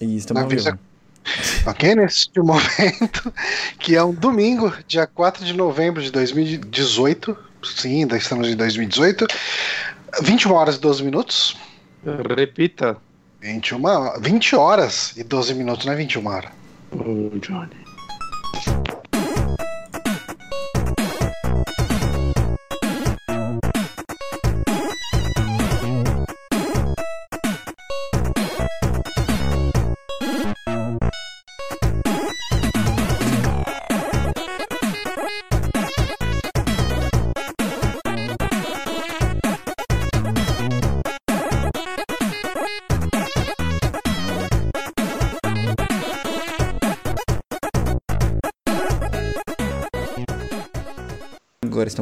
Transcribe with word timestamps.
E 0.00 0.16
estamos 0.16 0.42
Avisa- 0.42 0.72
vivo. 0.72 0.82
Ok? 1.68 1.94
Neste 1.96 2.38
momento, 2.40 3.32
que 3.78 3.96
é 3.96 4.02
um 4.04 4.12
domingo, 4.12 4.72
dia 4.86 5.06
4 5.06 5.44
de 5.44 5.52
novembro 5.52 6.00
de 6.02 6.10
2018. 6.12 7.36
Sim, 7.64 8.02
ainda 8.02 8.16
estamos 8.16 8.46
em 8.48 8.54
2018. 8.56 9.26
21 10.22 10.52
horas 10.52 10.76
e 10.76 10.80
12 10.80 11.02
minutos. 11.02 11.56
Repita. 12.36 12.96
21, 13.40 13.84
ho- 13.84 14.20
20 14.20 14.54
horas 14.56 15.16
e 15.16 15.22
12 15.24 15.54
minutos, 15.54 15.84
não 15.86 15.92
é 15.92 15.96
21 15.96 16.26
horas. 16.28 16.50
Ô, 16.92 17.36
Johnny. 17.38 17.70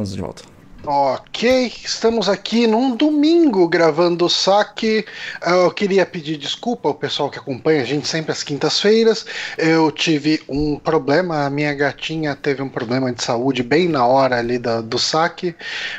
Estamos 0.04 0.12
de 0.12 0.20
volta. 0.20 0.54
Ok, 0.86 1.72
estamos 1.82 2.28
aqui 2.28 2.66
num 2.66 2.94
domingo 2.94 3.66
gravando 3.66 4.26
o 4.26 4.28
saque. 4.28 5.06
Eu 5.42 5.70
queria 5.70 6.04
pedir 6.04 6.36
desculpa 6.36 6.90
ao 6.90 6.94
pessoal 6.94 7.30
que 7.30 7.38
acompanha 7.38 7.80
a 7.80 7.86
gente 7.86 8.06
sempre 8.06 8.32
às 8.32 8.42
quintas-feiras. 8.42 9.24
Eu 9.56 9.90
tive 9.90 10.42
um 10.46 10.78
problema, 10.78 11.46
a 11.46 11.50
minha 11.50 11.72
gatinha 11.72 12.36
teve 12.36 12.60
um 12.60 12.68
problema 12.68 13.10
de 13.10 13.24
saúde 13.24 13.62
bem 13.62 13.88
na 13.88 14.06
hora 14.06 14.38
ali 14.38 14.58
do 14.58 14.98
saque. 14.98 15.56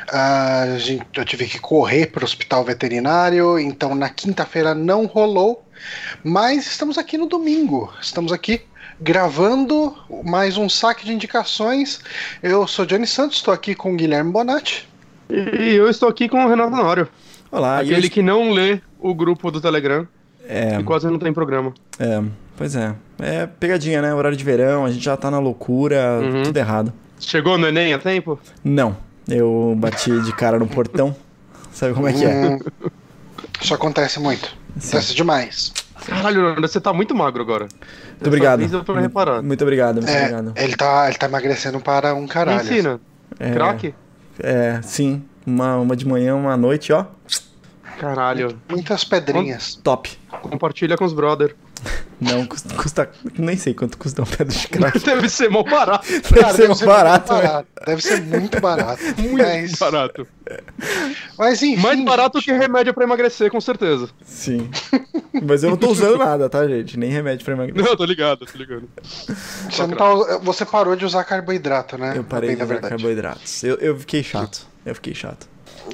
Ah, 0.08 0.62
a 0.74 0.78
gente, 0.78 1.04
eu 1.16 1.24
tive 1.24 1.46
que 1.46 1.58
correr 1.58 2.06
para 2.06 2.22
o 2.22 2.24
hospital 2.24 2.62
veterinário, 2.62 3.58
então 3.58 3.92
na 3.92 4.08
quinta-feira 4.08 4.72
não 4.72 5.06
rolou. 5.06 5.66
Mas 6.22 6.64
estamos 6.68 6.96
aqui 6.96 7.18
no 7.18 7.26
domingo. 7.26 7.92
Estamos 8.00 8.30
aqui 8.32 8.62
gravando 9.00 9.94
mais 10.24 10.56
um 10.56 10.68
saque 10.68 11.04
de 11.04 11.12
indicações. 11.12 12.00
Eu 12.42 12.66
sou 12.66 12.86
Johnny 12.86 13.06
Santos, 13.06 13.36
estou 13.38 13.52
aqui 13.52 13.74
com 13.74 13.92
o 13.92 13.96
Guilherme 13.96 14.30
Bonatti. 14.32 14.88
E 15.30 15.74
eu 15.74 15.88
estou 15.90 16.08
aqui 16.08 16.28
com 16.28 16.44
o 16.44 16.48
Renato 16.48 16.72
Honório. 16.72 17.08
Olá, 17.50 17.78
e 17.82 17.86
aquele 17.86 17.98
hoje- 18.00 18.10
que 18.10 18.22
não 18.22 18.50
lê 18.50 18.80
o 18.98 19.14
grupo 19.14 19.50
do 19.50 19.60
Telegram 19.60 20.06
É, 20.48 20.78
e 20.78 20.82
quase 20.84 21.06
não 21.08 21.18
tem 21.18 21.32
programa. 21.32 21.72
é, 21.98 22.22
pois 22.56 22.74
é. 22.76 22.94
É 23.18 23.46
pegadinha, 23.46 24.00
né? 24.02 24.14
Horário 24.14 24.36
de 24.36 24.44
verão, 24.44 24.84
a 24.84 24.90
gente 24.90 25.04
já 25.04 25.16
tá 25.16 25.30
na 25.30 25.38
loucura, 25.38 26.20
Uhum. 26.22 26.42
tudo 26.44 26.56
errado. 26.56 26.92
Chegou 27.18 27.56
no 27.58 27.66
Enem 27.66 27.94
a 27.94 27.98
tempo? 27.98 28.38
Não, 28.62 28.96
eu 29.28 29.74
bati 29.76 30.10
de 30.20 30.32
cara 30.34 30.58
no 30.58 30.66
portão. 30.66 31.14
Sabe 31.72 31.94
como 31.94 32.06
é 32.08 32.12
que 32.12 32.24
é? 32.24 32.30
Hum, 32.48 32.58
Isso 33.60 33.74
acontece 33.74 34.18
muito. 34.20 34.54
Acontece 34.76 35.14
demais. 35.14 35.72
Caralho, 36.06 36.42
Leandro, 36.42 36.68
você 36.68 36.80
tá 36.80 36.92
muito 36.92 37.14
magro 37.14 37.42
agora. 37.42 37.66
Muito 38.10 38.26
obrigado. 38.26 38.60
Vez 38.60 38.72
eu 38.72 38.84
tô 38.84 38.92
reparando. 38.94 39.42
Muito 39.42 39.62
obrigado, 39.62 39.96
muito 39.96 40.08
É, 40.08 40.18
obrigado. 40.20 40.52
ele, 40.56 40.76
tá, 40.76 41.08
ele 41.08 41.18
tá 41.18 41.26
emagrecendo 41.26 41.80
para 41.80 42.14
um 42.14 42.22
Me 42.22 42.28
caralho. 42.28 42.60
ensina. 42.62 43.00
É, 43.38 43.50
Crack? 43.52 43.94
É, 44.38 44.80
sim. 44.82 45.22
Uma, 45.46 45.76
uma 45.76 45.96
de 45.96 46.06
manhã, 46.06 46.34
uma 46.34 46.52
à 46.52 46.56
noite, 46.56 46.92
ó. 46.92 47.04
Caralho. 47.98 48.60
Muitas 48.68 49.04
pedrinhas. 49.04 49.74
Top. 49.82 50.10
Compartilha 50.42 50.96
com 50.96 51.04
os 51.04 51.12
brother. 51.12 51.56
Não, 52.20 52.46
custa, 52.46 52.74
custa- 52.74 53.10
Nem 53.38 53.56
sei 53.58 53.74
quanto 53.74 53.98
custa 53.98 54.22
uma 54.22 54.26
pedra 54.26 54.46
de 54.54 54.66
crack. 54.68 54.98
Deve 55.00 55.28
ser 55.28 55.50
mó 55.50 55.62
barato. 55.62 56.06
Deve 56.08 56.40
Cara, 56.40 56.54
ser 56.54 56.66
muito 56.68 56.86
barato, 56.86 57.32
né? 57.34 57.42
barato. 57.42 57.68
Deve 57.86 58.02
ser 58.02 58.22
muito 58.22 58.60
barato. 58.60 59.02
Muito 59.20 59.36
mas, 59.42 59.72
barato. 59.78 60.26
mas 61.38 61.62
enfim. 61.62 61.80
Mais 61.82 62.02
barato 62.04 62.40
que 62.40 62.50
remédio 62.52 62.94
pra 62.94 63.04
emagrecer, 63.04 63.50
com 63.50 63.60
certeza. 63.60 64.08
Sim. 64.24 64.70
Mas 65.42 65.62
eu 65.62 65.70
não 65.70 65.76
tô 65.76 65.90
usando 65.90 66.16
nada, 66.18 66.48
tá, 66.48 66.66
gente? 66.66 66.98
Nem 66.98 67.10
remédio 67.10 67.44
pra 67.44 67.54
emagrecer. 67.54 67.84
Não, 67.84 67.96
tô 67.96 68.04
ligado, 68.04 68.46
tô 68.46 68.56
ligado. 68.58 68.88
Você, 69.70 69.86
não 69.86 69.96
tá- 69.96 70.38
você 70.42 70.64
parou 70.64 70.96
de 70.96 71.04
usar 71.04 71.24
carboidrato, 71.24 71.98
né? 71.98 72.14
Eu 72.16 72.24
parei 72.24 72.50
Bem 72.50 72.56
de 72.56 72.62
usar 72.64 72.80
carboidratos. 72.80 73.62
Eu, 73.62 73.76
eu 73.76 73.98
fiquei 73.98 74.22
chato. 74.22 74.66
Eu 74.84 74.94
fiquei 74.94 75.14
chato. 75.14 75.46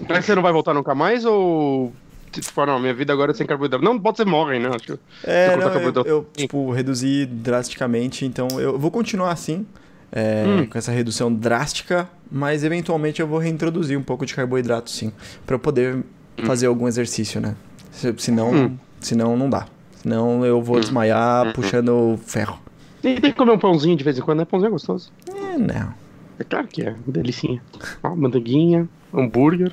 Mas 0.08 0.24
você 0.24 0.34
não 0.34 0.42
vai 0.42 0.52
voltar 0.52 0.74
nunca 0.74 0.94
mais 0.94 1.24
ou. 1.24 1.92
Tipo, 2.30 2.60
ah, 2.62 2.66
não, 2.66 2.80
minha 2.80 2.94
vida 2.94 3.12
agora 3.12 3.32
é 3.32 3.34
sem 3.34 3.46
carboidrato. 3.46 3.84
Não, 3.84 3.98
pode 3.98 4.16
ser 4.16 4.24
morrem, 4.24 4.58
né? 4.58 4.68
Acho 4.74 4.86
que- 4.94 4.98
É, 5.22 5.54
não, 5.56 5.68
eu, 5.70 6.02
eu, 6.06 6.26
tipo, 6.34 6.70
reduzi 6.70 7.26
drasticamente, 7.26 8.24
então 8.24 8.48
eu 8.58 8.78
vou 8.78 8.90
continuar 8.90 9.32
assim, 9.32 9.66
é, 10.10 10.44
Hum. 10.46 10.66
com 10.66 10.78
essa 10.78 10.90
redução 10.90 11.32
drástica, 11.32 12.08
mas 12.30 12.64
eventualmente 12.64 13.20
eu 13.20 13.26
vou 13.26 13.38
reintroduzir 13.38 13.98
um 13.98 14.02
pouco 14.02 14.24
de 14.24 14.34
carboidrato, 14.34 14.90
sim, 14.90 15.12
pra 15.44 15.56
eu 15.56 15.58
poder 15.58 15.98
fazer 16.44 16.66
algum 16.68 16.88
exercício, 16.88 17.38
né? 17.38 17.54
Se, 17.90 18.14
senão, 18.16 18.50
Hum. 18.50 18.76
senão 18.98 19.36
não 19.36 19.50
dá. 19.50 19.66
Senão 19.96 20.44
eu 20.44 20.62
vou 20.62 20.80
desmaiar 20.80 21.52
puxando 21.52 22.18
ferro. 22.26 22.58
E 23.04 23.20
tem 23.20 23.30
que 23.30 23.36
comer 23.36 23.52
um 23.52 23.58
pãozinho 23.58 23.94
de 23.96 24.02
vez 24.02 24.16
em 24.18 24.22
quando, 24.22 24.38
né? 24.38 24.44
Pãozinho 24.46 24.68
é 24.68 24.72
gostoso. 24.72 25.12
É, 25.28 25.58
não. 25.58 25.92
É 26.38 26.44
claro 26.44 26.66
que 26.66 26.82
é, 26.82 26.94
delicinha. 27.06 27.62
Ó, 28.02 28.16
manteiguinha, 28.16 28.88
hambúrguer, 29.12 29.70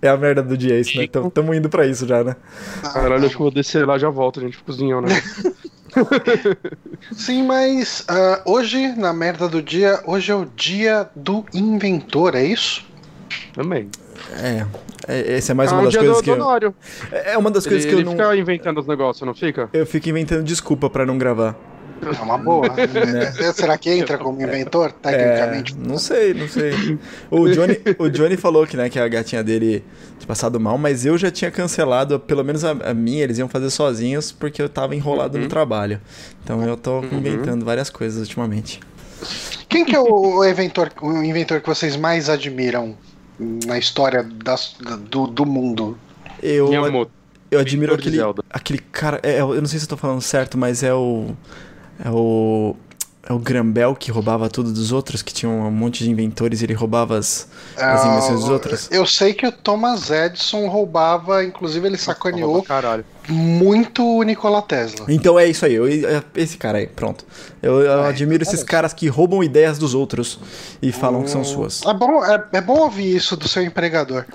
É 0.00 0.08
a 0.08 0.16
merda 0.16 0.42
do 0.42 0.56
dia 0.56 0.78
isso, 0.78 0.96
né? 0.96 1.02
Chico. 1.02 1.12
Tam- 1.12 1.30
Tamo 1.30 1.54
indo 1.54 1.68
pra 1.68 1.86
isso 1.86 2.06
já, 2.06 2.24
né? 2.24 2.34
Caralho, 2.82 3.26
acho 3.26 3.28
que 3.28 3.34
eu 3.34 3.46
vou 3.46 3.50
descer 3.50 3.86
lá 3.86 3.96
e 3.96 4.00
já 4.00 4.08
volto, 4.08 4.40
a 4.40 4.42
gente 4.42 4.58
cozinhar, 4.58 5.02
né? 5.02 5.08
Sim, 7.12 7.44
mas 7.44 8.04
ah, 8.08 8.42
hoje, 8.44 8.94
na 8.96 9.12
merda 9.12 9.48
do 9.48 9.62
dia, 9.62 10.00
hoje 10.06 10.30
é 10.30 10.34
o 10.34 10.44
dia 10.44 11.08
do 11.14 11.44
inventor, 11.52 12.34
é 12.34 12.44
isso? 12.44 12.84
Também. 13.52 13.88
É, 14.38 14.66
é 15.08 15.36
essa 15.36 15.52
é 15.52 15.54
mais 15.54 15.72
ah, 15.72 15.76
uma 15.76 15.82
um 15.82 15.84
das 15.86 15.96
coisas 15.96 16.16
do, 16.16 16.22
que 16.22 16.30
do 16.30 16.36
eu... 16.36 16.42
Honório. 16.42 16.74
É 17.10 17.36
uma 17.36 17.50
das 17.50 17.66
Ele, 17.66 17.74
coisas 17.74 17.88
que 17.88 17.94
eu 17.94 17.98
ele 17.98 18.04
não... 18.04 18.12
fica 18.12 18.36
inventando 18.36 18.78
os 18.78 18.86
negócios, 18.86 19.26
não 19.26 19.34
fica? 19.34 19.68
Eu 19.72 19.86
fico 19.86 20.08
inventando 20.08 20.44
desculpa 20.44 20.88
pra 20.88 21.04
não 21.04 21.18
gravar. 21.18 21.56
É 22.02 22.22
uma 22.22 22.38
boa. 22.38 22.68
Né? 22.68 23.52
Será 23.52 23.76
que 23.76 23.90
entra 23.90 24.16
como 24.18 24.40
inventor, 24.42 24.94
É, 25.04 25.10
tecnicamente? 25.10 25.76
não 25.76 25.98
sei, 25.98 26.32
não 26.34 26.48
sei. 26.48 26.98
O 27.30 27.48
Johnny, 27.48 27.78
o 27.98 28.08
Johnny 28.08 28.36
falou 28.36 28.66
que, 28.66 28.76
né, 28.76 28.88
que 28.88 28.98
a 28.98 29.06
gatinha 29.08 29.42
dele 29.44 29.84
tinha 30.18 30.26
passado 30.26 30.58
mal, 30.58 30.78
mas 30.78 31.04
eu 31.04 31.16
já 31.18 31.30
tinha 31.30 31.50
cancelado, 31.50 32.18
pelo 32.18 32.42
menos 32.44 32.64
a, 32.64 32.70
a 32.72 32.94
minha, 32.94 33.22
eles 33.24 33.38
iam 33.38 33.48
fazer 33.48 33.70
sozinhos 33.70 34.32
porque 34.32 34.60
eu 34.62 34.68
tava 34.68 34.94
enrolado 34.94 35.36
Uhum. 35.36 35.44
no 35.44 35.48
trabalho. 35.48 36.00
Então 36.42 36.62
eu 36.62 36.76
tô 36.76 37.02
inventando 37.04 37.64
várias 37.64 37.90
coisas 37.90 38.20
ultimamente. 38.22 38.80
Quem 39.68 39.84
que 39.84 39.94
é 39.94 40.00
o 40.00 40.44
inventor, 40.44 40.90
o 41.02 41.22
inventor 41.22 41.60
que 41.60 41.68
vocês 41.68 41.96
mais 41.96 42.28
admiram 42.30 42.96
na 43.66 43.78
história 43.78 44.22
das- 44.22 44.76
do, 45.10 45.26
do 45.26 45.44
mundo? 45.46 45.98
Eu, 46.42 46.70
eu 47.50 47.58
admiro 47.60 47.94
aquele, 47.94 48.18
aquele 48.48 48.78
cara. 48.78 49.20
é, 49.22 49.40
eu 49.40 49.60
não 49.60 49.66
sei 49.66 49.78
se 49.78 49.84
eu 49.84 49.88
tô 49.90 49.96
falando 49.96 50.20
certo, 50.22 50.56
mas 50.56 50.82
é 50.82 50.94
o. 50.94 51.34
É 52.04 52.10
o. 52.10 52.74
É 53.28 53.32
o 53.34 53.38
Grambel 53.38 53.94
que 53.94 54.10
roubava 54.10 54.48
tudo 54.48 54.72
dos 54.72 54.90
outros, 54.92 55.20
que 55.22 55.32
tinha 55.32 55.48
um 55.48 55.70
monte 55.70 56.02
de 56.02 56.10
inventores 56.10 56.62
e 56.62 56.64
ele 56.64 56.72
roubava 56.72 57.18
as, 57.18 57.46
as 57.76 58.04
invenções 58.04 58.40
dos 58.40 58.48
outros. 58.48 58.88
Eu 58.90 59.06
sei 59.06 59.34
que 59.34 59.46
o 59.46 59.52
Thomas 59.52 60.10
Edison 60.10 60.66
roubava, 60.68 61.44
inclusive 61.44 61.86
ele 61.86 61.98
sacaneou 61.98 62.64
muito 63.28 64.02
o 64.02 64.22
Nikola 64.22 64.62
Tesla. 64.62 65.04
Então 65.08 65.38
é 65.38 65.46
isso 65.46 65.64
aí, 65.66 65.74
eu- 65.74 65.86
é 65.86 66.22
esse 66.34 66.56
cara 66.56 66.78
aí, 66.78 66.86
pronto. 66.86 67.24
Eu, 67.62 67.80
eu 67.82 68.00
Ah, 68.02 68.08
admiro 68.08 68.42
então 68.42 68.52
esses 68.52 68.64
é 68.64 68.66
caras 68.68 68.92
que 68.94 69.06
roubam 69.06 69.44
ideias 69.44 69.78
dos 69.78 69.94
outros 69.94 70.40
e 70.80 70.90
falam 70.90 71.22
que 71.22 71.30
são 71.30 71.44
suas. 71.44 71.82
É 71.84 71.92
bom, 71.94 72.24
é, 72.24 72.42
é 72.54 72.60
bom 72.60 72.78
ouvir 72.80 73.14
isso 73.14 73.36
do 73.36 73.46
seu 73.46 73.62
empregador. 73.62 74.24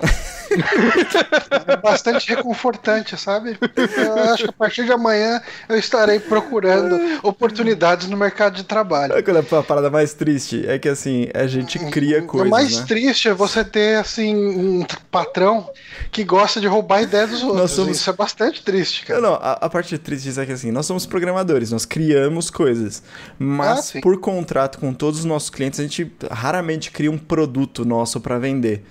é 1.68 1.76
bastante 1.76 2.28
reconfortante, 2.28 3.16
sabe? 3.16 3.58
Eu 3.96 4.14
acho 4.32 4.44
que 4.44 4.50
a 4.50 4.52
partir 4.52 4.84
de 4.84 4.92
amanhã 4.92 5.40
eu 5.68 5.76
estarei 5.78 6.18
procurando 6.20 6.98
oportunidades 7.22 8.08
no 8.08 8.16
mercado 8.16 8.54
de 8.56 8.64
trabalho. 8.64 9.12
É 9.14 9.56
a 9.56 9.62
parada 9.62 9.90
mais 9.90 10.14
triste, 10.14 10.64
é 10.66 10.78
que 10.78 10.88
assim, 10.88 11.28
a 11.34 11.46
gente 11.46 11.78
cria 11.90 12.22
coisas, 12.22 12.48
o 12.48 12.50
mais 12.50 12.78
né? 12.78 12.84
triste 12.86 13.28
é 13.28 13.34
você 13.34 13.64
ter 13.64 13.98
assim 13.98 14.34
um 14.34 14.84
patrão 15.10 15.68
que 16.10 16.24
gosta 16.24 16.60
de 16.60 16.66
roubar 16.66 16.98
a 16.98 17.02
ideia 17.02 17.26
dos 17.26 17.42
outros. 17.42 17.70
somos- 17.72 17.96
Isso 17.98 18.10
é 18.10 18.12
bastante 18.12 18.62
triste, 18.62 19.04
cara. 19.06 19.20
Não, 19.20 19.30
não, 19.30 19.36
a, 19.36 19.52
a 19.52 19.68
parte 19.68 19.96
triste 19.98 20.38
é 20.38 20.46
que 20.46 20.52
assim, 20.52 20.70
nós 20.70 20.86
somos 20.86 21.06
programadores, 21.06 21.70
nós 21.70 21.84
criamos 21.84 22.50
coisas, 22.50 23.02
Ah, 23.06 23.34
mas 23.38 23.84
sim. 23.86 24.00
por 24.00 24.18
contrato 24.20 24.78
com 24.78 24.92
todos 24.92 25.20
os 25.20 25.24
nossos 25.24 25.50
clientes, 25.50 25.78
a 25.80 25.82
gente 25.82 26.10
raramente 26.30 26.90
cria 26.90 27.10
um 27.10 27.18
produto 27.18 27.84
nosso 27.84 28.20
pra 28.20 28.38
vender. 28.38 28.84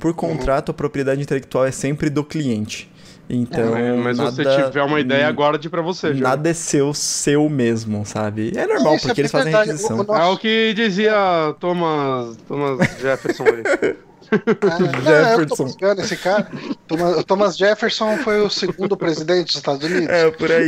Por 0.00 0.08
Uhum. 0.10 0.14
contrato, 0.14 0.70
a 0.70 0.74
propriedade 0.94 1.20
intelectual 1.22 1.64
é 1.66 1.72
sempre 1.72 2.08
do 2.08 2.22
cliente. 2.22 2.88
Então, 3.28 3.74
É, 3.76 3.92
mas 3.94 4.16
se 4.18 4.22
você 4.22 4.42
nada- 4.44 4.64
tiver 4.66 4.82
uma 4.82 5.00
ideia, 5.00 5.30
guarde 5.32 5.68
pra 5.70 5.80
você, 5.82 6.14
já. 6.14 6.20
Nada 6.28 6.50
é 6.50 6.52
seu, 6.54 6.92
seu 6.94 7.48
mesmo, 7.48 8.04
sabe? 8.04 8.52
É 8.54 8.66
normal, 8.66 8.94
Isso 8.96 9.06
é 9.06 9.08
porque 9.08 9.22
eles 9.22 9.32
fazem 9.32 9.52
requisição. 9.52 9.98
O- 10.00 10.12
o 10.12 10.14
É 10.14 10.24
o 10.26 10.36
que 10.36 10.72
dizia 10.74 11.14
Thomas, 11.58 12.36
Thomas 12.46 12.78
Jefferson 13.00 13.44
ali. 13.44 13.96
Ah, 14.34 14.78
não, 14.80 14.86
eu 14.86 14.92
tô 14.92 15.00
Jefferson. 15.02 15.64
buscando 15.64 16.00
esse 16.00 16.16
cara. 16.16 16.48
Thomas, 16.88 17.18
o 17.18 17.22
Thomas 17.22 17.56
Jefferson 17.56 18.16
foi 18.18 18.40
o 18.40 18.50
segundo 18.50 18.96
presidente 18.96 19.46
dos 19.48 19.56
Estados 19.56 19.84
Unidos. 19.88 20.08
É, 20.08 20.28
por 20.30 20.50
aí. 20.50 20.66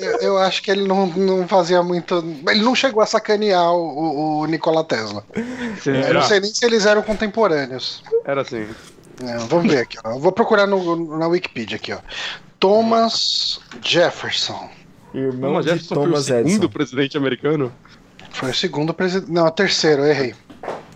Eu, 0.00 0.10
eu 0.20 0.38
acho 0.38 0.60
que 0.62 0.70
ele 0.70 0.88
não, 0.88 1.06
não 1.06 1.46
fazia 1.46 1.80
muito. 1.80 2.16
Ele 2.48 2.62
não 2.62 2.74
chegou 2.74 3.00
a 3.00 3.06
sacanear 3.06 3.70
o, 3.72 4.40
o 4.40 4.46
Nikola 4.46 4.82
Tesla. 4.82 5.22
Eu 5.36 5.76
Será? 5.80 6.12
não 6.14 6.22
sei 6.22 6.40
nem 6.40 6.52
se 6.52 6.64
eles 6.64 6.84
eram 6.84 7.02
contemporâneos. 7.02 8.02
Era 8.24 8.40
assim. 8.40 8.66
É, 9.22 9.36
vamos 9.38 9.72
ver 9.72 9.80
aqui, 9.82 9.98
ó. 10.04 10.10
Eu 10.12 10.18
vou 10.18 10.32
procurar 10.32 10.66
no, 10.66 11.18
na 11.18 11.26
Wikipedia 11.28 11.76
aqui, 11.76 11.92
ó. 11.92 11.98
Thomas 12.58 13.60
Jefferson. 13.82 14.68
Irmão 15.14 15.50
Thomas 15.50 15.64
de 15.64 15.70
Jefferson 15.72 15.94
foi 15.94 16.04
o 16.04 16.06
Thomas 16.06 16.24
segundo 16.24 16.48
Edison. 16.48 16.68
presidente 16.68 17.16
americano? 17.16 17.72
Foi 18.30 18.50
o 18.50 18.54
segundo 18.54 18.94
presidente. 18.94 19.30
Não, 19.32 19.46
o 19.46 19.50
terceiro, 19.50 20.02
eu 20.02 20.06
errei. 20.10 20.34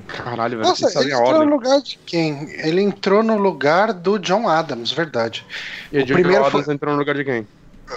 Caralho, 0.06 0.56
velho, 0.58 0.68
Nossa, 0.68 1.00
ele 1.00 1.12
entrou 1.12 1.30
no 1.32 1.36
ordem. 1.38 1.50
lugar 1.50 1.80
de 1.82 1.98
quem? 2.06 2.48
Ele 2.60 2.80
entrou 2.80 3.22
no 3.22 3.36
lugar 3.36 3.92
do 3.92 4.18
John 4.18 4.48
Adams, 4.48 4.92
verdade. 4.92 5.44
E 5.92 5.98
o 6.00 6.04
primeiro 6.06 6.28
primeiro 6.44 6.64
foi- 6.64 6.74
entrou 6.74 6.92
no 6.94 6.98
lugar 7.00 7.14
de 7.16 7.24
quem? 7.24 7.46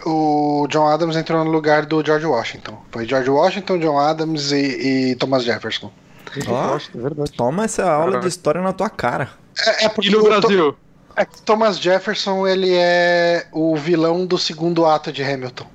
O 0.05 0.67
John 0.69 0.87
Adams 0.87 1.15
entrou 1.15 1.43
no 1.43 1.49
lugar 1.51 1.85
do 1.85 2.03
George 2.05 2.25
Washington. 2.25 2.79
Foi 2.91 3.07
George 3.07 3.29
Washington, 3.29 3.79
John 3.79 3.97
Adams 3.99 4.51
e, 4.51 5.11
e 5.11 5.15
Thomas 5.15 5.43
Jefferson. 5.43 5.91
É 6.35 6.97
verdade. 6.97 7.31
Toma 7.31 7.65
essa 7.65 7.89
aula 7.89 8.19
de 8.19 8.27
história 8.27 8.61
na 8.61 8.71
tua 8.73 8.89
cara. 8.89 9.29
É, 9.65 9.85
é 9.85 9.89
porque 9.89 10.09
E 10.09 10.11
no 10.11 10.23
Brasil? 10.23 10.75
é 11.15 11.25
que 11.25 11.41
Thomas 11.41 11.79
Jefferson 11.79 12.47
ele 12.47 12.71
é 12.73 13.47
o 13.51 13.75
vilão 13.75 14.25
do 14.25 14.37
segundo 14.37 14.85
ato 14.85 15.11
de 15.11 15.23
Hamilton. 15.23 15.65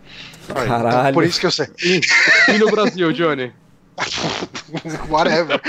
Então, 0.48 0.66
Caralho. 0.66 1.14
por 1.14 1.24
isso 1.24 1.40
que 1.40 1.46
eu 1.46 1.50
sei. 1.50 1.68
E 2.48 2.58
no 2.58 2.70
Brasil, 2.70 3.12
Johnny? 3.12 3.52
Whatever. 5.08 5.60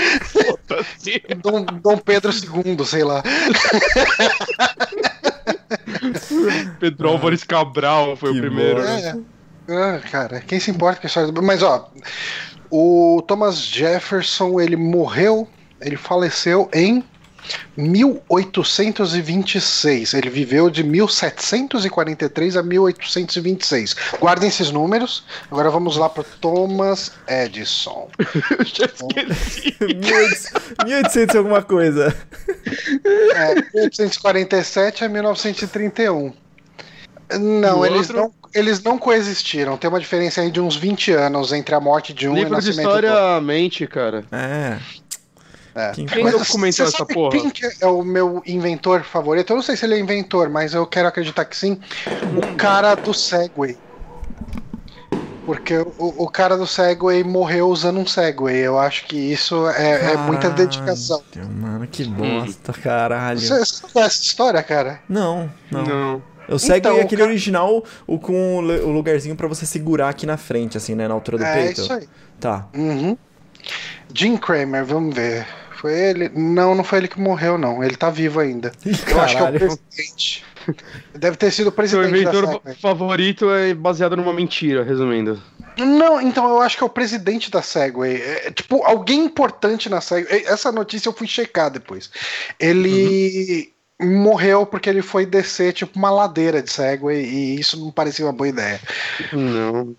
Dom, 1.42 1.64
Dom 1.64 1.96
Pedro 1.98 2.32
II, 2.32 2.84
sei 2.84 3.04
lá. 3.04 3.22
Pedro 6.80 7.08
Álvares 7.08 7.44
Cabral 7.44 8.16
foi 8.16 8.32
Que 8.32 8.38
o 8.38 8.40
primeiro. 8.42 8.82
né? 8.82 9.22
É. 9.68 9.72
Ah, 9.72 10.00
cara, 10.10 10.40
quem 10.40 10.60
se 10.60 10.70
importa 10.70 11.00
com 11.00 11.06
a 11.06 11.08
história 11.08 11.32
do. 11.32 11.42
Mas 11.42 11.62
ó, 11.62 11.90
o 12.70 13.22
Thomas 13.26 13.60
Jefferson 13.64 14.60
ele 14.60 14.76
morreu, 14.76 15.48
ele 15.80 15.96
faleceu 15.96 16.68
em 16.72 17.02
1826. 17.76 20.14
Ele 20.14 20.30
viveu 20.30 20.70
de 20.70 20.82
1743 20.82 22.56
a 22.56 22.62
1826. 22.62 23.96
Guardem 24.20 24.48
esses 24.48 24.70
números. 24.70 25.24
Agora 25.50 25.70
vamos 25.70 25.96
lá 25.96 26.08
para 26.08 26.24
Thomas 26.40 27.12
Edison. 27.28 28.08
Eu 28.58 28.64
já 28.64 28.86
esqueci. 28.86 29.76
1800 30.84 31.34
e 31.34 31.38
alguma 31.38 31.62
coisa. 31.62 32.16
É, 33.34 33.54
1847 33.74 35.04
a 35.04 35.08
1931. 35.08 36.32
Não, 37.40 37.84
E 37.84 37.88
eles 37.88 38.08
outro? 38.08 38.16
não, 38.16 38.32
eles 38.54 38.80
não 38.82 38.98
coexistiram. 38.98 39.76
Tem 39.76 39.90
uma 39.90 39.98
diferença 39.98 40.40
aí 40.40 40.50
de 40.50 40.60
uns 40.60 40.76
20 40.76 41.10
anos 41.12 41.52
entre 41.52 41.74
a 41.74 41.80
morte 41.80 42.14
de 42.14 42.28
um 42.28 42.32
e 42.32 42.34
o 42.34 42.38
Livro 42.44 42.60
de 42.60 42.66
nascimento 42.66 42.86
do 42.86 42.92
outro. 42.92 43.06
história 43.06 43.40
mente, 43.40 43.86
cara. 43.86 44.24
É. 44.30 44.78
É. 45.76 45.92
Quem 45.92 46.24
Mas 46.24 46.32
documentou 46.32 46.72
você 46.72 46.82
essa 46.84 46.96
sabe 46.98 47.12
porra? 47.14 47.50
Que 47.50 47.70
é 47.82 47.86
o 47.86 48.02
meu 48.02 48.42
inventor 48.46 49.02
favorito? 49.02 49.50
Eu 49.52 49.56
não 49.56 49.62
sei 49.62 49.76
se 49.76 49.84
ele 49.84 49.94
é 49.94 49.98
inventor, 50.00 50.48
mas 50.48 50.72
eu 50.72 50.86
quero 50.86 51.06
acreditar 51.06 51.44
que 51.44 51.56
sim. 51.56 51.78
O 52.36 52.56
cara 52.56 52.94
do 52.94 53.12
Segway. 53.12 53.76
Porque 55.44 55.76
o, 55.76 56.24
o 56.24 56.28
cara 56.28 56.56
do 56.56 56.66
Segway 56.66 57.22
morreu 57.22 57.68
usando 57.68 58.00
um 58.00 58.06
Segway. 58.06 58.56
Eu 58.56 58.78
acho 58.78 59.04
que 59.06 59.16
isso 59.16 59.68
é, 59.68 60.12
é 60.14 60.16
muita 60.16 60.48
Caralho, 60.50 60.56
dedicação. 60.66 61.22
Mano, 61.60 61.86
que 61.86 62.04
bosta, 62.04 62.72
caralho. 62.72 63.38
Você, 63.38 63.56
você 63.58 63.82
não 63.84 63.90
conhece 63.90 64.16
essa 64.16 64.24
história, 64.24 64.62
cara? 64.62 65.00
Não, 65.08 65.48
não. 65.70 65.84
Não. 65.84 66.22
Eu 66.48 66.58
segue 66.58 66.78
Então, 66.78 66.96
o 66.96 67.00
aquele 67.00 67.20
cara- 67.20 67.30
original, 67.30 67.84
o 68.06 68.18
com 68.18 68.56
o 68.56 68.60
lugarzinho 68.92 69.36
pra 69.36 69.46
você 69.46 69.66
segurar 69.66 70.08
aqui 70.08 70.26
na 70.26 70.36
frente, 70.36 70.76
assim, 70.76 70.94
né? 70.94 71.06
Na 71.06 71.14
altura 71.14 71.38
do 71.38 71.44
é 71.44 71.54
peito. 71.54 71.80
isso 71.80 71.92
aí. 71.92 72.08
Tá. 72.40 72.66
Uhum. 72.74 73.16
Jim 74.14 74.36
Cramer, 74.36 74.84
vamos 74.84 75.14
ver. 75.14 75.46
Foi 75.76 75.92
ele? 75.92 76.30
Não, 76.34 76.74
não 76.74 76.82
foi 76.82 76.98
ele 76.98 77.08
que 77.08 77.20
morreu, 77.20 77.58
não. 77.58 77.82
Ele 77.84 77.96
tá 77.96 78.10
vivo 78.10 78.40
ainda. 78.40 78.72
Eu 78.84 79.20
acho 79.20 79.36
que 79.36 79.42
é 79.42 79.46
o 79.46 79.52
presidente. 79.52 80.44
Deve 81.14 81.36
ter 81.36 81.50
sido 81.50 81.66
o 81.68 81.70
Seu 81.70 81.72
presidente 81.72 82.24
da 82.24 82.30
inventor 82.30 82.62
favorito 82.80 83.50
é 83.50 83.72
baseado 83.74 84.16
numa 84.16 84.32
mentira, 84.32 84.82
resumindo. 84.82 85.40
Não, 85.78 86.20
então 86.20 86.48
eu 86.48 86.60
acho 86.60 86.76
que 86.76 86.82
é 86.82 86.86
o 86.86 86.90
presidente 86.90 87.50
da 87.50 87.62
Segway. 87.62 88.16
É, 88.16 88.50
tipo, 88.50 88.82
alguém 88.82 89.24
importante 89.24 89.88
na 89.88 90.00
Segway. 90.00 90.44
Essa 90.46 90.72
notícia 90.72 91.08
eu 91.08 91.12
fui 91.12 91.26
checar 91.26 91.70
depois. 91.70 92.10
Ele 92.58 93.72
morreu 94.00 94.66
porque 94.66 94.88
ele 94.88 95.02
foi 95.02 95.24
descer, 95.24 95.72
tipo, 95.72 95.98
uma 95.98 96.10
ladeira 96.10 96.62
de 96.62 96.70
Segway 96.70 97.22
e 97.22 97.60
isso 97.60 97.78
não 97.78 97.90
parecia 97.90 98.24
uma 98.24 98.32
boa 98.32 98.48
ideia. 98.48 98.80
Não. 99.32 99.94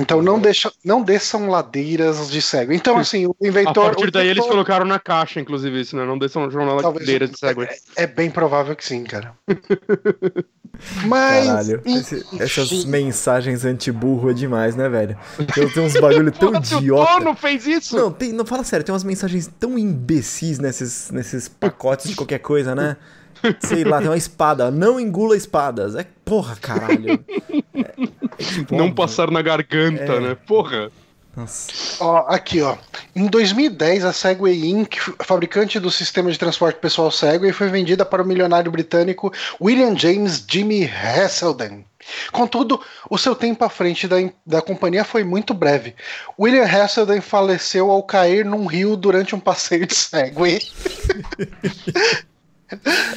Então 0.00 0.22
não, 0.22 0.38
deixa, 0.40 0.72
não 0.84 1.02
desçam 1.02 1.48
ladeiras 1.48 2.30
de 2.30 2.40
Segway. 2.40 2.76
Então, 2.76 2.96
assim, 2.98 3.26
o 3.26 3.36
A 3.42 3.46
inventor. 3.46 3.84
partir 3.86 4.08
o 4.08 4.10
daí 4.10 4.26
eles 4.28 4.38
inventor- 4.38 4.50
colocaram 4.52 4.86
na 4.86 4.98
caixa, 4.98 5.38
inclusive, 5.40 5.80
isso, 5.80 5.96
né? 5.96 6.04
Não 6.04 6.18
desçam 6.18 6.50
jornal 6.50 6.80
Talvez- 6.80 7.04
ladeira 7.06 7.28
de 7.28 7.38
Segway. 7.38 7.68
É 7.96 8.06
bem 8.06 8.30
provável 8.30 8.74
que 8.74 8.84
sim, 8.84 9.04
cara. 9.04 9.34
Mas. 11.06 11.46
Caralho. 11.46 11.82
Esse- 11.84 12.24
essas 12.38 12.84
mensagens 12.84 13.64
anti-burro 13.64 14.30
é 14.30 14.32
demais, 14.32 14.74
né, 14.76 14.88
velho? 14.88 15.16
Tem, 15.54 15.68
tem 15.68 15.82
uns 15.82 15.92
bagulho 16.00 16.32
tão 16.32 16.52
o 16.52 16.56
idiota. 16.56 17.18
dono 17.18 17.34
fez 17.36 17.66
isso! 17.66 17.96
Não, 17.96 18.10
tem, 18.10 18.32
não 18.32 18.46
fala 18.46 18.64
sério, 18.64 18.84
tem 18.84 18.92
umas 18.92 19.04
mensagens 19.04 19.50
tão 19.58 19.78
imbecis 19.78 20.58
nesses, 20.58 21.10
nesses 21.10 21.48
pacotes 21.48 22.08
de 22.10 22.16
qualquer 22.16 22.38
coisa, 22.38 22.74
né? 22.74 22.96
Sei 23.60 23.84
lá, 23.84 23.98
tem 23.98 24.08
uma 24.08 24.16
espada. 24.16 24.70
Não 24.70 24.98
engula 25.00 25.36
espadas. 25.36 25.94
É 25.94 26.06
porra, 26.24 26.56
caralho. 26.56 27.22
É, 27.72 27.80
é 28.42 28.44
tipo, 28.44 28.74
Não 28.74 28.84
óbvio. 28.86 28.94
passar 28.96 29.30
na 29.30 29.40
garganta, 29.40 30.02
É. 30.02 30.20
né? 30.20 30.34
Porra. 30.46 30.90
Nossa. 31.34 31.68
Ó, 32.00 32.26
aqui, 32.28 32.60
ó. 32.60 32.76
Em 33.14 33.26
2010, 33.26 34.04
a 34.04 34.12
Segway 34.12 34.68
Inc., 34.68 34.96
fabricante 35.24 35.78
do 35.78 35.90
sistema 35.90 36.30
de 36.30 36.38
transporte 36.38 36.78
pessoal 36.80 37.10
Segway, 37.10 37.52
foi 37.52 37.68
vendida 37.68 38.04
para 38.04 38.22
o 38.22 38.26
milionário 38.26 38.70
britânico 38.70 39.32
William 39.60 39.96
James 39.96 40.44
Jimmy 40.46 40.84
Hasselden. 40.84 41.86
Contudo, 42.32 42.80
o 43.08 43.16
seu 43.16 43.34
tempo 43.34 43.64
à 43.64 43.68
frente 43.70 44.08
da, 44.08 44.16
da 44.44 44.60
companhia 44.60 45.04
foi 45.04 45.22
muito 45.22 45.54
breve. 45.54 45.94
William 46.38 46.64
Hasselden 46.64 47.20
faleceu 47.20 47.90
ao 47.90 48.02
cair 48.02 48.44
num 48.44 48.66
rio 48.66 48.96
durante 48.96 49.34
um 49.34 49.40
passeio 49.40 49.86
de 49.86 49.94
Segway. 49.94 50.60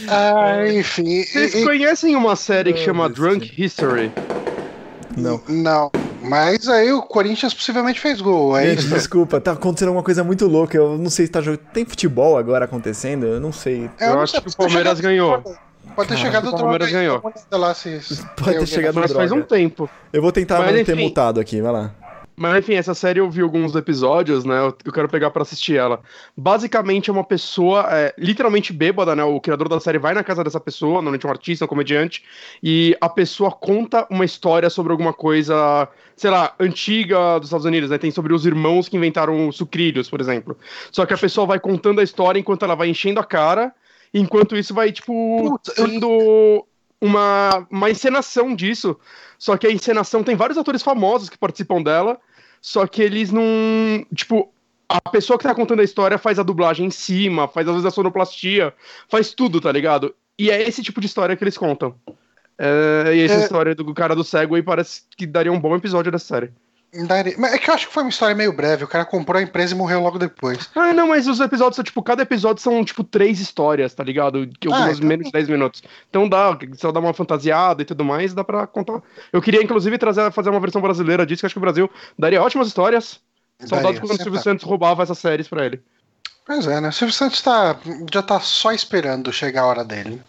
ah, 0.07 0.67
enfim. 0.73 1.23
Vocês 1.23 1.55
e- 1.55 1.63
conhecem 1.63 2.15
uma 2.15 2.35
série 2.35 2.73
que 2.73 2.79
chama 2.79 3.09
Drunk 3.09 3.51
History? 3.57 4.11
Não. 5.15 5.41
Não. 5.47 5.91
Mas 6.21 6.67
aí 6.69 6.91
o 6.93 7.01
Corinthians 7.01 7.53
possivelmente 7.53 7.99
fez 7.99 8.21
gol. 8.21 8.57
É 8.57 8.67
Gente, 8.69 8.79
isso. 8.79 8.89
desculpa, 8.93 9.41
tá 9.41 9.51
acontecendo 9.51 9.89
alguma 9.89 10.03
coisa 10.03 10.23
muito 10.23 10.47
louca. 10.47 10.77
Eu 10.77 10.97
não 10.97 11.09
sei 11.09 11.25
se 11.25 11.31
tá 11.31 11.41
jogando. 11.41 11.59
Tem 11.73 11.85
futebol 11.85 12.37
agora 12.37 12.65
acontecendo? 12.65 13.25
Eu 13.25 13.39
não 13.39 13.51
sei. 13.51 13.89
É, 13.99 14.07
Eu 14.07 14.15
não 14.15 14.21
acho 14.21 14.31
sei, 14.31 14.41
que 14.41 14.47
o 14.49 14.55
Palmeiras 14.55 14.99
ganhou. 15.01 15.41
Pode 15.95 16.07
ter 16.09 16.15
Cara, 16.15 16.25
chegado 16.25 16.47
o 16.47 16.51
Palmeiras 16.57 16.89
ganhou. 16.91 17.21
lá 17.51 17.73
se- 17.73 18.01
se 18.01 18.25
Pode 18.37 18.57
ter 18.57 18.65
chegado 18.67 18.95
Mas 18.95 19.11
faz 19.11 19.31
um 19.31 19.41
tempo. 19.41 19.87
Eu 20.13 20.21
vou 20.21 20.31
tentar 20.31 20.59
Mas, 20.59 20.67
manter 20.77 20.93
enfim. 20.93 21.03
mutado 21.03 21.39
aqui, 21.39 21.61
vai 21.61 21.71
lá. 21.73 21.91
Mas 22.35 22.57
enfim, 22.57 22.73
essa 22.73 22.93
série 22.95 23.19
eu 23.19 23.29
vi 23.29 23.41
alguns 23.41 23.75
episódios, 23.75 24.43
né? 24.43 24.57
Eu 24.59 24.75
eu 24.85 24.91
quero 24.91 25.07
pegar 25.07 25.29
pra 25.29 25.43
assistir 25.43 25.77
ela. 25.77 26.01
Basicamente 26.35 27.09
é 27.09 27.13
uma 27.13 27.23
pessoa 27.23 27.85
é, 27.91 28.13
literalmente 28.17 28.73
bêbada, 28.73 29.15
né? 29.15 29.23
O 29.23 29.39
criador 29.39 29.69
da 29.69 29.79
série 29.79 29.99
vai 29.99 30.13
na 30.13 30.23
casa 30.23 30.43
dessa 30.43 30.59
pessoa, 30.59 30.93
normalmente 30.95 31.27
um 31.27 31.29
artista, 31.29 31.65
um 31.65 31.67
comediante, 31.67 32.23
e 32.61 32.97
a 32.99 33.07
pessoa 33.07 33.51
conta 33.51 34.07
uma 34.09 34.25
história 34.25 34.69
sobre 34.69 34.91
alguma 34.91 35.13
coisa, 35.13 35.87
sei 36.15 36.31
lá, 36.31 36.53
antiga 36.59 37.37
dos 37.39 37.49
Estados 37.49 37.65
Unidos, 37.65 37.91
né? 37.91 37.97
Tem 37.99 38.09
sobre 38.11 38.33
os 38.33 38.45
irmãos 38.45 38.89
que 38.89 38.97
inventaram 38.97 39.51
sucrilhos, 39.51 40.09
por 40.09 40.19
exemplo. 40.19 40.57
Só 40.91 41.05
que 41.05 41.13
a 41.13 41.17
pessoa 41.17 41.45
vai 41.45 41.59
contando 41.59 41.99
a 41.99 42.03
história 42.03 42.39
enquanto 42.39 42.63
ela 42.65 42.75
vai 42.75 42.89
enchendo 42.89 43.19
a 43.19 43.23
cara, 43.23 43.73
enquanto 44.13 44.55
isso 44.57 44.73
vai, 44.73 44.91
tipo, 44.91 45.13
Putz, 45.51 45.77
eu- 45.77 45.87
sendo 45.87 46.65
uma, 47.03 47.67
uma 47.69 47.91
encenação 47.91 48.55
disso. 48.55 48.97
Só 49.37 49.57
que 49.57 49.67
a 49.67 49.71
encenação 49.71 50.23
tem 50.23 50.35
vários 50.35 50.57
atores 50.57 50.81
famosos 50.81 51.29
que 51.29 51.37
participam 51.37 51.81
dela, 51.81 52.17
só 52.61 52.87
que 52.87 53.01
eles 53.01 53.29
não. 53.29 53.43
Tipo, 54.15 54.53
a 54.87 55.01
pessoa 55.09 55.37
que 55.37 55.43
tá 55.43 55.53
contando 55.53 55.81
a 55.81 55.83
história 55.83 56.17
faz 56.17 56.39
a 56.39 56.43
dublagem 56.43 56.85
em 56.87 56.91
cima, 56.91 57.47
faz 57.47 57.67
às 57.67 57.73
vezes 57.73 57.85
a 57.85 57.91
sonoplastia, 57.91 58.73
faz 59.09 59.33
tudo, 59.33 59.59
tá 59.59 59.71
ligado? 59.71 60.15
E 60.39 60.49
é 60.49 60.61
esse 60.67 60.81
tipo 60.81 61.01
de 61.01 61.07
história 61.07 61.35
que 61.35 61.43
eles 61.43 61.57
contam. 61.57 61.93
É, 62.57 63.13
e 63.15 63.21
essa 63.21 63.35
É. 63.35 63.39
história 63.43 63.75
do 63.75 63.93
cara 63.93 64.15
do 64.15 64.23
Segway 64.23 64.63
parece 64.63 65.01
que 65.17 65.25
daria 65.25 65.51
um 65.51 65.59
bom 65.59 65.75
episódio 65.75 66.11
dessa 66.11 66.25
série. 66.25 66.51
Daria- 67.07 67.35
Mas 67.37 67.53
é 67.53 67.57
que 67.57 67.69
eu 67.69 67.73
acho 67.73 67.87
que 67.87 67.93
foi 67.93 68.03
uma 68.03 68.09
história 68.09 68.35
meio 68.35 68.53
breve. 68.53 68.83
O 68.83 68.87
cara 68.87 69.03
comprou 69.03 69.39
a 69.39 69.41
empresa 69.43 69.73
e 69.73 69.77
morreu 69.77 69.99
logo 70.01 70.19
depois. 70.19 70.69
Ah, 70.75 70.93
não, 70.93 71.07
mas 71.07 71.27
os 71.27 71.39
episódios 71.39 71.75
são, 71.75 71.83
tipo, 71.83 72.03
cada 72.03 72.21
episódio 72.21 72.61
são, 72.61 72.83
tipo, 72.85 73.03
três 73.03 73.39
histórias, 73.39 73.93
tá 73.93 74.03
ligado? 74.03 74.47
Que 74.59 74.67
algumas 74.67 74.97
então- 74.97 75.07
menos 75.07 75.25
de 75.25 75.31
10 75.31 75.49
minutos. 75.49 75.81
Então 76.09 76.29
dá, 76.29 76.57
se 76.73 76.85
ela 76.85 76.93
dá 76.93 76.99
uma 76.99 77.13
fantasiada 77.13 77.81
e 77.81 77.85
tudo 77.85 78.03
mais, 78.05 78.33
dá 78.33 78.43
pra 78.43 78.67
contar. 78.67 79.01
Eu 79.31 79.41
queria, 79.41 79.63
inclusive, 79.63 79.97
trazer, 79.97 80.31
fazer 80.31 80.49
uma 80.51 80.59
versão 80.59 80.81
brasileira 80.81 81.25
disso, 81.25 81.39
que 81.41 81.45
acho 81.47 81.55
que 81.55 81.59
o 81.59 81.61
Brasil 81.61 81.89
daria 82.17 82.41
ótimas 82.41 82.67
histórias. 82.67 83.19
Saudades 83.65 83.99
quando 83.99 84.11
o 84.11 84.15
Silvio 84.15 84.33
sempre. 84.33 84.43
Santos 84.43 84.65
roubava 84.65 85.03
essas 85.03 85.17
séries 85.17 85.47
pra 85.47 85.65
ele. 85.65 85.81
Pois 86.45 86.67
é, 86.67 86.81
né? 86.81 86.89
O 86.89 86.91
Silvio 86.91 87.13
Santos 87.13 87.41
tá, 87.41 87.75
já 88.13 88.21
tá 88.21 88.39
só 88.39 88.71
esperando 88.71 89.31
chegar 89.31 89.61
a 89.61 89.65
hora 89.67 89.83
dele. 89.85 90.21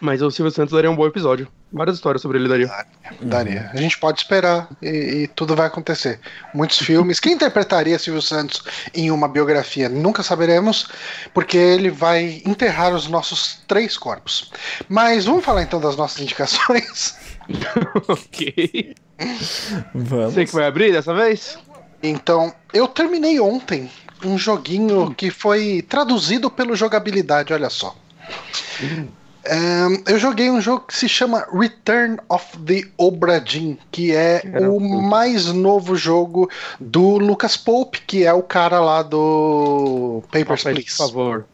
Mas 0.00 0.22
o 0.22 0.30
Silvio 0.30 0.50
Santos 0.50 0.72
daria 0.72 0.90
um 0.90 0.96
bom 0.96 1.06
episódio. 1.06 1.46
Várias 1.72 1.96
histórias 1.96 2.22
sobre 2.22 2.38
ele 2.38 2.48
daria. 2.48 2.68
Daria. 3.20 3.60
Uhum. 3.60 3.70
A 3.74 3.76
gente 3.76 3.98
pode 3.98 4.20
esperar 4.20 4.68
e, 4.82 4.88
e, 4.88 5.28
tudo 5.28 5.54
vai 5.54 5.66
acontecer. 5.66 6.18
Muitos 6.54 6.78
filmes. 6.78 7.20
Quem 7.20 7.34
interpretaria 7.34 7.98
Silvio 7.98 8.22
Santos 8.22 8.64
em 8.94 9.10
uma 9.10 9.28
biografia? 9.28 9.88
Nunca 9.88 10.22
saberemos, 10.22 10.88
porque 11.34 11.56
ele 11.56 11.90
vai 11.90 12.42
enterrar 12.46 12.94
os 12.94 13.06
nossos 13.06 13.62
três 13.68 13.96
corpos. 13.96 14.50
Mas 14.88 15.26
vamos 15.26 15.44
falar 15.44 15.62
então 15.62 15.80
das 15.80 15.96
nossas 15.96 16.20
indicações. 16.20 17.16
ok. 18.08 18.94
Vamos. 19.94 20.34
Você 20.34 20.46
que 20.46 20.54
vai 20.54 20.66
abrir 20.66 20.92
dessa 20.92 21.14
vez? 21.14 21.58
Então, 22.02 22.52
eu 22.72 22.88
terminei 22.88 23.38
ontem 23.38 23.90
um 24.24 24.38
joguinho 24.38 25.14
que 25.14 25.30
foi 25.30 25.82
traduzido 25.82 26.50
pelo 26.50 26.74
jogabilidade, 26.74 27.52
olha 27.52 27.70
só. 27.70 27.94
Hum. 28.82 29.08
Um, 29.46 30.02
eu 30.06 30.18
joguei 30.18 30.50
um 30.50 30.60
jogo 30.60 30.86
que 30.86 30.96
se 30.96 31.08
chama 31.08 31.46
Return 31.52 32.18
of 32.28 32.58
the 32.58 32.82
Obra 32.98 33.40
Dinn, 33.40 33.78
que 33.90 34.14
é 34.14 34.42
o 34.68 34.78
mais 34.78 35.46
novo 35.46 35.96
jogo 35.96 36.50
do 36.78 37.16
Lucas 37.16 37.56
Pope, 37.56 38.02
que 38.02 38.24
é 38.24 38.32
o 38.32 38.42
cara 38.42 38.80
lá 38.80 39.02
do 39.02 40.22
Papers, 40.30 40.62
Please. 40.62 40.96
Por 40.96 40.96
favor. 40.96 41.46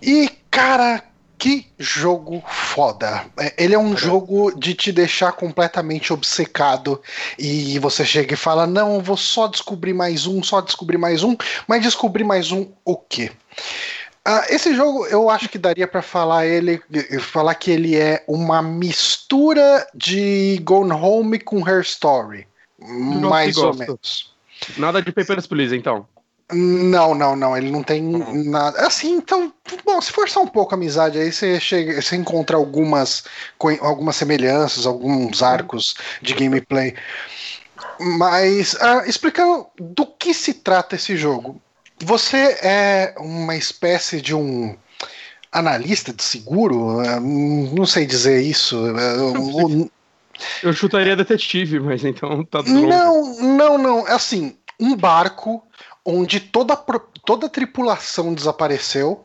E, 0.00 0.30
cara, 0.50 1.02
que 1.36 1.66
jogo 1.78 2.42
foda. 2.48 3.26
É, 3.38 3.52
ele 3.58 3.74
é 3.74 3.78
um 3.78 3.96
jogo 3.96 4.58
de 4.58 4.74
te 4.74 4.92
deixar 4.92 5.32
completamente 5.32 6.12
obcecado 6.12 7.02
e 7.38 7.78
você 7.80 8.04
chega 8.04 8.34
e 8.34 8.36
fala: 8.36 8.66
Não, 8.66 9.00
vou 9.00 9.16
só 9.16 9.48
descobrir 9.48 9.92
mais 9.92 10.26
um, 10.26 10.42
só 10.42 10.60
descobrir 10.60 10.98
mais 10.98 11.22
um, 11.22 11.36
mas 11.66 11.82
descobrir 11.82 12.24
mais 12.24 12.52
um 12.52 12.68
o 12.84 12.96
quê? 12.96 13.30
Ah, 14.26 14.46
esse 14.48 14.74
jogo 14.74 15.06
eu 15.06 15.28
acho 15.28 15.48
que 15.50 15.58
daria 15.58 15.86
para 15.86 16.00
falar 16.00 16.46
ele, 16.46 16.82
falar 17.20 17.54
que 17.54 17.70
ele 17.70 17.94
é 17.94 18.24
uma 18.26 18.62
mistura 18.62 19.86
de 19.94 20.58
Gone 20.64 20.92
Home 20.92 21.38
com 21.38 21.68
Her 21.68 21.82
Story, 21.82 22.46
não 22.78 23.28
mais 23.28 23.58
ou 23.58 23.74
menos. 23.74 24.34
Nada 24.78 25.02
de 25.02 25.12
Papers, 25.12 25.46
Please, 25.46 25.76
então. 25.76 26.06
Não, 26.52 27.14
não, 27.14 27.34
não. 27.34 27.56
Ele 27.56 27.70
não 27.70 27.82
tem 27.82 28.02
uhum. 28.02 28.50
nada. 28.50 28.86
Assim, 28.86 29.12
então, 29.12 29.52
bom, 29.84 30.00
se 30.00 30.12
forçar 30.12 30.42
um 30.42 30.46
pouco 30.46 30.74
a 30.74 30.76
amizade, 30.76 31.18
aí 31.18 31.32
você 31.32 31.58
chega, 31.58 32.00
você 32.00 32.16
encontra 32.16 32.56
algumas, 32.56 33.24
algumas 33.80 34.16
semelhanças, 34.16 34.86
alguns 34.86 35.42
arcos 35.42 35.94
de 36.20 36.34
gameplay. 36.34 36.94
Mas, 38.18 38.74
uh, 38.74 39.06
explicando 39.06 39.66
do 39.78 40.06
que 40.06 40.34
se 40.34 40.54
trata 40.54 40.96
esse 40.96 41.16
jogo. 41.16 41.60
Você 42.02 42.58
é 42.62 43.14
uma 43.18 43.56
espécie 43.56 44.20
de 44.20 44.34
um 44.34 44.76
analista 45.52 46.12
de 46.12 46.22
seguro? 46.22 47.00
Não 47.72 47.86
sei 47.86 48.06
dizer 48.06 48.42
isso. 48.42 48.76
Eu 50.62 50.72
chutaria 50.72 51.14
detetive, 51.14 51.78
mas 51.78 52.04
então 52.04 52.44
tá 52.44 52.62
tudo 52.62 52.86
Não, 52.86 53.40
não, 53.40 53.78
não. 53.78 54.08
É 54.08 54.12
assim, 54.12 54.56
um 54.80 54.96
barco 54.96 55.62
onde 56.04 56.40
toda, 56.40 56.76
toda 57.24 57.46
a 57.46 57.50
tripulação 57.50 58.34
desapareceu. 58.34 59.24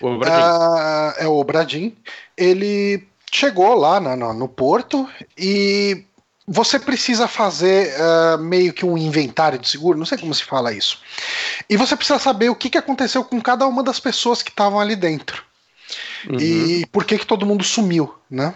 O 0.00 0.16
uh, 0.16 1.12
é 1.18 1.26
o 1.26 1.42
Bradim. 1.44 1.94
Ele 2.36 3.06
chegou 3.30 3.74
lá 3.74 4.00
no, 4.00 4.32
no 4.32 4.48
porto 4.48 5.08
e 5.36 6.04
você 6.46 6.78
precisa 6.78 7.26
fazer 7.26 7.92
uh, 8.00 8.38
meio 8.38 8.72
que 8.72 8.86
um 8.86 8.96
inventário 8.96 9.58
de 9.58 9.68
seguro, 9.68 9.98
não 9.98 10.06
sei 10.06 10.16
como 10.16 10.32
se 10.32 10.44
fala 10.44 10.72
isso. 10.72 11.00
E 11.68 11.76
você 11.76 11.96
precisa 11.96 12.18
saber 12.18 12.48
o 12.48 12.54
que, 12.54 12.70
que 12.70 12.78
aconteceu 12.78 13.24
com 13.24 13.40
cada 13.40 13.66
uma 13.66 13.82
das 13.82 13.98
pessoas 13.98 14.42
que 14.42 14.50
estavam 14.50 14.78
ali 14.78 14.94
dentro. 14.94 15.42
Uhum. 16.28 16.38
E 16.38 16.86
por 16.86 17.04
que, 17.04 17.18
que 17.18 17.26
todo 17.26 17.46
mundo 17.46 17.64
sumiu, 17.64 18.14
né? 18.30 18.54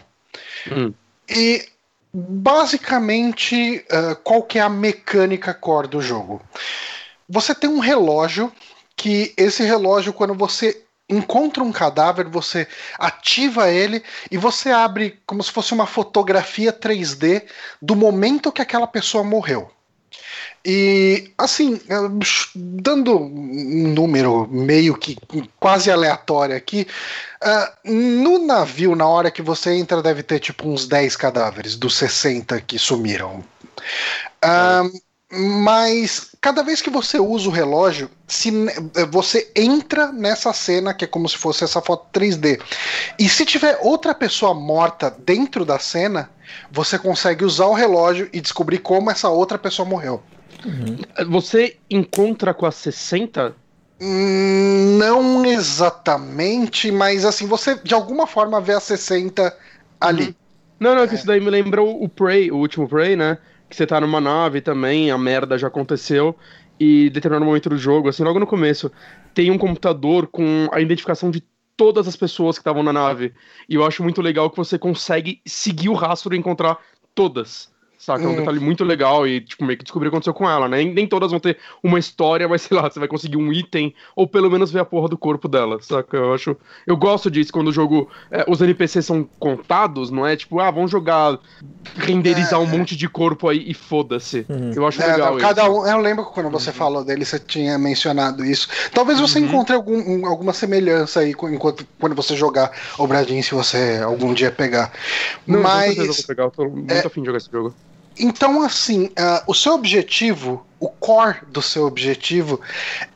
Uhum. 0.71 0.95
E 1.29 1.69
basicamente, 2.13 3.85
uh, 3.91 4.17
qual 4.23 4.43
que 4.43 4.59
é 4.59 4.63
a 4.63 4.69
mecânica 4.69 5.53
core 5.53 5.89
do 5.89 6.01
jogo? 6.01 6.41
Você 7.29 7.55
tem 7.55 7.71
um 7.71 7.81
relógio 7.81 8.53
que 8.97 9.33
esse 9.37 9.65
relógio, 9.65 10.13
quando 10.13 10.35
você 10.35 10.81
encontra 11.11 11.63
um 11.63 11.73
cadáver, 11.73 12.27
você 12.27 12.67
ativa 12.99 13.71
ele 13.71 14.03
e 14.31 14.37
você 14.37 14.71
abre 14.71 15.19
como 15.27 15.43
se 15.43 15.51
fosse 15.51 15.73
uma 15.73 15.87
fotografia 15.87 16.73
3D 16.73 17.45
do 17.83 17.97
momento 17.97 18.53
que 18.53 18.63
aquela 18.63 18.87
pessoa 18.87 19.25
morreu. 19.25 19.71
E 20.65 21.33
assim, 21.39 21.81
dando 22.55 23.17
um 23.17 23.89
número 23.95 24.47
meio 24.49 24.97
que 24.97 25.17
quase 25.59 25.91
aleatório 25.91 26.55
aqui, 26.55 26.87
uh, 27.43 27.91
no 27.91 28.39
navio, 28.47 28.95
na 28.95 29.07
hora 29.07 29.31
que 29.31 29.41
você 29.41 29.73
entra, 29.73 30.03
deve 30.03 30.23
ter 30.23 30.39
tipo 30.39 30.69
uns 30.69 30.87
10 30.87 31.17
cadáveres 31.17 31.77
dos 31.77 31.97
60 31.97 32.61
que 32.61 32.79
sumiram. 32.79 33.43
Uh, 34.45 35.01
mas 35.33 36.35
cada 36.41 36.63
vez 36.63 36.83
que 36.83 36.91
você 36.91 37.21
usa 37.21 37.49
o 37.49 37.53
relógio, 37.53 38.11
se 38.27 38.51
você 39.11 39.51
entra 39.55 40.11
nessa 40.11 40.53
cena 40.53 40.93
que 40.93 41.05
é 41.05 41.09
como 41.09 41.29
se 41.29 41.37
fosse 41.37 41.63
essa 41.63 41.81
foto 41.81 42.07
3D. 42.13 42.61
E 43.19 43.29
se 43.29 43.45
tiver 43.45 43.79
outra 43.81 44.13
pessoa 44.13 44.53
morta 44.53 45.15
dentro 45.25 45.65
da 45.65 45.79
cena, 45.79 46.31
você 46.71 46.99
consegue 46.99 47.45
usar 47.45 47.67
o 47.67 47.75
relógio 47.75 48.29
e 48.33 48.41
descobrir 48.41 48.79
como 48.79 49.11
essa 49.11 49.29
outra 49.29 49.57
pessoa 49.57 49.89
morreu. 49.89 50.21
Uhum. 50.65 50.99
Você 51.29 51.77
encontra 51.89 52.53
com 52.53 52.67
a 52.67 52.73
60? 52.73 53.55
Hum, 54.01 54.97
não 54.99 55.45
exatamente, 55.45 56.91
mas 56.91 57.25
assim, 57.25 57.47
você 57.47 57.77
de 57.77 57.95
alguma 57.95 58.27
forma 58.27 58.61
vê 58.61 58.73
a 58.73 58.81
60 58.81 59.57
ali. 60.01 60.25
Uhum. 60.25 60.35
Não, 60.81 60.95
não, 60.95 61.03
é. 61.03 61.07
que 61.07 61.15
isso 61.15 61.27
daí 61.27 61.41
me 61.41 61.51
lembrou 61.51 62.03
o 62.03 62.09
Prey, 62.09 62.51
o 62.51 62.57
último 62.57 62.89
Prey, 62.89 63.15
né? 63.15 63.39
Que 63.71 63.77
você 63.77 63.87
tá 63.87 64.01
numa 64.01 64.21
nave 64.21 64.61
também, 64.61 65.11
a 65.11 65.17
merda 65.17 65.57
já 65.57 65.69
aconteceu, 65.69 66.37
e 66.79 67.09
determinado 67.11 67.47
momento 67.47 67.71
do 67.71 67.79
jogo, 67.79 68.09
assim, 68.09 68.25
logo 68.25 68.41
no 68.41 68.47
começo, 68.47 68.91
tem 69.33 69.51
um 69.51 69.57
computador 69.57 70.27
com 70.27 70.69
a 70.73 70.81
identificação 70.81 71.31
de 71.31 71.43
todas 71.77 72.09
as 72.09 72.17
pessoas 72.17 72.57
que 72.57 72.61
estavam 72.61 72.83
na 72.83 72.93
nave. 72.93 73.33
E 73.69 73.77
eu 73.77 73.87
acho 73.87 74.03
muito 74.03 74.21
legal 74.21 74.51
que 74.51 74.57
você 74.57 74.79
consegue 74.79 75.41
seguir 75.47 75.89
o 75.89 75.95
rastro 75.95 76.35
e 76.35 76.39
encontrar 76.39 76.79
todas. 77.15 77.70
Saca? 78.01 78.25
É 78.25 78.27
um 78.27 78.31
uhum. 78.31 78.37
detalhe 78.37 78.59
muito 78.59 78.83
legal 78.83 79.29
e, 79.29 79.43
tipo, 79.43 79.63
meio 79.63 79.77
que 79.77 79.85
descobrir 79.85 80.09
o 80.09 80.11
que 80.11 80.17
aconteceu 80.17 80.33
com 80.33 80.49
ela, 80.49 80.67
né? 80.67 80.83
Nem, 80.83 81.07
todas 81.07 81.31
vão 81.31 81.39
ter 81.39 81.59
uma 81.83 81.99
história, 81.99 82.49
mas 82.49 82.63
sei 82.63 82.75
lá, 82.75 82.91
você 82.91 82.99
vai 82.99 83.07
conseguir 83.07 83.37
um 83.37 83.53
item, 83.53 83.95
ou 84.17 84.27
pelo 84.27 84.51
menos 84.51 84.73
ver 84.73 84.79
a 84.81 84.87
porra 84.87 85.07
do 85.07 85.19
corpo 85.19 85.47
dela, 85.47 85.79
saca? 85.83 86.17
Eu 86.17 86.33
acho. 86.33 86.57
Eu 86.87 86.97
gosto 86.97 87.31
disso 87.31 87.53
quando 87.53 87.69
o 87.69 87.73
jogo. 87.73 88.09
É, 88.31 88.43
os 88.49 88.63
NPCs 88.63 89.05
são 89.05 89.29
contados, 89.39 90.11
não 90.11 90.27
é? 90.27 90.35
Tipo, 90.35 90.61
ah, 90.61 90.71
vamos 90.71 90.91
jogar. 90.91 91.39
renderizar 91.95 92.55
é, 92.59 92.63
um 92.65 92.67
é. 92.73 92.79
monte 92.79 92.97
de 92.97 93.07
corpo 93.07 93.51
aí 93.51 93.63
e 93.67 93.75
foda-se. 93.75 94.47
Uhum. 94.49 94.73
Eu 94.75 94.87
acho 94.87 95.03
é, 95.03 95.07
legal. 95.07 95.33
Não, 95.35 95.39
cada 95.39 95.71
um. 95.71 95.87
Eu 95.87 95.99
lembro 95.99 96.25
que 96.25 96.33
quando 96.33 96.49
você 96.49 96.71
uhum. 96.71 96.77
falou 96.77 97.05
dele, 97.05 97.27
você 97.27 97.39
tinha 97.39 97.77
mencionado 97.77 98.43
isso. 98.47 98.67
Talvez 98.95 99.21
você 99.21 99.39
uhum. 99.41 99.45
encontre 99.45 99.77
algum, 99.77 100.27
alguma 100.27 100.55
semelhança 100.55 101.21
aí 101.21 101.33
enquanto, 101.33 101.87
quando 101.99 102.15
você 102.15 102.35
jogar 102.35 102.73
o 102.97 103.07
Bradin, 103.07 103.43
se 103.43 103.55
você 103.55 104.01
algum 104.03 104.33
dia 104.33 104.51
pegar. 104.51 104.91
Não, 105.47 105.61
mas. 105.61 105.97
Com 105.97 105.97
certeza 105.97 106.09
eu 106.09 106.15
vou 106.15 106.25
pegar, 106.27 106.45
eu 106.45 106.51
tô 106.51 106.65
muito 106.67 106.91
é, 106.91 107.07
afim 107.07 107.21
de 107.21 107.27
jogar 107.27 107.37
esse 107.37 107.51
jogo. 107.53 107.75
Então, 108.19 108.63
assim, 108.63 109.07
uh, 109.07 109.43
o 109.47 109.55
seu 109.55 109.75
objetivo, 109.75 110.67
o 110.79 110.89
core 110.89 111.39
do 111.49 111.63
seu 111.63 111.87
objetivo 111.87 112.61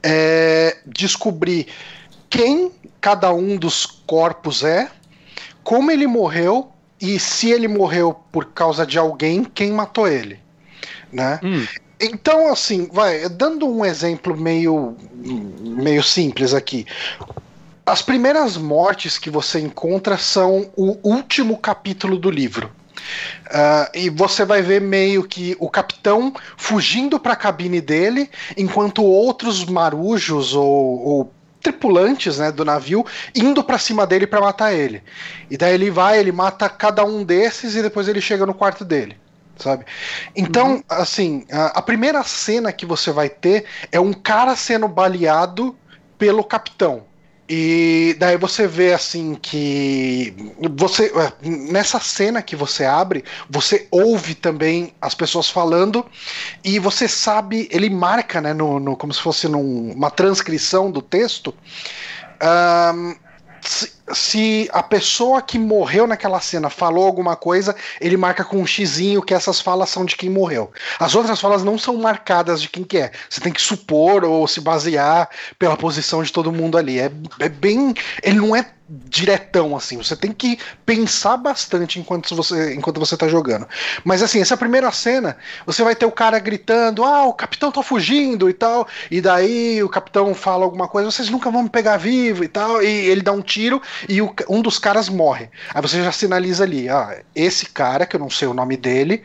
é 0.03 0.79
descobrir 0.87 1.67
quem 2.31 2.73
cada 3.01 3.33
um 3.33 3.57
dos 3.57 3.85
corpos 3.85 4.65
é, 4.65 4.91
como 5.63 5.91
ele 5.91 6.07
morreu 6.07 6.71
e 7.01 7.19
se 7.19 7.51
ele 7.51 7.69
morreu 7.69 8.15
por 8.33 8.47
causa 8.47 8.87
de 8.87 8.99
alguém, 8.99 9.45
quem 9.45 9.73
matou 9.73 10.09
ele, 10.09 10.39
né? 11.13 11.39
Hum. 11.43 11.67
Então, 12.01 12.53
assim, 12.53 12.89
vai, 12.93 13.29
dando 13.29 13.69
um 13.69 13.85
exemplo 13.85 14.37
meio, 14.37 14.97
meio 15.61 16.03
simples 16.03 16.53
aqui. 16.55 16.87
As 17.87 18.03
primeiras 18.03 18.57
mortes 18.57 19.19
que 19.19 19.31
você 19.31 19.61
encontra 19.61 20.17
são 20.17 20.71
o 20.77 20.99
último 21.03 21.59
capítulo 21.59 22.19
do 22.19 22.31
livro. 22.31 22.71
Uh, 23.47 23.91
e 23.95 24.11
você 24.11 24.45
vai 24.45 24.63
ver 24.63 24.81
meio 24.81 25.25
que 25.25 25.57
o 25.59 25.69
capitão 25.69 26.33
fugindo 26.57 27.19
para 27.19 27.35
a 27.35 27.37
cabine 27.37 27.81
dele, 27.81 28.31
enquanto 28.57 29.03
outros 29.03 29.65
marujos 29.65 30.55
ou, 30.55 30.65
ou 30.65 31.33
tripulantes 31.65 32.39
né, 32.39 32.53
do 32.53 32.65
navio 32.65 33.05
indo 33.35 33.65
para 33.65 33.79
cima 33.79 34.07
dele 34.07 34.27
para 34.27 34.41
matar 34.41 34.75
ele. 34.75 35.03
E 35.51 35.57
daí 35.57 35.75
ele 35.75 35.91
vai, 35.91 36.19
ele 36.19 36.31
mata 36.31 36.69
cada 36.69 37.05
um 37.05 37.25
desses 37.25 37.75
e 37.75 37.83
depois 37.83 38.07
ele 38.07 38.21
chega 38.21 38.45
no 38.45 38.55
quarto 38.55 38.85
dele. 38.85 39.17
Sabe? 39.57 39.85
Então, 40.35 40.75
uhum. 40.75 40.83
assim, 40.89 41.47
a, 41.51 41.79
a 41.79 41.83
primeira 41.83 42.23
cena 42.25 42.73
que 42.73 42.85
você 42.85 43.13
vai 43.13 43.29
ter 43.29 43.65
é 43.91 44.01
um 44.01 44.13
cara 44.13 44.55
sendo 44.57 44.89
baleado 44.89 45.77
pelo 46.19 46.45
capitão. 46.45 47.05
E 47.49 48.17
daí 48.19 48.39
você 48.39 48.67
vê 48.67 48.95
assim 48.95 49.35
que 49.35 50.35
você 50.77 51.13
nessa 51.43 52.01
cena 52.01 52.41
que 52.41 52.57
você 52.57 52.87
abre, 52.87 53.23
você 53.51 53.87
ouve 53.91 54.35
também 54.35 54.95
as 54.99 55.15
pessoas 55.15 55.51
falando 55.51 56.07
e 56.65 56.79
você 56.79 57.07
sabe, 57.07 57.69
ele 57.71 57.91
marca, 57.91 58.41
né, 58.41 58.55
no, 58.55 58.81
no 58.81 58.97
como 58.97 59.13
se 59.13 59.21
fosse 59.21 59.47
numa 59.47 60.11
transcrição 60.11 60.91
do 60.91 61.03
texto. 61.03 61.55
Um, 62.43 63.15
se, 64.13 64.69
a 64.73 64.83
pessoa 64.83 65.41
que 65.41 65.59
morreu 65.59 66.07
naquela 66.07 66.41
cena 66.41 66.69
falou 66.69 67.07
alguma 67.07 67.37
coisa, 67.37 67.75
ele 68.01 68.17
marca 68.17 68.45
com 68.45 68.59
um 68.59 68.67
xizinho 68.67 69.23
que 69.23 69.35
essas 69.35 69.61
falas 69.61 69.89
são 69.89 70.05
de 70.05 70.17
quem 70.17 70.29
morreu. 70.29 70.71
As 70.99 71.15
outras 71.15 71.41
falas 71.41 71.65
não 71.65 71.79
são 71.79 71.97
marcadas 71.97 72.61
de 72.61 72.69
quem 72.69 72.85
que 72.85 72.99
é. 72.99 73.13
Você 73.29 73.41
tem 73.41 73.53
que 73.53 73.63
supor 73.63 74.25
ou 74.25 74.47
se 74.47 74.61
basear 74.61 75.29
pela 75.59 75.77
posição 75.77 76.23
de 76.23 76.33
todo 76.33 76.53
mundo 76.53 76.77
ali. 76.77 77.01
É, 77.01 77.11
é 77.41 77.49
bem. 77.49 77.95
Ele 78.23 78.37
não 78.37 78.55
é 78.55 78.71
diretão 79.09 79.77
assim. 79.77 79.97
Você 79.97 80.17
tem 80.17 80.33
que 80.33 80.59
pensar 80.85 81.37
bastante 81.37 81.99
enquanto 81.99 82.35
você 82.35 82.75
enquanto 82.75 83.01
você 83.01 83.17
tá 83.17 83.29
jogando. 83.29 83.67
Mas 84.05 84.23
assim, 84.23 84.41
essa 84.41 84.57
primeira 84.57 84.91
cena, 84.91 85.37
você 85.67 85.83
vai 85.83 85.95
ter 85.95 86.07
o 86.07 86.13
cara 86.13 86.39
gritando: 86.39 87.05
"Ah, 87.05 87.25
o 87.25 87.33
capitão 87.33 87.73
tá 87.73 87.83
fugindo" 87.83 88.49
e 88.49 88.53
tal. 88.53 88.87
E 89.11 89.21
daí 89.21 89.83
o 89.83 89.89
capitão 89.89 90.35
fala 90.35 90.65
alguma 90.65 90.89
coisa: 90.89 91.11
"Vocês 91.11 91.29
nunca 91.29 91.51
vão 91.51 91.65
me 91.65 91.71
pegar 91.71 91.97
vivo" 91.97 92.45
e 92.45 92.49
tal. 92.49 92.83
E 92.83 92.87
ele 92.87 93.23
dá 93.23 93.33
um 93.33 93.43
tiro 93.43 93.81
e 94.09 94.21
o, 94.23 94.35
um 94.49 94.63
dos 94.63 94.79
caras 94.79 95.09
morre. 95.09 95.49
Aí 95.75 95.83
você 95.83 96.03
já 96.03 96.13
sinaliza 96.13 96.65
ali: 96.65 96.89
"Ah, 96.89 97.23
esse 97.35 97.67
cara, 97.67 98.07
que 98.07 98.17
eu 98.17 98.21
não 98.21 98.31
sei 98.31 98.49
o 98.49 98.55
nome 98.55 98.77
dele, 98.77 99.25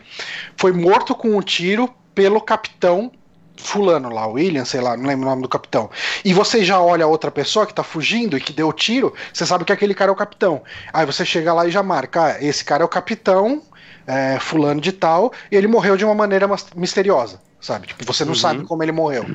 foi 0.57 0.71
morto 0.71 1.15
com 1.15 1.35
um 1.37 1.41
tiro 1.41 1.93
pelo 2.13 2.41
capitão 2.41 3.11
fulano 3.59 4.09
lá, 4.09 4.25
William, 4.25 4.65
sei 4.65 4.81
lá, 4.81 4.95
não 4.95 5.05
lembro 5.05 5.27
o 5.27 5.29
nome 5.29 5.41
do 5.41 5.49
capitão. 5.49 5.89
E 6.23 6.33
você 6.33 6.63
já 6.63 6.81
olha 6.81 7.05
a 7.05 7.07
outra 7.07 7.29
pessoa 7.29 7.65
que 7.65 7.73
tá 7.73 7.83
fugindo 7.83 8.37
e 8.37 8.41
que 8.41 8.53
deu 8.53 8.69
o 8.69 8.73
tiro, 8.73 9.13
você 9.33 9.45
sabe 9.45 9.65
que 9.65 9.73
aquele 9.73 9.93
cara 9.93 10.09
é 10.09 10.13
o 10.13 10.15
capitão. 10.15 10.61
Aí 10.91 11.05
você 11.05 11.25
chega 11.25 11.53
lá 11.53 11.67
e 11.67 11.71
já 11.71 11.83
marca, 11.83 12.25
ah, 12.25 12.43
esse 12.43 12.63
cara 12.63 12.83
é 12.83 12.85
o 12.85 12.89
capitão, 12.89 13.61
é, 14.07 14.39
fulano 14.39 14.81
de 14.81 14.91
tal, 14.91 15.31
e 15.51 15.55
ele 15.55 15.67
morreu 15.67 15.95
de 15.95 16.05
uma 16.05 16.15
maneira 16.15 16.47
misteriosa. 16.75 17.39
Sabe? 17.61 17.87
Tipo, 17.87 18.05
você 18.05 18.23
não 18.23 18.31
uhum. 18.31 18.39
sabe 18.39 18.63
como 18.63 18.81
ele 18.81 18.93
morreu. 18.93 19.25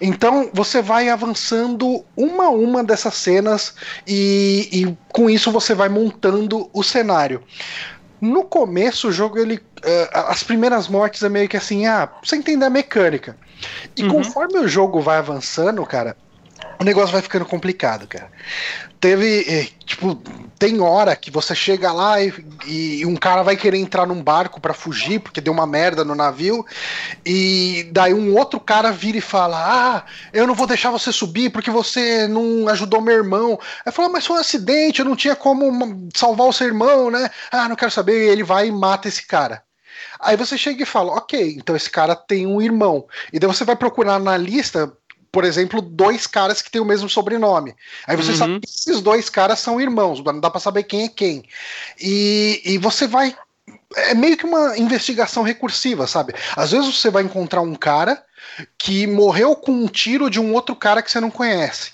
Então 0.00 0.48
você 0.54 0.80
vai 0.80 1.08
avançando 1.08 2.04
uma 2.16 2.44
a 2.44 2.50
uma 2.50 2.84
dessas 2.84 3.14
cenas 3.14 3.74
e, 4.06 4.68
e 4.70 4.96
com 5.12 5.28
isso 5.28 5.50
você 5.50 5.74
vai 5.74 5.88
montando 5.88 6.70
o 6.72 6.84
cenário. 6.84 7.42
No 8.22 8.44
começo, 8.44 9.08
o 9.08 9.12
jogo, 9.12 9.36
ele. 9.36 9.56
Uh, 9.56 10.08
as 10.28 10.44
primeiras 10.44 10.86
mortes 10.86 11.24
é 11.24 11.28
meio 11.28 11.48
que 11.48 11.56
assim, 11.56 11.86
ah, 11.86 12.08
você 12.22 12.36
entender 12.36 12.64
a 12.64 12.70
mecânica. 12.70 13.36
E 13.96 14.04
uhum. 14.04 14.10
conforme 14.10 14.60
o 14.60 14.68
jogo 14.68 15.00
vai 15.00 15.18
avançando, 15.18 15.84
cara, 15.84 16.16
o 16.80 16.84
negócio 16.84 17.10
vai 17.10 17.20
ficando 17.20 17.44
complicado, 17.44 18.06
cara. 18.06 18.30
Teve, 19.02 19.44
eh, 19.48 19.68
tipo, 19.84 20.14
tem 20.60 20.80
hora 20.80 21.16
que 21.16 21.28
você 21.28 21.56
chega 21.56 21.92
lá 21.92 22.22
e, 22.22 22.32
e 22.64 23.04
um 23.04 23.16
cara 23.16 23.42
vai 23.42 23.56
querer 23.56 23.78
entrar 23.78 24.06
num 24.06 24.22
barco 24.22 24.60
para 24.60 24.72
fugir 24.72 25.18
porque 25.18 25.40
deu 25.40 25.52
uma 25.52 25.66
merda 25.66 26.04
no 26.04 26.14
navio, 26.14 26.64
e 27.26 27.90
daí 27.90 28.14
um 28.14 28.32
outro 28.38 28.60
cara 28.60 28.92
vira 28.92 29.18
e 29.18 29.20
fala: 29.20 29.58
Ah, 29.58 30.04
eu 30.32 30.46
não 30.46 30.54
vou 30.54 30.68
deixar 30.68 30.92
você 30.92 31.10
subir 31.10 31.50
porque 31.50 31.68
você 31.68 32.28
não 32.28 32.68
ajudou 32.68 33.00
meu 33.00 33.16
irmão. 33.16 33.58
Aí 33.84 33.90
fala: 33.90 34.08
Mas 34.08 34.24
foi 34.24 34.36
um 34.36 34.40
acidente, 34.40 35.00
eu 35.00 35.04
não 35.04 35.16
tinha 35.16 35.34
como 35.34 36.08
salvar 36.14 36.46
o 36.46 36.52
seu 36.52 36.68
irmão, 36.68 37.10
né? 37.10 37.28
Ah, 37.50 37.68
não 37.68 37.74
quero 37.74 37.90
saber. 37.90 38.26
E 38.26 38.28
ele 38.28 38.44
vai 38.44 38.68
e 38.68 38.70
mata 38.70 39.08
esse 39.08 39.26
cara. 39.26 39.64
Aí 40.20 40.36
você 40.36 40.56
chega 40.56 40.84
e 40.84 40.86
fala, 40.86 41.12
ok, 41.12 41.56
então 41.58 41.74
esse 41.74 41.90
cara 41.90 42.14
tem 42.14 42.46
um 42.46 42.62
irmão. 42.62 43.06
E 43.32 43.40
daí 43.40 43.48
você 43.48 43.64
vai 43.64 43.74
procurar 43.74 44.20
na 44.20 44.36
lista, 44.36 44.92
por 45.32 45.44
exemplo, 45.44 45.80
dois 45.80 46.26
caras 46.26 46.60
que 46.60 46.70
têm 46.70 46.80
o 46.80 46.84
mesmo 46.84 47.08
sobrenome. 47.08 47.74
Aí 48.06 48.14
você 48.14 48.32
uhum. 48.32 48.36
sabe 48.36 48.60
que 48.60 48.68
esses 48.68 49.00
dois 49.00 49.30
caras 49.30 49.58
são 49.58 49.80
irmãos, 49.80 50.22
não 50.22 50.38
dá 50.38 50.50
pra 50.50 50.60
saber 50.60 50.82
quem 50.82 51.04
é 51.04 51.08
quem. 51.08 51.42
E, 51.98 52.60
e 52.62 52.78
você 52.78 53.06
vai. 53.06 53.34
É 53.96 54.14
meio 54.14 54.36
que 54.36 54.44
uma 54.44 54.76
investigação 54.76 55.42
recursiva, 55.42 56.06
sabe? 56.06 56.34
Às 56.54 56.72
vezes 56.72 56.94
você 56.94 57.10
vai 57.10 57.22
encontrar 57.22 57.62
um 57.62 57.74
cara 57.74 58.22
que 58.76 59.06
morreu 59.06 59.56
com 59.56 59.72
um 59.72 59.86
tiro 59.86 60.28
de 60.28 60.38
um 60.38 60.52
outro 60.52 60.76
cara 60.76 61.02
que 61.02 61.10
você 61.10 61.20
não 61.20 61.30
conhece. 61.30 61.92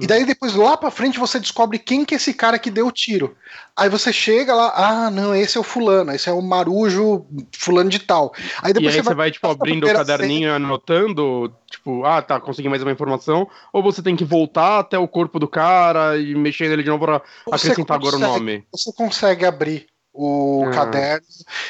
E 0.00 0.06
daí 0.06 0.24
depois 0.24 0.54
lá 0.54 0.76
para 0.76 0.90
frente 0.90 1.18
você 1.18 1.38
descobre 1.38 1.78
quem 1.78 2.04
que 2.04 2.14
é 2.14 2.16
esse 2.16 2.34
cara 2.34 2.58
que 2.58 2.70
deu 2.70 2.86
o 2.86 2.92
tiro. 2.92 3.36
Aí 3.76 3.88
você 3.88 4.12
chega 4.12 4.54
lá, 4.54 4.72
ah, 4.74 5.10
não, 5.10 5.34
esse 5.34 5.56
é 5.56 5.60
o 5.60 5.64
fulano, 5.64 6.12
esse 6.12 6.28
é 6.28 6.32
o 6.32 6.42
marujo 6.42 7.24
fulano 7.52 7.88
de 7.88 7.98
tal. 7.98 8.32
Aí 8.62 8.72
depois 8.72 8.94
e 8.94 8.98
aí 8.98 9.02
você 9.02 9.08
vai, 9.08 9.14
vai 9.14 9.30
tipo 9.30 9.48
abrindo 9.48 9.86
o 9.86 9.92
caderninho, 9.92 10.52
cena. 10.52 10.56
anotando, 10.56 11.52
tipo, 11.70 12.04
ah, 12.04 12.20
tá, 12.20 12.40
consegui 12.40 12.68
mais 12.68 12.82
uma 12.82 12.92
informação, 12.92 13.48
ou 13.72 13.82
você 13.82 14.02
tem 14.02 14.16
que 14.16 14.24
voltar 14.24 14.80
até 14.80 14.98
o 14.98 15.08
corpo 15.08 15.38
do 15.38 15.48
cara 15.48 16.18
e 16.18 16.34
mexer 16.34 16.68
nele 16.68 16.82
de 16.82 16.90
novo 16.90 17.04
para 17.04 17.22
acrescentar 17.46 17.98
consegue, 17.98 18.16
agora 18.16 18.16
o 18.16 18.18
nome. 18.18 18.64
Você 18.72 18.92
consegue 18.92 19.44
abrir 19.44 19.86
o 20.12 20.64
ah. 20.66 20.70
caderno. 20.70 21.26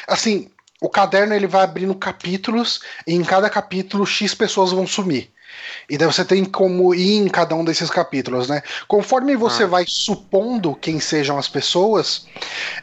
Assim, 0.07 0.49
o 0.81 0.89
caderno 0.89 1.33
ele 1.33 1.47
vai 1.47 1.63
abrindo 1.63 1.93
capítulos 1.93 2.81
e 3.05 3.13
em 3.13 3.23
cada 3.23 3.49
capítulo 3.49 4.05
X 4.05 4.33
pessoas 4.33 4.71
vão 4.71 4.87
sumir. 4.87 5.31
E 5.89 5.97
daí 5.97 6.07
você 6.07 6.23
tem 6.23 6.43
como 6.45 6.93
ir 6.93 7.17
em 7.17 7.27
cada 7.27 7.55
um 7.55 7.63
desses 7.63 7.89
capítulos, 7.89 8.47
né? 8.47 8.61
Conforme 8.87 9.35
você 9.35 9.63
ah. 9.63 9.67
vai 9.67 9.85
supondo 9.87 10.75
quem 10.75 10.99
sejam 10.99 11.37
as 11.37 11.47
pessoas, 11.47 12.25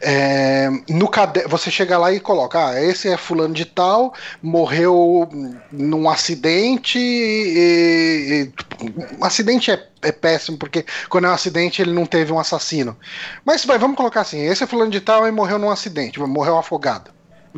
é, 0.01 0.69
no 0.89 1.07
cade 1.07 1.43
você 1.47 1.71
chega 1.71 1.97
lá 1.97 2.11
e 2.11 2.19
coloca: 2.19 2.67
ah, 2.67 2.81
esse 2.81 3.07
é 3.07 3.17
fulano 3.17 3.53
de 3.53 3.65
tal, 3.65 4.13
morreu 4.41 5.27
num 5.71 6.09
acidente. 6.09 6.99
E, 6.99 8.51
e, 8.81 8.89
um 9.19 9.23
acidente 9.23 9.71
é, 9.71 9.87
é, 10.01 10.11
péssimo, 10.11 10.57
porque 10.57 10.85
quando 11.09 11.25
é 11.25 11.29
um 11.29 11.33
acidente 11.33 11.81
ele 11.81 11.93
não 11.93 12.05
teve 12.05 12.31
um 12.31 12.39
assassino. 12.39 12.97
Mas 13.45 13.65
vai, 13.65 13.77
vamos 13.77 13.97
colocar 13.97 14.21
assim: 14.21 14.39
esse 14.39 14.63
é 14.63 14.67
fulano 14.67 14.91
de 14.91 15.01
tal 15.01 15.27
e 15.27 15.31
morreu 15.31 15.59
num 15.59 15.69
acidente, 15.69 16.19
morreu 16.19 16.57
afogado. 16.57 17.11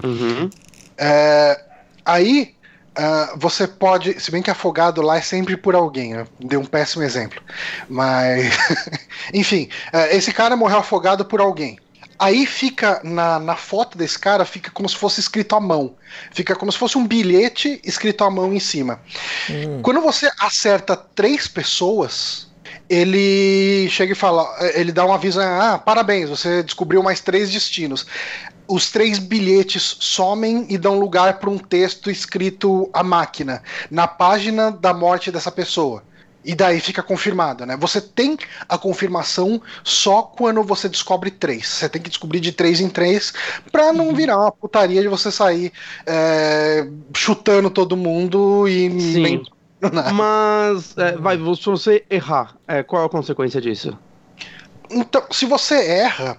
Uhum. 0.03 0.49
É, 0.97 1.59
aí 2.05 2.55
Uh, 2.91 3.37
você 3.37 3.65
pode, 3.65 4.19
se 4.19 4.29
bem 4.31 4.41
que 4.41 4.51
afogado 4.51 5.01
lá 5.01 5.17
é 5.17 5.21
sempre 5.21 5.55
por 5.55 5.75
alguém, 5.75 6.13
né? 6.13 6.27
deu 6.41 6.59
um 6.59 6.65
péssimo 6.65 7.03
exemplo, 7.03 7.41
mas 7.87 8.53
enfim, 9.33 9.69
uh, 9.93 10.13
esse 10.13 10.33
cara 10.33 10.57
morreu 10.57 10.79
afogado 10.79 11.23
por 11.23 11.39
alguém. 11.39 11.79
Aí 12.19 12.45
fica 12.45 13.01
na, 13.03 13.39
na 13.39 13.55
foto 13.55 13.97
desse 13.97 14.19
cara, 14.19 14.45
fica 14.45 14.69
como 14.69 14.87
se 14.87 14.95
fosse 14.95 15.19
escrito 15.19 15.55
à 15.55 15.59
mão. 15.59 15.95
Fica 16.31 16.55
como 16.55 16.71
se 16.71 16.77
fosse 16.77 16.95
um 16.95 17.07
bilhete 17.07 17.81
escrito 17.83 18.23
à 18.23 18.29
mão 18.29 18.53
em 18.53 18.59
cima. 18.59 19.01
Hum. 19.49 19.81
Quando 19.81 20.01
você 20.01 20.29
acerta 20.39 20.95
três 20.95 21.47
pessoas, 21.47 22.50
ele 22.89 23.89
chega 23.89 24.13
e 24.13 24.15
fala, 24.15 24.47
ele 24.73 24.91
dá 24.91 25.05
um 25.05 25.13
aviso, 25.13 25.39
ah, 25.39 25.81
parabéns, 25.83 26.29
você 26.29 26.61
descobriu 26.63 27.01
mais 27.01 27.21
três 27.21 27.49
destinos 27.49 28.05
os 28.71 28.89
três 28.89 29.19
bilhetes 29.19 29.97
somem 29.99 30.65
e 30.69 30.77
dão 30.77 30.97
lugar 30.97 31.39
para 31.39 31.49
um 31.49 31.57
texto 31.57 32.09
escrito 32.09 32.89
à 32.93 33.03
máquina, 33.03 33.61
na 33.89 34.07
página 34.07 34.71
da 34.71 34.93
morte 34.93 35.29
dessa 35.29 35.51
pessoa. 35.51 36.03
E 36.43 36.55
daí 36.55 36.79
fica 36.79 37.03
confirmado, 37.03 37.67
né? 37.67 37.77
Você 37.77 38.01
tem 38.01 38.35
a 38.67 38.75
confirmação 38.75 39.61
só 39.83 40.23
quando 40.23 40.63
você 40.63 40.89
descobre 40.89 41.29
três. 41.29 41.67
Você 41.67 41.87
tem 41.87 42.01
que 42.01 42.09
descobrir 42.09 42.39
de 42.39 42.51
três 42.51 42.79
em 42.79 42.89
três 42.89 43.31
pra 43.71 43.93
não 43.93 44.07
uhum. 44.07 44.15
virar 44.15 44.37
uma 44.37 44.51
putaria 44.51 45.01
de 45.01 45.07
você 45.07 45.31
sair 45.31 45.71
é, 46.03 46.87
chutando 47.13 47.69
todo 47.69 47.95
mundo 47.95 48.67
e 48.67 48.89
Sim. 48.99 49.43
Mas, 50.13 50.95
é, 50.97 51.13
vai, 51.17 51.37
se 51.37 51.65
você 51.65 52.05
errar, 52.09 52.55
é, 52.67 52.83
qual 52.83 53.03
é 53.03 53.05
a 53.05 53.09
consequência 53.09 53.59
disso? 53.59 53.97
Então, 54.89 55.23
se 55.31 55.45
você 55.45 55.75
erra. 55.75 56.37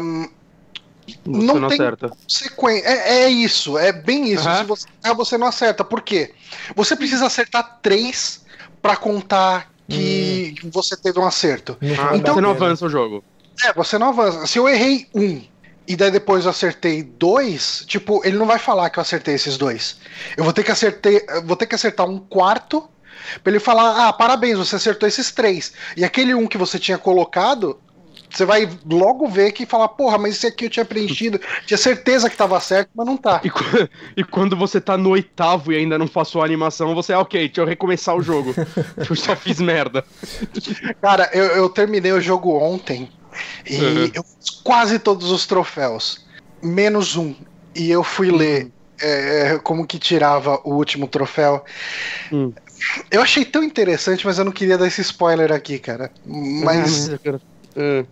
Um, 0.00 0.28
você 1.24 1.46
não, 1.46 1.54
não 1.58 1.68
tem 1.68 1.80
acerta. 1.80 2.10
É, 2.84 3.22
é, 3.22 3.28
isso, 3.30 3.78
é 3.78 3.92
bem 3.92 4.30
isso. 4.30 4.48
Uhum. 4.48 4.56
Se 4.56 4.64
você 4.64 4.88
errar, 5.04 5.14
você 5.14 5.38
não 5.38 5.46
acerta. 5.46 5.84
Por 5.84 6.02
quê? 6.02 6.34
Você 6.76 6.94
precisa 6.94 7.26
acertar 7.26 7.78
três 7.82 8.44
para 8.82 8.96
contar 8.96 9.72
que 9.88 10.54
hum. 10.62 10.70
você 10.70 10.96
teve 10.96 11.18
um 11.18 11.26
acerto. 11.26 11.76
Ah, 11.98 12.14
então 12.14 12.34
você 12.34 12.40
não 12.40 12.50
avança 12.50 12.84
o 12.84 12.90
jogo. 12.90 13.24
É, 13.64 13.72
você 13.72 13.98
não 13.98 14.08
avança. 14.10 14.46
Se 14.46 14.58
eu 14.58 14.68
errei 14.68 15.08
um 15.14 15.42
e 15.88 15.96
daí 15.96 16.10
depois 16.10 16.44
eu 16.44 16.50
acertei 16.50 17.02
dois, 17.02 17.82
tipo, 17.86 18.20
ele 18.24 18.36
não 18.36 18.46
vai 18.46 18.58
falar 18.58 18.90
que 18.90 18.98
eu 18.98 19.00
acertei 19.00 19.34
esses 19.34 19.56
dois. 19.56 19.96
Eu 20.36 20.44
vou 20.44 20.52
ter 20.52 20.62
que 20.62 20.70
acertar, 20.70 21.12
vou 21.44 21.56
ter 21.56 21.66
que 21.66 21.74
acertar 21.74 22.06
um 22.06 22.18
quarto 22.18 22.86
para 23.42 23.50
ele 23.50 23.58
falar: 23.58 24.06
"Ah, 24.06 24.12
parabéns, 24.12 24.58
você 24.58 24.76
acertou 24.76 25.08
esses 25.08 25.30
três". 25.30 25.72
E 25.96 26.04
aquele 26.04 26.34
um 26.34 26.46
que 26.46 26.58
você 26.58 26.78
tinha 26.78 26.98
colocado, 26.98 27.80
você 28.30 28.44
vai 28.44 28.68
logo 28.88 29.26
ver 29.26 29.52
que 29.52 29.64
fala, 29.64 29.88
porra, 29.88 30.18
mas 30.18 30.36
esse 30.36 30.46
aqui 30.46 30.66
eu 30.66 30.70
tinha 30.70 30.84
preenchido, 30.84 31.40
tinha 31.66 31.78
certeza 31.78 32.28
que 32.28 32.36
tava 32.36 32.60
certo, 32.60 32.90
mas 32.94 33.06
não 33.06 33.16
tá. 33.16 33.40
E, 33.42 33.50
e 34.20 34.24
quando 34.24 34.56
você 34.56 34.80
tá 34.80 34.96
no 34.96 35.10
oitavo 35.10 35.72
e 35.72 35.76
ainda 35.76 35.98
não 35.98 36.06
passou 36.06 36.42
a 36.42 36.44
animação, 36.44 36.94
você, 36.94 37.12
ah, 37.12 37.20
ok, 37.20 37.46
deixa 37.46 37.60
eu 37.60 37.66
recomeçar 37.66 38.14
o 38.14 38.22
jogo. 38.22 38.54
eu 39.08 39.16
só 39.16 39.34
fiz 39.34 39.58
merda. 39.60 40.04
Cara, 41.00 41.30
eu, 41.32 41.44
eu 41.44 41.68
terminei 41.68 42.12
o 42.12 42.20
jogo 42.20 42.52
ontem 42.58 43.08
e 43.68 43.76
uhum. 43.76 44.10
eu 44.14 44.24
fiz 44.24 44.50
quase 44.62 44.98
todos 44.98 45.30
os 45.30 45.46
troféus, 45.46 46.26
menos 46.62 47.16
um. 47.16 47.34
E 47.74 47.90
eu 47.90 48.02
fui 48.02 48.30
uhum. 48.30 48.36
ler 48.36 48.72
é, 49.00 49.58
como 49.62 49.86
que 49.86 49.98
tirava 49.98 50.60
o 50.64 50.74
último 50.74 51.06
troféu. 51.06 51.64
Uhum. 52.32 52.52
eu 53.10 53.22
achei 53.22 53.44
tão 53.44 53.62
interessante, 53.62 54.26
mas 54.26 54.38
eu 54.38 54.44
não 54.44 54.52
queria 54.52 54.78
dar 54.78 54.86
esse 54.86 55.00
spoiler 55.00 55.52
aqui, 55.52 55.78
cara. 55.78 56.10
Mas. 56.26 57.08
Uh, 57.08 58.06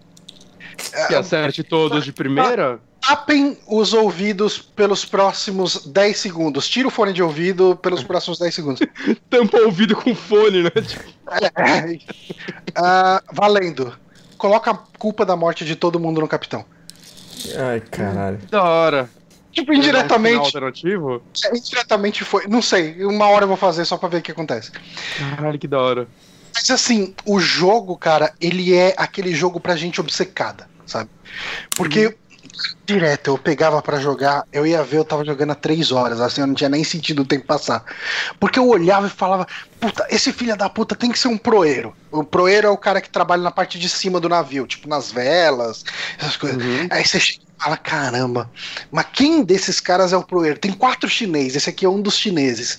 que 1.08 1.14
acerte 1.14 1.62
todos 1.62 2.04
de 2.04 2.12
primeira? 2.12 2.80
Tapem 3.00 3.56
os 3.68 3.92
ouvidos 3.92 4.58
pelos 4.58 5.04
próximos 5.04 5.86
10 5.86 6.18
segundos. 6.18 6.68
Tira 6.68 6.88
o 6.88 6.90
fone 6.90 7.12
de 7.12 7.22
ouvido 7.22 7.76
pelos 7.76 8.02
próximos 8.02 8.38
10 8.38 8.54
segundos. 8.54 8.80
Tampa 9.30 9.58
o 9.58 9.66
ouvido 9.66 9.94
com 9.94 10.14
fone, 10.14 10.64
né? 10.64 10.70
É. 11.56 11.92
Uh, 11.92 13.22
valendo. 13.32 13.96
Coloca 14.36 14.70
a 14.70 14.78
culpa 14.98 15.24
da 15.24 15.36
morte 15.36 15.64
de 15.64 15.76
todo 15.76 16.00
mundo 16.00 16.20
no 16.20 16.28
capitão. 16.28 16.64
Ai, 17.56 17.80
caralho. 17.80 18.38
Da 18.50 18.62
hora. 18.62 19.10
Tipo, 19.52 19.72
indiretamente. 19.72 20.36
Um 20.36 20.44
alternativo? 20.44 21.22
É, 21.44 21.56
indiretamente 21.56 22.24
foi. 22.24 22.46
Não 22.46 22.60
sei, 22.60 23.04
uma 23.04 23.26
hora 23.28 23.44
eu 23.44 23.48
vou 23.48 23.56
fazer 23.56 23.84
só 23.84 23.96
pra 23.96 24.08
ver 24.08 24.18
o 24.18 24.22
que 24.22 24.30
acontece. 24.30 24.70
Caralho, 25.18 25.58
que 25.58 25.66
da 25.66 25.80
hora. 25.80 26.08
Mas 26.54 26.70
assim, 26.70 27.14
o 27.24 27.38
jogo, 27.38 27.96
cara, 27.96 28.34
ele 28.40 28.74
é 28.74 28.94
aquele 28.96 29.34
jogo 29.34 29.58
pra 29.58 29.76
gente 29.76 30.00
obcecada, 30.00 30.68
sabe? 30.86 31.10
Porque. 31.74 32.06
Uhum. 32.06 32.14
Direto, 32.84 33.30
eu 33.32 33.38
pegava 33.38 33.82
para 33.82 33.98
jogar, 33.98 34.44
eu 34.52 34.66
ia 34.66 34.82
ver, 34.82 34.98
eu 34.98 35.04
tava 35.04 35.24
jogando 35.24 35.50
há 35.50 35.54
três 35.54 35.90
horas, 35.90 36.20
assim, 36.20 36.40
eu 36.40 36.46
não 36.46 36.54
tinha 36.54 36.68
nem 36.68 36.84
sentido 36.84 37.22
o 37.22 37.24
tempo 37.24 37.44
passar. 37.44 37.84
Porque 38.38 38.58
eu 38.58 38.68
olhava 38.68 39.08
e 39.08 39.10
falava, 39.10 39.46
puta, 39.80 40.06
esse 40.08 40.32
filho 40.32 40.56
da 40.56 40.68
puta 40.68 40.94
tem 40.94 41.10
que 41.10 41.18
ser 41.18 41.28
um 41.28 41.36
proeiro. 41.36 41.94
O 42.10 42.22
proeiro 42.22 42.68
é 42.68 42.70
o 42.70 42.76
cara 42.76 43.00
que 43.00 43.10
trabalha 43.10 43.42
na 43.42 43.50
parte 43.50 43.78
de 43.78 43.88
cima 43.88 44.20
do 44.20 44.28
navio, 44.28 44.66
tipo 44.66 44.88
nas 44.88 45.10
velas, 45.10 45.84
essas 46.18 46.36
coisas. 46.36 46.62
Uhum. 46.62 46.86
Aí 46.90 47.04
você 47.04 47.20
fala, 47.58 47.76
caramba, 47.76 48.50
mas 48.90 49.06
quem 49.12 49.42
desses 49.42 49.80
caras 49.80 50.12
é 50.12 50.16
o 50.16 50.22
proeiro? 50.22 50.58
Tem 50.58 50.72
quatro 50.72 51.08
chineses, 51.08 51.56
esse 51.56 51.70
aqui 51.70 51.84
é 51.84 51.88
um 51.88 52.00
dos 52.00 52.16
chineses. 52.16 52.78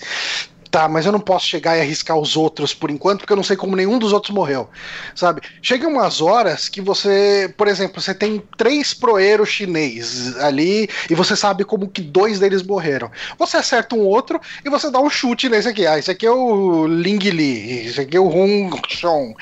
Tá, 0.70 0.86
mas 0.86 1.06
eu 1.06 1.12
não 1.12 1.20
posso 1.20 1.46
chegar 1.46 1.76
e 1.76 1.80
arriscar 1.80 2.16
os 2.16 2.36
outros 2.36 2.74
por 2.74 2.90
enquanto, 2.90 3.20
porque 3.20 3.32
eu 3.32 3.36
não 3.36 3.42
sei 3.42 3.56
como 3.56 3.74
nenhum 3.74 3.98
dos 3.98 4.12
outros 4.12 4.34
morreu. 4.34 4.68
Sabe? 5.14 5.40
Chega 5.62 5.88
umas 5.88 6.20
horas 6.20 6.68
que 6.68 6.80
você, 6.80 7.52
por 7.56 7.68
exemplo, 7.68 8.00
você 8.00 8.14
tem 8.14 8.42
três 8.56 8.92
proeiros 8.92 9.48
chinês 9.48 10.36
ali 10.38 10.88
e 11.08 11.14
você 11.14 11.34
sabe 11.34 11.64
como 11.64 11.88
que 11.88 12.02
dois 12.02 12.38
deles 12.38 12.62
morreram. 12.62 13.10
Você 13.38 13.56
acerta 13.56 13.94
um 13.94 14.00
outro 14.00 14.40
e 14.64 14.68
você 14.68 14.90
dá 14.90 15.00
um 15.00 15.08
chute 15.08 15.48
nesse 15.48 15.68
aqui. 15.68 15.86
Ah, 15.86 15.98
esse 15.98 16.10
aqui 16.10 16.26
é 16.26 16.30
o 16.30 16.86
Ling 16.86 17.18
Li, 17.18 17.86
esse 17.86 18.00
aqui 18.00 18.16
é 18.16 18.20
o 18.20 18.28
Hong 18.28 18.78
Chong. 18.88 19.34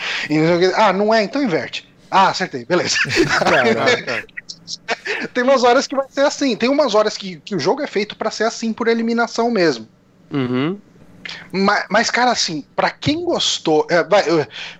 Ah, 0.77 0.93
não 0.93 1.13
é? 1.13 1.25
Então 1.25 1.43
inverte. 1.43 1.89
Ah, 2.09 2.29
acertei, 2.29 2.65
beleza. 2.65 2.97
tem 5.35 5.43
umas 5.43 5.65
horas 5.65 5.89
que 5.89 5.97
vai 5.97 6.07
ser 6.09 6.21
assim. 6.21 6.57
Tem 6.57 6.69
umas 6.69 6.95
horas 6.95 7.17
que, 7.17 7.41
que 7.41 7.57
o 7.57 7.59
jogo 7.59 7.83
é 7.83 7.87
feito 7.87 8.17
para 8.17 8.31
ser 8.31 8.45
assim 8.45 8.73
por 8.73 8.87
eliminação 8.87 9.51
mesmo. 9.51 9.89
Uhum. 10.31 10.79
Mas, 11.53 11.87
mas, 11.91 12.11
cara, 12.11 12.31
assim, 12.31 12.65
para 12.75 12.91
quem 12.91 13.25
gostou. 13.25 13.87
É, 13.91 14.03
vai, 14.05 14.25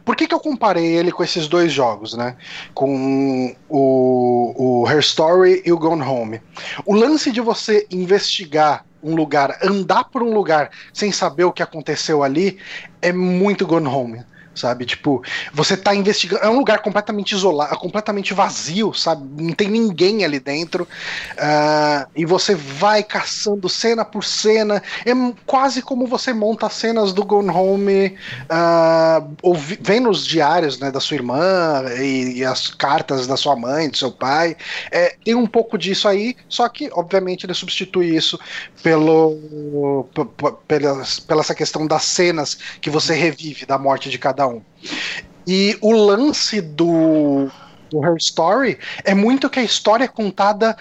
por 0.05 0.17
que, 0.17 0.27
que 0.27 0.35
eu 0.35 0.41
comparei 0.41 0.85
ele 0.85 1.13
com 1.13 1.23
esses 1.23 1.49
dois 1.49 1.73
jogos, 1.73 2.15
né? 2.15 2.37
Com 2.75 3.57
o, 3.69 4.83
o 4.83 4.89
Her 4.89 5.01
Story 5.01 5.63
e 5.65 5.73
o 5.73 5.79
Gone 5.79 6.03
Home. 6.03 6.41
O 6.85 6.95
lance 6.95 7.31
de 7.31 7.41
você 7.41 7.87
investigar 7.91 8.85
um 9.03 9.15
lugar, 9.15 9.59
andar 9.63 10.05
por 10.05 10.23
um 10.23 10.33
lugar 10.33 10.71
sem 10.93 11.13
saber 11.13 11.45
o 11.45 11.53
que 11.53 11.63
aconteceu 11.63 12.23
ali, 12.23 12.59
é 13.01 13.13
muito 13.13 13.67
Gone 13.67 13.87
Home 13.87 14.25
sabe? 14.57 14.87
Tipo, 14.87 15.23
você 15.53 15.77
tá 15.77 15.95
investigando. 15.95 16.43
É 16.43 16.49
um 16.49 16.59
lugar 16.59 16.81
completamente 16.81 17.33
isolado, 17.33 17.77
completamente 17.79 18.35
vazio, 18.35 18.93
sabe? 18.95 19.43
Não 19.43 19.53
tem 19.53 19.69
ninguém 19.69 20.25
ali 20.25 20.41
dentro. 20.41 20.85
Uh, 21.35 22.09
e 22.17 22.25
você 22.25 22.55
vai 22.55 23.03
caçando 23.03 23.69
cena 23.69 24.05
por 24.05 24.25
cena. 24.25 24.83
É 25.05 25.13
quase 25.45 25.83
como 25.83 26.07
você 26.07 26.33
monta 26.33 26.69
cenas 26.69 27.13
do 27.13 27.25
Gone 27.25 27.51
Home, 27.51 28.17
uh, 28.51 29.55
vendo 29.81 30.11
os 30.11 30.27
diários 30.27 30.79
né, 30.79 30.91
da 30.91 31.01
sua 31.01 31.17
irmã 31.17 31.85
e, 31.99 32.39
e, 32.39 32.45
as 32.45 32.69
cartas 32.69 33.27
da 33.27 33.37
sua 33.37 33.55
mãe, 33.57 33.89
do 33.89 33.97
seu 33.97 34.11
pai. 34.11 34.57
É, 34.91 35.17
tem 35.25 35.35
um 35.35 35.47
pouco 35.47 35.77
disso 35.77 36.09
aí, 36.09 36.37
só 36.49 36.69
que, 36.69 36.89
obviamente, 36.93 37.45
ele 37.45 37.55
substitui 37.55 38.15
isso 38.15 38.39
pelo, 38.83 40.09
pela, 40.67 41.03
pela 41.27 41.41
essa 41.41 41.55
questão 41.55 41.87
das 41.87 42.05
cenas 42.05 42.59
que 42.81 42.91
você 42.91 43.15
revive 43.15 43.67
da 43.67 43.79
morte 43.79 44.09
de 44.09 44.19
cada 44.19 44.46
um. 44.49 44.63
E 45.47 45.79
o 45.81 45.93
lance 45.93 46.61
do, 46.61 47.49
do 47.91 48.05
Her 48.05 48.17
Story 48.19 48.79
é 49.05 49.15
muito 49.15 49.49
que 49.49 49.61
a 49.61 49.63
história 49.63 50.05
é 50.05 50.09
contada 50.09 50.77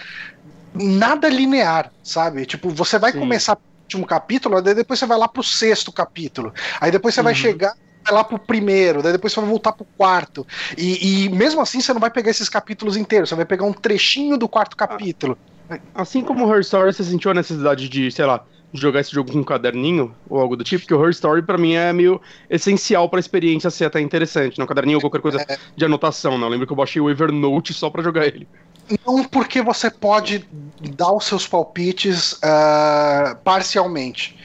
nada 0.73 1.29
linear, 1.29 1.91
sabe? 2.03 2.45
Tipo, 2.45 2.69
você 2.69 2.99
vai 2.99 3.11
Sim. 3.11 3.19
começar 3.19 3.55
o 3.55 3.83
último 3.83 4.05
capítulo, 4.05 4.61
daí 4.61 4.73
depois 4.73 4.99
você 4.99 5.05
vai 5.05 5.17
lá 5.17 5.27
pro 5.27 5.43
sexto 5.43 5.91
capítulo. 5.91 6.53
Aí 6.81 6.91
depois 6.91 7.13
você 7.13 7.21
uhum. 7.21 7.25
vai 7.25 7.35
chegar 7.35 7.73
vai 8.05 8.13
lá 8.13 8.23
pro 8.23 8.37
primeiro, 8.37 9.01
daí 9.01 9.13
depois 9.13 9.33
você 9.33 9.39
vai 9.39 9.49
voltar 9.49 9.71
pro 9.71 9.85
quarto. 9.97 10.45
E, 10.77 11.25
e, 11.25 11.29
mesmo 11.29 11.59
assim 11.59 11.81
você 11.81 11.91
não 11.91 11.99
vai 11.99 12.11
pegar 12.11 12.29
esses 12.29 12.47
capítulos 12.47 12.95
inteiros, 12.95 13.29
você 13.29 13.35
vai 13.35 13.45
pegar 13.45 13.65
um 13.65 13.73
trechinho 13.73 14.37
do 14.37 14.47
quarto 14.47 14.77
capítulo. 14.77 15.35
Assim 15.93 16.21
como 16.21 16.47
Her 16.53 16.59
Story, 16.61 16.93
você 16.93 17.03
sentiu 17.03 17.31
a 17.31 17.33
necessidade 17.33 17.89
de, 17.89 18.11
sei 18.11 18.25
lá, 18.25 18.45
jogar 18.75 19.01
esse 19.01 19.11
jogo 19.11 19.31
com 19.31 19.39
um 19.39 19.43
caderninho 19.43 20.13
ou 20.29 20.39
algo 20.39 20.55
do 20.55 20.63
tipo, 20.63 20.81
porque 20.81 20.93
o 20.93 21.03
Her 21.03 21.11
Story 21.11 21.41
para 21.41 21.57
mim 21.57 21.73
é 21.73 21.91
meio 21.93 22.21
essencial 22.49 23.09
para 23.09 23.19
a 23.19 23.21
experiência 23.21 23.69
ser 23.69 23.85
até 23.85 23.99
interessante, 23.99 24.59
não 24.59 24.65
caderninho 24.65 24.97
ou 24.97 25.01
qualquer 25.01 25.21
coisa 25.21 25.45
de 25.75 25.85
anotação, 25.85 26.37
não. 26.37 26.47
Eu 26.47 26.51
lembro 26.51 26.67
que 26.67 26.73
eu 26.73 26.77
baixei 26.77 27.01
o 27.01 27.09
Evernote 27.09 27.73
só 27.73 27.89
para 27.89 28.03
jogar 28.03 28.25
ele. 28.25 28.47
Não, 29.05 29.23
porque 29.23 29.61
você 29.61 29.89
pode 29.89 30.47
dar 30.95 31.11
os 31.11 31.25
seus 31.25 31.47
palpites 31.47 32.33
uh, 32.33 33.35
parcialmente. 33.43 34.37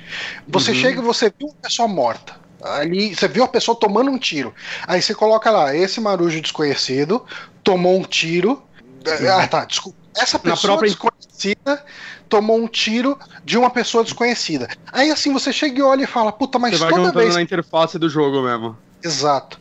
Você 0.49 0.71
uhum. 0.71 0.77
chega 0.77 1.01
e 1.01 1.05
você 1.05 1.33
viu 1.37 1.49
uma 1.49 1.57
pessoa 1.63 1.87
morta. 1.87 2.41
Ali, 2.63 3.15
você 3.15 3.27
viu 3.27 3.45
a 3.45 3.49
pessoa 3.49 3.79
tomando 3.79 4.11
um 4.11 4.19
tiro. 4.19 4.55
Aí 4.87 5.01
você 5.01 5.15
coloca 5.15 5.51
lá, 5.51 5.75
esse 5.75 6.01
marujo 6.01 6.41
desconhecido 6.41 7.25
tomou 7.63 7.99
um 7.99 8.03
tiro. 8.03 8.63
Ah, 9.31 9.47
tá, 9.47 9.65
desculpa. 9.65 10.00
Essa 10.17 10.39
pessoa 10.39 10.73
Na 10.73 10.79
própria... 10.79 10.89
desconhecida 10.91 11.85
tomou 12.29 12.59
um 12.59 12.69
tiro 12.69 13.19
de 13.45 13.59
uma 13.59 13.71
pessoa 13.71 14.05
desconhecida. 14.05 14.69
Aí 14.93 15.11
assim 15.11 15.33
você 15.33 15.53
chega 15.53 15.79
e 15.79 15.83
olha 15.83 16.05
e 16.05 16.07
fala, 16.07 16.33
puta, 16.33 16.59
mas 16.59 16.79
você 16.79 16.89
toda 16.89 17.13
vez. 17.13 17.35
na 17.35 17.43
interface 17.43 17.99
do 17.99 18.09
jogo 18.09 18.43
mesmo. 18.43 18.77
Exato. 19.03 19.59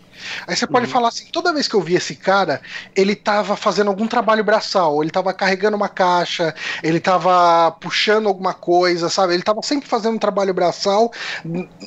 Aí 0.48 0.56
você 0.56 0.68
pode 0.68 0.86
uhum. 0.86 0.92
falar 0.92 1.10
assim, 1.10 1.26
toda 1.32 1.54
vez 1.54 1.68
que 1.68 1.76
eu 1.76 1.82
vi 1.82 1.96
esse 1.96 2.16
cara, 2.16 2.62
ele 2.96 3.16
tava 3.16 3.56
fazendo 3.56 3.88
algum 3.88 4.08
trabalho 4.08 4.44
braçal, 4.44 5.02
ele 5.02 5.12
tava 5.12 5.34
carregando 5.34 5.78
uma 5.78 5.90
caixa, 5.90 6.54
ele 6.84 7.00
tava 7.00 7.72
puxando 7.72 8.28
alguma 8.28 8.54
coisa, 8.54 9.10
sabe? 9.10 9.34
Ele 9.34 9.44
tava 9.44 9.62
sempre 9.62 9.88
fazendo 9.88 10.16
um 10.16 10.20
trabalho 10.20 10.54
braçal, 10.54 11.12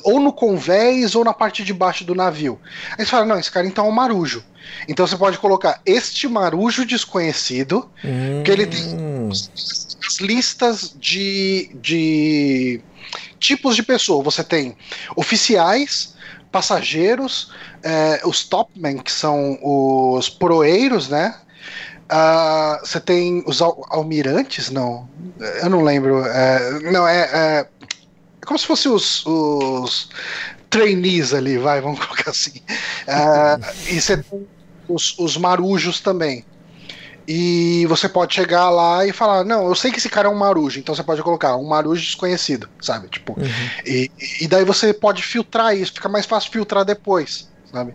ou 0.03 0.19
no 0.19 0.33
convés, 0.33 1.15
ou 1.15 1.23
na 1.23 1.33
parte 1.33 1.63
de 1.63 1.73
baixo 1.73 2.03
do 2.03 2.15
navio. 2.15 2.59
Aí 2.97 3.05
você 3.05 3.11
fala, 3.11 3.25
não, 3.25 3.39
esse 3.39 3.51
cara 3.51 3.67
então 3.67 3.85
é 3.85 3.89
um 3.89 3.91
marujo. 3.91 4.43
Então 4.87 5.05
você 5.05 5.17
pode 5.17 5.37
colocar 5.37 5.81
este 5.85 6.27
marujo 6.27 6.85
desconhecido, 6.85 7.89
hum. 8.03 8.43
que 8.43 8.51
ele 8.51 8.65
tem 8.65 9.29
as 9.29 10.19
listas 10.19 10.93
de, 10.99 11.71
de 11.75 12.81
tipos 13.39 13.75
de 13.75 13.83
pessoa. 13.83 14.23
Você 14.23 14.43
tem 14.43 14.75
oficiais, 15.15 16.12
passageiros, 16.53 17.51
é, 17.81 18.21
os 18.23 18.43
topmen, 18.45 18.99
que 18.99 19.11
são 19.11 19.57
os 19.63 20.29
proeiros, 20.29 21.09
né? 21.09 21.35
Uh, 22.03 22.85
você 22.85 22.99
tem 22.99 23.43
os 23.47 23.59
al 23.59 23.83
almirantes? 23.89 24.69
Não, 24.69 25.09
eu 25.39 25.69
não 25.69 25.81
lembro. 25.81 26.23
É, 26.23 26.91
não, 26.91 27.07
é, 27.07 27.21
é, 27.33 27.67
como 28.45 28.59
se 28.59 28.67
fosse 28.67 28.87
os, 28.87 29.25
os 29.25 30.09
trainees 30.69 31.33
ali, 31.33 31.57
vai, 31.57 31.81
vamos 31.81 31.99
colocar 32.05 32.29
assim. 32.29 32.59
Uh, 33.07 33.89
e 33.89 33.99
você 33.99 34.17
tem 34.17 34.47
os, 34.87 35.17
os 35.17 35.37
marujos 35.37 36.01
também. 36.01 36.45
E 37.27 37.85
você 37.87 38.09
pode 38.09 38.33
chegar 38.33 38.69
lá 38.69 39.05
e 39.05 39.13
falar: 39.13 39.43
Não, 39.43 39.67
eu 39.67 39.75
sei 39.75 39.91
que 39.91 39.97
esse 39.97 40.09
cara 40.09 40.27
é 40.27 40.31
um 40.31 40.35
marujo, 40.35 40.79
então 40.79 40.93
você 40.93 41.03
pode 41.03 41.21
colocar 41.21 41.55
um 41.55 41.65
marujo 41.67 42.01
desconhecido, 42.01 42.69
sabe? 42.81 43.07
Tipo, 43.07 43.39
uhum. 43.39 43.47
e, 43.85 44.11
e 44.41 44.47
daí 44.47 44.65
você 44.65 44.93
pode 44.93 45.23
filtrar 45.23 45.75
isso, 45.75 45.93
fica 45.93 46.09
mais 46.09 46.25
fácil 46.25 46.51
filtrar 46.51 46.83
depois, 46.83 47.49
sabe? 47.71 47.93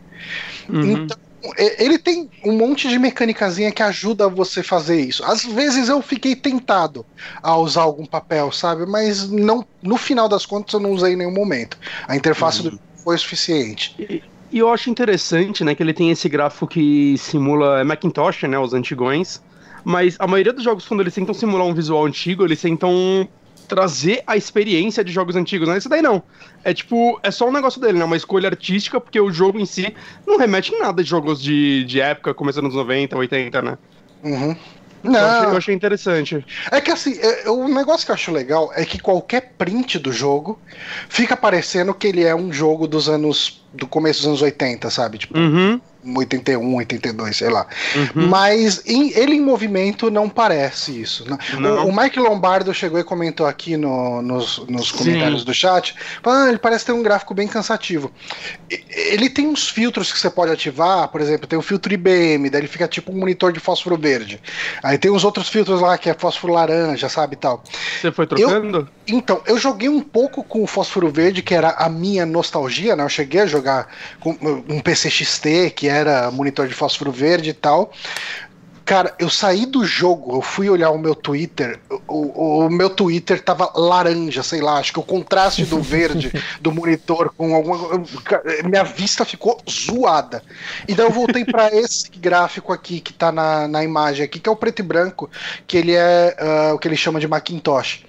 Uhum. 0.68 0.92
Então, 0.92 1.16
ele 1.56 1.98
tem 1.98 2.28
um 2.44 2.52
monte 2.52 2.88
de 2.88 2.98
mecânicazinha 2.98 3.70
que 3.70 3.82
ajuda 3.82 4.28
você 4.28 4.60
a 4.60 4.64
fazer 4.64 5.00
isso. 5.00 5.24
Às 5.24 5.44
vezes 5.44 5.88
eu 5.88 6.02
fiquei 6.02 6.34
tentado 6.34 7.06
a 7.42 7.56
usar 7.56 7.82
algum 7.82 8.04
papel, 8.04 8.50
sabe? 8.50 8.84
Mas 8.86 9.28
não, 9.30 9.64
no 9.80 9.96
final 9.96 10.28
das 10.28 10.44
contas 10.44 10.74
eu 10.74 10.80
não 10.80 10.90
usei 10.90 11.12
em 11.12 11.16
nenhum 11.16 11.32
momento. 11.32 11.78
A 12.06 12.16
interface 12.16 12.66
uhum. 12.66 12.78
foi 13.04 13.14
o 13.14 13.18
suficiente. 13.18 13.94
E, 13.98 14.22
e 14.50 14.58
eu 14.58 14.72
acho 14.72 14.90
interessante, 14.90 15.62
né, 15.64 15.74
que 15.74 15.82
ele 15.82 15.92
tem 15.92 16.10
esse 16.10 16.28
gráfico 16.28 16.66
que 16.66 17.16
simula 17.18 17.84
Macintosh, 17.84 18.44
né, 18.44 18.58
os 18.58 18.72
antigões. 18.72 19.42
Mas 19.84 20.16
a 20.18 20.26
maioria 20.26 20.52
dos 20.52 20.64
jogos, 20.64 20.86
quando 20.86 21.00
eles 21.00 21.14
tentam 21.14 21.34
simular 21.34 21.66
um 21.66 21.74
visual 21.74 22.04
antigo, 22.04 22.44
eles 22.44 22.60
tentam 22.60 23.28
trazer 23.68 24.22
a 24.26 24.36
experiência 24.36 25.04
de 25.04 25.12
jogos 25.12 25.36
antigos, 25.36 25.68
né? 25.68 25.76
Esse 25.76 25.88
daí 25.88 26.02
não. 26.02 26.22
É 26.64 26.72
tipo, 26.72 27.20
é 27.22 27.30
só 27.30 27.46
um 27.46 27.52
negócio 27.52 27.80
dele, 27.80 27.98
né? 27.98 28.04
Uma 28.04 28.16
escolha 28.16 28.48
artística, 28.48 29.00
porque 29.00 29.20
o 29.20 29.30
jogo 29.30 29.58
em 29.58 29.66
si 29.66 29.94
não 30.26 30.38
remete 30.38 30.74
em 30.74 30.78
nada 30.78 31.02
de 31.02 31.08
jogos 31.08 31.40
de, 31.40 31.84
de 31.84 32.00
época, 32.00 32.32
começando 32.34 32.64
nos 32.64 32.74
90, 32.74 33.16
80, 33.16 33.62
né? 33.62 33.78
Uhum. 34.24 34.56
Não. 35.02 35.20
Eu 35.20 35.26
achei, 35.26 35.46
eu 35.46 35.56
achei 35.56 35.74
interessante. 35.74 36.46
É 36.70 36.80
que 36.80 36.90
assim, 36.90 37.18
é, 37.20 37.48
o 37.48 37.68
negócio 37.68 38.04
que 38.04 38.10
eu 38.10 38.14
acho 38.14 38.32
legal 38.32 38.70
é 38.74 38.84
que 38.84 38.98
qualquer 38.98 39.52
print 39.56 39.98
do 39.98 40.12
jogo 40.12 40.58
fica 41.08 41.36
parecendo 41.36 41.94
que 41.94 42.08
ele 42.08 42.24
é 42.24 42.34
um 42.34 42.52
jogo 42.52 42.86
dos 42.86 43.08
anos. 43.08 43.64
Do 43.72 43.86
começo 43.86 44.20
dos 44.20 44.28
anos 44.28 44.42
80, 44.42 44.90
sabe? 44.90 45.18
Tipo. 45.18 45.38
Uhum. 45.38 45.80
81, 46.04 46.76
82, 46.76 47.36
sei 47.36 47.50
lá. 47.50 47.66
Uhum. 47.94 48.28
Mas 48.28 48.82
em, 48.86 49.10
ele 49.18 49.34
em 49.34 49.40
movimento 49.40 50.10
não 50.10 50.28
parece 50.28 50.98
isso. 51.00 51.28
Né? 51.28 51.36
Não. 51.58 51.86
O, 51.86 51.88
o, 51.88 51.96
Mike 51.96 52.18
Lombardo 52.18 52.72
chegou 52.72 52.98
e 52.98 53.04
comentou 53.04 53.46
aqui 53.46 53.76
no, 53.76 54.22
nos, 54.22 54.58
nos 54.68 54.92
comentários 54.92 55.40
Sim. 55.40 55.46
do 55.46 55.54
chat: 55.54 55.94
ah, 56.24 56.48
ele 56.48 56.58
parece 56.58 56.86
ter 56.86 56.92
um 56.92 57.02
gráfico 57.02 57.34
bem 57.34 57.48
cansativo. 57.48 58.10
Ele 58.70 59.28
tem 59.28 59.46
uns 59.46 59.68
filtros 59.68 60.12
que 60.12 60.18
você 60.18 60.30
pode 60.30 60.52
ativar, 60.52 61.08
por 61.08 61.20
exemplo, 61.20 61.46
tem 61.46 61.58
o 61.58 61.62
filtro 61.62 61.92
IBM, 61.92 62.48
daí 62.48 62.60
ele 62.60 62.68
fica 62.68 62.86
tipo 62.86 63.12
um 63.12 63.18
monitor 63.18 63.52
de 63.52 63.60
fósforo 63.60 63.96
verde. 63.96 64.40
Aí 64.82 64.98
tem 64.98 65.10
uns 65.10 65.24
outros 65.24 65.48
filtros 65.48 65.80
lá 65.80 65.98
que 65.98 66.08
é 66.08 66.14
fósforo 66.14 66.52
laranja, 66.52 67.08
sabe 67.08 67.36
tal. 67.36 67.62
Você 68.00 68.12
foi 68.12 68.26
trocando? 68.26 68.88
Eu, 69.06 69.16
então, 69.16 69.42
eu 69.46 69.58
joguei 69.58 69.88
um 69.88 70.00
pouco 70.00 70.44
com 70.44 70.62
o 70.62 70.66
fósforo 70.66 71.10
verde, 71.10 71.42
que 71.42 71.54
era 71.54 71.70
a 71.70 71.88
minha 71.88 72.24
nostalgia, 72.24 72.94
né? 72.94 73.02
Eu 73.02 73.08
cheguei 73.08 73.40
a 73.40 73.46
jogar 73.46 73.57
com 74.20 74.36
um 74.68 74.80
PC 74.80 75.10
XT, 75.10 75.70
que 75.70 75.88
era 75.88 76.30
monitor 76.30 76.66
de 76.66 76.74
fósforo 76.74 77.12
verde 77.12 77.50
e 77.50 77.54
tal. 77.54 77.92
Cara, 78.88 79.14
eu 79.18 79.28
saí 79.28 79.66
do 79.66 79.84
jogo, 79.84 80.34
eu 80.34 80.40
fui 80.40 80.70
olhar 80.70 80.88
o 80.88 80.96
meu 80.96 81.14
Twitter, 81.14 81.78
o, 82.06 82.64
o, 82.64 82.70
meu 82.70 82.88
Twitter 82.88 83.38
tava 83.38 83.70
laranja, 83.76 84.42
sei 84.42 84.62
lá, 84.62 84.78
acho 84.78 84.94
que 84.94 84.98
o 84.98 85.02
contraste 85.02 85.62
do 85.66 85.82
verde 85.82 86.32
do 86.58 86.72
monitor 86.72 87.30
com 87.36 87.54
alguma. 87.54 88.02
Minha 88.64 88.84
vista 88.84 89.26
ficou 89.26 89.60
zoada. 89.68 90.42
E 90.88 90.94
daí 90.94 91.04
eu 91.04 91.10
voltei 91.10 91.44
para 91.44 91.68
esse 91.76 92.08
gráfico 92.08 92.72
aqui 92.72 92.98
que 92.98 93.12
tá 93.12 93.30
na, 93.30 93.68
na 93.68 93.84
imagem 93.84 94.24
aqui, 94.24 94.40
que 94.40 94.48
é 94.48 94.52
o 94.52 94.56
preto 94.56 94.78
e 94.78 94.82
branco, 94.82 95.28
que 95.66 95.76
ele 95.76 95.92
é 95.94 96.34
uh, 96.40 96.74
o 96.74 96.78
que 96.78 96.88
ele 96.88 96.96
chama 96.96 97.20
de 97.20 97.28
Macintosh. 97.28 98.06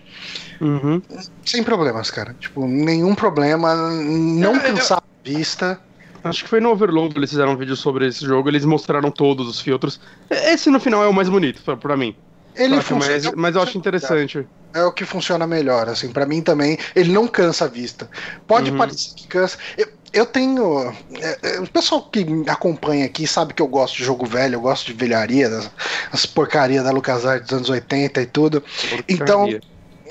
Uhum. 0.62 1.02
Sem 1.46 1.62
problemas, 1.62 2.10
cara. 2.10 2.34
Tipo, 2.40 2.66
nenhum 2.66 3.14
problema, 3.16 3.76
não 3.76 4.58
cansar 4.58 5.04
vista. 5.24 5.80
Acho 6.24 6.44
que 6.44 6.50
foi 6.50 6.60
no 6.60 6.70
Overload 6.70 7.16
eles 7.18 7.30
fizeram 7.30 7.54
um 7.54 7.58
vídeo 7.58 7.76
sobre 7.76 8.08
esse 8.08 8.26
jogo, 8.26 8.50
eles 8.50 8.66
mostraram 8.66 9.10
todos 9.10 9.48
os 9.48 9.60
filtros. 9.60 10.00
Esse 10.30 10.70
no 10.70 10.80
final 10.80 11.04
é 11.04 11.08
o 11.08 11.14
mais 11.14 11.30
bonito 11.30 11.62
pra, 11.62 11.78
pra 11.78 11.96
mim. 11.96 12.16
Ele 12.56 12.82
funciona, 12.82 13.22
mas, 13.24 13.34
mas 13.36 13.56
eu 13.56 13.62
acho 13.62 13.78
interessante. 13.78 14.46
É 14.74 14.84
o 14.84 14.92
que 14.92 15.06
funciona 15.06 15.48
melhor, 15.48 15.88
assim, 15.88 16.10
para 16.10 16.26
mim 16.26 16.42
também. 16.42 16.78
Ele 16.94 17.12
não 17.12 17.26
cansa 17.28 17.66
a 17.66 17.68
vista. 17.68 18.10
Pode 18.46 18.72
uhum. 18.72 18.78
parecer 18.78 19.16
que 19.16 19.28
cansa. 19.28 19.58
Eu, 19.78 19.88
eu 20.12 20.26
tenho. 20.26 20.94
É, 21.22 21.40
é, 21.56 21.60
o 21.62 21.68
pessoal 21.68 22.02
que 22.02 22.26
me 22.26 22.50
acompanha 22.50 23.06
aqui 23.06 23.26
sabe 23.26 23.54
que 23.54 23.62
eu 23.62 23.68
gosto 23.68 23.98
de 23.98 24.04
jogo 24.04 24.26
velho, 24.26 24.56
eu 24.56 24.62
gosto 24.62 24.88
de 24.88 24.94
velharia, 24.94 25.50
das, 25.50 25.72
as 26.12 26.26
porcarias 26.26 26.84
da 26.84 26.92
LucasArts 26.92 27.48
dos 27.48 27.58
anos 27.58 27.70
80 27.70 28.22
e 28.22 28.26
tudo. 28.26 28.62
Porcaria. 28.62 29.04
Então 29.08 29.50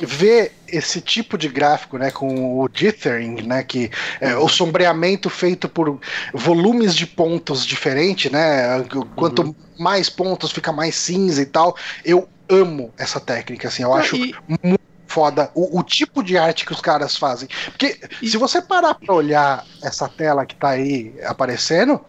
ver 0.07 0.53
esse 0.67 1.01
tipo 1.01 1.39
de 1.39 1.49
gráfico, 1.49 1.99
né, 1.99 2.11
com 2.11 2.61
o 2.61 2.69
dithering, 2.69 3.43
né, 3.43 3.63
que 3.63 3.91
é 4.21 4.37
o 4.37 4.49
sombreamento 4.49 5.31
feito 5.31 5.69
por 5.69 5.99
volumes 6.33 6.95
de 6.95 7.07
pontos 7.07 7.65
diferentes, 7.65 8.31
né, 8.31 8.85
quanto 9.17 9.43
uhum. 9.43 9.55
mais 9.79 10.09
pontos 10.09 10.53
fica 10.53 10.73
mais 10.73 10.95
cinza 10.95 11.43
e 11.43 11.47
tal. 11.47 11.77
Eu 12.05 12.29
amo 12.49 12.93
essa 12.99 13.21
técnica, 13.21 13.69
assim, 13.69 13.83
eu 13.83 13.93
acho 13.93 14.17
e... 14.17 14.35
muito 14.49 14.79
foda 15.07 15.51
o, 15.55 15.79
o, 15.79 15.83
tipo 15.83 16.23
de 16.23 16.37
arte 16.37 16.67
que 16.67 16.73
os 16.73 16.81
caras 16.81 17.17
fazem. 17.17 17.49
Porque 17.67 17.99
e... 18.23 18.29
se 18.29 18.37
você 18.37 18.61
parar 18.61 18.95
para 18.95 19.15
olhar 19.15 19.65
essa 19.83 20.09
tela 20.09 20.45
que 20.45 20.55
tá 20.55 20.71
aí 20.71 21.15
aparecendo, 21.25 22.01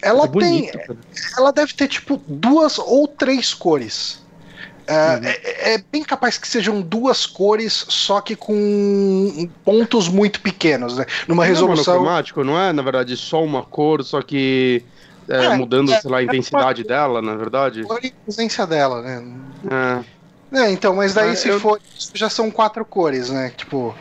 ela 0.00 0.24
é 0.24 0.28
bonito, 0.28 0.72
tem, 0.72 0.86
cara. 0.86 0.98
ela 1.36 1.52
deve 1.52 1.72
ter 1.72 1.88
tipo 1.88 2.16
duas 2.28 2.78
ou 2.78 3.08
três 3.08 3.54
cores. 3.54 4.22
É, 4.88 5.16
uhum. 5.16 5.20
é, 5.24 5.74
é, 5.74 5.84
bem 5.92 6.02
capaz 6.02 6.38
que 6.38 6.48
sejam 6.48 6.80
duas 6.80 7.26
cores, 7.26 7.84
só 7.88 8.22
que 8.22 8.34
com 8.34 9.46
pontos 9.62 10.08
muito 10.08 10.40
pequenos, 10.40 10.96
né? 10.96 11.04
Numa 11.28 11.42
não 11.42 11.48
resolução. 11.48 11.94
É 11.94 11.98
monocromático, 11.98 12.42
não 12.42 12.58
é, 12.58 12.72
na 12.72 12.80
verdade, 12.80 13.14
só 13.14 13.44
uma 13.44 13.62
cor, 13.62 14.02
só 14.02 14.22
que 14.22 14.82
é, 15.28 15.44
é 15.44 15.56
mudando, 15.56 15.90
sei 15.90 16.10
lá, 16.10 16.18
a 16.18 16.22
intensidade 16.22 16.82
dela, 16.84 17.20
na 17.20 17.34
verdade. 17.34 17.84
A 17.86 18.06
intensidade 18.06 18.70
dela, 18.70 19.02
né? 19.02 20.04
É. 20.52 20.70
então, 20.70 20.96
mas 20.96 21.12
daí 21.12 21.36
se 21.36 21.48
eu... 21.48 21.60
for. 21.60 21.78
Já 22.14 22.30
são 22.30 22.50
quatro 22.50 22.82
cores, 22.82 23.28
né? 23.28 23.52
Tipo. 23.54 23.94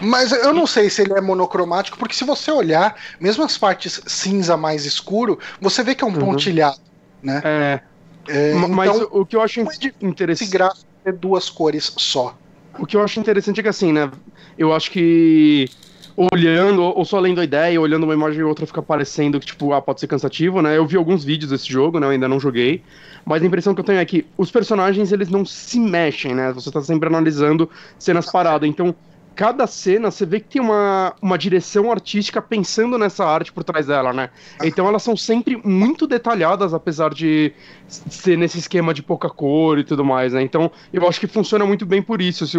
Mas 0.00 0.30
eu 0.32 0.52
não 0.52 0.66
sei 0.66 0.88
se 0.88 1.02
ele 1.02 1.14
é 1.14 1.20
monocromático, 1.20 1.96
porque 1.96 2.14
se 2.14 2.24
você 2.24 2.50
olhar, 2.50 2.96
mesmo 3.20 3.44
as 3.44 3.58
partes 3.58 4.00
cinza 4.06 4.56
mais 4.56 4.84
escuro, 4.84 5.38
você 5.60 5.82
vê 5.82 5.94
que 5.94 6.02
é 6.02 6.06
um 6.06 6.10
uhum. 6.10 6.18
pontilhado, 6.18 6.78
né? 7.22 7.40
É. 7.44 7.80
É, 8.28 8.54
Mas 8.54 8.94
então, 8.94 9.08
o 9.10 9.26
que 9.26 9.36
eu 9.36 9.40
acho 9.40 9.60
interessante. 10.00 10.50
Gráfico 10.50 10.86
é 11.04 11.12
duas 11.12 11.50
cores 11.50 11.92
só. 11.96 12.36
O 12.78 12.86
que 12.86 12.96
eu 12.96 13.02
acho 13.02 13.20
interessante 13.20 13.60
é 13.60 13.62
que 13.62 13.68
assim, 13.68 13.92
né? 13.92 14.10
Eu 14.56 14.72
acho 14.72 14.90
que 14.90 15.68
olhando, 16.16 16.82
ou 16.82 17.04
só 17.04 17.18
lendo 17.18 17.40
a 17.40 17.44
ideia, 17.44 17.80
olhando 17.80 18.04
uma 18.04 18.14
imagem 18.14 18.40
e 18.40 18.44
outra, 18.44 18.66
fica 18.66 18.82
parecendo 18.82 19.40
que, 19.40 19.46
tipo, 19.46 19.72
ah, 19.72 19.80
pode 19.80 20.00
ser 20.00 20.06
cansativo, 20.06 20.60
né? 20.60 20.76
Eu 20.76 20.86
vi 20.86 20.96
alguns 20.96 21.24
vídeos 21.24 21.50
desse 21.50 21.70
jogo, 21.72 21.98
né? 21.98 22.06
Eu 22.06 22.10
ainda 22.10 22.28
não 22.28 22.38
joguei. 22.38 22.82
Mas 23.24 23.42
a 23.42 23.46
impressão 23.46 23.74
que 23.74 23.80
eu 23.80 23.84
tenho 23.84 23.98
é 23.98 24.04
que 24.04 24.26
os 24.36 24.50
personagens, 24.50 25.12
eles 25.12 25.28
não 25.28 25.44
se 25.44 25.78
mexem, 25.80 26.34
né? 26.34 26.52
Você 26.52 26.70
tá 26.70 26.82
sempre 26.82 27.08
analisando 27.08 27.68
cenas 27.98 28.30
paradas. 28.30 28.68
Então, 28.68 28.94
cada 29.34 29.66
cena 29.66 30.10
você 30.10 30.26
vê 30.26 30.40
que 30.40 30.48
tem 30.48 30.62
uma, 30.62 31.14
uma 31.20 31.38
direção 31.38 31.90
artística 31.90 32.40
pensando 32.40 32.98
nessa 32.98 33.24
arte 33.24 33.52
por 33.52 33.64
trás 33.64 33.86
dela, 33.86 34.12
né? 34.12 34.30
Então 34.62 34.86
elas 34.86 35.02
são 35.02 35.16
sempre 35.16 35.60
muito 35.64 36.06
detalhadas, 36.06 36.74
apesar 36.74 37.12
de 37.12 37.52
ser 37.88 38.36
nesse 38.36 38.58
esquema 38.58 38.92
de 38.92 39.02
pouca 39.02 39.28
cor 39.28 39.78
e 39.78 39.84
tudo 39.84 40.04
mais, 40.04 40.32
né? 40.32 40.42
Então 40.42 40.70
eu 40.92 41.06
acho 41.08 41.18
que 41.18 41.26
funciona 41.26 41.64
muito 41.64 41.86
bem 41.86 42.02
por 42.02 42.20
isso. 42.20 42.46
Se, 42.46 42.58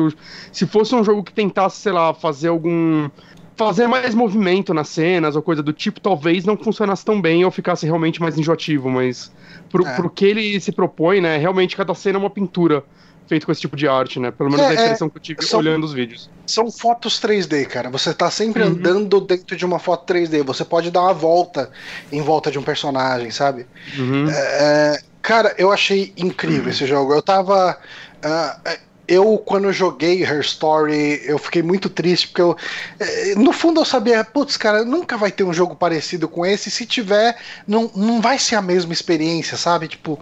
se 0.51 0.65
fosse 0.65 0.93
um 0.95 1.03
jogo 1.03 1.23
que 1.23 1.33
tentasse, 1.33 1.81
sei 1.81 1.91
lá, 1.91 2.13
fazer 2.13 2.49
algum. 2.49 3.09
Fazer 3.55 3.85
mais 3.85 4.15
movimento 4.15 4.73
nas 4.73 4.89
cenas 4.89 5.35
ou 5.35 5.41
coisa 5.43 5.61
do 5.61 5.71
tipo, 5.71 6.01
talvez 6.01 6.43
não 6.43 6.57
funcionasse 6.57 7.05
tão 7.05 7.21
bem 7.21 7.45
ou 7.45 7.51
ficasse 7.51 7.85
realmente 7.85 8.19
mais 8.19 8.35
enjoativo, 8.35 8.89
mas 8.89 9.31
pro, 9.69 9.85
é. 9.85 9.95
pro 9.95 10.09
que 10.09 10.25
ele 10.25 10.59
se 10.59 10.71
propõe, 10.71 11.21
né? 11.21 11.37
Realmente 11.37 11.77
cada 11.77 11.93
cena 11.93 12.17
é 12.17 12.19
uma 12.19 12.31
pintura 12.31 12.83
feito 13.27 13.45
com 13.45 13.51
esse 13.51 13.61
tipo 13.61 13.75
de 13.75 13.87
arte, 13.87 14.19
né? 14.19 14.31
Pelo 14.31 14.49
menos 14.49 14.65
é, 14.65 14.69
a 14.69 14.73
impressão 14.73 15.07
é, 15.07 15.11
que 15.11 15.17
eu 15.17 15.21
tive 15.21 15.45
são, 15.45 15.59
olhando 15.59 15.83
os 15.83 15.93
vídeos. 15.93 16.29
São 16.45 16.71
fotos 16.71 17.19
3D, 17.19 17.65
cara. 17.65 17.89
Você 17.89 18.13
tá 18.13 18.29
sempre 18.29 18.63
uhum. 18.63 18.69
andando 18.69 19.21
dentro 19.21 19.55
de 19.55 19.65
uma 19.65 19.79
foto 19.79 20.11
3D. 20.13 20.43
Você 20.43 20.63
pode 20.65 20.91
dar 20.91 21.01
uma 21.01 21.13
volta 21.13 21.69
em 22.11 22.21
volta 22.21 22.51
de 22.51 22.59
um 22.59 22.63
personagem, 22.63 23.31
sabe? 23.31 23.65
Uhum. 23.97 24.29
É, 24.29 24.99
cara, 25.21 25.53
eu 25.57 25.71
achei 25.71 26.13
incrível 26.17 26.63
uhum. 26.63 26.69
esse 26.69 26.85
jogo. 26.85 27.13
Eu 27.13 27.21
tava. 27.21 27.77
Uh, 28.23 28.92
eu, 29.07 29.37
quando 29.37 29.65
eu 29.65 29.73
joguei 29.73 30.23
Her 30.23 30.39
Story, 30.41 31.21
eu 31.25 31.37
fiquei 31.37 31.61
muito 31.61 31.89
triste, 31.89 32.27
porque 32.27 32.41
eu. 32.41 32.55
Eh, 32.99 33.35
no 33.35 33.51
fundo 33.51 33.81
eu 33.81 33.85
sabia, 33.85 34.23
putz, 34.23 34.55
cara, 34.55 34.85
nunca 34.85 35.17
vai 35.17 35.31
ter 35.31 35.43
um 35.43 35.53
jogo 35.53 35.75
parecido 35.75 36.27
com 36.27 36.45
esse. 36.45 36.71
Se 36.71 36.85
tiver, 36.85 37.37
não, 37.67 37.91
não 37.95 38.21
vai 38.21 38.39
ser 38.39 38.55
a 38.55 38.61
mesma 38.61 38.93
experiência, 38.93 39.57
sabe? 39.57 39.89
Tipo, 39.89 40.19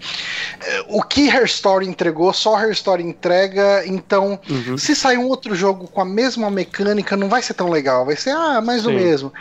eh, 0.62 0.86
o 0.88 1.04
que 1.04 1.28
Her 1.28 1.46
Story 1.46 1.88
entregou, 1.88 2.34
só 2.34 2.60
Her 2.60 2.72
Story 2.72 3.04
entrega. 3.04 3.84
Então, 3.86 4.40
uhum. 4.50 4.78
se 4.78 4.96
sair 4.96 5.18
um 5.18 5.28
outro 5.28 5.54
jogo 5.54 5.88
com 5.88 6.02
a 6.02 6.06
mesma 6.06 6.50
mecânica, 6.50 7.16
não 7.16 7.30
vai 7.30 7.42
ser 7.42 7.54
tão 7.54 7.70
legal. 7.70 8.06
Vai 8.06 8.16
ser, 8.16 8.32
ah, 8.32 8.62
mais 8.62 8.82
Sim. 8.82 8.88
do 8.88 8.94
mesmo. 8.94 9.34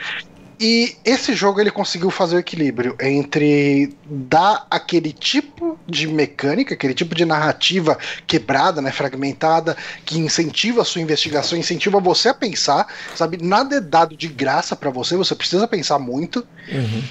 E 0.60 0.94
esse 1.06 1.32
jogo 1.32 1.58
ele 1.58 1.70
conseguiu 1.70 2.10
fazer 2.10 2.36
o 2.36 2.38
equilíbrio 2.38 2.94
entre 3.00 3.96
dar 4.04 4.66
aquele 4.70 5.10
tipo 5.10 5.78
de 5.86 6.06
mecânica, 6.06 6.74
aquele 6.74 6.92
tipo 6.92 7.14
de 7.14 7.24
narrativa 7.24 7.96
quebrada, 8.26 8.82
né, 8.82 8.92
fragmentada, 8.92 9.74
que 10.04 10.18
incentiva 10.18 10.82
a 10.82 10.84
sua 10.84 11.00
investigação, 11.00 11.56
incentiva 11.56 11.98
você 11.98 12.28
a 12.28 12.34
pensar, 12.34 12.86
sabe? 13.16 13.38
Nada 13.42 13.76
é 13.76 13.80
dado 13.80 14.14
de 14.14 14.28
graça 14.28 14.76
para 14.76 14.90
você, 14.90 15.16
você 15.16 15.34
precisa 15.34 15.66
pensar 15.66 15.98
muito. 15.98 16.46
Uhum. 16.70 17.02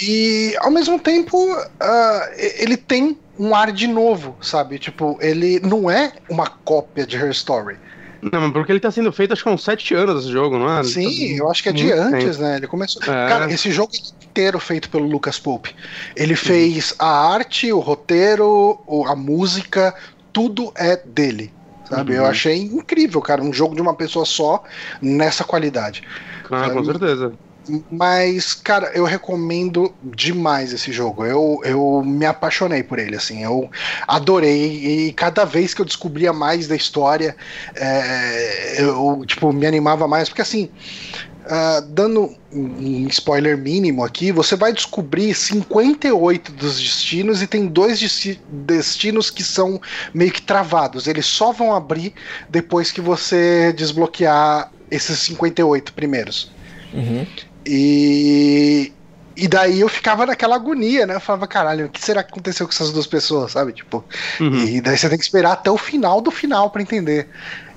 E 0.00 0.56
ao 0.58 0.70
mesmo 0.72 0.98
tempo, 0.98 1.38
uh, 1.54 2.32
ele 2.58 2.76
tem 2.76 3.16
um 3.38 3.54
ar 3.54 3.70
de 3.70 3.86
novo, 3.86 4.36
sabe? 4.42 4.80
Tipo, 4.80 5.16
ele 5.20 5.60
não 5.60 5.88
é 5.88 6.14
uma 6.28 6.48
cópia 6.48 7.06
de 7.06 7.16
Her 7.16 7.30
Story. 7.30 7.76
Não, 8.22 8.52
porque 8.52 8.70
ele 8.70 8.78
tá 8.78 8.90
sendo 8.90 9.10
feito 9.10 9.32
acho 9.32 9.42
que 9.42 9.48
há 9.48 9.52
uns 9.52 9.64
sete 9.64 9.94
anos 9.94 10.22
esse 10.22 10.32
jogo, 10.32 10.56
não 10.56 10.78
é? 10.78 10.84
Sim, 10.84 11.36
tá... 11.36 11.42
eu 11.42 11.50
acho 11.50 11.62
que 11.62 11.68
é 11.68 11.72
de 11.72 11.90
antes, 11.90 12.36
tempo. 12.36 12.42
né? 12.42 12.56
Ele 12.58 12.66
começou. 12.68 13.02
É. 13.02 13.28
Cara, 13.28 13.52
esse 13.52 13.72
jogo 13.72 13.90
inteiro 13.94 14.60
feito 14.60 14.88
pelo 14.88 15.06
Lucas 15.06 15.40
Pope. 15.40 15.74
Ele 16.14 16.36
fez 16.36 16.94
a 17.00 17.32
arte, 17.32 17.72
o 17.72 17.80
roteiro, 17.80 18.78
a 19.08 19.16
música, 19.16 19.92
tudo 20.32 20.72
é 20.76 20.96
dele. 20.96 21.52
Sabe? 21.90 22.12
Uhum. 22.12 22.18
Eu 22.18 22.26
achei 22.26 22.62
incrível, 22.62 23.20
cara, 23.20 23.42
um 23.42 23.52
jogo 23.52 23.74
de 23.74 23.82
uma 23.82 23.94
pessoa 23.94 24.24
só 24.24 24.62
nessa 25.00 25.42
qualidade. 25.42 26.04
Ah, 26.48 26.70
com 26.70 26.84
certeza. 26.84 27.32
Mas, 27.90 28.54
cara, 28.54 28.90
eu 28.94 29.04
recomendo 29.04 29.94
demais 30.02 30.72
esse 30.72 30.92
jogo. 30.92 31.24
Eu, 31.24 31.60
eu 31.64 32.02
me 32.04 32.26
apaixonei 32.26 32.82
por 32.82 32.98
ele, 32.98 33.16
assim. 33.16 33.42
Eu 33.42 33.70
adorei. 34.06 35.08
E 35.08 35.12
cada 35.12 35.44
vez 35.44 35.72
que 35.74 35.80
eu 35.80 35.86
descobria 35.86 36.32
mais 36.32 36.66
da 36.66 36.74
história, 36.74 37.36
é, 37.74 38.76
eu, 38.78 39.24
tipo, 39.26 39.52
me 39.52 39.66
animava 39.66 40.08
mais. 40.08 40.28
Porque, 40.28 40.42
assim, 40.42 40.70
uh, 41.44 41.82
dando 41.88 42.34
um 42.52 43.06
spoiler 43.08 43.56
mínimo 43.56 44.04
aqui, 44.04 44.32
você 44.32 44.56
vai 44.56 44.72
descobrir 44.72 45.34
58 45.34 46.52
dos 46.52 46.78
destinos 46.78 47.42
e 47.42 47.46
tem 47.46 47.66
dois 47.66 48.00
destinos 48.48 49.30
que 49.30 49.42
são 49.42 49.80
meio 50.12 50.32
que 50.32 50.42
travados. 50.42 51.06
Eles 51.06 51.26
só 51.26 51.52
vão 51.52 51.74
abrir 51.74 52.12
depois 52.48 52.90
que 52.90 53.00
você 53.00 53.72
desbloquear 53.72 54.70
esses 54.90 55.18
58 55.20 55.92
primeiros. 55.94 56.50
Uhum. 56.92 57.26
E, 57.66 58.92
e 59.36 59.48
daí 59.48 59.80
eu 59.80 59.88
ficava 59.88 60.26
naquela 60.26 60.56
agonia, 60.56 61.06
né? 61.06 61.14
Eu 61.14 61.20
falava, 61.20 61.46
caralho, 61.46 61.86
o 61.86 61.88
que 61.88 62.04
será 62.04 62.22
que 62.22 62.30
aconteceu 62.30 62.66
com 62.66 62.72
essas 62.72 62.92
duas 62.92 63.06
pessoas, 63.06 63.52
sabe? 63.52 63.72
Tipo, 63.72 64.04
uhum. 64.40 64.64
e 64.64 64.80
daí 64.80 64.96
você 64.96 65.08
tem 65.08 65.18
que 65.18 65.24
esperar 65.24 65.52
até 65.52 65.70
o 65.70 65.76
final 65.76 66.20
do 66.20 66.30
final 66.30 66.70
para 66.70 66.82
entender. 66.82 67.28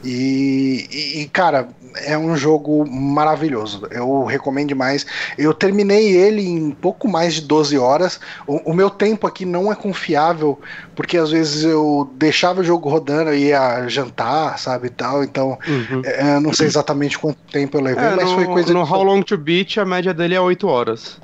E, 0.04 1.22
e, 1.22 1.30
cara, 1.30 1.70
é 2.04 2.18
um 2.18 2.36
jogo 2.36 2.86
maravilhoso. 2.90 3.88
Eu 3.92 4.24
recomendo 4.26 4.70
demais. 4.70 5.06
Eu 5.38 5.54
terminei 5.54 6.16
ele 6.16 6.46
em 6.48 6.72
pouco 6.72 7.08
mais 7.08 7.36
de 7.36 7.42
12 7.42 7.78
horas. 7.78 8.20
O, 8.48 8.72
o 8.72 8.74
meu 8.74 8.90
tempo 8.90 9.28
aqui 9.28 9.46
não 9.46 9.72
é 9.72 9.76
confiável, 9.76 10.60
porque 10.96 11.18
às 11.18 11.32
vezes 11.32 11.64
eu 11.64 12.10
deixava 12.16 12.62
o 12.62 12.64
jogo 12.64 12.90
rodando 12.90 13.34
e 13.34 13.48
ia 13.48 13.88
jantar, 13.88 14.58
sabe? 14.60 14.90
tal. 14.90 15.24
Então, 15.24 15.58
uhum. 15.68 16.02
é, 16.04 16.36
eu 16.36 16.42
não 16.42 16.54
sei 16.54 16.68
exatamente 16.68 17.18
quanto 17.18 17.38
tempo 17.52 17.78
eu 17.78 17.82
levei, 17.82 18.04
é, 18.04 18.16
mas 18.16 18.30
no, 18.30 18.36
foi 18.36 18.46
coisa. 18.46 18.74
No 18.74 18.82
How 18.82 19.04
Long 19.04 19.22
to 19.22 19.38
Beat, 19.38 19.78
a 19.78 19.86
média 19.86 20.14
dele 20.14 20.36
é 20.36 20.42
8 20.42 20.68
horas. 20.68 21.20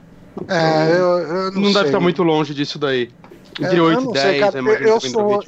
É, 0.47 0.91
eu, 0.91 1.17
eu 1.19 1.51
não, 1.51 1.61
não 1.61 1.73
deve 1.73 1.87
estar 1.87 1.99
muito 1.99 2.23
longe 2.23 2.53
disso 2.53 2.79
daí. 2.79 3.09
Entre 3.59 3.77
é, 3.77 3.81
8 3.81 4.09
e 4.09 4.13
10, 4.13 4.39
cara, 4.39 4.59
eu, 4.59 4.67
eu, 4.75 4.99
sou, 4.99 5.43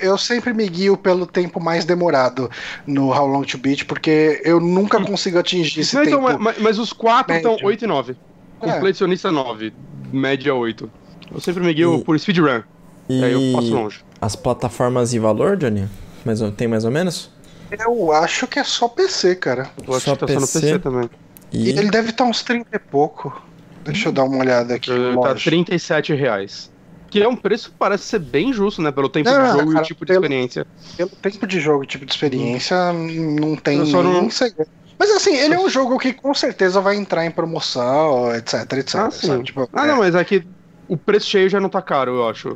eu 0.00 0.18
sempre 0.18 0.52
me 0.52 0.68
guio 0.68 0.96
pelo 0.96 1.26
tempo 1.26 1.60
mais 1.60 1.84
demorado 1.84 2.50
no 2.86 3.10
How 3.10 3.26
Long 3.26 3.42
to 3.42 3.58
Beat, 3.58 3.84
porque 3.86 4.40
eu 4.44 4.60
nunca 4.60 5.02
consigo 5.02 5.38
atingir 5.38 5.80
esse 5.80 5.94
não, 5.94 6.02
então, 6.02 6.18
tempo. 6.20 6.30
Então, 6.32 6.42
mas, 6.42 6.58
mas, 6.58 6.78
os 6.78 6.92
quatro 6.92 7.34
estão 7.34 7.56
8 7.62 7.84
e 7.84 7.86
9. 7.86 8.12
É. 8.60 8.72
Completionista 8.72 9.30
9, 9.32 9.72
média 10.12 10.54
8. 10.54 10.90
Eu 11.32 11.40
sempre 11.40 11.62
me 11.62 11.72
guio 11.72 11.96
e... 11.96 12.04
por 12.04 12.18
speedrun. 12.18 12.62
E 13.08 13.24
aí 13.24 13.32
eu 13.32 13.52
passo 13.54 13.72
longe. 13.72 14.04
As 14.20 14.36
plataformas 14.36 15.14
e 15.14 15.18
valor, 15.18 15.56
Johnny? 15.56 15.88
Mais, 16.24 16.40
tem 16.56 16.68
mais 16.68 16.84
ou 16.84 16.90
menos? 16.90 17.30
Eu 17.70 18.12
acho 18.12 18.46
que 18.46 18.58
é 18.58 18.64
só 18.64 18.88
PC, 18.88 19.36
cara. 19.36 19.70
Eu 19.86 19.94
acho 19.94 20.04
só 20.04 20.14
que 20.14 20.20
tá 20.20 20.26
PC? 20.26 20.46
só 20.46 20.56
no 20.56 20.62
PC 20.62 20.78
também. 20.78 21.10
E... 21.52 21.66
e 21.66 21.68
ele 21.70 21.90
deve 21.90 22.10
estar 22.10 22.24
uns 22.24 22.42
30 22.42 22.68
e 22.72 22.78
pouco. 22.78 23.42
Deixa 23.84 24.08
eu 24.08 24.12
dar 24.12 24.24
uma 24.24 24.38
olhada 24.38 24.74
aqui. 24.74 24.90
Ele 24.90 25.16
tá 25.20 25.34
37 25.34 26.14
reais. 26.14 26.70
Que 27.16 27.22
é 27.22 27.28
um 27.28 27.34
preço 27.36 27.70
que 27.70 27.76
parece 27.78 28.04
ser 28.04 28.18
bem 28.18 28.52
justo, 28.52 28.82
né? 28.82 28.92
Pelo 28.92 29.08
tempo 29.08 29.30
não, 29.30 29.40
de 29.40 29.52
jogo 29.52 29.72
cara, 29.72 29.78
e 29.78 29.82
o 29.82 29.86
tipo 29.86 30.04
de 30.04 30.12
experiência. 30.12 30.66
Pelo 30.98 31.10
tempo 31.10 31.46
de 31.46 31.60
jogo 31.60 31.84
e 31.84 31.86
tipo 31.86 32.04
de 32.04 32.12
experiência, 32.12 32.92
não 32.92 33.56
tem 33.56 33.78
não... 33.78 34.28
segredo. 34.28 34.70
Mas 34.98 35.10
assim, 35.10 35.34
ele 35.34 35.54
é 35.54 35.58
um 35.58 35.68
jogo 35.68 35.98
que 35.98 36.12
com 36.12 36.34
certeza 36.34 36.78
vai 36.78 36.96
entrar 36.96 37.24
em 37.24 37.30
promoção, 37.30 38.34
etc, 38.34 38.70
etc. 38.74 38.94
Ah, 38.96 39.10
sim. 39.10 39.42
Tipo, 39.42 39.66
ah 39.72 39.84
é... 39.84 39.88
não, 39.88 39.98
mas 39.98 40.14
é 40.14 40.22
que 40.24 40.46
o 40.88 40.96
preço 40.96 41.26
cheio 41.26 41.48
já 41.48 41.58
não 41.58 41.70
tá 41.70 41.80
caro, 41.80 42.16
eu 42.16 42.28
acho. 42.28 42.54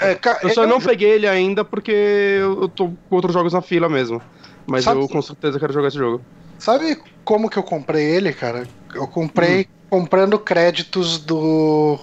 É, 0.00 0.12
é, 0.12 0.20
eu 0.44 0.50
só 0.50 0.62
é 0.62 0.66
não 0.66 0.80
peguei 0.80 1.10
ele 1.10 1.26
ainda 1.26 1.64
porque 1.64 1.90
eu 1.90 2.68
tô 2.68 2.92
com 3.08 3.16
outros 3.16 3.34
jogos 3.34 3.52
na 3.52 3.60
fila 3.60 3.88
mesmo. 3.88 4.22
Mas 4.64 4.84
Sabe... 4.84 5.00
eu 5.00 5.08
com 5.08 5.20
certeza 5.20 5.58
quero 5.58 5.72
jogar 5.72 5.88
esse 5.88 5.98
jogo. 5.98 6.22
Sabe 6.56 7.00
como 7.24 7.50
que 7.50 7.56
eu 7.56 7.64
comprei 7.64 8.04
ele, 8.04 8.32
cara? 8.32 8.64
Eu 8.94 9.08
comprei 9.08 9.62
hum. 9.62 9.64
comprando 9.90 10.38
créditos 10.38 11.18
do, 11.18 11.98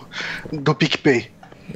do 0.51 0.75
PicPay. 0.75 1.34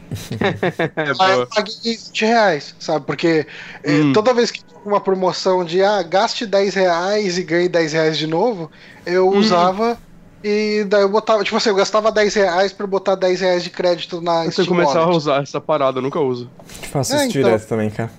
Aí 1.20 1.40
eu 1.40 1.48
paguei 1.48 1.76
20 1.84 2.26
reais, 2.26 2.76
sabe? 2.80 3.06
Porque 3.06 3.46
eh, 3.84 4.02
hum. 4.02 4.14
toda 4.14 4.34
vez 4.34 4.52
que 4.52 4.64
tinha 4.64 4.80
uma 4.86 5.00
promoção 5.00 5.64
de 5.64 5.84
ah, 5.84 6.02
gaste 6.04 6.46
10 6.46 6.74
reais 6.74 7.38
e 7.38 7.44
ganhe 7.44 7.70
10 7.70 7.94
reais 7.94 8.18
de 8.18 8.28
novo, 8.28 8.72
eu 9.06 9.30
hum. 9.30 9.38
usava 9.38 9.98
e 10.42 10.86
daí 10.88 11.02
eu 11.02 11.10
botava, 11.10 11.44
tipo 11.44 11.58
assim, 11.58 11.70
eu 11.70 11.76
gastava 11.76 12.12
10 12.12 12.34
reais 12.34 12.72
pra 12.72 12.88
botar 12.88 13.16
10 13.16 13.42
reais 13.42 13.64
de 13.64 13.70
crédito 13.70 14.22
na 14.22 14.46
Você 14.46 14.66
começar 14.66 15.02
a 15.02 15.10
usar 15.10 15.44
essa 15.44 15.60
parada, 15.60 15.98
eu 15.98 16.02
nunca 16.02 16.20
uso. 16.20 16.50
Faço 16.66 17.14
é, 17.14 17.28
isso 17.28 17.38
então, 17.38 17.50
direto 17.50 17.68
também, 17.68 17.90
cara. 17.90 18.10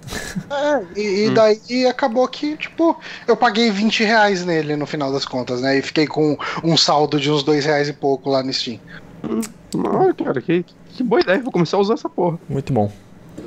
É, 0.51 1.01
e, 1.01 1.25
e 1.25 1.29
hum. 1.31 1.35
daí 1.35 1.87
acabou 1.87 2.29
que, 2.29 2.57
tipo, 2.59 2.99
eu 3.27 3.37
paguei 3.37 3.71
20 3.71 4.05
reais 4.05 4.45
nele 4.45 4.77
no 4.77 4.87
final 4.87 5.11
das 5.11 5.25
contas, 5.25 5.63
né? 5.63 5.79
E 5.79 5.83
fiquei 5.83 6.07
com 6.07 6.37
um 6.63 6.77
saldo 6.77 7.19
de 7.19 7.31
uns 7.31 7.43
2 7.43 7.65
reais 7.65 7.89
e 7.89 7.93
pouco 7.95 8.29
lá 8.29 8.43
no 8.43 8.53
Steam. 8.53 8.79
Hum. 9.25 9.41
Ah, 9.87 10.13
cara, 10.13 10.43
que, 10.43 10.65
que 11.01 11.05
boa 11.05 11.21
ideia, 11.21 11.41
vou 11.41 11.51
começar 11.51 11.79
a 11.79 11.81
usar 11.81 11.95
essa 11.95 12.09
porra. 12.09 12.39
Muito 12.49 12.73
bom. 12.73 12.93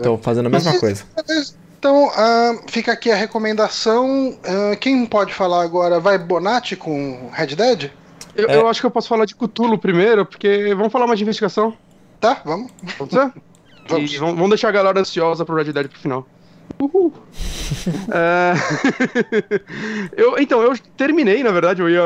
Tô 0.01 0.17
fazendo 0.17 0.47
a 0.47 0.49
mesma 0.49 0.79
coisa. 0.79 1.03
Então, 1.77 2.07
uh, 2.07 2.61
fica 2.67 2.91
aqui 2.91 3.11
a 3.11 3.15
recomendação. 3.15 4.29
Uh, 4.29 4.77
quem 4.79 5.05
pode 5.05 5.33
falar 5.33 5.61
agora? 5.61 5.99
Vai 5.99 6.17
Bonatti 6.17 6.75
com 6.75 7.29
Red 7.31 7.55
Dead? 7.55 7.91
Eu, 8.35 8.49
é. 8.49 8.55
eu, 8.55 8.67
acho 8.67 8.79
que 8.79 8.87
eu 8.87 8.91
posso 8.91 9.07
falar 9.07 9.25
de 9.25 9.35
Cthulhu 9.35 9.77
primeiro, 9.77 10.25
porque 10.25 10.73
vamos 10.75 10.91
falar 10.91 11.05
mais 11.05 11.19
de 11.19 11.23
investigação. 11.23 11.77
Tá, 12.19 12.41
vamos. 12.43 12.71
Pode 12.97 13.11
ser? 13.11 13.31
vamos. 13.87 14.17
vamos 14.17 14.49
deixar 14.49 14.69
a 14.69 14.71
galera 14.71 14.99
ansiosa 14.99 15.45
pro 15.45 15.55
Red 15.55 15.71
Dead 15.71 15.87
pro 15.87 15.99
final. 15.99 16.27
Uhul. 16.79 17.13
é... 18.11 18.53
eu, 20.21 20.37
então, 20.37 20.61
eu 20.61 20.77
terminei, 20.97 21.43
na 21.43 21.51
verdade, 21.51 21.81
eu 21.81 21.89
ia. 21.89 22.03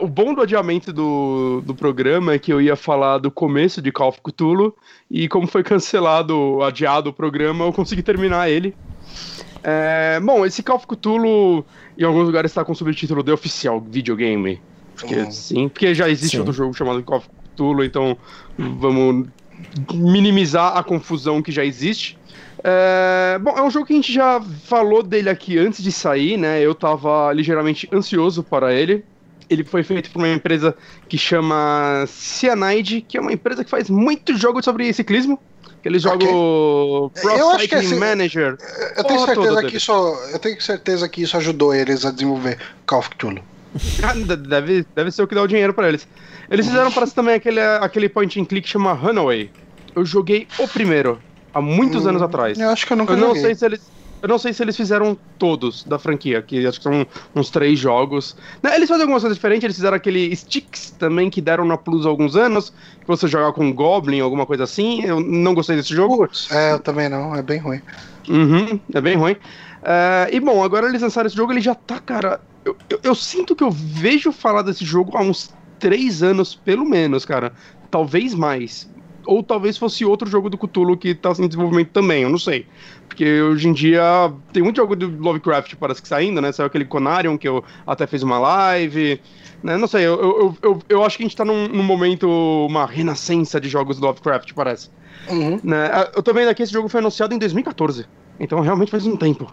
O 0.00 0.06
bom 0.06 0.34
do 0.34 0.42
adiamento 0.42 0.92
do, 0.92 1.62
do 1.64 1.74
programa 1.74 2.34
é 2.34 2.38
que 2.38 2.52
eu 2.52 2.60
ia 2.60 2.76
falar 2.76 3.18
do 3.18 3.30
começo 3.30 3.82
de 3.82 3.92
Call 3.92 4.08
of 4.08 4.20
Cthulhu, 4.22 4.74
e 5.10 5.28
como 5.28 5.46
foi 5.46 5.62
cancelado, 5.62 6.62
adiado 6.62 7.10
o 7.10 7.12
programa, 7.12 7.64
eu 7.64 7.72
consegui 7.72 8.02
terminar 8.02 8.48
ele. 8.48 8.74
É... 9.62 10.18
Bom, 10.20 10.46
esse 10.46 10.62
Call 10.62 10.76
of 10.76 10.86
Cthulhu 10.86 11.64
em 11.98 12.04
alguns 12.04 12.26
lugares 12.26 12.50
está 12.50 12.64
com 12.64 12.72
o 12.72 12.74
subtítulo 12.74 13.22
de 13.22 13.32
oficial 13.32 13.80
videogame. 13.80 14.60
Porque, 14.94 15.14
uhum. 15.14 15.30
sim, 15.30 15.68
porque 15.68 15.94
já 15.94 16.08
existe 16.08 16.32
sim. 16.32 16.38
outro 16.38 16.52
jogo 16.52 16.74
chamado 16.74 17.02
Call 17.02 17.18
of 17.18 17.28
Cthulhu, 17.54 17.84
então 17.84 18.16
vamos 18.58 19.28
minimizar 19.92 20.76
a 20.76 20.82
confusão 20.82 21.42
que 21.42 21.52
já 21.52 21.64
existe. 21.64 22.18
É, 22.62 23.38
bom, 23.38 23.56
é 23.56 23.62
um 23.62 23.70
jogo 23.70 23.86
que 23.86 23.92
a 23.92 23.96
gente 23.96 24.12
já 24.12 24.40
falou 24.64 25.02
dele 25.02 25.30
aqui 25.30 25.58
antes 25.58 25.82
de 25.82 25.90
sair, 25.90 26.36
né? 26.36 26.60
Eu 26.60 26.74
tava 26.74 27.32
ligeiramente 27.32 27.88
ansioso 27.92 28.42
para 28.42 28.72
ele. 28.72 29.04
Ele 29.48 29.64
foi 29.64 29.82
feito 29.82 30.10
por 30.10 30.18
uma 30.18 30.28
empresa 30.28 30.76
que 31.08 31.18
chama 31.18 32.04
Cyanide, 32.06 33.00
que 33.00 33.16
é 33.16 33.20
uma 33.20 33.32
empresa 33.32 33.64
que 33.64 33.70
faz 33.70 33.90
muito 33.90 34.36
jogo 34.36 34.62
sobre 34.62 34.92
ciclismo. 34.92 35.40
Eles 35.84 36.02
jogam 36.02 37.06
okay. 37.06 37.22
Pro 37.22 37.36
eu 37.36 37.58
Cycling 37.58 37.78
assim, 37.78 37.98
Manager. 37.98 38.58
Eu 38.96 39.04
tenho, 39.04 39.26
certeza 39.26 39.62
que 39.64 39.76
isso, 39.76 39.92
eu 40.32 40.38
tenho 40.38 40.60
certeza 40.60 41.08
que 41.08 41.22
isso 41.22 41.36
ajudou 41.38 41.74
eles 41.74 42.04
a 42.04 42.10
desenvolver 42.10 42.58
Call 42.86 43.00
of 43.00 43.10
Cthulhu. 43.10 43.42
Ah, 44.02 44.14
deve, 44.14 44.84
deve 44.94 45.10
ser 45.10 45.22
o 45.22 45.28
que 45.28 45.34
dá 45.34 45.42
o 45.42 45.46
dinheiro 45.46 45.72
para 45.72 45.88
eles. 45.88 46.06
Eles 46.50 46.66
fizeram, 46.66 46.90
parece 46.90 47.14
também, 47.14 47.34
aquele, 47.34 47.60
aquele 47.60 48.08
point 48.08 48.40
and 48.40 48.44
click 48.44 48.66
que 48.66 48.68
chama 48.68 48.92
Runaway. 48.92 49.50
Eu 49.94 50.04
joguei 50.04 50.46
o 50.58 50.68
primeiro 50.68 51.20
há 51.52 51.60
muitos 51.60 52.04
hum, 52.04 52.10
anos 52.10 52.22
atrás. 52.22 52.58
Eu 52.58 52.70
acho 52.70 52.86
que 52.86 52.92
eu 52.92 52.96
nunca 52.96 53.12
eu 53.12 53.16
não 53.16 53.34
sei 53.34 53.54
se 53.54 53.64
eles 53.64 54.00
eu 54.22 54.28
não 54.28 54.38
sei 54.38 54.52
se 54.52 54.62
eles 54.62 54.76
fizeram 54.76 55.16
todos 55.38 55.82
da 55.84 55.98
franquia, 55.98 56.42
que 56.42 56.66
acho 56.66 56.78
que 56.78 56.82
são 56.82 57.06
uns 57.34 57.48
três 57.48 57.78
jogos. 57.78 58.36
Né, 58.62 58.76
eles 58.76 58.86
fazem 58.86 59.02
algumas 59.02 59.22
coisas 59.22 59.36
diferentes, 59.36 59.64
eles 59.64 59.76
fizeram 59.76 59.96
aquele 59.96 60.34
Sticks 60.36 60.90
também, 60.98 61.30
que 61.30 61.40
deram 61.40 61.64
na 61.64 61.78
Plus 61.78 62.04
há 62.04 62.10
alguns 62.10 62.36
anos, 62.36 62.68
que 62.68 63.06
você 63.06 63.26
joga 63.26 63.52
com 63.52 63.72
Goblin, 63.72 64.20
alguma 64.20 64.44
coisa 64.44 64.64
assim. 64.64 65.02
Eu 65.02 65.20
não 65.20 65.54
gostei 65.54 65.74
desse 65.76 65.94
jogo. 65.94 66.28
É, 66.50 66.72
eu 66.72 66.80
também 66.80 67.08
não, 67.08 67.34
é 67.34 67.42
bem 67.42 67.58
ruim. 67.58 67.80
Uhum, 68.28 68.78
é 68.92 69.00
bem 69.00 69.16
ruim. 69.16 69.32
Uh, 69.32 70.28
e 70.30 70.38
bom, 70.38 70.62
agora 70.62 70.86
eles 70.86 71.00
lançaram 71.00 71.26
esse 71.26 71.36
jogo, 71.36 71.52
ele 71.52 71.62
já 71.62 71.74
tá, 71.74 71.98
cara. 71.98 72.38
Eu, 72.62 72.76
eu, 72.90 73.00
eu 73.02 73.14
sinto 73.14 73.56
que 73.56 73.64
eu 73.64 73.70
vejo 73.70 74.32
falar 74.32 74.60
desse 74.60 74.84
jogo 74.84 75.16
há 75.16 75.22
uns 75.22 75.50
três 75.78 76.22
anos, 76.22 76.54
pelo 76.54 76.84
menos, 76.84 77.24
cara. 77.24 77.54
Talvez 77.90 78.34
mais 78.34 78.86
ou 79.26 79.42
talvez 79.42 79.76
fosse 79.76 80.04
outro 80.04 80.28
jogo 80.28 80.48
do 80.48 80.58
Cthulhu 80.58 80.96
que 80.96 81.14
tá 81.14 81.32
em 81.38 81.46
desenvolvimento 81.46 81.90
também, 81.90 82.22
eu 82.22 82.30
não 82.30 82.38
sei. 82.38 82.66
Porque 83.08 83.42
hoje 83.42 83.68
em 83.68 83.72
dia 83.72 84.32
tem 84.52 84.62
muito 84.62 84.76
jogo 84.76 84.96
do 84.96 85.08
Lovecraft 85.22 85.74
parece 85.76 86.00
que 86.00 86.08
saindo, 86.08 86.40
né? 86.40 86.52
Saiu 86.52 86.66
aquele 86.66 86.84
Conarion 86.84 87.36
que 87.36 87.48
eu 87.48 87.64
até 87.86 88.06
fiz 88.06 88.22
uma 88.22 88.38
live. 88.38 89.20
Né? 89.62 89.76
Não 89.76 89.86
sei, 89.86 90.06
eu, 90.06 90.20
eu, 90.20 90.56
eu, 90.62 90.82
eu 90.88 91.04
acho 91.04 91.16
que 91.16 91.22
a 91.22 91.26
gente 91.26 91.36
tá 91.36 91.44
num, 91.44 91.68
num 91.68 91.82
momento, 91.82 92.28
uma 92.66 92.86
renascença 92.86 93.60
de 93.60 93.68
jogos 93.68 93.98
do 93.98 94.06
Lovecraft, 94.06 94.52
parece. 94.54 94.90
Uhum. 95.28 95.60
Né? 95.62 95.90
Ah, 95.92 96.10
eu 96.14 96.22
tô 96.22 96.32
vendo 96.32 96.48
aqui, 96.48 96.62
esse 96.62 96.72
jogo 96.72 96.88
foi 96.88 97.00
anunciado 97.00 97.34
em 97.34 97.38
2014. 97.38 98.06
Então 98.38 98.60
realmente 98.60 98.90
faz 98.90 99.06
um 99.06 99.16
tempo. 99.16 99.52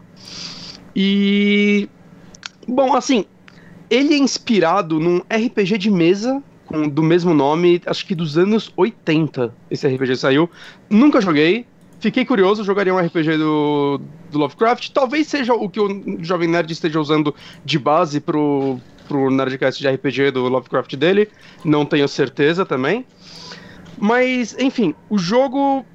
E. 0.96 1.90
Bom, 2.68 2.96
assim, 2.96 3.26
ele 3.90 4.14
é 4.14 4.18
inspirado 4.18 5.00
num 5.00 5.20
RPG 5.20 5.78
de 5.78 5.92
mesa 5.92 6.42
com, 6.68 6.88
do 6.88 7.02
mesmo 7.02 7.34
nome, 7.34 7.82
acho 7.86 8.06
que 8.06 8.14
dos 8.14 8.38
anos 8.38 8.72
80 8.76 9.54
esse 9.72 9.88
RPG 9.88 10.18
saiu. 10.18 10.50
Nunca 10.90 11.22
joguei, 11.22 11.66
fiquei 12.00 12.26
curioso, 12.26 12.64
jogaria 12.64 12.94
um 12.94 13.00
RPG 13.00 13.38
do, 13.38 14.02
do 14.32 14.38
Lovecraft. 14.38 14.90
Talvez 14.92 15.28
seja 15.28 15.54
o 15.54 15.70
que 15.70 15.80
o 15.80 16.18
Jovem 16.24 16.50
Nerd 16.50 16.72
esteja 16.72 17.00
usando 17.00 17.34
de 17.64 17.80
base 17.80 18.20
pro, 18.20 18.80
pro 19.08 19.32
Nerdcast 19.32 19.82
de 19.82 19.90
RPG 19.90 20.32
do 20.32 20.48
Lovecraft 20.48 20.96
dele. 20.96 21.30
Não 21.64 21.86
tenho 21.86 22.08
certeza 22.08 22.66
também. 22.66 23.06
Mas, 23.98 24.56
enfim, 24.60 24.94
o 25.10 25.18
jogo 25.18 25.86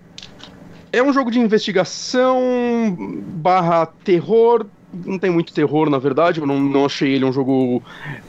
é 0.93 1.03
um 1.03 1.13
jogo 1.13 1.31
de 1.31 1.39
investigação 1.39 2.97
barra 3.37 3.87
terror 3.87 4.67
não 4.93 5.19
tem 5.19 5.31
muito 5.31 5.53
terror, 5.53 5.89
na 5.89 5.99
verdade, 5.99 6.41
eu 6.41 6.47
não, 6.47 6.61
não 6.61 6.85
achei 6.85 7.15
ele 7.15 7.25
um 7.25 7.33
jogo 7.33 7.83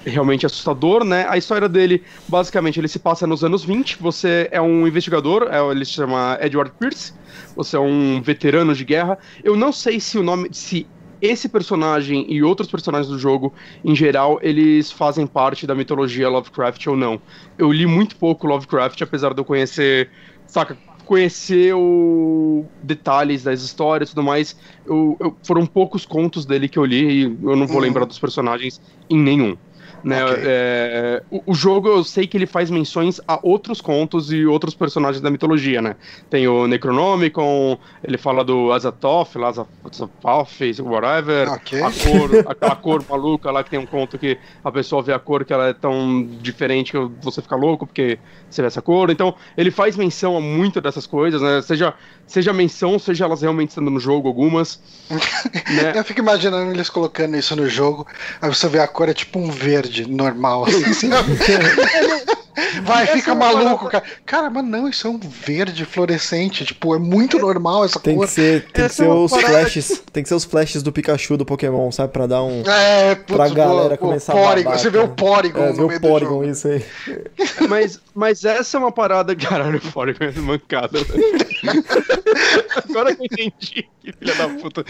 realmente 0.06 0.46
assustador, 0.46 1.04
né? 1.04 1.26
A 1.30 1.38
história 1.38 1.68
dele, 1.68 2.04
basicamente, 2.28 2.80
ele 2.80 2.88
se 2.88 3.00
passa 3.00 3.28
nos 3.28 3.44
anos 3.44 3.64
20, 3.64 3.98
você 4.00 4.48
é 4.52 4.62
um 4.62 4.88
investigador, 4.88 5.50
é, 5.52 5.60
ele 5.72 5.84
se 5.84 5.92
chama 5.92 6.38
Edward 6.42 6.72
Pierce, 6.80 7.14
você 7.56 7.76
é 7.76 7.80
um 7.80 8.22
veterano 8.22 8.74
de 8.74 8.86
guerra. 8.86 9.18
Eu 9.44 9.56
não 9.56 9.72
sei 9.72 10.00
se 10.00 10.18
o 10.18 10.24
nome, 10.24 10.50
se 10.52 10.88
esse 11.22 11.48
personagem 11.48 12.26
e 12.28 12.44
outros 12.44 12.70
personagens 12.70 13.08
do 13.08 13.18
jogo, 13.18 13.54
em 13.84 13.96
geral, 13.96 14.40
eles 14.42 14.92
fazem 14.92 15.26
parte 15.26 15.66
da 15.66 15.74
mitologia 15.74 16.28
Lovecraft 16.28 16.86
ou 16.88 16.98
não. 16.98 17.22
Eu 17.58 17.72
li 17.72 17.86
muito 17.86 18.16
pouco 18.18 18.46
Lovecraft, 18.46 19.02
apesar 19.02 19.34
de 19.34 19.40
eu 19.40 19.46
conhecer, 19.46 20.10
saca, 20.46 20.78
conhecer 21.06 21.74
o 21.74 22.66
detalhes 22.82 23.44
das 23.44 23.62
histórias 23.62 24.10
e 24.10 24.16
tudo 24.16 24.24
mais. 24.24 24.56
Eu, 24.86 25.18
eu, 25.20 25.36
foram 25.44 25.66
poucos 25.66 26.06
contos 26.06 26.46
dele 26.46 26.68
que 26.68 26.78
eu 26.78 26.86
li 26.86 27.04
e 27.04 27.24
eu 27.24 27.56
não 27.56 27.68
vou 27.68 27.78
uhum. 27.78 27.84
lembrar 27.84 28.06
dos 28.06 28.20
personagens 28.20 28.82
em 29.10 29.18
nenhum. 29.18 29.56
Né? 30.04 30.26
Okay. 30.26 30.44
É, 30.46 31.24
o, 31.32 31.44
o, 31.48 31.54
jogo 31.54 31.88
eu 31.88 32.04
sei 32.04 32.28
que 32.28 32.36
ele 32.36 32.46
faz 32.46 32.70
menções 32.70 33.22
a 33.26 33.40
outros 33.42 33.80
contos 33.80 34.32
e 34.34 34.46
outros 34.46 34.76
personagens 34.76 35.22
da 35.22 35.32
mitologia, 35.32 35.82
né? 35.82 35.96
Tem 36.30 36.46
o 36.46 36.68
Necronomicon, 36.68 37.78
ele 38.04 38.18
fala 38.18 38.44
do 38.44 38.74
Azathoth, 38.74 39.38
Azathoth, 39.38 40.82
whatever. 40.82 41.50
Okay. 41.54 41.82
A 41.82 41.92
cor, 41.92 42.30
aquela 42.48 42.76
cor 42.76 43.06
maluca 43.10 43.50
lá 43.50 43.64
que 43.64 43.70
tem 43.70 43.80
um 43.80 43.86
conto 43.86 44.18
que 44.18 44.38
a 44.62 44.72
pessoa 44.72 45.02
vê 45.02 45.14
a 45.14 45.20
cor 45.20 45.46
que 45.46 45.54
ela 45.54 45.70
é 45.70 45.74
tão 45.74 46.28
diferente 46.42 46.92
que 46.92 46.98
você 47.22 47.42
fica 47.42 47.56
louco 47.56 47.88
porque 47.88 48.20
você 48.50 48.62
vê 48.62 48.68
essa 48.68 48.82
cor. 48.82 49.10
Então, 49.10 49.34
ele 49.58 49.72
faz 49.72 49.96
menção 49.96 50.36
a 50.36 50.42
muito 50.42 50.82
dessas 50.82 51.08
coisas, 51.08 51.42
né? 51.42 51.62
Seja, 51.62 51.94
seja 52.28 52.52
menção, 52.52 53.00
seja 53.00 53.24
elas 53.24 53.42
realmente 53.42 53.70
estando 53.70 53.90
no 53.90 54.00
jogo, 54.00 54.28
algumas. 54.28 54.82
né? 55.10 55.94
Eu 55.96 56.04
fico 56.04 56.20
imaginando 56.20 56.72
eles 56.72 56.90
colocando 56.90 57.38
isso 57.38 57.56
no 57.56 57.70
jogo, 57.70 58.06
aí 58.42 58.50
você 58.50 58.68
vê 58.68 58.80
a 58.80 58.88
cor 58.88 59.08
é 59.08 59.14
tipo 59.14 59.40
um 59.40 59.50
verde 59.50 59.93
normal. 60.02 60.66
Assim, 60.66 61.10
Vai, 62.84 63.08
fica 63.08 63.32
é 63.32 63.36
maluco, 63.36 63.90
cara. 63.90 64.04
Cara, 64.26 64.50
mas 64.50 64.64
não, 64.66 64.88
isso 64.88 65.08
é 65.08 65.10
um 65.10 65.20
verde 65.20 65.86
fluorescente. 65.86 66.66
Tipo, 66.66 66.96
é 66.96 67.00
muito 67.00 67.40
normal 67.40 67.86
essa 67.86 68.00
tem 68.00 68.16
cor. 68.16 68.28
Que 68.28 68.34
ser, 68.34 68.66
tem 68.72 68.88
que 68.88 68.94
ser 68.94 69.06
é 69.06 69.10
os 69.10 69.32
flashes. 69.32 70.04
Tem 70.12 70.24
que 70.24 70.30
ser 70.30 70.36
os 70.36 70.44
flashes 70.44 70.84
do 70.84 70.92
Pikachu 70.92 71.38
do 71.38 71.46
Pokémon, 71.46 71.92
sabe? 71.92 72.14
Pra 72.14 72.28
dar 72.28 72.44
um. 72.44 72.64
É, 72.66 73.16
putz, 73.16 73.36
pra 73.36 73.50
galera 73.50 73.98
começar 73.98 74.34
Porygon, 74.34 74.52
a 74.52 74.64
babar, 74.64 74.80
Você 74.80 74.90
vê 74.90 75.00
o 75.00 75.08
Porygon 75.08 75.64
é, 75.64 75.74
no 75.74 75.88
vê 75.88 75.96
o 75.96 76.02
Porygon, 76.02 76.44
isso 76.44 76.68
aí. 76.68 76.84
Mas, 77.68 78.00
mas 78.14 78.44
essa 78.44 78.78
é 78.78 78.80
uma 78.80 78.92
parada. 78.92 79.36
Caralho, 79.36 79.78
o 79.78 79.92
Porygon 79.92 80.26
é 80.26 80.32
mancada. 80.40 81.00
Né? 81.00 81.06
Agora 82.90 83.16
que 83.16 83.22
eu 83.22 83.26
entendi. 83.26 83.88
Que 84.04 84.12
filha 84.12 84.36
da 84.36 84.50
puta. 84.50 84.84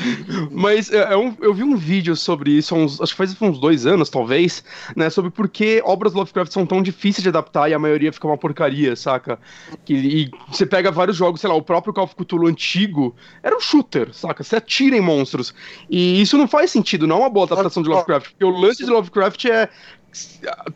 Mas 0.52 0.92
é, 0.92 1.14
é 1.14 1.18
um, 1.18 1.36
eu 1.40 1.54
vi 1.54 1.64
um 1.64 1.78
vídeo 1.78 2.16
sobre 2.16 2.52
isso, 2.52 2.76
uns, 2.76 3.00
acho 3.00 3.12
que 3.12 3.18
faz 3.18 3.40
uns 3.40 3.60
dois 3.60 3.86
anos, 3.86 4.10
talvez, 4.10 4.64
né? 4.96 5.10
Sobre 5.10 5.30
por 5.30 5.48
que 5.48 5.82
obras 5.86 6.14
Lovecraft 6.14 6.52
são 6.52 6.66
tão 6.66 6.82
difíceis 6.82 7.22
de 7.22 7.30
adaptar 7.30 7.53
adaptar 7.54 7.70
e 7.70 7.74
a 7.74 7.80
maioria 7.80 8.12
fica 8.12 8.28
uma 8.28 8.38
porcaria, 8.38 8.96
saca? 8.96 9.40
Que, 9.86 9.94
e 9.94 10.32
você 10.50 10.66
pega 10.66 10.92
vários 10.92 11.16
jogos, 11.16 11.40
sei 11.40 11.50
lá, 11.50 11.56
o 11.56 11.62
próprio 11.62 11.94
Call 11.94 12.06
of 12.06 12.16
Cthulhu 12.16 12.48
antigo 12.48 13.16
era 13.42 13.56
um 13.56 13.60
shooter, 13.60 14.14
saca? 14.14 14.44
Você 14.44 14.56
atira 14.56 14.98
em 14.98 15.02
monstros. 15.02 15.54
E 15.90 16.22
isso 16.22 16.38
não 16.38 16.48
faz 16.48 16.72
sentido, 16.72 17.06
não 17.06 17.18
é 17.18 17.20
uma 17.20 17.30
boa 17.30 17.46
adaptação 17.46 17.84
de 17.84 17.90
Lovecraft, 17.90 18.32
porque 18.32 18.46
o 18.46 18.50
lance 18.50 18.84
de 18.84 18.90
Lovecraft 18.90 19.46
é. 19.46 19.70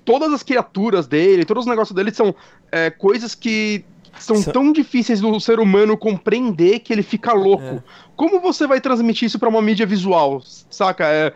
Todas 0.04 0.34
as 0.34 0.42
criaturas 0.42 1.06
dele, 1.06 1.46
todos 1.46 1.66
os 1.66 1.70
negócios 1.70 1.96
dele 1.96 2.12
são 2.12 2.34
é, 2.72 2.90
coisas 2.90 3.36
que 3.36 3.86
são 4.20 4.42
tão 4.44 4.72
difíceis 4.72 5.22
do 5.22 5.40
ser 5.40 5.60
humano 5.60 5.98
compreender 5.98 6.80
que 6.80 6.92
ele 6.94 7.04
fica 7.04 7.34
louco. 7.34 7.64
É. 7.64 7.84
Como 8.16 8.40
você 8.40 8.66
vai 8.66 8.82
transmitir 8.82 9.28
isso 9.28 9.40
para 9.40 9.50
uma 9.50 9.62
mídia 9.62 9.86
visual? 9.86 10.42
Saca? 10.70 11.06
É. 11.06 11.34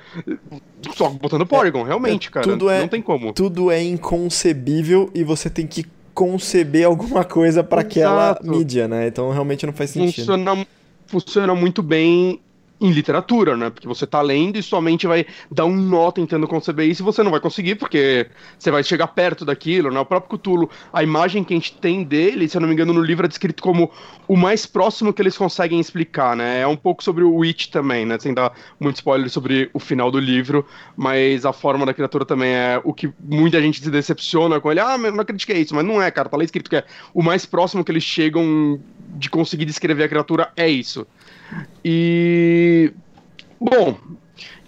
Só 0.95 1.09
botando 1.09 1.45
Polygon, 1.45 1.81
é, 1.81 1.87
realmente, 1.87 2.27
é, 2.27 2.31
cara. 2.31 2.47
Tudo 2.47 2.69
é, 2.69 2.81
não 2.81 2.87
tem 2.87 3.01
como. 3.01 3.33
Tudo 3.33 3.71
é 3.71 3.81
inconcebível 3.83 5.09
e 5.13 5.23
você 5.23 5.49
tem 5.49 5.67
que 5.67 5.85
conceber 6.13 6.85
alguma 6.85 7.23
coisa 7.23 7.63
para 7.63 7.81
aquela 7.81 8.37
mídia, 8.43 8.87
né? 8.87 9.07
Então 9.07 9.29
realmente 9.31 9.65
não 9.65 9.73
faz 9.73 9.91
sentido. 9.91 10.25
Funciona, 10.25 10.67
funciona 11.07 11.55
muito 11.55 11.81
bem 11.81 12.39
em 12.81 12.91
literatura, 12.91 13.55
né? 13.55 13.69
Porque 13.69 13.87
você 13.87 14.07
tá 14.07 14.19
lendo 14.21 14.57
e 14.57 14.63
sua 14.63 14.81
mente 14.81 15.05
vai 15.05 15.25
dar 15.51 15.65
um 15.65 15.75
nó 15.75 16.11
tentando 16.11 16.47
conceber 16.47 16.89
isso 16.89 17.03
e 17.03 17.05
você 17.05 17.21
não 17.21 17.29
vai 17.29 17.39
conseguir, 17.39 17.75
porque 17.75 18.27
você 18.57 18.71
vai 18.71 18.83
chegar 18.83 19.07
perto 19.07 19.45
daquilo, 19.45 19.91
né? 19.91 19.99
O 19.99 20.05
próprio 20.05 20.39
Cthulhu, 20.39 20.67
a 20.91 21.03
imagem 21.03 21.43
que 21.43 21.53
a 21.53 21.57
gente 21.57 21.73
tem 21.73 22.03
dele, 22.03 22.49
se 22.49 22.57
eu 22.57 22.61
não 22.61 22.67
me 22.67 22.73
engano, 22.73 22.91
no 22.91 23.01
livro 23.01 23.25
é 23.25 23.29
descrito 23.29 23.61
como 23.61 23.91
o 24.27 24.35
mais 24.35 24.65
próximo 24.65 25.13
que 25.13 25.21
eles 25.21 25.37
conseguem 25.37 25.79
explicar, 25.79 26.35
né? 26.35 26.61
É 26.61 26.67
um 26.67 26.75
pouco 26.75 27.03
sobre 27.03 27.23
o 27.23 27.35
Witch 27.35 27.67
também, 27.67 28.03
né? 28.03 28.17
Sem 28.17 28.33
dar 28.33 28.51
muito 28.79 28.95
spoiler 28.95 29.29
sobre 29.29 29.69
o 29.73 29.79
final 29.79 30.09
do 30.09 30.19
livro, 30.19 30.65
mas 30.97 31.45
a 31.45 31.53
forma 31.53 31.85
da 31.85 31.93
criatura 31.93 32.25
também 32.25 32.49
é 32.49 32.81
o 32.83 32.93
que 32.93 33.13
muita 33.23 33.61
gente 33.61 33.79
se 33.79 33.91
decepciona 33.91 34.59
com 34.59 34.71
ele. 34.71 34.79
Ah, 34.79 34.97
mas 34.97 35.13
não 35.13 35.21
acredito 35.21 35.45
que 35.45 35.53
é 35.53 35.59
isso, 35.59 35.75
mas 35.75 35.85
não 35.85 36.01
é, 36.01 36.09
cara. 36.09 36.29
Tá 36.29 36.35
lá 36.35 36.43
escrito 36.43 36.67
que 36.67 36.77
é 36.77 36.85
o 37.13 37.21
mais 37.21 37.45
próximo 37.45 37.83
que 37.83 37.91
eles 37.91 38.03
chegam 38.03 38.79
de 39.15 39.29
conseguir 39.29 39.65
descrever 39.65 40.03
a 40.03 40.09
criatura 40.09 40.51
é 40.55 40.67
isso. 40.67 41.05
E. 41.83 42.91
Bom, 43.59 43.95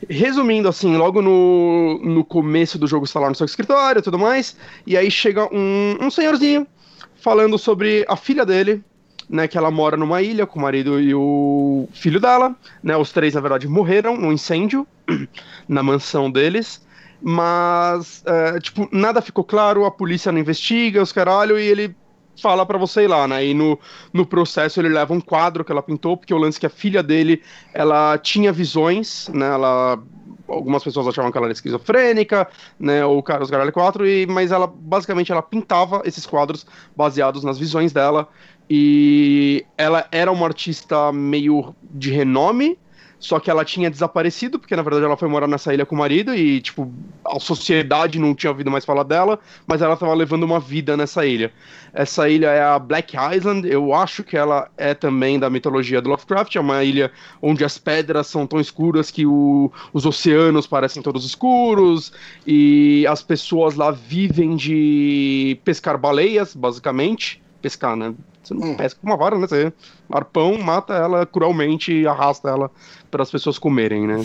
resumindo 0.10 0.68
assim, 0.68 0.96
logo 0.98 1.22
no, 1.22 2.00
no 2.04 2.24
começo 2.24 2.78
do 2.78 2.88
jogo 2.88 3.06
está 3.06 3.20
lá 3.20 3.30
no 3.30 3.36
seu 3.36 3.46
escritório 3.46 4.00
e 4.00 4.04
tudo 4.04 4.20
mais, 4.20 4.56
e 4.86 4.98
aí 4.98 5.10
chega 5.10 5.48
um, 5.54 5.98
um 6.00 6.12
senhorzinho 6.12 6.68
falando 7.16 7.58
sobre 7.58 8.06
a 8.08 8.16
filha 8.16 8.46
dele, 8.46 8.84
né, 9.30 9.48
que 9.48 9.58
ela 9.58 9.72
mora 9.72 9.96
numa 9.96 10.22
ilha 10.22 10.46
com 10.46 10.60
o 10.60 10.62
marido 10.62 11.00
e 11.00 11.16
o 11.16 11.88
filho 11.94 12.20
dela, 12.20 12.56
né, 12.84 12.96
os 12.98 13.12
três 13.12 13.34
na 13.34 13.42
verdade 13.42 13.68
morreram 13.68 14.18
num 14.18 14.32
incêndio 14.32 14.86
na 15.68 15.82
mansão 15.82 16.30
deles, 16.30 16.86
mas, 17.22 18.22
é, 18.26 18.60
tipo, 18.60 18.88
nada 18.92 19.22
ficou 19.22 19.44
claro, 19.44 19.86
a 19.86 19.92
polícia 19.92 20.32
não 20.32 20.40
investiga, 20.40 21.02
os 21.02 21.14
caralho, 21.14 21.58
e 21.58 21.66
ele 21.66 21.96
fala 22.42 22.66
para 22.66 22.78
você 22.78 23.04
ir 23.04 23.08
lá, 23.08 23.28
né? 23.28 23.46
E 23.46 23.54
no, 23.54 23.80
no 24.12 24.26
processo 24.26 24.80
ele 24.80 24.90
leva 24.90 25.14
um 25.14 25.22
quadro 25.22 25.64
que 25.64 25.72
ela 25.72 25.82
pintou, 25.82 26.18
porque 26.18 26.34
o 26.34 26.38
lance 26.38 26.60
que 26.60 26.66
a 26.66 26.70
filha 26.70 27.04
dele, 27.04 27.42
ela 27.74 28.18
tinha 28.18 28.52
visões, 28.52 29.30
né? 29.34 29.48
Ela 29.48 30.00
algumas 30.48 30.84
pessoas 30.84 31.08
achavam 31.08 31.32
que 31.32 31.38
ela 31.38 31.48
era 31.48 31.54
esquizofrênica, 31.54 32.48
né, 32.80 33.04
ou 33.06 33.24
os 33.42 33.50
Caralho 33.50 33.72
4, 33.72 34.06
e, 34.06 34.26
mas 34.28 34.52
ela 34.52 34.68
basicamente 34.68 35.32
ela 35.32 35.42
pintava 35.42 36.02
esses 36.06 36.26
quadros 36.26 36.66
baseados 36.96 37.44
nas 37.44 37.58
visões 37.58 37.92
dela, 37.92 38.28
e 38.70 39.66
ela 39.78 40.06
era 40.12 40.32
uma 40.32 40.46
artista 40.46 41.12
meio 41.12 41.76
de 41.82 42.12
renome, 42.12 42.78
só 43.24 43.40
que 43.40 43.50
ela 43.50 43.64
tinha 43.64 43.90
desaparecido, 43.90 44.60
porque 44.60 44.76
na 44.76 44.82
verdade 44.82 45.06
ela 45.06 45.16
foi 45.16 45.30
morar 45.30 45.48
nessa 45.48 45.74
ilha 45.74 45.86
com 45.86 45.96
o 45.96 45.98
marido 45.98 46.36
e, 46.36 46.60
tipo, 46.60 46.92
a 47.26 47.40
sociedade 47.40 48.20
não 48.20 48.36
tinha 48.36 48.52
ouvido 48.52 48.70
mais 48.70 48.84
falar 48.84 49.04
dela, 49.04 49.40
mas 49.66 49.82
ela 49.82 49.94
estava 49.94 50.14
levando 50.14 50.44
uma 50.44 50.60
vida 50.60 50.98
nessa 50.98 51.26
ilha. 51.26 51.50
Essa 51.94 52.28
ilha 52.28 52.48
é 52.48 52.62
a 52.62 52.78
Black 52.78 53.16
Island, 53.16 53.66
eu 53.66 53.94
acho 53.94 54.26
que 54.26 54.36
ela 54.36 54.70
é 54.76 54.94
também 54.94 55.40
da 55.40 55.50
mitologia 55.50 56.02
do 56.02 56.10
Lovecraft, 56.10 56.58
é 56.58 56.60
uma 56.60 56.84
ilha 56.84 57.14
onde 57.42 57.64
as 57.64 57.78
pedras 57.78 58.28
são 58.28 58.46
tão 58.46 58.60
escuras 58.60 59.10
que 59.10 59.26
o, 59.26 59.72
os 59.94 60.06
oceanos 60.06 60.68
parecem 60.68 61.02
todos 61.02 61.26
escuros, 61.26 62.12
e 62.46 63.08
as 63.08 63.24
pessoas 63.24 63.76
lá 63.76 63.90
vivem 63.90 64.58
de 64.58 65.58
pescar 65.64 65.98
baleias, 65.98 66.54
basicamente. 66.54 67.42
Pescar, 67.62 67.96
né? 67.96 68.14
Você 68.44 68.54
não 68.54 68.72
hum. 68.72 68.76
pesca 68.76 69.00
com 69.00 69.08
uma 69.08 69.16
vara, 69.16 69.40
né? 69.40 69.48
Você 69.48 69.72
arpão, 70.12 70.58
mata 70.58 70.94
ela 70.94 71.26
cruelmente 71.26 71.94
e 71.94 72.06
arrasta 72.06 72.50
ela 72.50 72.70
para 73.14 73.22
as 73.22 73.30
pessoas 73.30 73.60
comerem, 73.60 74.08
né? 74.08 74.16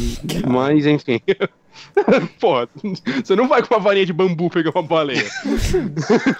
Mas, 0.47 0.87
enfim. 0.87 1.21
Pô, 2.41 2.67
você 3.23 3.37
não 3.37 3.47
vai 3.47 3.63
com 3.63 3.75
uma 3.75 3.81
varinha 3.81 4.07
de 4.07 4.15
bambu 4.15 4.49
pegar 4.49 4.71
uma 4.71 4.83
baleia. 4.83 5.29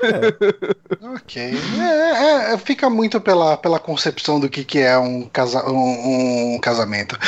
é. 0.03 1.07
ok. 1.15 1.43
É, 1.79 2.55
é, 2.55 2.59
fica 2.59 2.89
muito 2.89 3.21
pela, 3.21 3.59
pela 3.59 3.79
concepção 3.79 4.41
do 4.41 4.49
que, 4.49 4.65
que 4.65 4.79
é 4.79 4.99
um, 4.99 5.29
casa, 5.29 5.63
um, 5.71 6.55
um 6.55 6.59
casamento. 6.59 7.19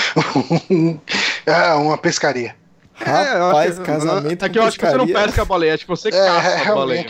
é 1.45 1.75
uma 1.75 1.99
pescaria. 1.99 2.57
Rapaz, 2.95 3.79
é, 3.79 3.83
casamento. 3.83 4.43
É 4.43 4.49
que 4.49 4.59
eu 4.59 4.63
acho 4.63 4.79
que 4.79 4.87
você 4.87 4.97
não 4.97 5.07
pesca 5.07 5.43
a 5.43 5.45
baleia, 5.45 5.75
acho 5.75 5.85
que 5.85 5.91
você 5.91 6.09
é, 6.09 6.13
caça 6.13 6.73
a 6.73 6.75
baleia. 6.75 7.07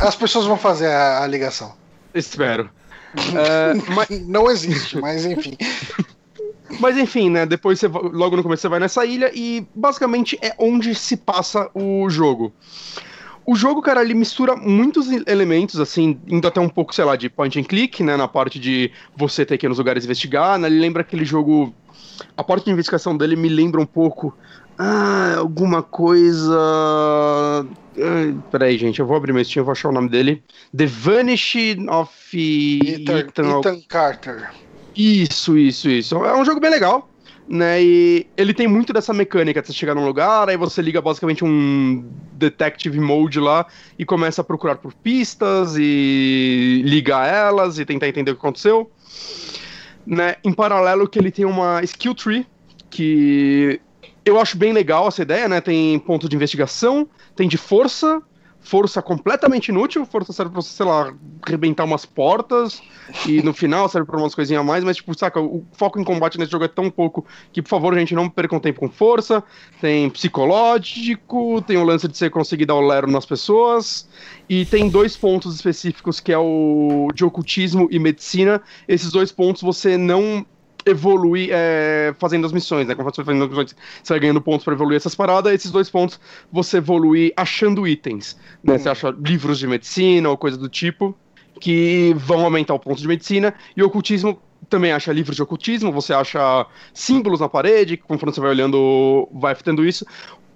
As 0.00 0.16
pessoas 0.16 0.46
vão 0.46 0.56
fazer 0.56 0.88
a, 0.88 1.22
a 1.22 1.26
ligação. 1.26 1.74
Espero. 2.14 2.70
É, 3.16 3.72
mas... 3.94 4.26
Não 4.26 4.50
existe, 4.50 5.00
mas 5.00 5.24
enfim. 5.24 5.56
Mas 6.80 6.96
enfim, 6.98 7.30
né? 7.30 7.46
Depois 7.46 7.78
você 7.78 7.88
logo 7.88 8.36
no 8.36 8.42
começo 8.42 8.62
você 8.62 8.68
vai 8.68 8.80
nessa 8.80 9.04
ilha 9.04 9.30
e 9.34 9.66
basicamente 9.74 10.38
é 10.42 10.54
onde 10.58 10.94
se 10.94 11.16
passa 11.16 11.70
o 11.74 12.08
jogo. 12.10 12.52
O 13.46 13.54
jogo, 13.54 13.80
cara, 13.80 14.02
ele 14.02 14.12
mistura 14.12 14.56
muitos 14.56 15.06
elementos, 15.24 15.78
assim, 15.78 16.20
indo 16.26 16.48
até 16.48 16.60
um 16.60 16.68
pouco, 16.68 16.92
sei 16.92 17.04
lá, 17.04 17.14
de 17.14 17.28
point 17.28 17.60
and 17.60 17.62
click, 17.62 18.02
né? 18.02 18.16
Na 18.16 18.26
parte 18.26 18.58
de 18.58 18.90
você 19.16 19.46
ter 19.46 19.56
que 19.56 19.66
ir 19.66 19.68
nos 19.68 19.78
lugares 19.78 20.04
investigar, 20.04 20.58
né? 20.58 20.66
Ele 20.66 20.80
lembra 20.80 21.02
aquele 21.02 21.24
jogo. 21.24 21.72
A 22.36 22.42
parte 22.42 22.64
de 22.64 22.72
investigação 22.72 23.16
dele 23.16 23.36
me 23.36 23.48
lembra 23.48 23.80
um 23.80 23.86
pouco. 23.86 24.36
Ah, 24.76 25.36
alguma 25.38 25.80
coisa. 25.80 26.58
Ah, 26.58 27.64
peraí, 28.50 28.76
gente, 28.76 28.98
eu 28.98 29.06
vou 29.06 29.16
abrir 29.16 29.32
meu 29.32 29.44
Steam, 29.44 29.64
vou 29.64 29.70
achar 29.70 29.90
o 29.90 29.92
nome 29.92 30.08
dele. 30.08 30.42
The 30.76 30.86
Vanishing 30.86 31.88
of 31.88 32.10
Ethan, 32.36 33.60
Ethan 33.60 33.80
Carter. 33.88 34.50
Isso, 34.96 35.56
isso, 35.58 35.88
isso. 35.88 36.14
É 36.24 36.36
um 36.36 36.44
jogo 36.44 36.60
bem 36.60 36.70
legal. 36.70 37.08
né? 37.48 37.82
E 37.82 38.26
ele 38.36 38.52
tem 38.52 38.66
muito 38.66 38.92
dessa 38.92 39.12
mecânica 39.12 39.60
de 39.60 39.68
você 39.68 39.72
chegar 39.72 39.94
num 39.94 40.04
lugar, 40.04 40.48
aí 40.48 40.56
você 40.56 40.82
liga 40.82 41.00
basicamente 41.00 41.44
um 41.44 42.04
detective 42.32 42.98
mode 42.98 43.38
lá 43.38 43.66
e 43.98 44.04
começa 44.04 44.40
a 44.40 44.44
procurar 44.44 44.76
por 44.76 44.92
pistas 44.94 45.76
e 45.78 46.82
ligar 46.84 47.28
elas 47.32 47.78
e 47.78 47.84
tentar 47.84 48.08
entender 48.08 48.32
o 48.32 48.34
que 48.34 48.40
aconteceu. 48.40 48.90
Né? 50.06 50.36
Em 50.44 50.52
paralelo 50.52 51.08
que 51.08 51.18
ele 51.18 51.30
tem 51.30 51.44
uma 51.44 51.82
skill 51.82 52.14
tree 52.14 52.46
que 52.90 53.80
eu 54.24 54.40
acho 54.40 54.56
bem 54.56 54.72
legal 54.72 55.06
essa 55.08 55.22
ideia, 55.22 55.48
né? 55.48 55.60
Tem 55.60 55.98
ponto 55.98 56.28
de 56.28 56.34
investigação, 56.34 57.08
tem 57.34 57.48
de 57.48 57.56
força, 57.56 58.20
força 58.66 59.00
completamente 59.00 59.68
inútil, 59.68 60.04
força 60.04 60.32
serve 60.32 60.50
pra 60.50 60.60
você, 60.60 60.70
sei 60.70 60.84
lá, 60.84 61.14
arrebentar 61.42 61.84
umas 61.84 62.04
portas, 62.04 62.82
e 63.24 63.40
no 63.40 63.54
final 63.54 63.88
serve 63.88 64.06
pra 64.08 64.18
umas 64.18 64.34
coisinhas 64.34 64.60
a 64.60 64.64
mais, 64.64 64.82
mas, 64.82 64.96
tipo, 64.96 65.16
saca, 65.16 65.40
o 65.40 65.64
foco 65.72 66.00
em 66.00 66.04
combate 66.04 66.36
nesse 66.36 66.50
jogo 66.50 66.64
é 66.64 66.68
tão 66.68 66.90
pouco 66.90 67.24
que, 67.52 67.62
por 67.62 67.68
favor, 67.68 67.94
a 67.94 67.98
gente 67.98 68.12
não 68.12 68.28
perca 68.28 68.56
um 68.56 68.60
tempo 68.60 68.80
com 68.80 68.88
força. 68.88 69.42
Tem 69.80 70.10
psicológico, 70.10 71.62
tem 71.62 71.76
o 71.76 71.84
lance 71.84 72.08
de 72.08 72.16
você 72.16 72.28
conseguir 72.28 72.66
dar 72.66 72.74
o 72.74 72.84
lero 72.84 73.06
nas 73.06 73.24
pessoas, 73.24 74.08
e 74.48 74.64
tem 74.64 74.88
dois 74.88 75.16
pontos 75.16 75.54
específicos 75.54 76.18
que 76.18 76.32
é 76.32 76.38
o 76.38 77.08
de 77.14 77.24
ocultismo 77.24 77.86
e 77.90 78.00
medicina. 78.00 78.60
Esses 78.88 79.12
dois 79.12 79.30
pontos 79.30 79.62
você 79.62 79.96
não 79.96 80.44
evoluir 80.86 81.50
é, 81.52 82.14
fazendo 82.18 82.46
as 82.46 82.52
missões, 82.52 82.86
né? 82.86 82.94
Conforme 82.94 83.14
você 83.14 83.22
vai 83.22 83.34
fazendo 83.34 83.44
as 83.44 83.50
missões, 83.50 83.76
você 84.02 84.12
vai 84.12 84.20
ganhando 84.20 84.40
pontos 84.40 84.64
para 84.64 84.72
evoluir 84.72 84.96
essas 84.96 85.14
paradas. 85.14 85.52
Esses 85.52 85.70
dois 85.70 85.90
pontos 85.90 86.20
você 86.50 86.76
evolui 86.78 87.32
achando 87.36 87.86
itens, 87.86 88.38
né? 88.62 88.74
Hum. 88.74 88.78
Você 88.78 88.88
acha 88.88 89.10
livros 89.10 89.58
de 89.58 89.66
medicina 89.66 90.30
ou 90.30 90.36
coisa 90.36 90.56
do 90.56 90.68
tipo 90.68 91.14
que 91.60 92.14
vão 92.16 92.44
aumentar 92.44 92.74
o 92.74 92.78
ponto 92.78 93.00
de 93.00 93.08
medicina 93.08 93.54
e 93.76 93.82
o 93.82 93.86
ocultismo 93.86 94.40
também 94.68 94.92
acha 94.92 95.12
livros 95.12 95.36
de 95.36 95.42
ocultismo, 95.42 95.92
você 95.92 96.12
acha 96.12 96.66
símbolos 96.92 97.40
na 97.40 97.48
parede, 97.48 97.96
conforme 97.96 98.34
você 98.34 98.40
vai 98.40 98.50
olhando, 98.50 99.28
vai 99.32 99.54
tendo 99.54 99.84
isso. 99.84 100.04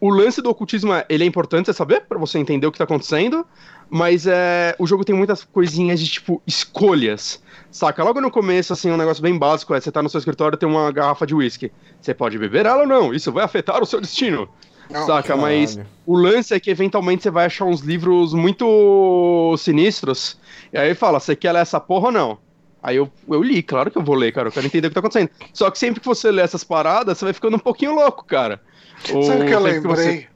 O 0.01 0.09
lance 0.09 0.41
do 0.41 0.49
ocultismo 0.49 0.93
é, 0.93 1.05
ele 1.09 1.25
é 1.25 1.27
importante 1.27 1.67
você 1.67 1.75
saber 1.75 2.03
para 2.03 2.19
você 2.19 2.39
entender 2.39 2.67
o 2.67 2.73
que 2.73 2.79
tá 2.79 2.85
acontecendo, 2.85 3.47
mas 3.91 4.27
é, 4.27 4.75
o 4.79 4.87
jogo 4.87 5.05
tem 5.05 5.15
muitas 5.15 5.43
coisinhas 5.45 6.01
de 6.01 6.09
tipo 6.09 6.41
escolhas. 6.47 7.43
Saca? 7.71 8.03
Logo 8.03 8.21
no 8.21 8.31
começo, 8.31 8.73
assim, 8.73 8.91
um 8.91 8.97
negócio 8.97 9.23
bem 9.23 9.37
básico 9.37 9.75
é 9.75 9.81
você 9.81 9.93
tá 9.93 10.03
no 10.03 10.09
seu 10.09 10.19
escritório 10.19 10.59
tem 10.59 10.69
uma 10.69 10.91
garrafa 10.91 11.27
de 11.27 11.35
uísque. 11.35 11.71
Você 12.01 12.15
pode 12.15 12.39
beber 12.39 12.67
ela 12.67 12.83
ou 12.83 12.87
não, 12.87 13.13
isso 13.13 13.31
vai 13.31 13.45
afetar 13.45 13.83
o 13.83 13.87
seu 13.87 14.01
destino. 14.01 14.49
Não, 14.89 15.07
saca? 15.07 15.29
Caralho. 15.29 15.43
Mas 15.43 15.79
o 16.07 16.17
lance 16.17 16.55
é 16.55 16.61
que 16.61 16.71
eventualmente 16.71 17.23
você 17.23 17.31
vai 17.31 17.47
achar 17.47 17.65
uns 17.65 17.81
livros 17.81 18.33
muito 18.33 19.55
sinistros. 19.59 20.37
E 20.73 20.79
aí 20.79 20.95
fala, 20.95 21.21
você 21.21 21.37
quer 21.37 21.53
ler 21.53 21.61
essa 21.61 21.79
porra 21.79 22.07
ou 22.07 22.13
não? 22.13 22.39
Aí 22.83 22.97
eu, 22.97 23.11
eu 23.29 23.43
li, 23.43 23.63
claro 23.63 23.91
que 23.91 23.99
eu 23.99 24.03
vou 24.03 24.15
ler, 24.15 24.33
cara. 24.33 24.49
Eu 24.49 24.53
quero 24.53 24.67
entender 24.67 24.87
o 24.87 24.91
que 24.91 24.95
tá 24.95 25.01
acontecendo. 25.01 25.31
Só 25.53 25.71
que 25.71 25.79
sempre 25.79 26.01
que 26.01 26.07
você 26.07 26.31
lê 26.31 26.43
essas 26.43 26.65
paradas, 26.65 27.19
você 27.19 27.25
vai 27.25 27.35
ficando 27.35 27.57
um 27.57 27.61
pouquinho 27.61 27.95
louco, 27.95 28.25
cara. 28.25 28.61
Sabe 29.05 29.45
o 29.45 29.47
que 29.47 29.53
eu 29.53 29.61
lembrei? 29.61 29.81
Que 29.81 29.87
você... 29.87 30.29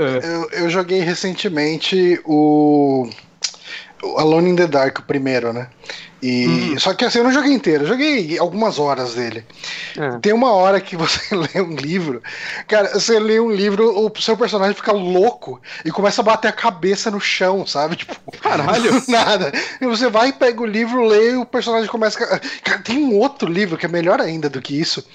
é. 0.00 0.20
eu, 0.24 0.50
eu 0.64 0.70
joguei 0.70 1.00
recentemente 1.00 2.20
o. 2.24 3.08
Alone 4.16 4.50
in 4.50 4.56
the 4.56 4.66
Dark, 4.66 4.98
o 4.98 5.02
primeiro, 5.02 5.52
né? 5.52 5.68
E, 6.22 6.46
hum. 6.46 6.78
Só 6.78 6.92
que 6.92 7.04
assim, 7.04 7.18
eu 7.18 7.24
não 7.24 7.32
joguei 7.32 7.52
inteiro, 7.52 7.84
eu 7.84 7.88
joguei 7.88 8.38
algumas 8.38 8.78
horas 8.78 9.14
dele. 9.14 9.44
É. 9.96 10.18
Tem 10.18 10.32
uma 10.32 10.52
hora 10.52 10.80
que 10.80 10.96
você 10.96 11.20
lê 11.34 11.60
um 11.62 11.74
livro, 11.74 12.22
cara, 12.68 12.98
você 12.98 13.18
lê 13.18 13.40
um 13.40 13.50
livro, 13.50 14.06
o 14.06 14.20
seu 14.20 14.36
personagem 14.36 14.74
fica 14.74 14.92
louco 14.92 15.60
e 15.84 15.90
começa 15.90 16.20
a 16.20 16.24
bater 16.24 16.48
a 16.48 16.52
cabeça 16.52 17.10
no 17.10 17.20
chão, 17.20 17.66
sabe? 17.66 17.96
Tipo, 17.96 18.14
caralho. 18.38 19.02
Nada. 19.08 19.50
E 19.80 19.86
você 19.86 20.08
vai, 20.08 20.32
pega 20.32 20.60
o 20.60 20.66
livro, 20.66 21.06
lê 21.06 21.32
e 21.32 21.36
o 21.36 21.46
personagem 21.46 21.88
começa. 21.88 22.22
A... 22.22 22.38
Cara, 22.62 22.82
tem 22.82 22.98
um 22.98 23.16
outro 23.16 23.50
livro 23.50 23.78
que 23.78 23.86
é 23.86 23.88
melhor 23.88 24.20
ainda 24.20 24.48
do 24.50 24.60
que 24.60 24.78
isso. 24.78 25.06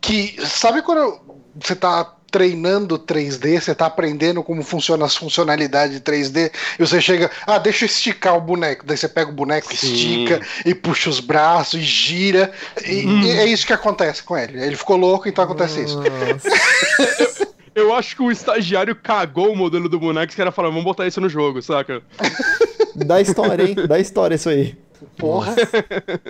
Que, 0.00 0.36
sabe 0.46 0.82
quando 0.82 1.20
você 1.56 1.74
tá 1.74 2.14
treinando 2.34 2.98
3D, 2.98 3.60
você 3.60 3.72
tá 3.76 3.86
aprendendo 3.86 4.42
como 4.42 4.60
funciona 4.64 5.04
as 5.04 5.14
funcionalidades 5.14 5.94
de 5.94 6.02
3D, 6.02 6.50
e 6.76 6.84
você 6.84 7.00
chega, 7.00 7.30
ah, 7.46 7.58
deixa 7.58 7.84
eu 7.84 7.86
esticar 7.86 8.36
o 8.36 8.40
boneco. 8.40 8.84
Daí 8.84 8.96
você 8.96 9.08
pega 9.08 9.30
o 9.30 9.32
boneco, 9.32 9.68
Sim. 9.68 9.94
estica 9.94 10.40
e 10.66 10.74
puxa 10.74 11.08
os 11.08 11.20
braços 11.20 11.78
e 11.78 11.84
gira. 11.84 12.50
E, 12.84 13.06
hum. 13.06 13.22
e, 13.22 13.30
é 13.30 13.46
isso 13.46 13.64
que 13.64 13.72
acontece 13.72 14.20
com 14.24 14.36
ele. 14.36 14.60
Ele 14.60 14.74
ficou 14.74 14.96
louco, 14.96 15.28
então 15.28 15.44
acontece 15.44 15.84
isso. 15.84 16.02
Eu 17.72 17.94
acho 17.94 18.16
que 18.16 18.22
o 18.22 18.32
estagiário 18.32 18.96
cagou 18.96 19.52
o 19.52 19.56
modelo 19.56 19.88
do 19.88 20.00
boneco 20.00 20.26
e 20.26 20.32
os 20.32 20.36
caras 20.36 20.52
falaram, 20.52 20.72
vamos 20.74 20.84
botar 20.84 21.06
isso 21.06 21.20
no 21.20 21.28
jogo, 21.28 21.62
saca? 21.62 22.02
Dá 22.96 23.20
história, 23.20 23.62
hein? 23.62 23.76
Dá 23.86 24.00
história 24.00 24.34
isso 24.34 24.48
aí. 24.48 24.76
Porra. 25.16 25.54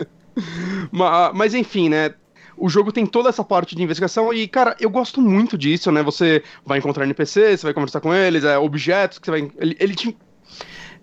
mas, 0.93 1.35
mas 1.35 1.55
enfim, 1.55 1.89
né? 1.89 2.13
O 2.57 2.69
jogo 2.69 2.93
tem 2.93 3.07
toda 3.07 3.29
essa 3.29 3.45
parte 3.45 3.75
de 3.75 3.83
investigação 3.83 4.33
e, 4.33 4.47
cara, 4.47 4.77
eu 4.81 4.91
gosto 4.91 5.21
muito 5.21 5.57
disso, 5.59 5.91
né? 5.91 6.03
Você 6.03 6.43
vai 6.65 6.79
encontrar 6.79 7.05
NPCs, 7.05 7.61
você 7.61 7.67
vai 7.67 7.75
conversar 7.75 8.01
com 8.01 8.15
eles, 8.15 8.45
é, 8.45 8.57
objetos 8.59 9.19
que 9.19 9.27
você 9.27 9.31
vai. 9.31 9.51
Ele, 9.59 9.77
ele, 9.79 9.95
te, 9.95 10.17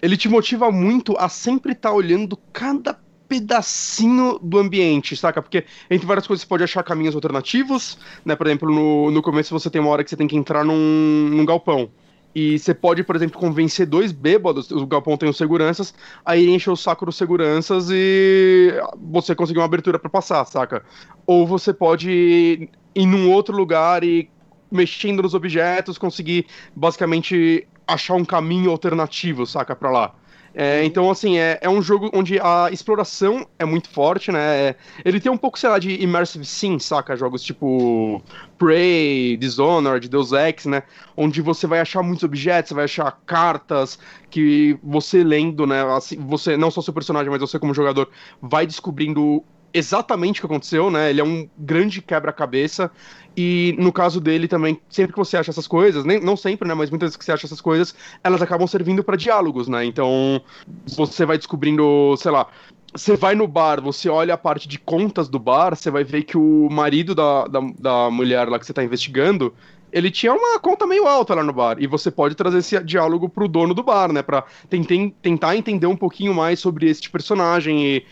ele 0.02 0.18
te 0.18 0.30
motiva 0.30 0.72
muito 0.72 1.16
a 1.18 1.30
sempre 1.30 1.74
estar 1.74 1.90
tá 1.90 1.96
olhando 1.96 2.38
cada 2.52 2.98
pedacinho 3.28 4.38
do 4.44 4.60
ambiente, 4.60 5.16
saca? 5.16 5.42
Porque 5.42 5.64
entre 5.90 6.06
várias 6.06 6.28
coisas 6.28 6.42
você 6.42 6.48
pode 6.48 6.64
achar 6.66 6.84
caminhos 6.84 7.16
alternativos, 7.16 7.98
né? 8.26 8.36
Por 8.36 8.46
exemplo, 8.46 8.70
no, 8.70 9.10
no 9.10 9.22
começo 9.22 9.58
você 9.58 9.70
tem 9.70 9.80
uma 9.80 9.90
hora 9.90 10.04
que 10.04 10.10
você 10.10 10.18
tem 10.18 10.28
que 10.28 10.36
entrar 10.36 10.66
num, 10.66 11.30
num 11.30 11.46
galpão. 11.46 11.90
E 12.34 12.58
você 12.58 12.74
pode, 12.74 13.04
por 13.04 13.16
exemplo, 13.16 13.40
convencer 13.40 13.86
dois 13.86 14.12
bêbados, 14.12 14.72
o 14.72 14.88
galpão 14.88 15.18
tem 15.18 15.30
os 15.30 15.38
seguranças, 15.38 15.94
aí 16.26 16.50
encher 16.50 16.72
o 16.72 16.78
saco 16.78 17.06
dos 17.06 17.18
seguranças 17.18 17.90
e 17.92 18.74
você 19.12 19.36
conseguir 19.36 19.60
uma 19.60 19.66
abertura 19.66 20.00
para 20.00 20.10
passar, 20.10 20.46
saca? 20.46 20.84
Ou 21.26 21.46
você 21.46 21.74
pode 21.74 22.70
ir 22.96 23.06
num 23.06 23.32
outro 23.32 23.56
lugar 23.56 24.04
e 24.04 24.30
mexendo 24.72 25.22
nos 25.22 25.34
objetos 25.34 25.98
conseguir 25.98 26.46
basicamente 26.74 27.68
achar 27.86 28.16
um 28.16 28.24
caminho 28.24 28.72
alternativo, 28.72 29.46
saca, 29.46 29.76
para 29.76 29.92
lá. 29.92 30.16
É, 30.54 30.84
então, 30.84 31.10
assim, 31.10 31.38
é, 31.38 31.58
é 31.62 31.70
um 31.70 31.82
jogo 31.82 32.10
onde 32.14 32.38
a 32.40 32.70
exploração 32.72 33.48
é 33.58 33.64
muito 33.64 33.90
forte, 33.90 34.32
né? 34.32 34.70
É, 34.70 34.76
ele 35.06 35.20
tem 35.20 35.32
um 35.32 35.38
pouco, 35.38 35.58
sei 35.58 35.70
lá, 35.70 35.80
de 35.80 36.04
immersive 36.04 36.44
sim, 36.46 36.78
saca? 36.78 37.16
Jogos 37.16 37.42
tipo 37.42 38.22
Prey, 38.58 39.38
Dishonored, 39.38 40.10
Deus 40.10 40.34
Ex, 40.34 40.66
né? 40.66 40.84
Onde 41.16 41.42
você 41.42 41.66
vai 41.68 41.80
achar 41.80 42.04
muitos 42.04 42.24
objetos, 42.24 42.70
você 42.70 42.76
vai 42.76 42.84
achar 42.84 43.12
cartas 43.26 43.98
que 44.30 44.78
você 44.84 45.24
lendo, 45.24 45.66
né? 45.66 45.84
Assim, 45.96 46.18
você, 46.18 46.58
não 46.58 46.70
só 46.70 46.82
seu 46.82 46.94
personagem, 46.94 47.32
mas 47.32 47.40
você 47.40 47.58
como 47.58 47.74
jogador, 47.74 48.10
vai 48.42 48.68
descobrindo 48.68 49.44
exatamente 49.74 50.40
o 50.40 50.42
que 50.42 50.46
aconteceu, 50.46 50.90
né? 50.90 51.10
Ele 51.10 51.22
é 51.22 51.24
um 51.24 51.50
grande 51.58 52.02
quebra-cabeça. 52.02 52.92
E 53.36 53.76
no 53.80 53.94
caso 53.94 54.20
dele 54.20 54.48
também, 54.48 54.80
sempre 54.90 55.14
que 55.14 55.18
você 55.18 55.38
acha 55.38 55.52
essas 55.52 55.68
coisas, 55.68 56.04
nem, 56.04 56.20
não 56.20 56.36
sempre, 56.36 56.68
né? 56.68 56.74
Mas 56.74 56.90
muitas 56.90 57.08
vezes 57.08 57.18
que 57.18 57.24
você 57.24 57.32
acha 57.32 57.46
essas 57.46 57.62
coisas, 57.62 57.96
elas 58.24 58.42
acabam 58.42 58.68
servindo 58.68 59.04
para 59.04 59.16
diálogos, 59.16 59.68
né? 59.68 59.86
Então 59.86 60.42
você 60.86 61.26
vai 61.26 61.38
descobrindo, 61.38 62.16
sei 62.18 62.32
lá. 62.32 62.48
Você 62.94 63.16
vai 63.16 63.36
no 63.36 63.48
bar, 63.48 63.82
você 63.82 64.10
olha 64.10 64.34
a 64.34 64.38
parte 64.38 64.68
de 64.68 64.78
contas 64.78 65.30
do 65.30 65.40
bar, 65.40 65.78
você 65.78 65.90
vai 65.90 66.04
ver 66.04 66.24
que 66.24 66.38
o 66.38 66.68
marido 66.70 67.16
da, 67.16 67.46
da, 67.48 67.62
da 67.80 68.12
mulher 68.12 68.50
lá 68.50 68.60
que 68.60 68.66
você 68.66 68.74
tá 68.74 68.84
investigando, 68.84 69.54
ele 69.92 70.10
tinha 70.10 70.34
uma 70.34 70.60
conta 70.60 70.88
meio 70.88 71.08
alta 71.08 71.36
lá 71.36 71.44
no 71.44 71.54
bar. 71.54 71.78
E 71.80 71.88
você 71.88 72.10
pode 72.10 72.36
trazer 72.36 72.60
esse 72.60 72.82
diálogo 72.84 73.28
pro 73.28 73.48
dono 73.48 73.74
do 73.74 73.84
bar, 73.84 74.12
né? 74.12 74.22
Pra 74.22 74.44
tentar, 74.70 74.96
tentar 75.22 75.56
entender 75.56 75.88
um 75.88 75.96
pouquinho 75.96 76.34
mais 76.34 76.60
sobre 76.60 76.90
este 76.90 77.10
personagem 77.10 77.86
e 77.86 78.06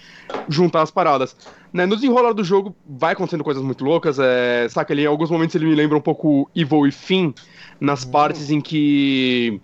juntar 0.48 0.82
as 0.82 0.92
paradas. 0.92 1.36
Né, 1.72 1.86
no 1.86 1.96
desenrolar 1.96 2.34
do 2.34 2.44
jogo 2.44 2.76
vai 2.88 3.14
acontecendo 3.14 3.44
coisas 3.44 3.64
muito 3.64 3.84
loucas. 3.84 4.18
É, 4.20 4.68
saca, 4.70 4.92
ele, 4.92 5.04
em 5.04 5.06
alguns 5.06 5.30
momentos 5.30 5.56
ele 5.56 5.66
me 5.66 5.76
lembra 5.76 5.98
um 5.98 6.02
pouco 6.02 6.50
Evil 6.56 6.88
e 6.88 6.92
Finn, 6.92 7.32
nas 7.80 8.04
uhum. 8.04 8.12
partes 8.12 8.50
em 8.50 8.60
que. 8.60 9.62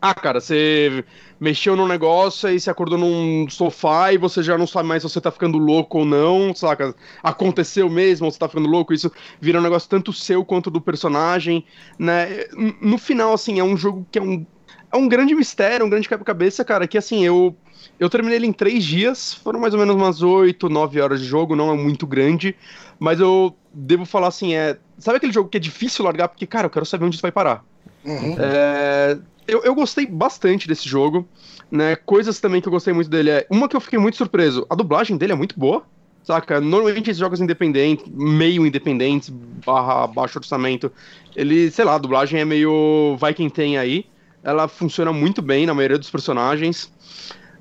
Ah, 0.00 0.14
cara, 0.14 0.40
você 0.40 1.04
mexeu 1.42 1.74
num 1.74 1.88
negócio 1.88 2.48
e 2.48 2.60
se 2.60 2.70
acordou 2.70 2.96
num 2.96 3.50
sofá 3.50 4.12
e 4.12 4.16
você 4.16 4.44
já 4.44 4.56
não 4.56 4.64
sabe 4.64 4.88
mais 4.88 5.02
se 5.02 5.08
você 5.08 5.20
tá 5.20 5.28
ficando 5.28 5.58
louco 5.58 5.98
ou 5.98 6.04
não, 6.04 6.54
saca? 6.54 6.94
Aconteceu 7.20 7.90
mesmo, 7.90 8.26
ou 8.26 8.30
você 8.30 8.38
tá 8.38 8.48
ficando 8.48 8.68
louco, 8.68 8.94
isso 8.94 9.10
vira 9.40 9.58
um 9.58 9.62
negócio 9.62 9.88
tanto 9.88 10.12
seu 10.12 10.44
quanto 10.44 10.70
do 10.70 10.80
personagem, 10.80 11.64
né? 11.98 12.44
No 12.80 12.96
final, 12.96 13.32
assim, 13.32 13.58
é 13.58 13.64
um 13.64 13.76
jogo 13.76 14.06
que 14.12 14.20
é 14.20 14.22
um, 14.22 14.46
é 14.92 14.96
um 14.96 15.08
grande 15.08 15.34
mistério, 15.34 15.84
um 15.84 15.90
grande 15.90 16.08
quebra-cabeça, 16.08 16.64
cara, 16.64 16.86
que 16.86 16.96
assim, 16.96 17.24
eu. 17.24 17.56
Eu 17.98 18.08
terminei 18.08 18.36
ele 18.36 18.46
em 18.46 18.52
três 18.52 18.84
dias, 18.84 19.34
foram 19.34 19.58
mais 19.58 19.74
ou 19.74 19.80
menos 19.80 19.94
umas 19.94 20.22
oito, 20.22 20.68
nove 20.68 21.00
horas 21.00 21.20
de 21.20 21.26
jogo, 21.26 21.56
não 21.56 21.72
é 21.72 21.76
muito 21.76 22.06
grande, 22.06 22.54
mas 22.98 23.18
eu 23.18 23.54
devo 23.74 24.04
falar 24.04 24.28
assim, 24.28 24.54
é. 24.54 24.78
Sabe 24.98 25.16
aquele 25.16 25.32
jogo 25.32 25.48
que 25.48 25.56
é 25.56 25.60
difícil 25.60 26.04
largar? 26.04 26.28
Porque, 26.28 26.46
cara, 26.46 26.66
eu 26.66 26.70
quero 26.70 26.86
saber 26.86 27.04
onde 27.04 27.16
isso 27.16 27.22
vai 27.22 27.32
parar. 27.32 27.64
Uhum. 28.04 28.36
É, 28.38 29.18
eu, 29.46 29.62
eu 29.64 29.74
gostei 29.74 30.06
bastante 30.06 30.68
desse 30.68 30.88
jogo, 30.88 31.26
né? 31.70 31.96
Coisas 31.96 32.40
também 32.40 32.60
que 32.60 32.68
eu 32.68 32.72
gostei 32.72 32.92
muito 32.92 33.10
dele 33.10 33.30
é. 33.30 33.46
Uma 33.50 33.68
que 33.68 33.76
eu 33.76 33.80
fiquei 33.80 33.98
muito 33.98 34.16
surpreso, 34.16 34.66
a 34.68 34.74
dublagem 34.74 35.16
dele 35.16 35.32
é 35.32 35.36
muito 35.36 35.58
boa. 35.58 35.84
Saca? 36.24 36.60
Normalmente 36.60 37.10
esses 37.10 37.18
jogos 37.18 37.40
independentes, 37.40 38.06
meio 38.08 38.64
independentes, 38.64 39.28
barra 39.28 40.06
baixo 40.06 40.38
orçamento, 40.38 40.92
ele, 41.34 41.68
sei 41.70 41.84
lá, 41.84 41.96
a 41.96 41.98
dublagem 41.98 42.40
é 42.40 42.44
meio. 42.44 43.16
Vai 43.18 43.34
quem 43.34 43.50
tem 43.50 43.76
aí. 43.76 44.06
Ela 44.44 44.68
funciona 44.68 45.12
muito 45.12 45.42
bem 45.42 45.66
na 45.66 45.74
maioria 45.74 45.98
dos 45.98 46.10
personagens. 46.10 46.92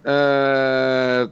É... 0.03 1.29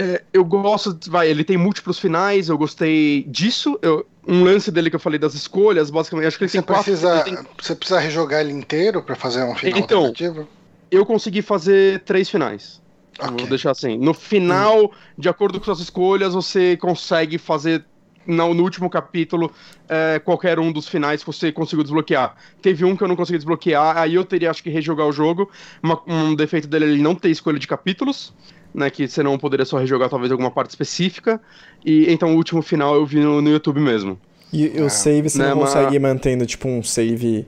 É, 0.00 0.22
eu 0.32 0.44
gosto, 0.44 0.96
vai, 1.10 1.28
ele 1.28 1.42
tem 1.42 1.56
múltiplos 1.56 1.98
finais, 1.98 2.48
eu 2.48 2.56
gostei 2.56 3.24
disso. 3.24 3.76
Eu, 3.82 4.06
um 4.28 4.44
lance 4.44 4.70
dele 4.70 4.90
que 4.90 4.96
eu 4.96 5.00
falei 5.00 5.18
das 5.18 5.32
escolhas, 5.32 5.88
basicamente, 5.88 6.26
acho 6.26 6.36
que 6.36 6.44
ele 6.44 6.50
você 6.50 6.58
tem 6.58 6.66
quatro. 6.66 6.84
Precisa, 6.84 7.22
tem... 7.22 7.38
Você 7.58 7.74
precisa 7.74 7.98
rejogar 7.98 8.42
ele 8.42 8.52
inteiro 8.52 9.02
para 9.02 9.16
fazer 9.16 9.42
um 9.42 9.54
final 9.54 9.78
então, 9.78 10.04
alternativo? 10.04 10.46
Eu 10.90 11.06
consegui 11.06 11.40
fazer 11.40 12.00
três 12.00 12.28
finais. 12.28 12.82
Okay. 13.18 13.36
Vou 13.38 13.46
deixar 13.46 13.70
assim. 13.70 13.96
No 13.96 14.12
final, 14.12 14.84
hum. 14.84 14.90
de 15.16 15.30
acordo 15.30 15.58
com 15.58 15.64
suas 15.64 15.80
escolhas, 15.80 16.34
você 16.34 16.76
consegue 16.76 17.38
fazer 17.38 17.84
no, 18.26 18.52
no 18.52 18.62
último 18.62 18.90
capítulo 18.90 19.50
é, 19.88 20.18
qualquer 20.18 20.58
um 20.58 20.70
dos 20.70 20.86
finais 20.86 21.22
que 21.22 21.26
você 21.26 21.50
conseguiu 21.50 21.82
desbloquear. 21.82 22.36
Teve 22.60 22.84
um 22.84 22.94
que 22.94 23.02
eu 23.02 23.08
não 23.08 23.16
consegui 23.16 23.38
desbloquear, 23.38 23.96
aí 23.96 24.14
eu 24.14 24.24
teria 24.26 24.50
acho 24.50 24.62
que 24.62 24.68
rejogar 24.68 25.06
o 25.06 25.12
jogo. 25.12 25.50
Uma, 25.82 26.02
um 26.06 26.34
defeito 26.34 26.68
dele 26.68 26.84
é 26.84 26.88
ele 26.88 27.02
não 27.02 27.14
ter 27.14 27.30
escolha 27.30 27.58
de 27.58 27.66
capítulos 27.66 28.34
né, 28.74 28.90
que 28.90 29.08
você 29.08 29.22
não 29.22 29.38
poderia 29.38 29.64
só 29.64 29.78
rejogar 29.78 30.08
talvez 30.08 30.30
alguma 30.30 30.50
parte 30.50 30.70
específica. 30.70 31.40
E 31.84 32.10
então 32.12 32.32
o 32.32 32.36
último 32.36 32.62
final 32.62 32.94
eu 32.94 33.06
vi 33.06 33.20
no, 33.20 33.40
no 33.40 33.50
YouTube 33.50 33.80
mesmo. 33.80 34.18
E, 34.52 34.66
e 34.76 34.80
o 34.80 34.86
é. 34.86 34.88
save 34.88 35.28
você 35.28 35.38
né, 35.38 35.50
não 35.50 35.58
consegue 35.58 35.98
mas... 35.98 36.12
mantendo 36.12 36.46
tipo 36.46 36.68
um 36.68 36.82
save 36.82 37.46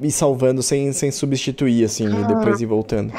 e 0.00 0.10
salvando 0.10 0.62
sem, 0.62 0.92
sem 0.92 1.10
substituir 1.10 1.84
assim 1.84 2.08
Cara... 2.08 2.22
e 2.22 2.34
depois 2.34 2.60
ir 2.60 2.66
voltando. 2.66 3.12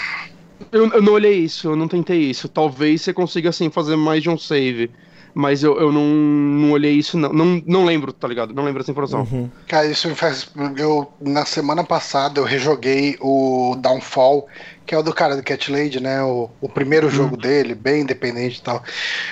Eu, 0.72 0.88
eu 0.92 1.02
não 1.02 1.14
olhei 1.14 1.36
isso, 1.40 1.68
eu 1.68 1.76
não 1.76 1.88
tentei 1.88 2.20
isso. 2.20 2.48
Talvez 2.48 3.02
você 3.02 3.14
consiga 3.14 3.50
assim 3.50 3.70
fazer 3.70 3.96
mais 3.96 4.24
de 4.24 4.30
um 4.30 4.38
save 4.38 4.90
mas 5.34 5.64
eu, 5.64 5.80
eu 5.80 5.92
não, 5.92 6.06
não 6.06 6.72
olhei 6.72 6.94
isso, 6.94 7.18
não. 7.18 7.34
não. 7.34 7.62
Não 7.66 7.86
lembro, 7.86 8.14
tá 8.14 8.28
ligado? 8.28 8.54
Não 8.54 8.64
lembro 8.64 8.82
essa 8.82 8.92
informação. 8.92 9.28
Uhum. 9.32 9.50
Cara, 9.68 9.88
isso 9.88 10.08
me 10.08 10.16
faz. 10.16 10.48
Eu, 10.78 11.12
na 11.20 11.46
semana 11.46 11.84
passada 11.84 12.40
eu 12.40 12.44
rejoguei 12.44 13.18
o 13.20 13.76
Downfall, 13.80 14.48
que 14.86 14.94
é 14.94 14.98
o 14.98 15.04
do 15.04 15.14
cara 15.14 15.36
do 15.36 15.44
Cat 15.44 15.72
Lady, 15.72 16.00
né? 16.00 16.22
O, 16.24 16.50
o 16.62 16.70
primeiro 16.70 17.08
uhum. 17.08 17.14
jogo 17.14 17.38
dele, 17.38 17.74
bem 17.74 18.02
independente 18.02 18.60
e 18.60 18.62
tal. 18.62 18.84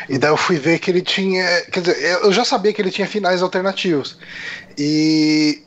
E 0.07 0.17
daí 0.17 0.31
eu 0.31 0.37
fui 0.37 0.57
ver 0.57 0.79
que 0.79 0.89
ele 0.89 1.01
tinha. 1.01 1.45
Quer 1.71 1.81
dizer, 1.81 2.19
eu 2.23 2.31
já 2.31 2.45
sabia 2.45 2.73
que 2.73 2.81
ele 2.81 2.91
tinha 2.91 3.07
finais 3.07 3.41
alternativos. 3.41 4.17
E. 4.77 5.63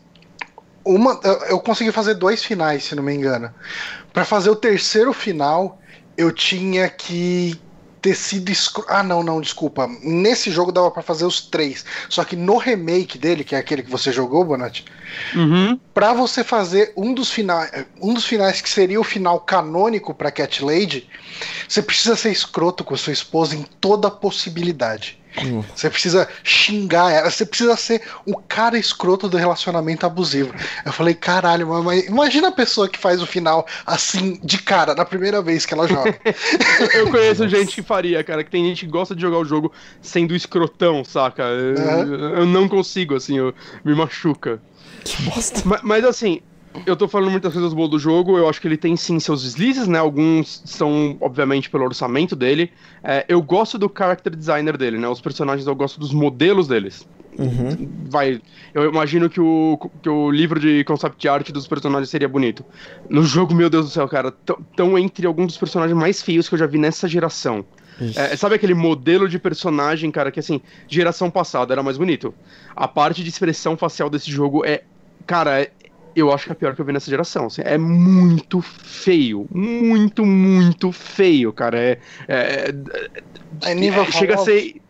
Uma, 0.85 1.19
eu 1.49 1.59
consegui 1.61 1.91
fazer 1.91 2.13
dois 2.13 2.45
finais, 2.45 2.85
se 2.85 2.95
não 2.95 3.03
me 3.03 3.15
engano. 3.15 3.51
Para 4.13 4.23
fazer 4.23 4.51
o 4.51 4.57
terceiro 4.57 5.15
final, 5.15 5.81
eu 6.15 6.31
tinha 6.31 6.91
que 6.91 7.59
ter 8.05 8.15
sido. 8.15 8.53
Ah, 8.87 9.03
não, 9.03 9.23
não, 9.23 9.41
desculpa. 9.41 9.89
Nesse 10.03 10.51
jogo 10.51 10.71
dava 10.71 10.91
para 10.91 11.03
fazer 11.03 11.25
os 11.25 11.41
três. 11.41 11.87
Só 12.11 12.23
que 12.23 12.37
no 12.37 12.59
remake 12.59 13.17
dele, 13.17 13.43
que 13.43 13.55
é 13.55 13.59
aquele 13.59 13.83
que 13.83 13.91
você 13.91 14.13
jogou, 14.13 14.45
Bonatti, 14.45 14.85
uhum. 15.35 15.81
para 15.95 16.13
você 16.13 16.45
fazer 16.45 16.93
um 16.99 17.15
dos 17.15 17.31
finais, 17.31 17.87
um 18.03 18.13
dos 18.13 18.27
finais 18.27 18.61
que 18.61 18.69
seria 18.69 19.01
o 19.01 19.05
final 19.05 19.41
canônico 19.41 20.13
para 20.13 20.31
Cat 20.31 20.63
Lady, 20.63 21.09
você 21.67 21.81
precisa 21.81 22.15
ser 22.15 22.31
escroto 22.31 22.85
com 22.85 22.95
sua 22.95 23.15
esposa 23.15 23.57
em 23.57 23.63
toda 23.81 24.11
possibilidade. 24.11 25.19
Você 25.75 25.91
precisa 25.91 26.29
xingar 26.43 27.11
ela, 27.11 27.31
você 27.31 27.45
precisa 27.45 27.77
ser 27.77 28.03
o 28.25 28.37
cara 28.37 28.79
escroto 28.79 29.29
do 29.29 29.37
relacionamento 29.37 30.07
abusivo. 30.07 30.55
Eu 30.85 30.93
falei, 30.93 31.15
caralho, 31.15 31.67
mas 31.83 32.07
imagina 32.07 32.49
a 32.49 32.53
pessoa 32.53 32.89
que 32.89 32.99
faz 32.99 33.21
o 33.21 33.27
final 33.27 33.67
assim, 33.85 34.39
de 34.43 34.59
cara, 34.59 34.95
na 34.95 35.05
primeira 35.05 35.43
vez 35.43 35.67
que 35.67 35.75
ela 35.75 35.89
joga. 35.89 36.17
eu 36.95 37.11
conheço 37.11 37.49
gente 37.49 37.75
que 37.75 37.83
faria, 37.83 38.23
cara, 38.23 38.45
que 38.45 38.51
tem 38.51 38.65
gente 38.65 38.87
que 38.87 38.93
gosta 38.93 39.15
de 39.15 39.23
jogar 39.23 39.39
o 39.39 39.45
jogo 39.45 39.73
sendo 40.01 40.35
escrotão, 40.35 41.05
saca? 41.05 41.45
Uhum. 41.45 42.15
Eu, 42.15 42.31
eu, 42.39 42.47
não 42.47 42.69
consigo, 42.69 43.17
assim, 43.17 43.39
eu, 43.39 43.53
me 43.85 43.95
machuca. 43.95 44.63
Que 45.05 45.23
bosta. 45.23 45.63
Mas, 45.65 45.81
mas 45.83 46.05
assim, 46.05 46.41
eu 46.87 46.97
tô 46.97 47.07
falando 47.07 47.31
muitas 47.31 47.53
coisas 47.53 47.73
boas 47.73 47.91
do 47.91 47.99
jogo, 47.99 48.37
eu 48.37 48.49
acho 48.49 48.61
que 48.61 48.67
ele 48.67 48.77
tem 48.77 48.97
sim 48.97 49.19
seus 49.21 49.43
deslizes, 49.43 49.87
né? 49.87 49.99
Alguns 49.99 50.63
são, 50.65 51.17
obviamente, 51.21 51.71
pelo 51.71 51.85
orçamento 51.85 52.35
dele. 52.35 52.73
É, 53.03 53.25
eu 53.29 53.41
gosto 53.41 53.79
do 53.79 53.91
character 53.97 54.35
designer 54.35 54.77
dele, 54.77 54.99
né? 54.99 55.09
Os 55.09 55.21
personagens 55.21 55.67
eu 55.67 55.75
gosto 55.75 56.01
dos 56.01 56.13
modelos 56.13 56.67
deles. 56.67 57.07
Uhum. 57.39 57.89
Vai, 58.09 58.41
eu 58.73 58.89
imagino 58.89 59.29
que 59.29 59.41
o, 59.41 59.79
que 60.03 60.09
o 60.09 60.31
livro 60.31 60.61
de 60.61 60.85
concept 60.85 61.29
art 61.29 61.51
dos 61.51 61.67
personagens 61.67 62.09
seria 62.09 62.29
bonito. 62.29 62.65
No 63.09 63.23
jogo, 63.25 63.55
meu 63.55 63.69
Deus 63.69 63.87
do 63.87 63.91
céu, 63.91 64.09
cara, 64.09 64.33
tão 64.77 64.99
entre 64.99 65.27
alguns 65.27 65.49
dos 65.49 65.59
personagens 65.59 65.99
mais 65.99 66.23
feios 66.23 66.49
que 66.49 66.55
eu 66.55 66.59
já 66.59 66.67
vi 66.67 66.79
nessa 66.79 67.09
geração. 67.09 67.65
É, 68.17 68.37
sabe 68.37 68.57
aquele 68.57 68.75
modelo 68.75 69.29
de 69.29 69.39
personagem, 69.39 70.11
cara, 70.11 70.31
que 70.31 70.41
assim, 70.41 70.61
geração 70.89 71.31
passada 71.31 71.73
era 71.73 71.83
mais 71.83 71.97
bonito? 71.97 72.35
A 72.75 72.89
parte 72.89 73.23
de 73.23 73.29
expressão 73.29 73.77
facial 73.77 74.11
desse 74.11 74.31
jogo 74.31 74.65
é. 74.65 74.83
Cara, 75.27 75.63
é, 75.63 75.71
eu 76.15 76.33
acho 76.33 76.45
que 76.45 76.51
é 76.51 76.53
a 76.53 76.57
pior 76.57 76.75
que 76.75 76.81
eu 76.81 76.85
vi 76.85 76.93
nessa 76.93 77.11
geração. 77.11 77.47
Assim, 77.47 77.63
é 77.65 77.79
muito 77.79 78.61
feio. 78.61 79.47
Muito, 79.51 80.25
muito 80.25 80.93
feio, 80.93 81.53
cara. 81.53 81.79
É. 81.79 81.99
é, 82.29 82.75
é, 83.63 83.71
é 83.71 83.75
nível 83.75 84.03
é, 84.03 84.11
Chega 84.11 84.35
a 84.35 84.39
ser. 84.39 84.81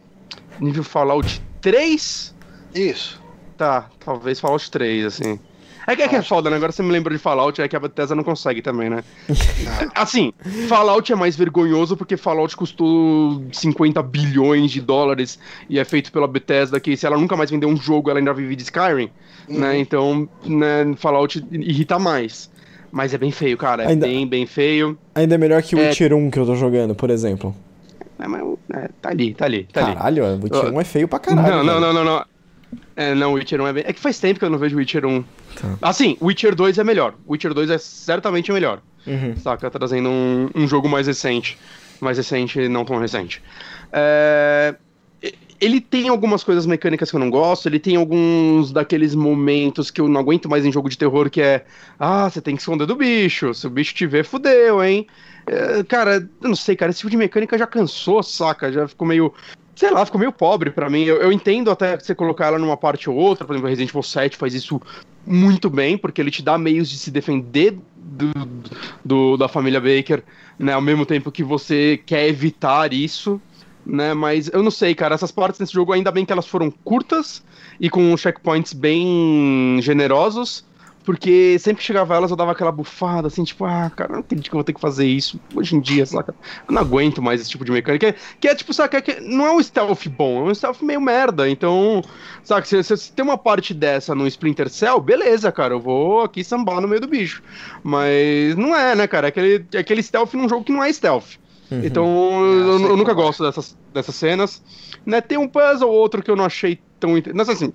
Nível 0.60 0.84
Fallout 0.84 1.42
3? 1.60 2.34
Isso. 2.74 3.20
Tá, 3.56 3.88
talvez 4.04 4.38
Fallout 4.40 4.70
3, 4.70 5.06
assim. 5.06 5.40
É 5.86 5.94
que 5.94 6.02
é, 6.02 6.08
que 6.08 6.16
é 6.16 6.22
foda, 6.22 6.48
né? 6.50 6.56
Agora 6.56 6.72
você 6.72 6.82
me 6.82 6.90
lembra 6.90 7.12
de 7.12 7.18
Fallout, 7.18 7.60
é 7.60 7.68
que 7.68 7.76
a 7.76 7.80
Bethesda 7.80 8.14
não 8.14 8.24
consegue 8.24 8.62
também, 8.62 8.88
né? 8.88 9.04
assim, 9.94 10.32
Fallout 10.68 11.12
é 11.12 11.16
mais 11.16 11.36
vergonhoso 11.36 11.96
porque 11.96 12.16
Fallout 12.16 12.56
custou 12.56 13.44
50 13.52 14.02
bilhões 14.02 14.70
de 14.70 14.80
dólares 14.80 15.38
e 15.68 15.78
é 15.78 15.84
feito 15.84 16.10
pela 16.10 16.26
Bethesda, 16.26 16.80
que 16.80 16.96
se 16.96 17.06
ela 17.06 17.18
nunca 17.18 17.36
mais 17.36 17.50
vender 17.50 17.66
um 17.66 17.76
jogo, 17.76 18.10
ela 18.10 18.18
ainda 18.18 18.32
vive 18.32 18.56
de 18.56 18.62
Skyrim, 18.62 19.10
uhum. 19.48 19.58
né? 19.58 19.78
Então, 19.78 20.28
né, 20.44 20.94
Fallout 20.96 21.44
irrita 21.50 21.98
mais. 21.98 22.50
Mas 22.90 23.12
é 23.12 23.18
bem 23.18 23.32
feio, 23.32 23.56
cara. 23.56 23.82
É 23.82 23.88
ainda, 23.88 24.06
bem, 24.06 24.26
bem 24.26 24.46
feio. 24.46 24.96
Ainda 25.16 25.34
é 25.34 25.38
melhor 25.38 25.60
que 25.62 25.74
o 25.74 25.80
é... 25.80 25.88
Witcher 25.88 26.14
1 26.14 26.30
que 26.30 26.38
eu 26.38 26.46
tô 26.46 26.54
jogando, 26.54 26.94
por 26.94 27.10
exemplo. 27.10 27.54
É, 28.20 28.28
mas, 28.28 28.40
é, 28.72 28.88
tá 29.02 29.10
ali, 29.10 29.34
tá 29.34 29.44
ali, 29.46 29.64
tá 29.64 29.80
caralho, 29.80 30.24
ali. 30.24 30.36
o 30.36 30.44
Witcher 30.44 30.72
1 30.72 30.80
é 30.80 30.84
feio 30.84 31.08
pra 31.08 31.18
caralho. 31.18 31.56
Não, 31.56 31.64
não, 31.64 31.80
não, 31.80 31.92
não, 31.92 32.04
não. 32.04 32.24
É, 32.96 33.14
não, 33.14 33.32
Witcher 33.32 33.60
1 33.60 33.66
é 33.66 33.72
bem. 33.72 33.84
É 33.86 33.92
que 33.92 34.00
faz 34.00 34.18
tempo 34.18 34.38
que 34.38 34.44
eu 34.44 34.50
não 34.50 34.58
vejo 34.58 34.76
Witcher 34.76 35.04
1. 35.04 35.22
Tá. 35.22 35.78
Assim, 35.82 36.16
Witcher 36.20 36.54
2 36.54 36.78
é 36.78 36.84
melhor. 36.84 37.14
Witcher 37.28 37.52
2 37.54 37.70
é 37.70 37.78
certamente 37.78 38.52
melhor. 38.52 38.80
Uhum. 39.06 39.36
Saca? 39.36 39.70
Trazendo 39.70 40.08
um, 40.08 40.50
um 40.54 40.66
jogo 40.66 40.88
mais 40.88 41.06
recente. 41.06 41.58
Mais 42.00 42.16
recente, 42.16 42.68
não 42.68 42.84
tão 42.84 42.98
recente. 42.98 43.42
É 43.92 44.74
ele 45.60 45.80
tem 45.80 46.08
algumas 46.08 46.44
coisas 46.44 46.66
mecânicas 46.66 47.10
que 47.10 47.16
eu 47.16 47.20
não 47.20 47.30
gosto, 47.30 47.66
ele 47.66 47.78
tem 47.78 47.96
alguns 47.96 48.72
daqueles 48.72 49.14
momentos 49.14 49.90
que 49.90 50.00
eu 50.00 50.08
não 50.08 50.20
aguento 50.20 50.48
mais 50.48 50.64
em 50.66 50.72
jogo 50.72 50.88
de 50.88 50.98
terror, 50.98 51.30
que 51.30 51.40
é, 51.40 51.64
ah, 51.98 52.28
você 52.28 52.40
tem 52.40 52.54
que 52.54 52.60
esconder 52.60 52.86
do 52.86 52.96
bicho, 52.96 53.54
se 53.54 53.66
o 53.66 53.70
bicho 53.70 53.94
te 53.94 54.06
ver, 54.06 54.24
fudeu, 54.24 54.84
hein? 54.84 55.06
É, 55.46 55.82
cara, 55.84 56.28
eu 56.42 56.48
não 56.48 56.56
sei, 56.56 56.76
cara, 56.76 56.90
esse 56.90 56.98
tipo 56.98 57.10
de 57.10 57.16
mecânica 57.16 57.56
já 57.56 57.66
cansou, 57.66 58.22
saca? 58.22 58.72
Já 58.72 58.88
ficou 58.88 59.06
meio 59.06 59.32
sei 59.74 59.90
lá, 59.90 60.04
ficou 60.04 60.18
meio 60.18 60.32
pobre 60.32 60.70
para 60.70 60.88
mim. 60.88 61.02
Eu, 61.02 61.16
eu, 61.16 61.32
entendo 61.32 61.70
até 61.70 61.98
você 61.98 62.14
colocar 62.14 62.46
ela 62.46 62.58
numa 62.58 62.76
parte 62.76 63.08
ou 63.10 63.16
outra, 63.16 63.44
por 63.44 63.54
exemplo, 63.54 63.68
Resident 63.68 63.90
Evil 63.90 64.02
7 64.02 64.36
faz 64.36 64.54
isso 64.54 64.80
muito 65.26 65.70
bem, 65.70 65.96
porque 65.96 66.20
ele 66.20 66.30
te 66.30 66.42
dá 66.42 66.58
meios 66.58 66.88
de 66.88 66.98
se 66.98 67.10
defender 67.10 67.78
do, 67.96 68.30
do, 69.04 69.36
da 69.36 69.48
família 69.48 69.80
Baker, 69.80 70.22
né, 70.58 70.72
ao 70.72 70.80
mesmo 70.80 71.06
tempo 71.06 71.32
que 71.32 71.42
você 71.42 72.00
quer 72.04 72.28
evitar 72.28 72.92
isso, 72.92 73.40
né, 73.84 74.14
mas 74.14 74.48
eu 74.52 74.62
não 74.62 74.70
sei, 74.70 74.94
cara, 74.94 75.14
essas 75.14 75.32
partes 75.32 75.58
desse 75.58 75.72
jogo, 75.72 75.92
ainda 75.92 76.10
bem 76.10 76.24
que 76.24 76.32
elas 76.32 76.46
foram 76.46 76.70
curtas 76.70 77.42
e 77.80 77.88
com 77.88 78.16
checkpoints 78.16 78.72
bem 78.72 79.78
generosos, 79.80 80.64
porque 81.04 81.58
sempre 81.58 81.80
que 81.80 81.86
chegava 81.86 82.14
elas, 82.14 82.30
eu 82.30 82.36
dava 82.36 82.52
aquela 82.52 82.72
bufada, 82.72 83.28
assim, 83.28 83.44
tipo, 83.44 83.64
ah, 83.64 83.90
cara, 83.94 84.14
não 84.14 84.20
acredito 84.20 84.48
que 84.48 84.54
eu 84.54 84.58
vou 84.58 84.64
ter 84.64 84.72
que 84.72 84.80
fazer 84.80 85.06
isso 85.06 85.38
hoje 85.54 85.76
em 85.76 85.80
dia, 85.80 86.06
saca? 86.06 86.34
Eu 86.66 86.74
não 86.74 86.80
aguento 86.80 87.20
mais 87.20 87.40
esse 87.40 87.50
tipo 87.50 87.64
de 87.64 87.70
mecânica. 87.70 88.12
Que 88.12 88.16
é, 88.16 88.20
que 88.40 88.48
é 88.48 88.54
tipo, 88.54 88.72
saca, 88.72 89.02
que 89.02 89.20
não 89.20 89.46
é 89.46 89.52
um 89.52 89.62
stealth 89.62 90.08
bom, 90.08 90.46
é 90.46 90.50
um 90.50 90.54
stealth 90.54 90.80
meio 90.80 91.00
merda. 91.00 91.48
Então, 91.48 92.02
saca, 92.42 92.66
se, 92.66 92.82
se, 92.82 92.96
se 92.96 93.12
tem 93.12 93.22
uma 93.22 93.36
parte 93.36 93.74
dessa 93.74 94.14
no 94.14 94.26
Splinter 94.26 94.70
Cell, 94.70 94.98
beleza, 94.98 95.52
cara, 95.52 95.74
eu 95.74 95.80
vou 95.80 96.22
aqui 96.22 96.42
sambar 96.42 96.80
no 96.80 96.88
meio 96.88 97.02
do 97.02 97.06
bicho. 97.06 97.42
Mas 97.82 98.56
não 98.56 98.74
é, 98.74 98.96
né, 98.96 99.06
cara? 99.06 99.26
É 99.26 99.28
aquele, 99.28 99.66
é 99.74 99.78
aquele 99.78 100.02
stealth 100.02 100.32
num 100.32 100.48
jogo 100.48 100.64
que 100.64 100.72
não 100.72 100.82
é 100.82 100.90
stealth. 100.90 101.36
Uhum. 101.70 101.84
Então, 101.84 102.44
eu, 102.44 102.80
eu, 102.80 102.96
nunca 102.96 103.12
gosto 103.12 103.44
dessas, 103.44 103.76
dessas 103.92 104.14
cenas. 104.14 104.62
Né, 105.04 105.20
tem 105.20 105.36
um 105.36 105.48
puzzle 105.48 105.90
ou 105.90 105.94
outro 105.94 106.22
que 106.22 106.30
eu 106.30 106.36
não 106.36 106.46
achei 106.46 106.78
tão. 106.98 107.10
Mas 107.34 107.48
assim, 107.50 107.74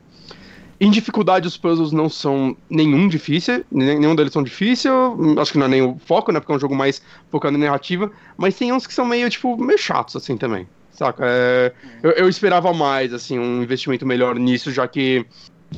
em 0.80 0.90
dificuldade, 0.90 1.46
os 1.46 1.58
puzzles 1.58 1.92
não 1.92 2.10
são 2.10 2.56
nenhum 2.70 3.10
difícil, 3.10 3.66
nenhum 3.70 4.16
deles 4.16 4.32
são 4.32 4.42
difícil, 4.42 4.92
acho 5.38 5.52
que 5.52 5.58
não 5.58 5.66
é 5.66 5.70
nem 5.70 5.82
o 5.82 5.98
foco, 6.06 6.32
né, 6.32 6.40
porque 6.40 6.54
é 6.54 6.56
um 6.56 6.60
jogo 6.60 6.74
mais 6.74 7.02
focado 7.30 7.58
em 7.58 7.60
narrativa, 7.60 8.10
mas 8.38 8.56
tem 8.56 8.72
uns 8.72 8.88
que 8.88 8.94
são 8.94 9.06
meio, 9.06 9.30
tipo, 9.30 9.62
meio 9.62 9.78
chatos, 9.78 10.16
assim, 10.16 10.38
também, 10.38 10.68
saca? 10.92 11.26
É, 11.26 11.74
eu, 12.02 12.12
eu, 12.12 12.30
esperava 12.30 12.72
mais, 12.74 13.14
assim, 13.14 13.38
um 13.38 13.62
investimento 13.62 14.06
melhor 14.06 14.40
nisso, 14.40 14.72
já 14.72 14.88
que 14.88 15.26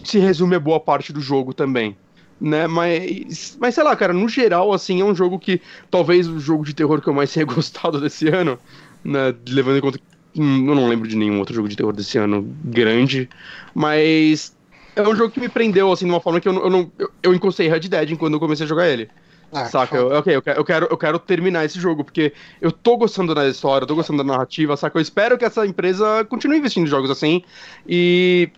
se 0.04 0.20
resume 0.20 0.56
a 0.56 0.60
boa 0.60 0.80
parte 0.80 1.12
do 1.12 1.20
jogo 1.20 1.52
também, 1.52 1.97
né, 2.39 2.68
mas, 2.68 3.58
mas 3.60 3.74
sei 3.74 3.84
lá, 3.84 3.95
cara, 3.95 4.14
no 4.14 4.30
geral, 4.30 4.72
assim, 4.72 5.02
é 5.02 5.04
um 5.04 5.16
jogo 5.16 5.39
que, 5.39 5.60
talvez 5.89 6.28
o 6.28 6.39
jogo 6.39 6.64
de 6.64 6.76
terror 6.76 7.02
que 7.02 7.08
eu 7.08 7.14
mais 7.14 7.34
tenha 7.34 7.45
gostado 7.47 7.99
desse 7.99 8.28
ano, 8.28 8.60
né, 9.04 9.34
levando 9.49 9.78
em 9.78 9.82
conta 9.82 9.97
que 9.97 10.39
hum, 10.39 10.70
eu 10.70 10.76
não 10.76 10.88
lembro 10.88 11.08
de 11.08 11.16
nenhum 11.16 11.39
outro 11.39 11.56
jogo 11.56 11.68
de 11.68 11.76
terror 11.76 11.91
desse 11.91 12.20
ano 12.20 12.56
grande, 12.64 13.28
mas 13.74 14.56
é 14.96 15.02
um 15.02 15.16
jogo 15.16 15.32
que 15.32 15.39
me 15.39 15.50
prendeu, 15.50 15.92
assim, 15.92 16.06
de 16.06 16.12
uma 16.12 16.20
forma 16.20 16.39
que 16.39 16.48
eu, 16.48 16.54
eu 16.54 16.70
não. 16.70 16.92
Eu, 16.98 17.10
eu 17.24 17.34
encostei 17.34 17.70
Red 17.70 17.82
Dead 17.82 18.18
quando 18.18 18.34
eu 18.34 18.39
comecei 18.39 18.66
a 18.66 18.70
jogar 18.70 18.88
ele. 18.88 19.10
Ah, 19.52 19.66
saca? 19.66 19.98
Eu, 19.98 20.08
ok, 20.08 20.36
eu, 20.36 20.44
eu, 20.56 20.64
quero, 20.64 20.88
eu 20.89 20.98
quero 20.98 21.20
terminar 21.20 21.66
esse 21.66 21.80
jogo, 21.80 22.04
porque 22.04 22.34
eu 22.62 22.72
tô 22.72 22.96
gostando 22.98 23.36
da 23.36 23.48
história, 23.48 23.84
eu 23.84 23.88
tô 23.88 23.96
gostando 23.96 24.24
da 24.24 24.32
narrativa, 24.32 24.78
saca? 24.78 24.98
Eu 24.98 25.02
espero 25.02 25.38
que 25.38 25.44
essa 25.44 25.66
empresa 25.66 26.26
continue 26.26 26.58
investindo 26.58 26.84
em 26.84 26.89
jogos 26.89 27.10
assim. 27.10 27.44
E. 27.88 28.50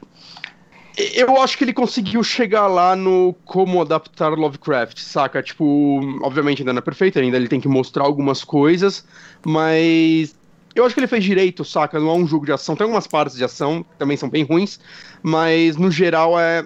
Eu 1.16 1.42
acho 1.42 1.58
que 1.58 1.64
ele 1.64 1.74
conseguiu 1.74 2.24
chegar 2.24 2.68
lá 2.68 2.96
no 2.96 3.34
como 3.46 3.82
adaptar 3.82 4.30
Lovecraft, 4.30 5.00
saca? 5.00 5.42
Tipo, 5.42 6.00
obviamente 6.22 6.62
ainda 6.62 6.72
não 6.72 6.78
é 6.78 6.84
perfeito, 6.84 7.18
ainda 7.18 7.36
ele 7.36 7.48
tem 7.48 7.60
que 7.60 7.68
mostrar 7.68 8.04
algumas 8.04 8.44
coisas, 8.44 9.04
mas 9.44 10.36
eu 10.76 10.86
acho 10.86 10.93
que 10.93 10.99
ele 10.99 11.07
fez 11.07 11.24
direito, 11.24 11.63
saca? 11.63 11.99
Não 11.99 12.09
é 12.09 12.13
um 12.13 12.28
jogo 12.28 12.45
de 12.45 12.51
ação. 12.51 12.76
Tem 12.76 12.86
algumas 12.86 13.07
partes 13.07 13.36
de 13.36 13.43
ação 13.43 13.86
também 13.97 14.17
são 14.17 14.30
bem 14.30 14.43
ruins, 14.43 14.80
mas 15.21 15.76
no 15.76 15.91
geral 15.91 16.39
é. 16.39 16.65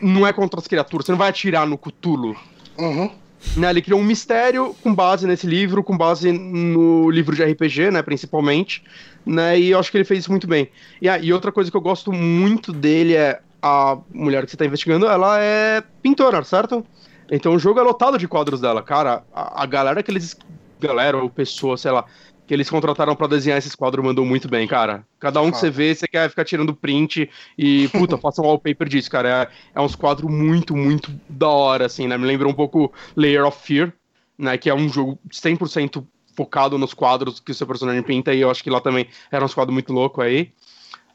Não 0.00 0.26
é 0.26 0.32
contra 0.32 0.60
as 0.60 0.66
criaturas, 0.66 1.06
você 1.06 1.12
não 1.12 1.18
vai 1.18 1.30
atirar 1.30 1.66
no 1.66 1.78
Cthulhu. 1.78 2.36
Uhum. 2.76 3.10
Né, 3.56 3.70
ele 3.70 3.80
criou 3.80 4.00
um 4.00 4.04
mistério 4.04 4.74
com 4.82 4.94
base 4.94 5.26
nesse 5.26 5.46
livro, 5.46 5.82
com 5.82 5.96
base 5.96 6.30
no 6.32 7.10
livro 7.10 7.34
de 7.34 7.42
RPG, 7.42 7.90
né, 7.90 8.02
principalmente, 8.02 8.82
né, 9.24 9.58
e 9.58 9.70
eu 9.70 9.78
acho 9.78 9.90
que 9.90 9.96
ele 9.96 10.04
fez 10.04 10.20
isso 10.20 10.30
muito 10.30 10.46
bem. 10.46 10.68
E, 11.00 11.08
ah, 11.08 11.18
e 11.18 11.32
outra 11.32 11.50
coisa 11.50 11.70
que 11.70 11.76
eu 11.76 11.80
gosto 11.80 12.12
muito 12.12 12.72
dele 12.72 13.14
é 13.14 13.40
a 13.62 13.98
mulher 14.12 14.44
que 14.44 14.50
você 14.50 14.56
está 14.56 14.66
investigando, 14.66 15.06
ela 15.06 15.40
é 15.40 15.82
pintora, 16.02 16.42
certo? 16.44 16.84
Então 17.30 17.54
o 17.54 17.58
jogo 17.58 17.80
é 17.80 17.82
lotado 17.82 18.18
de 18.18 18.28
quadros 18.28 18.60
dela, 18.60 18.82
cara. 18.82 19.22
A, 19.34 19.62
a 19.62 19.66
galera 19.66 20.02
que 20.02 20.10
eles. 20.10 20.36
Galera 20.78 21.16
ou 21.16 21.30
pessoa, 21.30 21.76
sei 21.78 21.90
lá, 21.90 22.04
que 22.46 22.54
eles 22.54 22.70
contrataram 22.70 23.16
para 23.16 23.26
desenhar 23.26 23.58
esses 23.58 23.74
quadros 23.74 24.04
mandou 24.04 24.24
muito 24.24 24.48
bem, 24.48 24.66
cara. 24.66 25.04
Cada 25.18 25.42
um 25.42 25.50
que 25.50 25.58
você 25.58 25.68
vê, 25.68 25.94
você 25.94 26.06
quer 26.06 26.30
ficar 26.30 26.44
tirando 26.44 26.74
print 26.74 27.28
e, 27.58 27.88
puta, 27.92 28.16
faça 28.16 28.40
um 28.40 28.46
wallpaper 28.46 28.88
disso, 28.88 29.10
cara. 29.10 29.50
É, 29.74 29.78
é 29.78 29.80
uns 29.80 29.96
quadros 29.96 30.30
muito, 30.30 30.76
muito 30.76 31.10
da 31.28 31.48
hora, 31.48 31.86
assim, 31.86 32.06
né? 32.06 32.16
Me 32.16 32.26
lembra 32.26 32.46
um 32.46 32.54
pouco 32.54 32.92
Layer 33.16 33.44
of 33.44 33.58
Fear, 33.60 33.92
né? 34.38 34.56
Que 34.56 34.70
é 34.70 34.74
um 34.74 34.88
jogo 34.88 35.18
100% 35.30 36.04
focado 36.36 36.78
nos 36.78 36.94
quadros 36.94 37.40
que 37.40 37.50
o 37.50 37.54
seu 37.54 37.66
personagem 37.66 38.02
pinta, 38.02 38.32
e 38.32 38.40
eu 38.42 38.50
acho 38.50 38.62
que 38.62 38.70
lá 38.70 38.80
também 38.80 39.08
era 39.32 39.44
uns 39.44 39.54
quadros 39.54 39.72
muito 39.72 39.92
loucos 39.92 40.24
aí. 40.24 40.52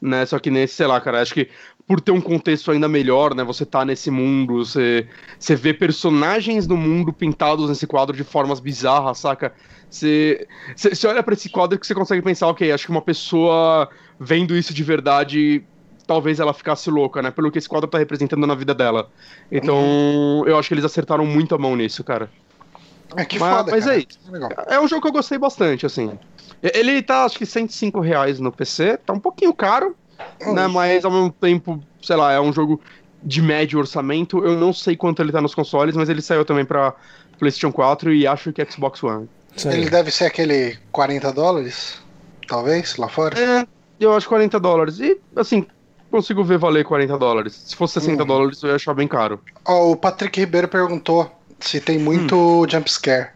Né, 0.00 0.26
só 0.26 0.36
que 0.40 0.50
nesse, 0.50 0.74
sei 0.74 0.88
lá, 0.88 1.00
cara, 1.00 1.22
acho 1.22 1.32
que 1.32 1.48
por 1.86 2.00
ter 2.00 2.10
um 2.10 2.20
contexto 2.20 2.72
ainda 2.72 2.88
melhor, 2.88 3.36
né? 3.36 3.44
Você 3.44 3.64
tá 3.64 3.84
nesse 3.84 4.10
mundo, 4.10 4.64
você, 4.64 5.06
você 5.38 5.54
vê 5.54 5.72
personagens 5.72 6.66
do 6.66 6.76
mundo 6.76 7.12
pintados 7.12 7.68
nesse 7.68 7.86
quadro 7.86 8.16
de 8.16 8.24
formas 8.24 8.58
bizarras, 8.58 9.18
saca? 9.18 9.54
Você, 9.92 10.48
você, 10.74 11.06
olha 11.06 11.22
para 11.22 11.34
esse 11.34 11.50
quadro 11.50 11.78
que 11.78 11.86
você 11.86 11.94
consegue 11.94 12.22
pensar, 12.22 12.48
ok, 12.48 12.72
acho 12.72 12.86
que 12.86 12.90
uma 12.90 13.02
pessoa 13.02 13.90
vendo 14.18 14.56
isso 14.56 14.72
de 14.72 14.82
verdade, 14.82 15.62
talvez 16.06 16.40
ela 16.40 16.54
ficasse 16.54 16.90
louca, 16.90 17.20
né? 17.20 17.30
Pelo 17.30 17.50
que 17.50 17.58
esse 17.58 17.68
quadro 17.68 17.90
tá 17.90 17.98
representando 17.98 18.46
na 18.46 18.54
vida 18.54 18.74
dela. 18.74 19.10
Então, 19.50 19.76
uhum. 19.76 20.46
eu 20.46 20.58
acho 20.58 20.68
que 20.68 20.74
eles 20.74 20.84
acertaram 20.84 21.26
muito 21.26 21.54
a 21.54 21.58
mão 21.58 21.76
nisso, 21.76 22.02
cara. 22.02 22.30
É 23.14 23.26
que 23.26 23.38
mas, 23.38 23.54
foda, 23.54 23.70
mas 23.70 23.84
cara. 23.84 23.96
é 23.96 23.98
isso. 23.98 24.18
É 24.68 24.80
um 24.80 24.88
jogo 24.88 25.02
que 25.02 25.08
eu 25.08 25.12
gostei 25.12 25.36
bastante, 25.36 25.84
assim. 25.84 26.18
Ele 26.62 27.02
tá, 27.02 27.24
acho 27.24 27.36
que 27.36 27.44
105 27.44 28.00
reais 28.00 28.40
no 28.40 28.50
PC, 28.50 28.96
tá 28.96 29.12
um 29.12 29.20
pouquinho 29.20 29.52
caro, 29.52 29.94
uhum. 30.42 30.54
né? 30.54 30.66
Mas 30.68 31.04
ao 31.04 31.10
mesmo 31.10 31.30
tempo, 31.30 31.82
sei 32.00 32.16
lá, 32.16 32.32
é 32.32 32.40
um 32.40 32.50
jogo 32.50 32.80
de 33.22 33.42
médio 33.42 33.78
orçamento. 33.78 34.42
Eu 34.42 34.56
não 34.56 34.72
sei 34.72 34.96
quanto 34.96 35.20
ele 35.20 35.32
tá 35.32 35.42
nos 35.42 35.54
consoles, 35.54 35.94
mas 35.94 36.08
ele 36.08 36.22
saiu 36.22 36.46
também 36.46 36.64
pra 36.64 36.94
PlayStation 37.38 37.70
4 37.70 38.14
e 38.14 38.26
acho 38.26 38.52
que 38.54 38.64
Xbox 38.64 39.02
One. 39.02 39.28
Ele 39.64 39.90
deve 39.90 40.10
ser 40.10 40.26
aquele 40.26 40.78
40 40.90 41.32
dólares, 41.32 42.00
talvez, 42.48 42.96
lá 42.96 43.08
fora? 43.08 43.38
É, 43.38 43.66
eu 44.00 44.14
acho 44.14 44.28
40 44.28 44.58
dólares. 44.58 44.98
E, 44.98 45.18
assim, 45.36 45.66
consigo 46.10 46.42
ver 46.44 46.58
valer 46.58 46.84
40 46.84 47.18
dólares. 47.18 47.54
Se 47.66 47.76
fosse 47.76 47.94
60 47.94 48.22
hum. 48.22 48.26
dólares, 48.26 48.62
eu 48.62 48.70
ia 48.70 48.76
achar 48.76 48.94
bem 48.94 49.08
caro. 49.08 49.40
Oh, 49.66 49.92
o 49.92 49.96
Patrick 49.96 50.40
Ribeiro 50.40 50.68
perguntou 50.68 51.30
se 51.60 51.80
tem 51.80 51.98
muito 51.98 52.34
hum. 52.34 52.68
jumpscare. 52.68 53.30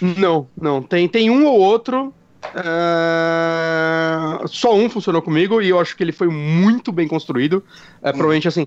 Não, 0.00 0.48
não. 0.60 0.82
Tem, 0.82 1.08
tem 1.08 1.30
um 1.30 1.46
ou 1.46 1.58
outro. 1.58 2.12
É... 2.54 4.46
Só 4.46 4.74
um 4.74 4.88
funcionou 4.88 5.20
comigo 5.20 5.60
e 5.60 5.68
eu 5.68 5.78
acho 5.78 5.96
que 5.96 6.02
ele 6.02 6.12
foi 6.12 6.28
muito 6.28 6.90
bem 6.90 7.06
construído. 7.06 7.62
É, 8.02 8.08
hum. 8.10 8.12
Provavelmente 8.12 8.48
assim. 8.48 8.66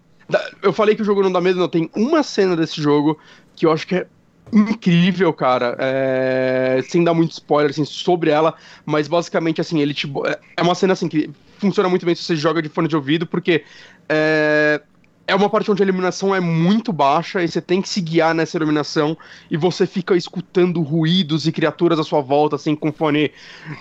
Eu 0.62 0.72
falei 0.72 0.96
que 0.96 1.02
o 1.02 1.06
jogo 1.06 1.22
não 1.22 1.32
dá 1.32 1.42
medo, 1.42 1.60
não. 1.60 1.68
Tem 1.68 1.90
uma 1.96 2.24
cena 2.24 2.56
desse 2.56 2.82
jogo 2.82 3.20
que 3.56 3.66
eu 3.66 3.72
acho 3.72 3.86
que 3.86 3.96
é 3.96 4.08
incrível, 4.54 5.34
cara. 5.34 5.76
É... 5.80 6.82
Sem 6.88 7.04
dar 7.04 7.14
muito 7.14 7.32
spoiler 7.32 7.72
assim, 7.72 7.86
sobre 7.86 8.30
ela, 8.30 8.54
mas 8.86 9.08
basicamente 9.08 9.60
assim, 9.60 9.80
ele 9.80 9.94
te. 9.94 10.12
É 10.56 10.62
uma 10.62 10.76
cena 10.76 10.94
assim 10.94 11.08
que 11.08 11.30
funciona 11.58 11.90
muito 11.90 12.06
bem 12.06 12.14
se 12.14 12.24
você 12.24 12.36
joga 12.36 12.62
de 12.62 12.70
fone 12.70 12.88
de 12.88 12.96
ouvido, 12.96 13.26
porque 13.26 13.64
é, 14.10 14.82
é 15.26 15.34
uma 15.34 15.50
parte 15.50 15.72
onde 15.72 15.82
a 15.82 15.86
iluminação 15.86 16.36
é 16.36 16.40
muito 16.40 16.92
baixa 16.92 17.42
e 17.42 17.48
você 17.48 17.62
tem 17.62 17.82
que 17.82 17.88
se 17.88 18.02
guiar 18.02 18.36
nessa 18.36 18.58
iluminação 18.58 19.18
e 19.50 19.56
você 19.56 19.88
fica 19.88 20.16
escutando 20.16 20.82
ruídos 20.82 21.48
e 21.48 21.52
criaturas 21.52 21.98
à 22.00 22.04
sua 22.04 22.22
volta, 22.22 22.58
assim, 22.58 22.76
com 22.76 22.92
fone. 22.92 23.32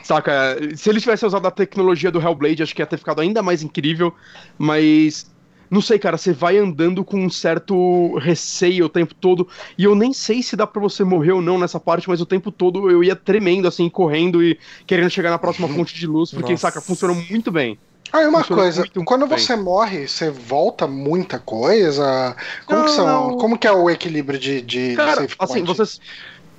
Saca? 0.04 0.56
Se 0.76 0.88
ele 0.88 1.00
tivesse 1.00 1.26
usado 1.26 1.46
a 1.46 1.50
tecnologia 1.50 2.10
do 2.10 2.20
Hellblade, 2.20 2.62
acho 2.62 2.74
que 2.74 2.82
ia 2.82 2.86
ter 2.86 2.98
ficado 2.98 3.20
ainda 3.20 3.42
mais 3.42 3.62
incrível, 3.62 4.14
mas 4.56 5.31
não 5.72 5.80
sei, 5.80 5.98
cara, 5.98 6.18
você 6.18 6.34
vai 6.34 6.58
andando 6.58 7.02
com 7.02 7.18
um 7.18 7.30
certo 7.30 8.14
receio 8.18 8.84
o 8.84 8.88
tempo 8.90 9.14
todo. 9.14 9.48
E 9.78 9.84
eu 9.84 9.94
nem 9.94 10.12
sei 10.12 10.42
se 10.42 10.54
dá 10.54 10.66
pra 10.66 10.78
você 10.78 11.02
morrer 11.02 11.32
ou 11.32 11.40
não 11.40 11.58
nessa 11.58 11.80
parte, 11.80 12.10
mas 12.10 12.20
o 12.20 12.26
tempo 12.26 12.52
todo 12.52 12.90
eu 12.90 13.02
ia 13.02 13.16
tremendo, 13.16 13.66
assim, 13.66 13.88
correndo 13.88 14.44
e 14.44 14.58
querendo 14.86 15.08
chegar 15.08 15.30
na 15.30 15.38
próxima 15.38 15.66
fonte 15.68 15.94
de 15.94 16.06
luz, 16.06 16.30
porque, 16.30 16.52
Nossa. 16.52 16.68
saca, 16.68 16.82
funcionou 16.82 17.16
muito 17.30 17.50
bem. 17.50 17.78
Ah, 18.12 18.22
e 18.22 18.26
uma 18.26 18.44
coisa, 18.44 18.84
quando 19.06 19.26
bem. 19.26 19.38
você 19.38 19.56
morre, 19.56 20.06
você 20.06 20.30
volta 20.30 20.86
muita 20.86 21.38
coisa? 21.38 22.36
Como, 22.66 22.80
não, 22.80 22.86
que, 22.86 22.92
são, 22.92 23.36
como 23.38 23.58
que 23.58 23.66
é 23.66 23.72
o 23.72 23.88
equilíbrio 23.88 24.38
de, 24.38 24.60
de 24.60 24.94
Cara, 24.94 25.26
assim, 25.38 25.64
vocês 25.64 25.98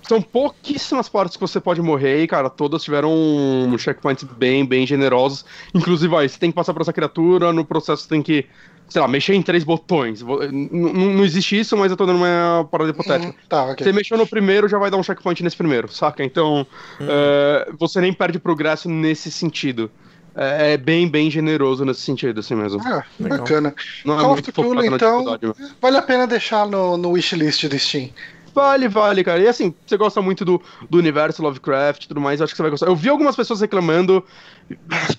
são 0.08 0.22
pouquíssimas 0.22 1.08
partes 1.08 1.38
que 1.38 1.42
você 1.42 1.60
pode 1.60 1.82
morrer 1.82 2.24
e, 2.24 2.28
cara, 2.28 2.50
todas 2.50 2.84
tiveram 2.84 3.12
um 3.14 3.78
checkpoints 3.78 4.24
bem, 4.24 4.66
bem 4.66 4.86
generosos. 4.86 5.46
Inclusive, 5.74 6.16
aí, 6.16 6.28
você 6.28 6.38
tem 6.38 6.52
que 6.52 6.56
passar 6.56 6.74
por 6.74 6.82
essa 6.82 6.94
criatura, 6.94 7.54
no 7.54 7.64
processo 7.64 8.04
você 8.04 8.10
tem 8.10 8.22
que, 8.22 8.46
sei 8.94 9.02
lá, 9.02 9.08
mexer 9.08 9.34
em 9.34 9.42
três 9.42 9.64
botões. 9.64 10.22
Não, 10.22 10.94
não 10.94 11.26
existe 11.26 11.60
isso, 11.60 11.76
mas 11.76 11.90
eu 11.90 11.98
tô 11.98 12.06
dando 12.06 12.18
uma 12.18 12.64
parada 12.70 12.92
hipotética. 12.92 13.32
Uhum, 13.32 13.48
tá, 13.50 13.72
okay. 13.72 13.84
Você 13.84 13.92
mexeu 13.92 14.20
no 14.20 14.28
primeiro, 14.28 14.70
já 14.70 14.78
vai 14.78 14.92
dar 14.92 14.98
um 14.98 15.04
checkpoint 15.04 15.44
nesse 15.44 15.58
primeiro, 15.58 15.92
saca? 15.92 16.24
Então, 16.24 16.68
uhum. 17.00 17.08
é, 17.10 17.72
você 17.80 18.00
nem 18.00 18.14
perde 18.14 18.38
progresso 18.38 18.88
nesse 18.88 19.32
sentido. 19.32 19.90
É, 20.36 20.74
é 20.74 20.78
bem, 20.78 21.08
bem 21.08 21.32
generoso 21.32 21.84
nesse 21.84 22.02
sentido, 22.02 22.40
assim 22.40 22.54
mesmo. 22.54 22.80
Ah, 22.86 23.04
bacana. 23.20 23.74
Não 24.06 24.16
é 24.16 24.22
Call 24.22 24.34
of 24.34 24.44
Cthulhu, 24.44 24.86
então, 24.86 25.40
vale 25.82 25.98
a 25.98 26.02
pena 26.04 26.28
deixar 26.28 26.68
no, 26.68 26.96
no 26.96 27.10
wishlist 27.14 27.66
do 27.68 27.80
Steam. 27.80 28.12
Vale, 28.54 28.88
vale, 28.88 29.24
cara. 29.24 29.42
E 29.42 29.48
assim, 29.48 29.74
você 29.86 29.98
gosta 29.98 30.22
muito 30.22 30.46
do, 30.46 30.62
do 30.90 30.98
universo 30.98 31.42
Lovecraft 31.42 32.04
e 32.04 32.08
tudo 32.08 32.22
mais, 32.22 32.42
acho 32.42 32.54
que 32.54 32.58
você 32.58 32.62
vai 32.62 32.72
gostar. 32.72 32.86
Eu 32.86 32.96
vi 32.96 33.10
algumas 33.10 33.36
pessoas 33.36 33.62
reclamando. 33.62 34.24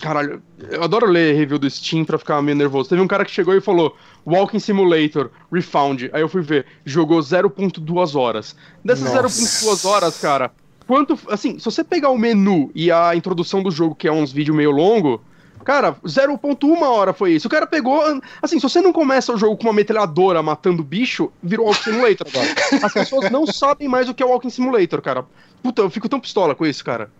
Caralho, 0.00 0.42
eu 0.70 0.82
adoro 0.82 1.06
ler 1.06 1.34
review 1.34 1.58
do 1.58 1.68
Steam 1.68 2.04
pra 2.04 2.18
ficar 2.18 2.40
meio 2.40 2.56
nervoso. 2.56 2.88
Teve 2.88 3.02
um 3.02 3.08
cara 3.08 3.24
que 3.24 3.30
chegou 3.30 3.54
e 3.54 3.60
falou: 3.60 3.96
Walking 4.24 4.60
Simulator, 4.60 5.30
Refound. 5.52 6.10
Aí 6.12 6.20
eu 6.20 6.28
fui 6.28 6.42
ver, 6.42 6.66
jogou 6.84 7.18
0.2 7.18 8.18
horas. 8.18 8.56
Dessas 8.84 9.10
0.2 9.10 9.84
horas, 9.84 10.18
cara, 10.20 10.52
quanto. 10.86 11.18
Assim, 11.28 11.58
se 11.58 11.64
você 11.64 11.82
pegar 11.82 12.10
o 12.10 12.18
menu 12.18 12.70
e 12.74 12.90
a 12.90 13.16
introdução 13.16 13.62
do 13.62 13.70
jogo, 13.70 13.94
que 13.94 14.06
é 14.06 14.12
uns 14.12 14.32
vídeos 14.32 14.56
meio 14.56 14.70
longo 14.70 15.20
Cara, 15.64 15.96
0.1 16.04 16.82
hora 16.82 17.12
foi 17.12 17.32
isso. 17.32 17.48
O 17.48 17.50
cara 17.50 17.66
pegou. 17.66 18.02
Assim, 18.42 18.58
se 18.58 18.62
você 18.62 18.80
não 18.80 18.92
começa 18.92 19.32
o 19.32 19.36
jogo 19.36 19.56
com 19.56 19.64
uma 19.64 19.72
metralhadora 19.72 20.42
matando 20.42 20.84
bicho, 20.84 21.32
virou 21.42 21.66
Walking 21.66 21.82
Simulator 21.82 22.26
agora. 22.28 22.84
As 22.84 22.92
pessoas 22.92 23.30
não 23.30 23.46
sabem 23.46 23.88
mais 23.88 24.08
o 24.08 24.14
que 24.14 24.22
é 24.22 24.26
Walking 24.26 24.50
Simulator, 24.50 25.00
cara. 25.00 25.24
Puta, 25.62 25.82
eu 25.82 25.90
fico 25.90 26.08
tão 26.08 26.20
pistola 26.20 26.54
com 26.54 26.66
isso, 26.66 26.84
cara. 26.84 27.10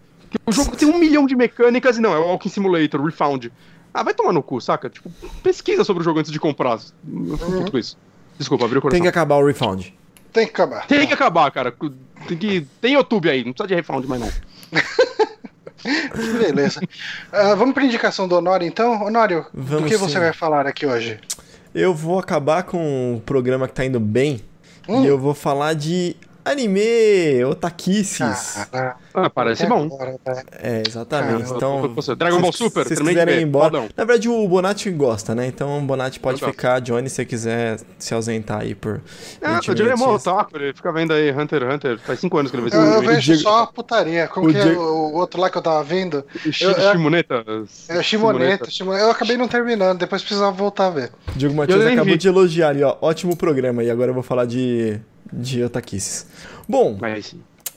O 0.46 0.52
jogo 0.52 0.76
tem 0.76 0.88
um 0.88 0.98
milhão 0.98 1.26
de 1.26 1.34
mecânicas 1.34 1.96
e 1.96 2.00
não, 2.00 2.12
é 2.12 2.18
o 2.18 2.26
Walking 2.28 2.48
Simulator, 2.48 3.02
Refound. 3.02 3.52
Ah, 3.92 4.02
vai 4.02 4.12
tomar 4.12 4.32
no 4.32 4.42
cu, 4.42 4.60
saca? 4.60 4.90
Tipo, 4.90 5.10
pesquisa 5.42 5.84
sobre 5.84 6.02
o 6.02 6.04
jogo 6.04 6.18
antes 6.18 6.32
de 6.32 6.40
comprar. 6.40 6.72
Eu 6.72 7.38
fico 7.38 7.52
uhum. 7.52 7.70
com 7.70 7.78
isso. 7.78 7.96
Desculpa, 8.36 8.64
abriu 8.64 8.80
o 8.80 8.82
coração. 8.82 8.96
Tem 8.96 9.02
que 9.02 9.08
acabar 9.08 9.36
o 9.36 9.46
Refound. 9.46 9.94
Tem 10.32 10.46
que 10.46 10.52
acabar. 10.52 10.86
Tem 10.86 11.06
que 11.06 11.14
acabar, 11.14 11.50
cara. 11.52 11.72
Tem 12.26 12.36
que. 12.36 12.66
Tem 12.80 12.94
YouTube 12.94 13.30
aí, 13.30 13.44
não 13.44 13.52
precisa 13.52 13.68
de 13.68 13.74
Refound 13.76 14.08
mais 14.08 14.20
não. 14.20 14.28
Beleza. 16.38 16.80
Uh, 16.80 17.56
vamos 17.56 17.74
para 17.74 17.84
indicação 17.84 18.26
do 18.26 18.36
Honório, 18.36 18.66
então. 18.66 19.02
Honório, 19.02 19.46
vamos 19.52 19.82
do 19.82 19.88
que 19.88 19.98
sim. 19.98 20.00
você 20.00 20.18
vai 20.18 20.32
falar 20.32 20.66
aqui 20.66 20.86
hoje? 20.86 21.20
Eu 21.74 21.94
vou 21.94 22.18
acabar 22.18 22.62
com 22.62 23.16
o 23.16 23.20
programa 23.20 23.66
que 23.66 23.74
tá 23.74 23.84
indo 23.84 24.00
bem. 24.00 24.40
Hum. 24.88 25.02
E 25.02 25.06
eu 25.06 25.18
vou 25.18 25.34
falar 25.34 25.74
de 25.74 26.16
Anime, 26.44 27.42
otaquices. 27.44 28.68
Ah, 28.70 28.96
ah, 29.14 29.30
parece 29.30 29.64
bom. 29.66 29.88
É, 30.52 30.82
exatamente. 30.86 31.50
então, 31.50 31.94
Dragon 32.18 32.40
Ball 32.40 32.52
Super, 32.52 32.82
se 32.82 32.96
vocês 32.96 33.08
quiserem 33.08 33.38
ir 33.38 33.42
embora. 33.42 33.88
Na 33.96 34.04
verdade, 34.04 34.28
o 34.28 34.46
Bonatti 34.46 34.90
gosta, 34.90 35.34
né? 35.34 35.46
Então 35.46 35.78
o 35.78 35.80
Bonatti 35.80 36.20
pode 36.20 36.44
ficar, 36.44 36.80
Johnny, 36.80 37.08
se 37.08 37.16
você 37.16 37.24
quiser 37.24 37.80
se 37.98 38.12
ausentar 38.12 38.60
aí 38.60 38.74
por. 38.74 39.00
Ah, 39.40 39.58
o 39.66 39.74
Johnny 39.74 39.90
é 39.90 39.96
mó 39.96 40.14
otaku, 40.14 40.56
ele 40.56 40.74
fica 40.74 40.92
vendo 40.92 41.14
aí 41.14 41.30
Hunter 41.32 41.62
x 41.62 41.74
Hunter. 41.74 41.98
Faz 42.00 42.20
5 42.20 42.38
anos 42.38 42.50
que 42.50 42.56
ele 42.58 42.68
vê 42.68 42.76
Eu, 42.76 42.82
eu 42.82 43.02
vejo 43.02 43.36
só 43.36 43.64
putaria. 43.66 44.28
Como 44.28 44.48
o 44.48 44.52
que 44.52 44.58
é 44.58 44.66
o 44.66 45.14
outro 45.14 45.40
lá 45.40 45.48
que 45.48 45.56
eu 45.56 45.62
tava 45.62 45.82
vendo? 45.82 46.24
Shimoneta. 46.52 47.42
É, 47.88 48.02
Shimoneta. 48.02 48.68
Eu 48.98 49.10
acabei 49.10 49.38
não 49.38 49.48
terminando, 49.48 49.98
depois 49.98 50.20
precisava 50.22 50.52
voltar 50.52 50.88
a 50.88 50.90
ver. 50.90 51.10
Diego 51.34 51.54
Matias 51.54 51.86
acabou 51.86 52.04
vi. 52.04 52.18
de 52.18 52.28
elogiar 52.28 52.68
ali, 52.68 52.82
ó. 52.82 52.96
Ótimo 53.00 53.34
programa. 53.34 53.82
E 53.82 53.90
agora 53.90 54.10
eu 54.10 54.14
vou 54.14 54.22
falar 54.22 54.44
de 54.44 55.00
de 55.40 55.62
otaquices. 55.62 56.26
Bom, 56.68 56.98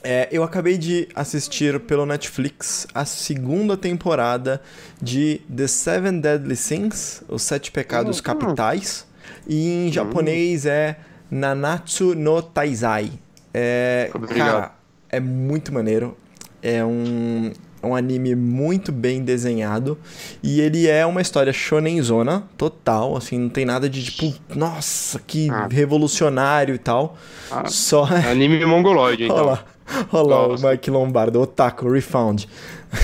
é, 0.02 0.28
eu 0.30 0.42
acabei 0.42 0.78
de 0.78 1.08
assistir 1.14 1.78
pelo 1.80 2.06
Netflix 2.06 2.86
a 2.94 3.04
segunda 3.04 3.76
temporada 3.76 4.62
de 5.02 5.40
The 5.54 5.66
Seven 5.66 6.20
Deadly 6.20 6.56
Sins, 6.56 7.22
Os 7.28 7.42
Sete 7.42 7.70
Pecados 7.70 8.18
uhum. 8.18 8.22
Capitais. 8.22 9.06
E 9.46 9.88
em 9.88 9.92
japonês 9.92 10.66
é 10.66 10.98
Nanatsu 11.30 12.14
no 12.14 12.40
Taizai. 12.42 13.12
É, 13.52 14.10
Obrigado. 14.14 14.36
cara, 14.38 14.72
é 15.08 15.20
muito 15.20 15.72
maneiro. 15.72 16.16
É 16.62 16.84
um, 16.84 17.52
um 17.82 17.94
anime 17.94 18.34
muito 18.34 18.90
bem 18.92 19.22
desenhado. 19.22 19.96
E 20.42 20.60
ele 20.60 20.86
é 20.88 21.04
uma 21.06 21.20
história 21.20 21.52
shonenzona 21.52 22.44
total. 22.56 23.16
Assim, 23.16 23.38
não 23.38 23.48
tem 23.48 23.64
nada 23.64 23.88
de 23.88 24.04
tipo, 24.04 24.34
nossa, 24.54 25.20
que 25.26 25.48
Ah. 25.50 25.68
revolucionário 25.70 26.74
e 26.74 26.78
tal. 26.78 27.16
Ah, 27.50 27.64
Só. 27.66 28.04
Anime 28.30 28.64
mongoloide, 28.66 29.24
então. 29.24 29.36
Olha 29.36 29.46
lá, 29.46 29.64
olha 30.12 30.26
lá 30.28 30.46
o. 30.48 30.54
Mike 30.70 30.90
Lombardo, 30.90 31.40
Otaku, 31.40 31.88
Refound. 31.90 32.48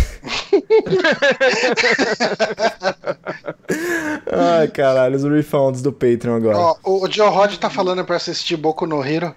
Ai, 4.33 4.69
caralho, 4.69 5.17
os 5.17 5.25
refounds 5.25 5.83
do 5.83 5.93
Patreon 5.93 6.37
agora. 6.37 6.57
Ó, 6.59 6.77
o 6.85 7.11
Joe 7.11 7.29
Rod 7.29 7.55
tá 7.57 7.69
falando 7.71 8.05
pra 8.05 8.17
assistir 8.17 8.57
Boku 8.57 8.87
no 8.87 9.05
Hero. 9.05 9.35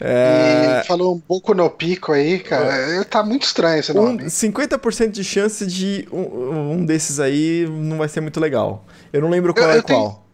É, 0.00 0.80
E 0.82 0.86
falou 0.86 1.14
um 1.14 1.22
Boku 1.28 1.54
no 1.54 1.68
Pico 1.70 2.12
aí, 2.12 2.38
cara. 2.40 3.04
Tá 3.04 3.22
muito 3.22 3.44
estranho 3.44 3.80
esse 3.80 3.92
um, 3.92 3.94
nome. 3.94 4.24
50% 4.24 5.10
de 5.10 5.24
chance 5.24 5.66
de 5.66 6.08
um, 6.12 6.72
um 6.72 6.84
desses 6.86 7.20
aí 7.20 7.66
não 7.70 7.98
vai 7.98 8.08
ser 8.08 8.20
muito 8.20 8.40
legal. 8.40 8.84
Eu 9.12 9.20
não 9.20 9.28
lembro 9.30 9.54
qual 9.54 9.66
Eu- 9.66 9.72
é 9.74 9.78
eu 9.78 9.82
tenho- 9.82 10.00
qual. 10.00 10.24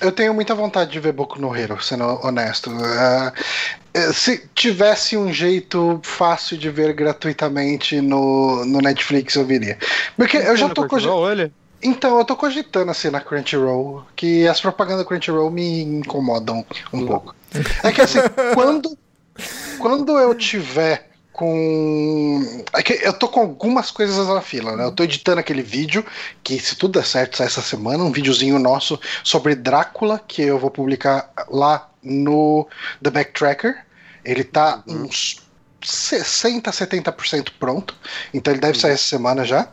Eu 0.00 0.12
tenho 0.12 0.32
muita 0.32 0.54
vontade 0.54 0.90
de 0.90 0.98
ver 0.98 1.12
Boku 1.12 1.38
no 1.38 1.54
Hero, 1.54 1.82
sendo 1.82 2.04
honesto. 2.24 2.70
Eh, 3.92 4.12
se 4.14 4.48
tivesse 4.54 5.14
um 5.16 5.30
jeito 5.32 6.00
fácil 6.02 6.56
de 6.56 6.70
ver 6.70 6.94
gratuitamente 6.94 8.00
no, 8.00 8.64
no 8.64 8.78
Netflix, 8.80 9.34
eu 9.34 9.44
viria. 9.44 9.76
Porque 10.16 10.38
eu 10.38 10.56
já 10.56 10.68
tô 10.70 10.86
cogitando. 10.86 11.52
Então, 11.82 12.18
eu 12.18 12.24
tô 12.24 12.36
cogitando 12.36 12.90
assim 12.90 13.10
na 13.10 13.20
Crunchyroll, 13.20 14.04
que 14.14 14.46
as 14.46 14.60
propagandas 14.60 15.00
da 15.02 15.08
Crunchyroll 15.08 15.50
me 15.50 15.82
incomodam 15.82 16.64
um 16.92 17.06
pouco. 17.06 17.34
É 17.82 17.92
que 17.92 18.00
assim, 18.00 18.18
quando, 18.54 18.96
quando 19.78 20.18
eu 20.18 20.34
tiver 20.34 21.10
com. 21.32 22.64
É 22.74 22.82
que 22.82 22.92
eu 23.02 23.12
tô 23.12 23.28
com 23.28 23.40
algumas 23.40 23.90
coisas 23.90 24.28
na 24.28 24.42
fila, 24.42 24.76
né? 24.76 24.84
Eu 24.84 24.92
tô 24.92 25.04
editando 25.04 25.40
aquele 25.40 25.62
vídeo, 25.62 26.04
que 26.42 26.58
se 26.58 26.76
tudo 26.76 26.98
der 26.98 27.06
certo 27.06 27.38
sai 27.38 27.46
essa 27.46 27.62
semana, 27.62 28.04
um 28.04 28.12
videozinho 28.12 28.58
nosso 28.58 29.00
sobre 29.24 29.54
Drácula, 29.54 30.20
que 30.26 30.42
eu 30.42 30.58
vou 30.58 30.70
publicar 30.70 31.30
lá 31.48 31.88
no 32.02 32.68
The 33.02 33.10
Backtracker. 33.10 33.86
Ele 34.22 34.44
tá 34.44 34.82
uns 34.86 35.40
60, 35.82 36.70
70% 36.70 37.52
pronto. 37.58 37.96
Então 38.34 38.52
ele 38.52 38.60
deve 38.60 38.78
sair 38.78 38.92
essa 38.92 39.08
semana 39.08 39.44
já. 39.44 39.68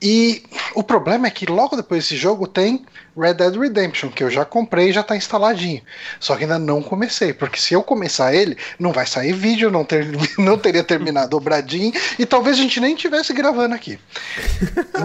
E 0.00 0.44
o 0.74 0.82
problema 0.82 1.26
é 1.26 1.30
que 1.30 1.46
logo 1.46 1.76
depois 1.76 2.04
desse 2.04 2.16
jogo 2.16 2.46
tem 2.46 2.84
Red 3.16 3.34
Dead 3.34 3.56
Redemption, 3.56 4.10
que 4.10 4.22
eu 4.22 4.30
já 4.30 4.44
comprei 4.44 4.90
e 4.90 4.92
já 4.92 5.02
tá 5.02 5.16
instaladinho. 5.16 5.82
Só 6.20 6.36
que 6.36 6.44
ainda 6.44 6.58
não 6.58 6.82
comecei, 6.82 7.32
porque 7.32 7.58
se 7.58 7.74
eu 7.74 7.82
começar 7.82 8.34
ele, 8.34 8.56
não 8.78 8.92
vai 8.92 9.06
sair 9.06 9.32
vídeo, 9.32 9.70
não, 9.70 9.84
ter, 9.84 10.06
não 10.38 10.58
teria 10.58 10.84
terminado 10.84 11.30
dobradinho, 11.30 11.92
e 12.18 12.26
talvez 12.26 12.58
a 12.58 12.62
gente 12.62 12.80
nem 12.80 12.94
estivesse 12.94 13.32
gravando 13.32 13.74
aqui. 13.74 13.98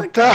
Então, 0.03 0.26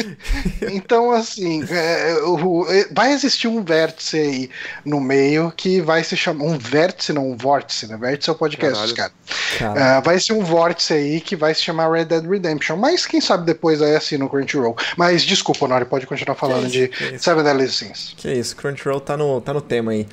então 0.72 1.10
assim, 1.10 1.64
é, 1.70 2.14
o- 2.24 2.66
é, 2.68 2.88
vai 2.90 3.12
existir 3.12 3.48
um 3.48 3.62
vértice 3.62 4.16
aí 4.18 4.50
no 4.84 5.00
meio 5.00 5.52
que 5.56 5.80
vai 5.80 6.02
se 6.02 6.16
chamar. 6.16 6.44
Um 6.44 6.58
vértice, 6.58 7.12
não 7.12 7.30
um 7.30 7.36
vórtice, 7.36 7.86
né? 7.86 7.96
Vértice 7.96 8.30
é 8.30 8.32
o 8.32 8.36
podcast, 8.36 8.94
Caralho. 8.94 9.12
cara. 9.58 9.98
É, 9.98 10.00
vai 10.00 10.18
ser 10.18 10.32
um 10.32 10.42
vórtice 10.42 10.92
aí 10.92 11.20
que 11.20 11.36
vai 11.36 11.54
se 11.54 11.62
chamar 11.62 11.90
Red 11.90 12.06
Dead 12.06 12.24
Redemption. 12.24 12.76
Mas 12.76 13.06
quem 13.06 13.20
sabe 13.20 13.44
depois 13.46 13.80
aí 13.82 13.94
assim 13.96 14.16
no 14.16 14.28
Crunchyroll. 14.28 14.76
Mas 14.96 15.22
desculpa, 15.22 15.66
Nori, 15.68 15.84
pode 15.84 16.06
continuar 16.06 16.36
falando 16.36 16.68
de. 16.68 16.90
Seven 17.18 17.44
Deadly 17.44 17.68
Sins. 17.68 18.14
que 18.16 18.32
isso, 18.32 18.56
Crunchyroll 18.56 19.00
tá 19.00 19.16
no, 19.16 19.40
tá 19.40 19.52
no 19.52 19.60
tema 19.60 19.92
aí. 19.92 20.06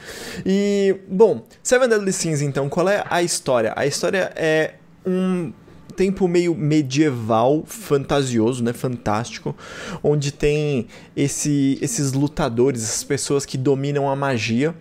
E, 0.46 0.96
bom, 1.08 1.46
Seven 1.62 1.88
Deadly 1.88 2.14
Sins, 2.14 2.42
então, 2.42 2.70
qual 2.70 2.90
é 2.90 3.04
a 3.10 3.22
história? 3.22 3.74
A 3.76 3.86
história 3.86 4.32
é 4.36 4.76
um 5.06 5.54
tempo 5.96 6.28
meio 6.28 6.56
medieval, 6.56 7.64
fantasioso, 7.66 8.64
né? 8.64 8.74
Fantástico, 8.74 9.56
onde 10.02 10.32
tem 10.32 10.88
esse, 11.16 11.78
esses 11.82 12.14
lutadores, 12.14 12.84
essas 12.84 13.04
pessoas 13.04 13.46
que 13.46 13.58
dominam 13.58 14.10
a 14.10 14.16
magia. 14.16 14.76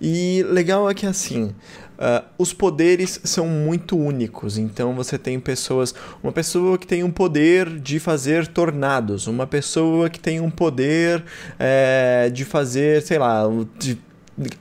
E 0.00 0.44
legal 0.48 0.88
é 0.88 0.94
que 0.94 1.06
assim. 1.06 1.54
Ah, 1.98 2.24
os 2.38 2.52
poderes 2.52 3.20
são 3.24 3.46
muito 3.46 3.98
únicos, 3.98 4.58
então 4.58 4.94
você 4.94 5.18
tem 5.18 5.40
pessoas. 5.40 5.94
Uma 6.22 6.32
pessoa 6.32 6.78
que 6.78 6.86
tem 6.86 7.02
um 7.02 7.10
poder 7.10 7.80
de 7.80 7.98
fazer 7.98 8.46
tornados, 8.46 9.26
uma 9.26 9.46
pessoa 9.46 10.10
que 10.10 10.20
tem 10.20 10.40
um 10.40 10.50
poder 10.50 11.24
eh, 11.58 12.30
de 12.32 12.44
fazer, 12.44 13.02
sei 13.02 13.18
lá, 13.18 13.44
de 13.78 13.98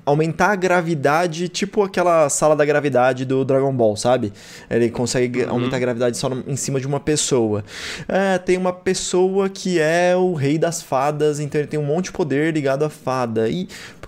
aumentar 0.05 0.51
a 0.51 0.55
gravidade, 0.55 1.49
tipo 1.49 1.83
aquela 1.83 2.29
sala 2.29 2.55
da 2.55 2.63
gravidade 2.63 3.25
do 3.25 3.43
Dragon 3.43 3.73
Ball, 3.73 3.95
sabe? 3.95 4.31
Ele 4.69 4.89
consegue 4.89 5.43
aumentar 5.43 5.77
a 5.77 5.79
gravidade 5.79 6.17
só 6.17 6.29
em 6.47 6.55
cima 6.55 6.79
de 6.79 6.87
uma 6.87 6.99
pessoa. 6.99 7.63
É, 8.07 8.37
tem 8.37 8.57
uma 8.57 8.71
pessoa 8.71 9.49
que 9.49 9.79
é 9.79 10.15
o 10.15 10.33
rei 10.33 10.57
das 10.57 10.81
fadas, 10.81 11.39
então 11.39 11.59
ele 11.59 11.67
tem 11.67 11.79
um 11.79 11.85
monte 11.85 12.05
de 12.05 12.11
poder 12.13 12.53
ligado 12.53 12.83
à 12.83 12.89
fada. 12.89 13.49
E 13.49 13.67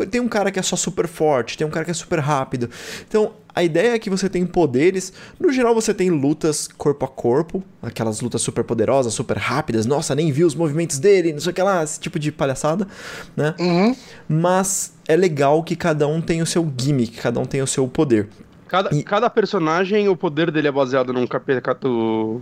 tem 0.09 0.21
um 0.21 0.27
cara 0.27 0.51
que 0.51 0.59
é 0.59 0.63
só 0.63 0.75
super 0.75 1.07
forte, 1.07 1.57
tem 1.57 1.67
um 1.67 1.71
cara 1.71 1.83
que 1.83 1.91
é 1.91 1.93
super 1.93 2.19
rápido. 2.19 2.69
Então, 3.07 3.33
a 3.57 3.63
ideia 3.63 3.93
é 3.95 3.99
que 3.99 4.09
você 4.09 4.29
tem 4.29 4.45
poderes. 4.45 5.11
No 5.39 5.51
geral, 5.51 5.73
você 5.73 5.93
tem 5.93 6.09
lutas 6.11 6.67
corpo 6.77 7.05
a 7.05 7.07
corpo, 7.07 7.63
aquelas 7.81 8.21
lutas 8.21 8.41
super 8.41 8.63
poderosas, 8.63 9.13
super 9.13 9.37
rápidas. 9.37 9.85
Nossa, 9.85 10.13
nem 10.13 10.31
vi 10.31 10.43
os 10.43 10.53
movimentos 10.53 10.99
dele, 10.99 11.33
não 11.33 11.39
sei 11.39 11.51
o 11.51 11.53
que 11.55 11.61
lá, 11.61 11.83
esse 11.83 11.99
tipo 11.99 12.19
de 12.19 12.31
palhaçada, 12.31 12.87
né? 13.35 13.55
Uhum. 13.59 13.95
Mas 14.29 14.93
é 15.07 15.15
legal 15.15 15.63
que 15.63 15.75
cada 15.75 16.07
um 16.07 16.21
tem 16.21 16.41
o 16.41 16.45
seu 16.45 16.71
gimmick, 16.79 17.17
cada 17.17 17.39
um 17.39 17.45
tem 17.45 17.61
o 17.61 17.67
seu 17.67 17.87
poder. 17.87 18.29
cada, 18.67 18.93
E- 18.95 19.01
cada 19.03 19.29
personagem, 19.29 20.07
o 20.07 20.15
poder 20.15 20.51
dele 20.51 20.67
é 20.67 20.71
baseado 20.71 21.11
num 21.11 21.25
capital 21.25 22.41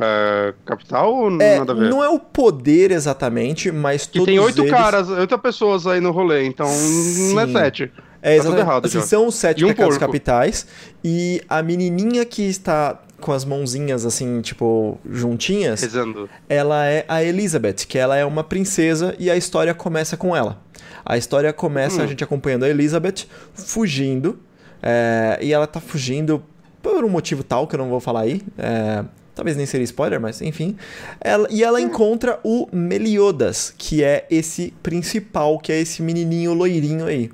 é, 0.00 0.54
capital 0.66 1.14
ou 1.14 1.40
É, 1.40 1.58
nada 1.58 1.72
a 1.72 1.74
ver? 1.74 1.88
não 1.88 2.02
é 2.04 2.08
o 2.08 2.18
poder 2.18 2.90
exatamente, 2.90 3.70
mas 3.70 4.06
Que 4.06 4.18
todos 4.18 4.26
tem 4.26 4.38
oito 4.38 4.60
eles... 4.62 4.70
caras, 4.70 5.08
oito 5.08 5.38
pessoas 5.38 5.86
aí 5.86 6.00
no 6.00 6.10
rolê, 6.10 6.44
então 6.46 6.66
não 6.66 7.40
é 7.40 7.46
Sim. 7.46 7.52
sete. 7.52 7.92
É, 8.20 8.30
Tá 8.30 8.34
exatamente. 8.36 8.60
errado 8.60 8.86
Assim, 8.86 9.00
são 9.02 9.26
os 9.26 9.34
sete 9.36 9.64
um 9.64 9.68
pecados 9.68 9.94
porco. 9.96 10.06
capitais. 10.06 10.66
E 11.04 11.40
a 11.48 11.62
menininha 11.62 12.24
que 12.24 12.42
está 12.42 13.00
com 13.20 13.32
as 13.32 13.44
mãozinhas 13.44 14.04
assim, 14.06 14.40
tipo, 14.40 14.98
juntinhas, 15.10 15.80
Rezando. 15.82 16.28
ela 16.48 16.86
é 16.86 17.04
a 17.08 17.22
Elizabeth, 17.22 17.84
que 17.88 17.98
ela 17.98 18.16
é 18.16 18.24
uma 18.24 18.44
princesa 18.44 19.14
e 19.18 19.28
a 19.30 19.36
história 19.36 19.74
começa 19.74 20.16
com 20.16 20.36
ela. 20.36 20.60
A 21.04 21.16
história 21.16 21.52
começa 21.52 22.00
Hum. 22.00 22.04
a 22.04 22.06
gente 22.06 22.22
acompanhando 22.22 22.64
a 22.64 22.68
Elizabeth 22.68 23.26
fugindo, 23.54 24.38
é, 24.82 25.38
e 25.42 25.52
ela 25.52 25.66
tá 25.66 25.80
fugindo 25.80 26.42
por 26.82 27.04
um 27.04 27.08
motivo 27.08 27.42
tal 27.42 27.66
que 27.66 27.74
eu 27.74 27.78
não 27.78 27.88
vou 27.88 27.98
falar 28.00 28.20
aí. 28.20 28.40
é, 28.56 29.04
talvez 29.34 29.56
nem 29.56 29.66
seria 29.66 29.84
spoiler, 29.84 30.20
mas 30.20 30.40
enfim. 30.42 30.76
Ela- 31.20 31.46
e 31.50 31.62
ela 31.62 31.80
encontra 31.80 32.38
o 32.44 32.68
Meliodas, 32.72 33.72
que 33.76 34.02
é 34.02 34.26
esse 34.30 34.72
principal, 34.82 35.58
que 35.58 35.70
é 35.72 35.80
esse 35.80 36.02
menininho 36.02 36.52
loirinho 36.54 37.06
aí. 37.06 37.30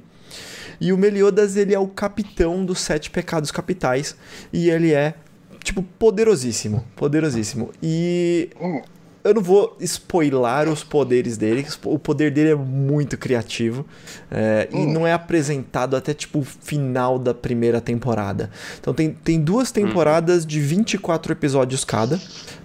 E 0.81 0.93
o 0.93 0.99
Meliodas, 0.99 1.57
ele 1.57 1.75
é 1.75 1.79
o 1.79 1.89
capitão 1.89 2.65
dos 2.65 2.81
sete 2.81 3.11
pecados 3.11 3.51
capitais. 3.51 4.17
E 4.53 4.71
ele 4.71 4.93
é, 4.93 5.15
tipo, 5.63 5.83
poderosíssimo. 5.83 6.85
Poderosíssimo. 6.97 7.71
E 7.83 8.51
Hum. 8.61 8.81
eu 9.23 9.35
não 9.35 9.43
vou 9.43 9.77
spoiler 9.81 10.69
os 10.69 10.85
poderes 10.85 11.37
dele. 11.37 11.67
O 11.85 11.99
poder 11.99 12.31
dele 12.31 12.51
é 12.51 12.55
muito 12.55 13.17
criativo. 13.17 13.87
é, 14.31 14.69
E 14.73 14.77
Hum. 14.77 14.93
não 14.93 15.07
é 15.07 15.13
apresentado 15.13 15.97
até, 15.97 16.13
tipo, 16.13 16.41
o 16.41 16.45
final 16.45 17.19
da 17.19 17.33
primeira 17.33 17.81
temporada. 17.81 18.51
Então 18.81 18.93
tem, 18.93 19.11
tem 19.13 19.41
duas 19.41 19.71
temporadas 19.73 20.45
de 20.45 20.61
24 20.61 21.33
episódios 21.33 21.85
cada. 21.85 22.21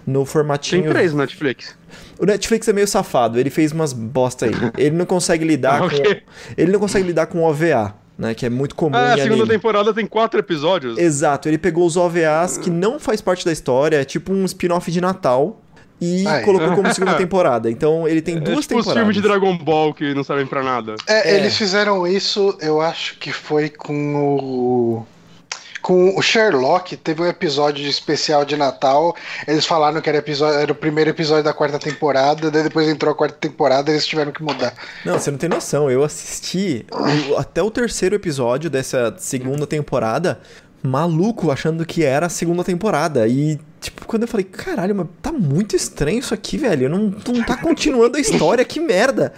No 0.06 0.20
Tem 0.22 0.26
formatinho. 0.26 0.90
três 0.90 1.12
no 1.14 1.20
Netflix. 1.20 1.76
O 2.20 2.26
Netflix 2.26 2.68
é 2.68 2.74
meio 2.74 2.88
safado, 2.88 3.40
ele 3.40 3.50
fez 3.50 3.72
umas 3.72 3.94
bosta 3.94 4.46
aí. 4.46 4.52
Ele 4.78 4.96
não 4.96 5.06
consegue 5.06 5.46
lidar 5.46 5.82
Ah, 5.82 5.86
ok. 5.86 6.00
com. 6.16 6.22
Ele 6.58 6.72
não 6.72 6.80
consegue 6.80 7.08
lidar 7.08 7.28
com 7.28 7.42
OVA, 7.44 7.96
né? 8.18 8.34
Que 8.34 8.46
é 8.46 8.50
muito 8.50 8.76
comum 8.76 8.96
Ah, 8.96 9.14
a 9.14 9.18
segunda 9.18 9.36
anime. 9.44 9.48
temporada 9.50 9.94
tem 9.94 10.06
quatro 10.06 10.40
episódios. 10.40 10.98
Exato, 10.98 11.48
ele 11.48 11.58
pegou 11.58 11.86
os 11.86 11.96
OVAs 11.96 12.58
que 12.58 12.70
não 12.70 13.00
faz 13.00 13.22
parte 13.22 13.46
da 13.46 13.52
história, 13.52 14.02
é 14.02 14.04
tipo 14.04 14.34
um 14.34 14.44
spin-off 14.46 14.92
de 14.92 15.00
Natal. 15.00 15.62
E 16.02 16.26
Ai. 16.26 16.44
colocou 16.46 16.74
como 16.76 16.94
segunda 16.94 17.16
temporada. 17.20 17.70
Então 17.70 18.08
ele 18.08 18.22
tem 18.22 18.38
É 18.38 18.40
duas 18.40 18.66
tipo 18.66 18.80
os 18.80 18.86
temporadas. 18.86 18.94
filmes 18.96 19.16
de 19.18 19.22
Dragon 19.22 19.58
Ball 19.58 19.94
que 19.94 20.14
não 20.14 20.24
servem 20.24 20.46
pra 20.46 20.64
nada. 20.64 20.96
É, 21.06 21.32
É. 21.32 21.36
Eles 21.38 21.58
fizeram 21.58 22.08
isso, 22.08 22.58
eu 22.62 22.80
acho 22.80 23.18
que 23.18 23.34
foi 23.34 23.68
com 23.70 24.16
o. 24.16 25.06
Com 25.82 26.18
o 26.18 26.22
Sherlock, 26.22 26.98
teve 26.98 27.22
um 27.22 27.28
episódio 27.28 27.88
especial 27.88 28.44
de 28.44 28.58
Natal. 28.58 29.16
Eles 29.48 29.66
falaram 29.66 30.02
que 30.02 30.10
era, 30.10 30.18
episódio, 30.18 30.60
era 30.60 30.72
o 30.72 30.76
primeiro 30.76 31.10
episódio 31.10 31.44
da 31.44 31.54
quarta 31.54 31.80
temporada, 31.80 32.52
daí 32.52 32.64
depois 32.64 32.88
entrou 32.88 33.12
a 33.12 33.16
quarta 33.16 33.38
temporada 33.40 33.90
e 33.90 33.94
eles 33.94 34.06
tiveram 34.06 34.32
que 34.32 34.44
mudar. 34.44 34.74
Não, 35.06 35.18
você 35.18 35.32
não 35.32 35.38
tem 35.38 35.50
noção. 35.50 35.90
Eu 35.90 36.04
assisti 36.04 36.86
o- 37.32 37.38
até 37.38 37.64
o 37.64 37.72
terceiro 37.72 38.16
episódio 38.16 38.70
dessa 38.70 39.16
segunda 39.18 39.66
temporada, 39.66 40.40
maluco, 40.84 41.52
achando 41.52 41.86
que 41.86 42.04
era 42.04 42.26
a 42.26 42.30
segunda 42.30 42.64
temporada. 42.64 43.28
E 43.28 43.60
tipo, 43.80 44.06
quando 44.06 44.24
eu 44.24 44.28
falei, 44.28 44.44
caralho, 44.46 44.96
mas 44.96 45.08
tá 45.22 45.32
muito 45.32 45.76
estranho 45.76 46.20
isso 46.20 46.34
aqui, 46.34 46.58
velho. 46.58 46.90
Não, 46.90 47.14
não 47.28 47.44
tá 47.44 47.56
continuando 47.58 48.18
a 48.18 48.20
história, 48.20 48.64
que 48.66 48.80
merda. 48.80 49.34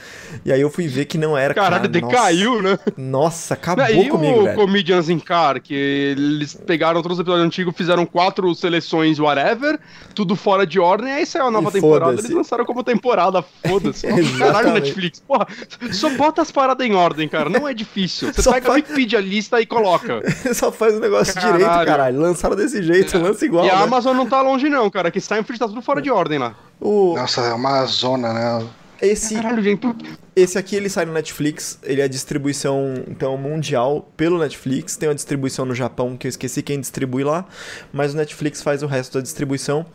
E 0.46 0.52
aí 0.52 0.62
eu 0.62 0.70
fui 0.70 0.88
ver 0.88 1.06
que 1.06 1.18
não 1.18 1.38
era. 1.38 1.54
Caralho, 1.54 1.76
cara, 1.76 1.88
decaiu, 1.88 2.62
nossa, 2.62 2.70
né? 2.72 2.78
Nossa, 2.98 3.54
acabou 3.54 3.86
e 3.86 4.10
comigo, 4.10 4.40
o 4.40 4.44
velho. 4.44 4.56
Comedians 4.58 5.10
in 5.10 5.20
Car, 5.20 5.62
que 5.62 5.74
eles 5.74 6.54
pegaram 6.54 7.02
todos 7.02 7.18
os 7.18 7.22
episódios 7.22 7.46
antigos, 7.46 7.74
fizeram 7.76 8.06
quatro 8.06 8.54
seleções, 8.56 9.20
whatever, 9.20 9.80
tudo 10.16 10.36
fora 10.36 10.66
de 10.66 10.80
ordem, 10.80 11.12
aí 11.12 11.26
saiu 11.26 11.46
a 11.48 11.52
nova 11.52 11.70
E 11.70 11.74
temporada, 11.74 12.14
eles 12.20 12.30
lançaram 12.32 12.66
como 12.66 12.84
temporada, 12.84 13.44
foda-se. 13.66 14.08
Caralho. 14.38 14.72
Netflix, 14.74 15.20
porra, 15.20 15.48
só 15.92 16.10
bota 16.12 16.42
as 16.42 16.52
paradas 16.52 16.86
em 16.86 16.94
ordem, 16.96 17.28
cara, 17.28 17.50
não 17.50 17.68
é 17.68 17.74
difícil. 17.74 18.32
Você 18.34 18.42
Só 18.42 18.52
pega 18.54 18.68
faz- 18.68 18.76
a 18.76 18.82
Wikipedia 18.82 19.20
lista 19.20 19.62
e 19.62 19.66
coloca. 19.66 20.22
Só 20.54 20.72
faz 20.72 20.96
o 20.96 21.00
negócio 21.00 21.34
Caralho. 21.34 21.58
direito, 21.58 21.86
caralho. 21.86 22.20
Lançaram 22.20 22.56
desse 22.56 22.82
jeito, 22.82 23.18
lança 23.20 23.46
igual. 23.46 23.66
e 23.66 23.70
a 23.70 23.76
né? 23.78 23.84
Amazon 23.84 24.16
não 24.16 24.28
tá 24.32 24.42
longe 24.42 24.70
não, 24.70 24.90
cara, 24.90 25.12
que 25.12 25.20
Steinfeld 25.20 25.60
tá 25.60 25.68
tudo 25.68 25.82
fora 25.82 26.02
de 26.02 26.10
ordem 26.10 26.40
lá. 26.40 26.56
O, 26.80 27.16
Nossa, 27.16 27.42
é 27.42 27.54
uma 27.54 27.86
zona, 27.86 28.34
né? 28.34 28.68
esse, 29.02 29.34
Caralho, 29.34 29.64
gente, 29.64 29.88
esse 30.36 30.58
aqui 30.58 30.76
ele 30.76 30.88
sai 30.88 31.06
no 31.06 31.12
Netflix, 31.12 31.80
ele 31.82 32.02
é 32.02 32.04
a 32.04 32.08
distribuição 32.08 33.04
então 33.08 33.36
mundial 33.36 34.08
pelo 34.16 34.38
Netflix, 34.38 34.96
tem 34.96 35.10
uma 35.10 35.16
distribuição 35.16 35.66
no 35.66 35.74
Japão 35.74 36.16
que 36.16 36.28
eu 36.28 36.30
esqueci 36.30 36.62
quem 36.62 36.80
distribui 36.80 37.24
lá, 37.24 37.46
mas 37.92 38.14
o 38.14 38.18
Netflix 38.18 38.62
faz 38.62 38.84
o 38.84 38.88
resto 38.88 39.18
da 39.18 39.22
distribuição. 39.22 39.86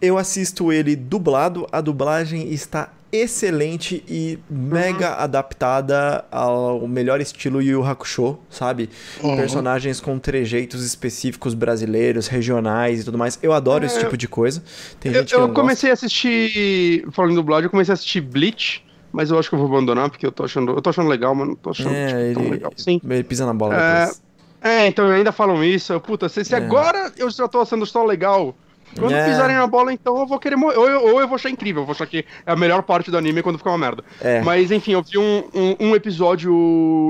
Eu 0.00 0.18
assisto 0.18 0.70
ele 0.70 0.94
dublado, 0.94 1.66
a 1.72 1.80
dublagem 1.80 2.52
está 2.52 2.90
excelente 3.12 4.02
e 4.08 4.38
mega 4.50 5.14
adaptada 5.16 6.24
ao 6.30 6.88
melhor 6.88 7.20
estilo 7.20 7.60
Yu 7.60 7.84
Hakusho, 7.84 8.38
sabe? 8.48 8.88
Uhum. 9.22 9.36
Personagens 9.36 10.00
com 10.00 10.18
trejeitos 10.18 10.82
específicos 10.84 11.52
brasileiros, 11.54 12.26
regionais 12.26 13.00
e 13.00 13.04
tudo 13.04 13.18
mais. 13.18 13.38
Eu 13.42 13.52
adoro 13.52 13.84
esse 13.84 13.98
É, 13.98 14.00
tipo 14.00 14.16
de 14.16 14.26
coisa. 14.26 14.62
Tem 14.98 15.12
eu, 15.12 15.20
gente 15.20 15.28
que 15.34 15.34
eu 15.40 15.52
comecei 15.52 15.90
a 15.90 15.92
assistir, 15.92 17.06
falando 17.12 17.32
em 17.32 17.34
dublagem, 17.36 17.64
eu 17.66 17.70
comecei 17.70 17.92
a 17.92 17.94
assistir 17.94 18.20
Bleach, 18.22 18.82
mas 19.12 19.30
eu 19.30 19.38
acho 19.38 19.48
que 19.50 19.54
eu 19.54 19.58
vou 19.58 19.68
abandonar, 19.68 20.08
porque 20.08 20.26
eu 20.26 20.32
tô 20.32 20.44
achando, 20.44 20.72
eu 20.72 20.80
tô 20.80 20.88
achando 20.90 21.08
legal, 21.08 21.34
mas 21.34 21.48
não 21.48 21.54
tô 21.54 21.70
achando 21.70 21.90
gosta. 21.90 22.06
tipo, 22.06 22.18
É, 22.18 22.32
tão 22.32 22.42
ele, 22.42 22.50
legal. 22.50 22.72
Sim. 22.76 23.00
ele 23.04 23.24
pisa 23.24 23.44
na 23.44 23.52
bola 23.52 23.74
É, 23.74 24.00
depois. 24.06 24.22
É, 24.62 24.86
então 24.86 25.10
ainda 25.10 25.32
falam 25.32 25.62
isso. 25.62 25.92
eu, 25.92 26.00
Puta, 26.00 26.28
se, 26.28 26.44
se 26.44 26.54
É. 26.54 26.58
agora 26.58 27.12
eu 27.18 27.28
já 27.30 27.46
tô 27.46 27.60
achando 27.60 27.84
só 27.84 28.04
legal. 28.04 28.56
Quando 28.98 29.12
É. 29.14 29.24
pisarem 29.28 29.56
na 29.56 29.66
bola, 29.66 29.92
então 29.92 30.18
eu 30.18 30.26
vou 30.26 30.38
querer 30.38 30.56
morrer. 30.56 30.76
Ou 30.76 30.88
eu, 30.88 31.00
ou 31.14 31.20
eu 31.20 31.26
vou 31.28 31.36
achar 31.36 31.48
incrível, 31.50 31.82
eu 31.82 31.86
vou 31.86 31.92
achar 31.94 32.06
que 32.06 32.24
é 32.46 32.52
a 32.52 32.56
melhor 32.56 32.82
parte 32.82 33.10
do 33.10 33.16
anime 33.16 33.42
quando 33.42 33.58
ficar 33.58 33.70
uma 33.70 33.78
merda. 33.78 34.04
É. 34.20 34.40
Mas 34.42 34.70
enfim, 34.70 34.92
eu 34.92 35.02
vi 35.02 35.18
um, 35.18 35.44
um, 35.54 35.76
um 35.88 35.94
episódio 35.96 36.52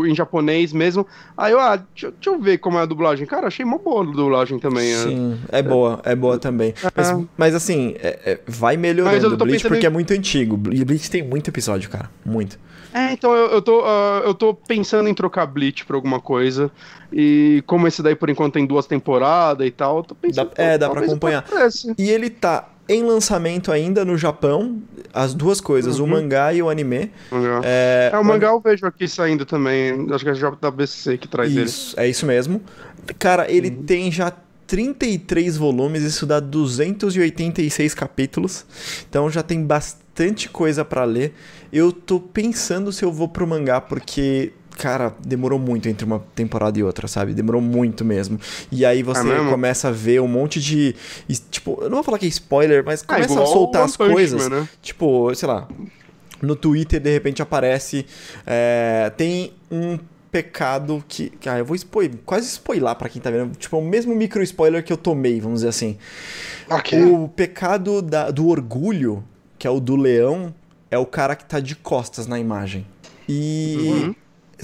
em 0.07 0.14
japonês 0.14 0.72
mesmo. 0.72 1.07
Aí 1.37 1.53
eu, 1.53 1.61
ah, 1.61 1.76
deixa, 1.76 2.11
deixa 2.11 2.30
eu 2.30 2.39
ver 2.41 2.59
como 2.59 2.78
é 2.78 2.83
a 2.83 2.87
dublagem. 2.87 3.26
Cara, 3.26 3.47
achei 3.49 3.64
uma 3.64 3.78
boa 3.78 4.03
a 4.03 4.07
dublagem 4.07 4.59
também. 4.59 4.93
é. 4.93 4.97
Sim, 4.97 5.39
é 5.51 5.62
boa, 5.62 6.01
é 6.05 6.14
boa 6.14 6.39
também. 6.39 6.74
Mas, 6.95 7.14
mas 7.37 7.55
assim, 7.55 7.95
é- 8.03 8.18
é- 8.24 8.41
vai 8.47 8.76
melhorando 8.76 9.14
Mas 9.14 9.24
eu 9.24 9.30
o 9.30 9.37
tô 9.37 9.45
Bleach 9.45 9.59
pensando 9.62 9.72
porque 9.72 9.87
em- 9.87 9.89
é 9.89 9.91
muito 9.91 10.12
antigo. 10.12 10.57
Ble- 10.57 10.85
Bleach 10.85 11.11
tem 11.11 11.22
muito 11.22 11.49
episódio, 11.49 11.89
cara. 11.91 12.11
Muito. 12.24 12.59
É, 12.95 13.11
então 13.12 13.33
eu, 13.35 13.47
eu, 13.53 13.62
tô, 13.62 13.83
ah, 13.87 14.22
eu 14.24 14.35
tô 14.35 14.53
pensando 14.53 15.09
em 15.09 15.14
trocar 15.14 15.47
Bleach 15.47 15.85
pra 15.87 15.97
alguma 15.97 16.20
coisa. 16.20 16.70
E 17.12 17.62
como 17.66 17.86
esse 17.86 18.02
daí 18.02 18.14
por 18.16 18.30
enquanto 18.30 18.54
tem 18.54 18.66
duas 18.66 18.86
temporadas 18.86 19.66
e 19.66 19.70
tal, 19.70 19.98
eu 19.98 20.02
tô 20.02 20.14
pensando. 20.14 20.50
Dá- 20.54 20.62
é, 20.62 20.78
dá 20.78 20.88
pra 20.90 21.00
acompanhar. 21.02 21.44
E 21.98 22.10
ele 22.10 22.30
tá 22.30 22.68
em 22.88 23.02
lançamento 23.04 23.70
ainda 23.70 24.04
no 24.04 24.16
Japão, 24.18 24.82
as 25.14 25.34
duas 25.34 25.60
coisas, 25.60 25.98
o 25.98 26.02
Uhum. 26.04 26.10
mangá 26.10 26.52
e 26.52 26.60
o 26.62 26.68
anime. 26.68 27.10
É, 27.62 28.10
É, 28.12 28.18
o 28.18 28.24
mangá 28.24 28.48
eu 28.48 28.60
vejo 28.60 28.84
aqui 28.86 29.06
saindo 29.06 29.44
também. 29.46 30.06
Acho 30.12 30.24
que 30.24 30.30
é 30.30 30.32
a 30.32 30.34
JBC 30.34 31.16
que 31.18 31.28
traz 31.28 31.50
ele. 31.54 31.64
Isso, 31.66 31.98
é 31.98 32.08
isso 32.08 32.26
mesmo. 32.26 32.60
Cara, 33.18 33.50
ele 33.50 33.68
Uhum. 33.68 33.82
tem 33.84 34.10
já 34.10 34.32
33 34.66 35.56
volumes, 35.56 36.02
isso 36.02 36.24
dá 36.26 36.40
286 36.40 37.94
capítulos. 37.94 38.64
Então 39.08 39.30
já 39.30 39.42
tem 39.42 39.62
bastante 39.62 40.48
coisa 40.48 40.84
pra 40.84 41.04
ler. 41.04 41.34
Eu 41.72 41.92
tô 41.92 42.18
pensando 42.20 42.92
se 42.92 43.04
eu 43.04 43.12
vou 43.12 43.28
pro 43.28 43.46
mangá, 43.46 43.80
porque. 43.80 44.52
Cara, 44.78 45.14
demorou 45.24 45.58
muito 45.58 45.88
entre 45.88 46.04
uma 46.04 46.18
temporada 46.34 46.78
e 46.78 46.82
outra, 46.82 47.06
sabe? 47.06 47.34
Demorou 47.34 47.60
muito 47.60 48.04
mesmo. 48.04 48.38
E 48.70 48.84
aí 48.84 49.02
você 49.02 49.28
É 49.28 49.48
começa 49.50 49.88
a 49.88 49.90
ver 49.90 50.20
um 50.20 50.26
monte 50.28 50.60
de. 50.60 50.94
Tipo, 51.50 51.78
eu 51.82 51.88
não 51.88 51.96
vou 51.96 52.02
falar 52.02 52.18
que 52.18 52.26
é 52.26 52.28
spoiler, 52.28 52.82
mas 52.84 53.02
Ah, 53.06 53.14
começa 53.14 53.42
a 53.42 53.46
soltar 53.46 53.84
as 53.84 53.96
coisas. 53.96 54.48
Man, 54.48 54.60
né? 54.60 54.68
Tipo, 54.80 55.34
sei 55.34 55.46
lá, 55.48 55.68
no 56.40 56.56
Twitter 56.56 57.00
de 57.00 57.10
repente 57.12 57.40
aparece. 57.42 58.06
é, 58.46 59.12
tem 59.16 59.52
um 59.70 59.98
pecado 60.32 61.04
que. 61.06 61.30
Ah, 61.46 61.58
eu 61.58 61.64
vou 61.64 61.76
spoiler, 61.76 62.18
quase 62.24 62.46
spoiler 62.48 62.94
pra 62.96 63.08
quem 63.08 63.20
tá 63.20 63.30
vendo. 63.30 63.54
Tipo, 63.56 63.76
é 63.76 63.78
o 63.78 63.84
mesmo 63.84 64.14
micro 64.14 64.42
spoiler 64.42 64.82
que 64.82 64.92
eu 64.92 64.96
tomei, 64.96 65.40
vamos 65.40 65.58
dizer 65.60 65.68
assim. 65.68 65.98
Ok. 66.70 66.98
O 67.04 67.28
pecado 67.28 68.00
da- 68.00 68.30
do 68.30 68.48
orgulho, 68.48 69.22
que 69.58 69.66
é 69.66 69.70
o 69.70 69.78
do 69.78 69.94
leão, 69.96 70.52
é 70.90 70.96
o 70.98 71.04
cara 71.06 71.36
que 71.36 71.44
tá 71.44 71.60
de 71.60 71.76
costas 71.76 72.26
na 72.26 72.38
imagem. 72.40 72.86
E. 73.28 73.76
Uhum. 73.78 74.14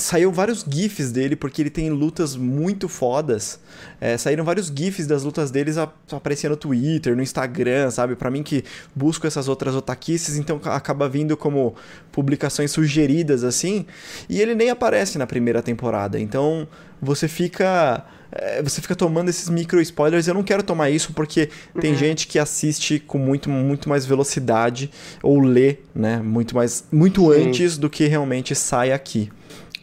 Saiu 0.00 0.30
vários 0.30 0.64
GIFs 0.68 1.10
dele, 1.10 1.34
porque 1.34 1.60
ele 1.60 1.70
tem 1.70 1.90
lutas 1.90 2.36
muito 2.36 2.88
fodas. 2.88 3.58
É, 4.00 4.16
saíram 4.16 4.44
vários 4.44 4.68
GIFs 4.74 5.08
das 5.08 5.24
lutas 5.24 5.50
deles 5.50 5.76
aparecendo 5.76 6.52
no 6.52 6.56
Twitter, 6.56 7.16
no 7.16 7.22
Instagram, 7.22 7.90
sabe? 7.90 8.14
Pra 8.14 8.30
mim 8.30 8.44
que 8.44 8.62
busco 8.94 9.26
essas 9.26 9.48
outras 9.48 9.74
otaquices, 9.74 10.36
então 10.36 10.56
ca- 10.60 10.76
acaba 10.76 11.08
vindo 11.08 11.36
como 11.36 11.74
publicações 12.12 12.70
sugeridas 12.70 13.42
assim. 13.42 13.86
E 14.28 14.40
ele 14.40 14.54
nem 14.54 14.70
aparece 14.70 15.18
na 15.18 15.26
primeira 15.26 15.60
temporada. 15.62 16.18
Então 16.20 16.68
você 17.02 17.26
fica. 17.26 18.04
é, 18.30 18.62
você 18.62 18.80
fica 18.80 18.94
tomando 18.94 19.28
esses 19.30 19.48
micro 19.48 19.80
spoilers. 19.80 20.28
Eu 20.28 20.34
não 20.34 20.44
quero 20.44 20.62
tomar 20.62 20.90
isso 20.90 21.12
porque 21.12 21.48
tem 21.80 21.96
gente 21.96 22.28
que 22.28 22.38
assiste 22.38 23.00
com 23.00 23.18
muito, 23.18 23.50
muito 23.50 23.88
mais 23.88 24.06
velocidade 24.06 24.90
ou 25.24 25.40
lê, 25.40 25.78
né? 25.92 26.18
Muito 26.18 26.54
mais. 26.54 26.84
Muito 26.92 27.32
Sim. 27.34 27.48
antes 27.48 27.76
do 27.76 27.90
que 27.90 28.06
realmente 28.06 28.54
sai 28.54 28.92
aqui. 28.92 29.28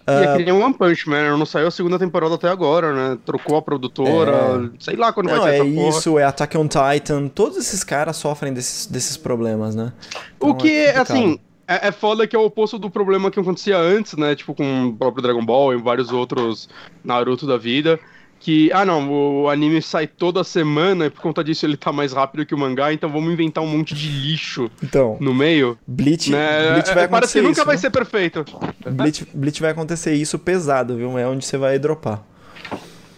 E 0.08 0.12
é 0.12 0.38
que 0.38 0.46
nem 0.46 0.54
One 0.54 0.74
Punch 0.74 1.10
Man, 1.10 1.36
não 1.36 1.46
saiu 1.46 1.68
a 1.68 1.72
segunda 1.72 1.98
temporada 1.98 2.36
até 2.36 2.48
agora, 2.48 2.94
né? 2.94 3.18
Trocou 3.26 3.58
a 3.58 3.62
produtora, 3.62 4.72
sei 4.80 4.96
lá 4.96 5.12
quando 5.12 5.30
É. 5.30 5.36
Não, 5.36 5.42
vai 5.42 5.56
é 5.56 5.58
sair 5.58 5.70
essa 5.70 5.76
porra. 5.76 5.90
isso, 5.90 6.20
é 6.20 6.24
Attack 6.24 6.58
on 6.58 6.68
Titan. 6.68 7.28
Todos 7.28 7.58
esses 7.58 7.84
caras 7.84 8.16
sofrem 8.18 8.54
desses, 8.54 8.86
desses 8.86 9.18
problemas, 9.18 9.74
né? 9.74 9.92
O 10.40 10.50
Então 10.50 10.54
que, 10.58 10.72
é 10.72 10.98
assim, 10.98 11.40
é, 11.68 11.88
é 11.88 11.92
foda 11.92 12.28
que 12.28 12.36
é 12.36 12.40
o 12.40 12.46
oposto 12.46 12.78
do 12.78 12.90
problema 12.90 13.32
que 13.32 13.40
acontecia 13.40 13.78
antes, 13.78 14.16
né? 14.16 14.36
Tipo, 14.36 14.54
com 14.54 14.88
o 14.88 14.94
próprio 14.96 15.24
Dragon 15.24 15.44
Ball 15.44 15.74
e 15.74 15.78
vários 15.78 16.12
outros 16.12 16.70
Naruto 17.04 17.48
da 17.48 17.58
vida. 17.58 18.00
Que, 18.40 18.70
ah 18.74 18.86
não, 18.86 19.10
o 19.44 19.50
anime 19.50 19.82
sai 19.82 20.06
toda 20.06 20.44
semana 20.44 21.08
e 21.08 21.10
por 21.10 21.20
conta 21.22 21.44
disso 21.44 21.66
ele 21.66 21.76
tá 21.76 21.92
mais 21.92 22.14
rápido 22.14 22.46
que 22.46 22.54
o 22.54 22.58
mangá, 22.58 22.94
então 22.94 23.10
vamos 23.10 23.34
inventar 23.34 23.64
um 23.64 23.68
monte 23.68 23.96
de 23.96 24.08
lixo 24.08 24.70
Então, 24.84 25.18
no 25.20 25.34
meio. 25.34 25.80
Bleach, 25.88 26.30
Né? 26.30 26.74
Bleach 26.74 26.94
vai 26.94 27.04
É, 27.04 27.06
acontecer 27.06 27.10
Parece 27.10 27.34
que 27.34 27.42
nunca 27.42 27.52
isso, 27.62 27.66
vai 27.66 27.76
né? 27.76 27.82
ser 27.82 27.90
perfeito. 27.90 28.46
Bleach, 28.92 29.28
Bleach 29.34 29.62
vai 29.62 29.72
acontecer 29.72 30.14
isso 30.14 30.38
pesado, 30.38 30.96
viu? 30.96 31.18
É 31.18 31.26
onde 31.28 31.44
você 31.44 31.58
vai 31.58 31.80
dropar. 31.80 32.24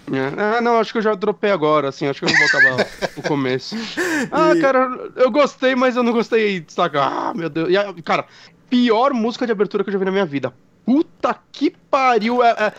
É. 0.09 0.41
Ah, 0.57 0.61
não, 0.61 0.79
acho 0.79 0.93
que 0.93 0.99
eu 0.99 1.01
já 1.01 1.13
dropei 1.15 1.51
agora, 1.51 1.89
assim, 1.89 2.07
acho 2.07 2.19
que 2.21 2.25
eu 2.25 2.29
não 2.29 2.37
vou 2.37 2.47
acabar 2.47 2.87
o 3.17 3.21
começo. 3.23 3.75
Ah, 4.31 4.53
E- 4.55 4.61
cara, 4.61 5.11
eu 5.17 5.29
gostei, 5.29 5.75
mas 5.75 5.97
eu 5.97 6.03
não 6.03 6.13
gostei, 6.13 6.63
saca? 6.69 7.01
Ah, 7.03 7.33
meu 7.35 7.49
Deus. 7.49 7.69
E, 7.69 8.01
cara, 8.01 8.25
pior 8.69 9.13
música 9.13 9.45
de 9.45 9.51
abertura 9.51 9.83
que 9.83 9.89
eu 9.89 9.93
já 9.93 9.99
vi 9.99 10.05
na 10.05 10.11
minha 10.11 10.25
vida. 10.25 10.53
Puta 10.87 11.35
que 11.51 11.69
pariu. 11.91 12.41
É, 12.41 12.49
é, 12.51 12.73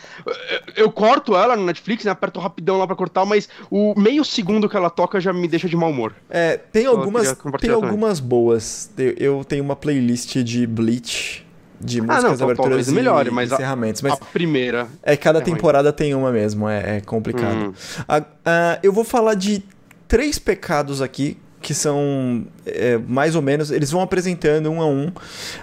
é, 0.54 0.62
eu 0.76 0.90
corto 0.90 1.36
ela 1.36 1.54
no 1.54 1.66
Netflix, 1.66 2.06
né? 2.06 2.10
Aperto 2.10 2.40
rapidão 2.40 2.78
lá 2.78 2.86
pra 2.86 2.96
cortar, 2.96 3.26
mas 3.26 3.50
o 3.70 3.92
meio 4.00 4.24
segundo 4.24 4.66
que 4.66 4.74
ela 4.74 4.88
toca 4.88 5.20
já 5.20 5.30
me 5.30 5.46
deixa 5.46 5.68
de 5.68 5.76
mau 5.76 5.90
humor. 5.90 6.14
É, 6.30 6.56
tem 6.56 6.84
Só 6.84 6.92
algumas, 6.92 7.26
tem 7.26 7.34
compartilhar 7.36 7.74
também. 7.74 7.90
algumas 7.90 8.18
boas. 8.18 8.90
Eu, 9.18 9.44
tenho 9.44 9.62
uma 9.62 9.76
playlist 9.76 10.36
de 10.38 10.66
Bleach, 10.66 11.46
de 11.78 12.00
Ah, 12.00 12.02
músicas 12.04 12.22
não, 12.24 12.36
tal- 12.38 12.44
aberturas 12.46 12.56
talvez 12.70 12.88
e, 12.88 12.92
melhore, 12.92 13.30
mas 13.30 13.52
a- 13.52 13.56
encerramentos. 13.56 14.00
Mas 14.00 14.14
A 14.14 14.16
primeira. 14.16 14.88
é 15.02 15.14
cada 15.14 15.40
é 15.40 15.42
ruim. 15.42 15.52
temporada 15.54 15.92
tem 15.92 16.14
uma 16.14 16.32
mesmo, 16.32 16.66
é, 16.66 16.96
é 16.96 17.00
complicado. 17.02 17.56
Hum. 17.56 17.72
A- 18.08 18.24
a- 18.46 18.78
eu 18.82 18.90
vou 18.90 19.04
falar 19.04 19.34
de 19.34 19.62
três 20.08 20.38
pecados 20.38 21.02
aqui 21.02 21.36
que 21.60 21.74
são 21.74 22.46
é, 22.64 22.98
mais 22.98 23.34
ou 23.34 23.42
menos, 23.42 23.70
eles 23.70 23.90
vão 23.90 24.00
apresentando 24.00 24.70
um 24.70 24.80
a 24.80 24.86
um. 24.86 25.10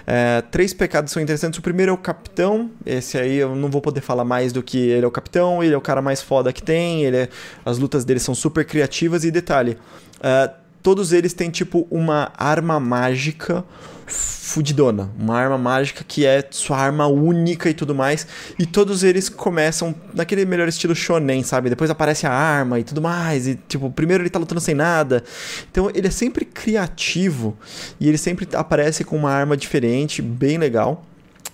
É, 0.06 0.42
três 0.50 0.72
pecados 0.74 1.12
são 1.12 1.22
interessantes. 1.22 1.58
O 1.58 1.62
primeiro 1.62 1.90
é 1.90 1.94
o 1.94 1.98
capitão. 1.98 2.70
Esse 2.84 3.16
aí 3.18 3.36
eu 3.36 3.54
não 3.56 3.70
vou 3.70 3.80
poder 3.80 4.00
falar 4.00 4.24
mais 4.24 4.52
do 4.52 4.62
que 4.62 4.78
ele 4.78 5.04
é 5.04 5.08
o 5.08 5.10
capitão. 5.10 5.62
Ele 5.62 5.74
é 5.74 5.76
o 5.76 5.80
cara 5.80 6.02
mais 6.02 6.20
foda 6.20 6.52
que 6.52 6.62
tem. 6.62 7.04
Ele 7.04 7.16
é- 7.16 7.28
as 7.64 7.78
lutas 7.78 8.04
dele 8.04 8.20
são 8.20 8.34
super 8.34 8.64
criativas 8.64 9.24
e 9.24 9.30
detalhe. 9.30 9.76
é, 10.22 10.50
todos 10.86 11.12
eles 11.12 11.32
têm 11.32 11.50
tipo 11.50 11.84
uma 11.90 12.30
arma 12.38 12.78
mágica 12.78 13.64
fudidona, 14.06 15.10
uma 15.18 15.36
arma 15.36 15.58
mágica 15.58 16.04
que 16.06 16.24
é 16.24 16.46
sua 16.48 16.78
arma 16.78 17.08
única 17.08 17.68
e 17.68 17.74
tudo 17.74 17.92
mais, 17.92 18.24
e 18.56 18.64
todos 18.64 19.02
eles 19.02 19.28
começam 19.28 19.92
naquele 20.14 20.44
melhor 20.44 20.68
estilo 20.68 20.94
shonen, 20.94 21.42
sabe? 21.42 21.70
Depois 21.70 21.90
aparece 21.90 22.24
a 22.24 22.30
arma 22.30 22.78
e 22.78 22.84
tudo 22.84 23.02
mais, 23.02 23.48
e 23.48 23.56
tipo, 23.66 23.90
primeiro 23.90 24.22
ele 24.22 24.30
tá 24.30 24.38
lutando 24.38 24.60
sem 24.60 24.76
nada. 24.76 25.24
Então 25.68 25.90
ele 25.92 26.06
é 26.06 26.10
sempre 26.10 26.44
criativo 26.44 27.56
e 27.98 28.08
ele 28.08 28.16
sempre 28.16 28.46
aparece 28.54 29.02
com 29.02 29.16
uma 29.16 29.32
arma 29.32 29.56
diferente, 29.56 30.22
bem 30.22 30.56
legal. 30.56 31.04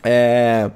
É... 0.04 0.70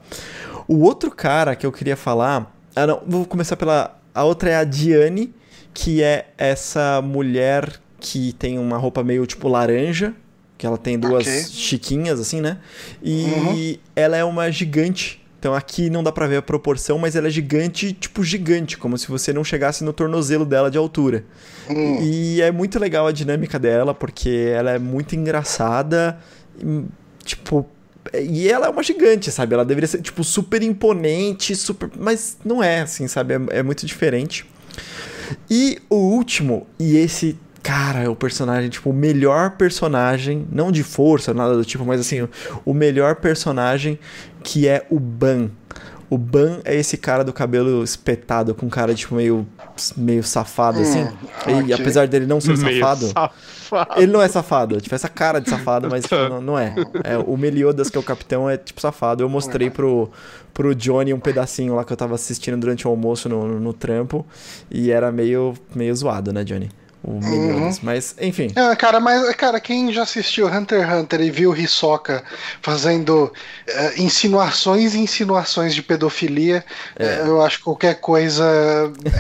O 0.67 0.81
outro 0.81 1.11
cara 1.11 1.55
que 1.55 1.67
eu 1.67 1.73
queria 1.73 1.95
falar, 1.95 2.57
ah 2.75 2.87
não, 2.87 3.03
vou 3.07 3.27
começar 3.27 3.57
pela 3.57 4.01
a 4.15 4.25
outra 4.25 4.49
é 4.49 4.57
a 4.57 4.65
Diane, 4.65 5.35
que 5.75 6.03
é 6.03 6.29
essa 6.39 7.03
mulher 7.03 7.85
que 8.09 8.33
tem 8.35 8.57
uma 8.59 8.77
roupa 8.77 9.03
meio 9.03 9.27
tipo 9.27 9.49
laranja, 9.49 10.15
que 10.57 10.65
ela 10.65 10.79
tem 10.79 10.97
duas 10.99 11.27
Ok. 11.27 11.45
chiquinhas 11.51 12.21
assim, 12.21 12.41
né? 12.41 12.59
E 13.03 13.25
Uhum. 13.25 13.79
ela 13.97 14.17
é 14.17 14.23
uma 14.25 14.49
gigante. 14.51 15.21
Então 15.39 15.53
aqui 15.55 15.91
não 15.91 16.03
dá 16.03 16.11
pra 16.13 16.27
ver 16.27 16.37
a 16.37 16.43
proporção, 16.43 16.99
mas 16.99 17.15
ela 17.17 17.27
é 17.27 17.31
gigante, 17.31 17.93
tipo 17.93 18.23
gigante, 18.25 18.79
como 18.79 18.97
se 18.97 19.09
você 19.09 19.33
não 19.33 19.43
chegasse 19.45 19.83
no 19.85 19.93
tornozelo 19.93 20.45
dela 20.47 20.71
de 20.71 20.79
altura. 20.79 21.25
Hum. 21.69 21.99
E 22.01 22.41
é 22.41 22.51
muito 22.53 22.79
legal 22.79 23.07
a 23.07 23.13
dinâmica 23.13 23.59
dela, 23.59 23.93
porque 23.95 24.51
ela 24.55 24.71
é 24.71 24.79
muito 24.79 25.15
engraçada, 25.17 26.19
e, 26.63 26.85
tipo, 27.25 27.67
e 28.15 28.49
ela 28.49 28.67
é 28.67 28.71
uma 28.71 28.83
gigante, 28.83 29.31
sabe? 29.33 29.55
Ela 29.55 29.65
deveria 29.65 29.89
ser, 29.89 30.01
tipo, 30.01 30.23
super 30.25 30.63
imponente, 30.63 31.55
super. 31.57 31.91
Mas 31.99 32.39
não 32.45 32.63
é, 32.63 32.81
assim, 32.81 33.07
sabe? 33.09 33.35
É, 33.35 33.59
é 33.59 33.63
muito 33.63 33.85
diferente. 33.85 34.47
E 35.51 35.79
o 35.91 35.97
último, 35.97 36.67
e 36.79 36.97
esse, 36.97 37.37
cara, 37.67 38.01
é 38.05 38.09
o 38.09 38.15
personagem, 38.15 38.71
tipo, 38.71 38.91
o 38.91 38.93
melhor 38.93 39.53
personagem, 39.53 40.47
não 40.53 40.71
de 40.71 40.83
força, 40.83 41.35
nada 41.35 41.55
do 41.57 41.65
tipo, 41.65 41.85
mas 41.85 42.01
assim, 42.01 42.29
o- 42.65 42.73
melhor 42.75 43.17
personagem 43.17 43.99
que 44.43 44.69
é 44.69 44.87
o 44.91 45.01
Ban. 45.01 45.51
O 46.09 46.17
Ban 46.17 46.61
é 46.65 46.77
esse 46.77 46.97
cara 46.97 47.25
do 47.25 47.33
cabelo 47.33 47.83
espetado, 47.83 48.55
com 48.55 48.69
cara, 48.69 48.95
tipo, 48.95 49.17
meio, 49.17 49.45
meio 49.97 50.23
safado, 50.23 50.79
assim. 50.81 51.05
E 51.49 51.53
ok. 51.65 51.75
apesar 51.75 52.07
dele 52.07 52.27
não 52.27 52.41
ser 52.41 52.57
Meio 52.57 52.79
safado, 52.79 53.07
safado. 53.09 54.01
ele 54.01 54.13
não 54.13 54.23
é 54.23 54.29
safado. 54.29 54.81
Tipo, 54.81 54.95
essa 54.95 55.09
cara 55.09 55.41
de 55.41 55.51
safado, 55.51 55.89
mas 55.91 56.05
tipo, 56.05 56.15
não, 56.29 56.41
não 56.41 56.57
é. 56.59 56.73
é. 57.03 57.19
O 57.19 57.37
Meliodas, 57.37 57.91
que 57.91 57.97
é 57.97 58.01
o 58.01 58.05
capitão, 58.05 58.49
é 58.49 58.57
tipo 58.57 58.81
safado. 58.81 59.25
Eu 59.25 59.29
mostrei 59.29 59.69
pro, 59.69 60.09
pro 60.55 60.73
Johnny 60.77 61.13
um 61.13 61.19
pedacinho 61.19 61.75
lá 61.75 61.85
que 61.85 61.93
eu 61.93 61.97
tava 61.97 62.15
assistindo 62.15 62.57
durante 62.61 62.87
o 62.87 62.91
almoço 62.91 63.29
no, 63.29 63.49
no, 63.49 63.59
no 63.59 63.73
trampo. 63.73 64.25
E 64.71 64.93
era 64.93 65.11
meio, 65.11 65.55
meio 65.75 65.93
zoado, 65.97 66.33
né, 66.33 66.45
Johnny? 66.45 66.69
O 67.07 67.21
Meliodas. 67.21 67.79
Mas, 67.83 68.17
enfim. 68.21 68.49
É, 68.57 68.75
cara, 68.75 68.99
mas, 68.99 69.33
cara, 69.37 69.61
quem 69.61 69.93
já 69.93 70.03
assistiu 70.03 70.49
Hunter 70.49 70.83
x 70.85 70.93
Hunter 70.93 71.21
e 71.21 71.31
viu 71.31 71.57
Hisoka 71.57 72.25
fazendo 72.61 73.33
eh, 73.67 73.95
insinuações 73.99 74.93
e 74.95 74.99
insinuações 74.99 75.73
de 75.73 75.83
pedofilia, 75.83 76.65
eh, 76.99 77.23
eu 77.25 77.41
acho 77.43 77.59
que 77.59 77.65
qualquer 77.65 78.01
coisa 78.01 78.45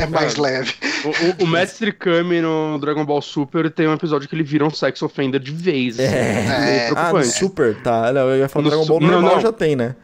é 0.00 0.06
mais 0.10 0.34
leve. 0.34 0.74
O, 1.04 1.42
o- 1.42 1.44
o 1.44 1.46
Mestre 1.46 1.92
Kami 1.92 2.40
no 2.40 2.76
Dragon 2.80 3.04
Ball 3.04 3.22
Super 3.22 3.70
tem 3.70 3.86
um 3.86 3.92
episódio 3.94 4.28
que 4.28 4.34
ele 4.34 4.42
vira 4.42 4.64
um 4.66 4.70
sex 4.70 5.00
offender 5.02 5.40
de 5.40 5.52
vez. 5.52 6.00
assim. 6.00 6.08
É. 6.08 6.32
meio 6.32 6.80
É. 6.80 6.92
Ah, 6.96 7.12
no. 7.12 7.22
Super, 7.24 7.80
tá. 7.82 8.12
Não, 8.12 8.28
eu 8.30 8.38
ia 8.38 8.48
falar 8.48 8.64
No 8.64 8.70
Dragon 8.70 8.86
Ball 8.86 9.00
não, 9.00 9.08
normal 9.12 9.34
não. 9.36 9.40
já 9.40 9.52
tem, 9.52 9.76
né? 9.76 9.94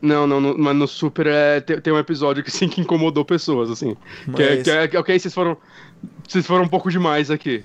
Não, 0.00 0.26
não, 0.26 0.38
no- 0.38 0.58
mas 0.58 0.76
no 0.76 0.86
Super 0.86 1.26
é, 1.26 1.60
tem, 1.60 1.80
tem 1.80 1.92
um 1.92 1.98
episódio 1.98 2.44
que 2.44 2.50
sim 2.50 2.68
que 2.68 2.78
incomodou 2.80 3.24
pessoas, 3.24 3.70
assim. 3.70 3.96
Que, 4.36 4.42
é, 4.42 4.54
Mas- 4.56 4.62
que 4.62 4.70
é- 4.70 4.88
que, 4.88 4.96
ok, 4.98 5.18
vocês 5.18 5.32
foram. 5.32 5.56
Vocês 6.28 6.46
foram 6.46 6.64
um 6.64 6.68
pouco 6.68 6.90
demais 6.90 7.30
aqui. 7.30 7.62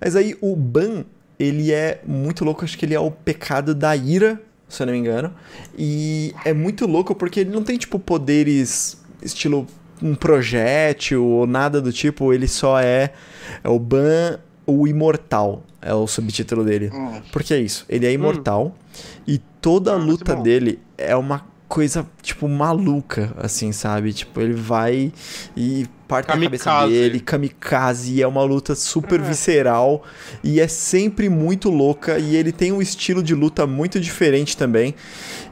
Mas 0.00 0.16
aí 0.16 0.36
o 0.40 0.54
Ban, 0.56 1.04
ele 1.38 1.72
é 1.72 2.00
muito 2.06 2.44
louco, 2.44 2.64
acho 2.64 2.76
que 2.78 2.84
ele 2.84 2.94
é 2.94 3.00
o 3.00 3.10
pecado 3.10 3.74
da 3.74 3.94
ira, 3.96 4.40
se 4.68 4.82
eu 4.82 4.86
não 4.86 4.92
me 4.92 4.98
engano. 4.98 5.32
E 5.76 6.34
é 6.44 6.52
muito 6.52 6.86
louco 6.86 7.14
porque 7.14 7.40
ele 7.40 7.50
não 7.50 7.62
tem, 7.62 7.76
tipo, 7.78 7.98
poderes 7.98 9.00
estilo 9.22 9.66
um 10.02 10.14
projétil 10.14 11.24
ou 11.24 11.46
nada 11.46 11.80
do 11.80 11.92
tipo, 11.92 12.32
ele 12.32 12.48
só 12.48 12.78
é, 12.80 13.12
é 13.62 13.68
o 13.68 13.78
Ban, 13.78 14.38
o 14.66 14.86
imortal, 14.88 15.62
é 15.80 15.94
o 15.94 16.06
subtítulo 16.06 16.64
dele. 16.64 16.90
Hum. 16.92 17.22
Porque 17.32 17.54
é 17.54 17.58
isso, 17.58 17.86
ele 17.88 18.04
é 18.06 18.12
imortal 18.12 18.74
e 19.26 19.38
toda 19.60 19.92
a 19.92 19.94
Ah, 19.94 19.98
luta 19.98 20.34
bom. 20.34 20.42
dele 20.42 20.78
é 20.98 21.14
uma 21.14 21.46
coisa, 21.68 22.06
tipo, 22.22 22.48
maluca, 22.48 23.32
assim, 23.38 23.72
sabe? 23.72 24.12
Tipo, 24.12 24.40
ele 24.40 24.52
vai 24.54 25.12
e 25.56 25.86
parte 26.06 26.30
a 26.30 26.34
cabeça 26.34 26.64
Kamikaze. 26.64 26.92
dele, 26.92 27.20
kamikaze, 27.20 28.12
e 28.14 28.22
é 28.22 28.26
uma 28.26 28.44
luta 28.44 28.74
super 28.74 29.18
É. 29.18 29.22
visceral 29.22 30.04
e 30.44 30.60
é 30.60 30.68
sempre 30.68 31.28
muito 31.28 31.70
louca 31.70 32.18
e 32.18 32.36
ele 32.36 32.52
tem 32.52 32.70
um 32.70 32.80
estilo 32.82 33.22
de 33.22 33.34
luta 33.34 33.66
muito 33.66 33.98
diferente 33.98 34.56
também. 34.56 34.94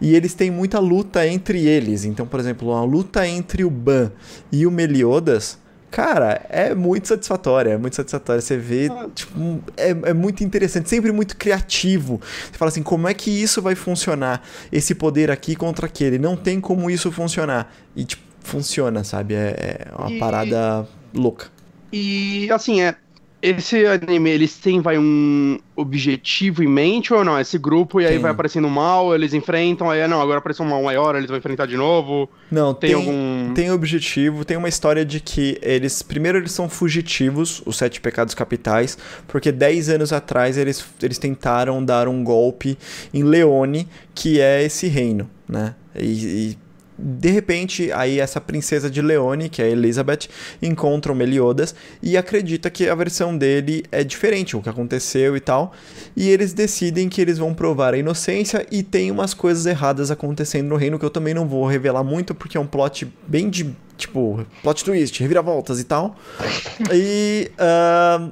E 0.00 0.14
eles 0.14 0.34
têm 0.34 0.50
muita 0.50 0.78
luta 0.78 1.26
entre 1.26 1.66
eles. 1.66 2.04
Então, 2.04 2.26
por 2.26 2.38
exemplo, 2.38 2.72
a 2.72 2.84
luta 2.84 3.26
entre 3.26 3.64
o 3.64 3.70
Ban 3.70 4.10
e 4.52 4.66
o 4.66 4.70
Meliodas, 4.70 5.58
cara, 5.92 6.44
é 6.48 6.74
muito 6.74 7.06
satisfatória, 7.08 7.70
é 7.72 7.76
muito 7.78 7.94
satisfatória. 7.96 8.40
Você 8.40 8.56
vê, 8.56 8.88
tipo, 9.14 9.38
um- 9.38 9.60
é, 9.76 9.90
é 9.90 10.14
muito 10.14 10.42
interessante, 10.42 10.88
sempre 10.88 11.12
muito 11.12 11.36
criativo. 11.36 12.20
Você 12.50 12.58
fala 12.58 12.70
assim, 12.70 12.82
como 12.82 13.06
é 13.08 13.14
que 13.14 13.30
isso 13.30 13.62
vai 13.62 13.74
funcionar? 13.74 14.42
Esse 14.72 14.94
poder 14.94 15.30
aqui 15.30 15.54
contra 15.54 15.86
aquele, 15.86 16.18
não 16.18 16.36
tem 16.36 16.60
como 16.60 16.90
isso 16.90 17.12
funcionar. 17.12 17.72
E, 17.94 18.04
tipo, 18.04 18.22
funciona, 18.40 19.04
sabe? 19.04 19.34
É, 19.34 19.86
é 19.90 19.96
uma 19.96 20.10
E- 20.10 20.18
parada 20.18 20.86
louca. 21.14 21.46
E 21.92 22.48
assim, 22.50 22.80
é. 22.80 23.01
Esse 23.42 23.84
anime, 23.84 24.30
eles 24.30 24.56
têm, 24.56 24.80
vai, 24.80 24.96
um 24.96 25.58
objetivo 25.74 26.62
em 26.62 26.68
mente 26.68 27.12
ou 27.12 27.24
não? 27.24 27.40
Esse 27.40 27.58
grupo, 27.58 28.00
e 28.00 28.06
aí 28.06 28.12
Tem. 28.12 28.20
vai 28.20 28.30
aparecendo 28.30 28.68
mal, 28.70 29.12
eles 29.12 29.34
enfrentam, 29.34 29.90
aí 29.90 30.06
não, 30.06 30.22
agora 30.22 30.38
apareceu 30.38 30.64
um 30.64 30.68
mal 30.68 30.80
maior, 30.80 31.16
eles 31.16 31.28
vão 31.28 31.36
enfrentar 31.36 31.66
de 31.66 31.76
novo. 31.76 32.30
Não, 32.48 32.72
Tem, 32.72 32.90
tem, 32.90 32.96
algum. 32.96 33.52
tem 33.52 33.70
objetivo, 33.72 34.44
tem 34.44 34.56
uma 34.56 34.68
história 34.68 35.04
de 35.04 35.18
que 35.18 35.58
eles, 35.60 36.02
primeiro 36.02 36.38
eles 36.38 36.52
são 36.52 36.68
fugitivos, 36.68 37.60
os 37.66 37.76
sete 37.76 38.00
pecados 38.00 38.32
capitais, 38.32 38.96
porque 39.26 39.50
10 39.50 39.88
anos 39.88 40.12
atrás 40.12 40.56
eles, 40.56 40.84
eles 41.02 41.18
tentaram 41.18 41.84
dar 41.84 42.06
um 42.06 42.22
golpe 42.22 42.78
em 43.12 43.24
Leone, 43.24 43.88
que 44.14 44.40
é 44.40 44.62
esse 44.62 44.86
reino, 44.86 45.28
né? 45.48 45.74
E, 45.96 46.52
e, 46.52 46.58
de 46.98 47.30
repente, 47.30 47.90
aí 47.92 48.20
essa 48.20 48.40
princesa 48.40 48.90
de 48.90 49.00
Leone, 49.00 49.48
que 49.48 49.62
é 49.62 49.64
a 49.64 49.68
Elizabeth, 49.68 50.28
encontra 50.60 51.12
o 51.12 51.14
Meliodas 51.16 51.74
e 52.02 52.16
acredita 52.16 52.70
que 52.70 52.88
a 52.88 52.94
versão 52.94 53.36
dele 53.36 53.84
é 53.90 54.04
diferente, 54.04 54.56
o 54.56 54.62
que 54.62 54.68
aconteceu 54.68 55.36
e 55.36 55.40
tal. 55.40 55.72
E 56.16 56.28
eles 56.28 56.52
decidem 56.52 57.08
que 57.08 57.20
eles 57.20 57.38
vão 57.38 57.54
provar 57.54 57.94
a 57.94 57.98
inocência 57.98 58.66
e 58.70 58.82
tem 58.82 59.10
umas 59.10 59.34
coisas 59.34 59.66
erradas 59.66 60.10
acontecendo 60.10 60.68
no 60.68 60.76
reino 60.76 60.98
que 60.98 61.04
eu 61.04 61.10
também 61.10 61.34
não 61.34 61.46
vou 61.48 61.66
revelar 61.66 62.04
muito 62.04 62.34
porque 62.34 62.56
é 62.56 62.60
um 62.60 62.66
plot 62.66 63.10
bem 63.26 63.48
de 63.48 63.74
tipo 63.96 64.44
plot 64.62 64.84
twist, 64.84 65.20
reviravoltas 65.20 65.80
e 65.80 65.84
tal. 65.84 66.16
E 66.92 67.50
ah, 67.58 68.30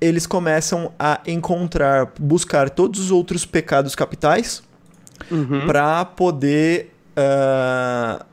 eles 0.00 0.26
começam 0.26 0.92
a 0.98 1.20
encontrar, 1.26 2.12
buscar 2.18 2.70
todos 2.70 2.98
os 3.00 3.10
outros 3.10 3.44
pecados 3.44 3.94
capitais 3.94 4.62
Uhum. 5.30 5.66
para 5.66 6.02
poder 6.06 6.94
ah, 7.20 8.24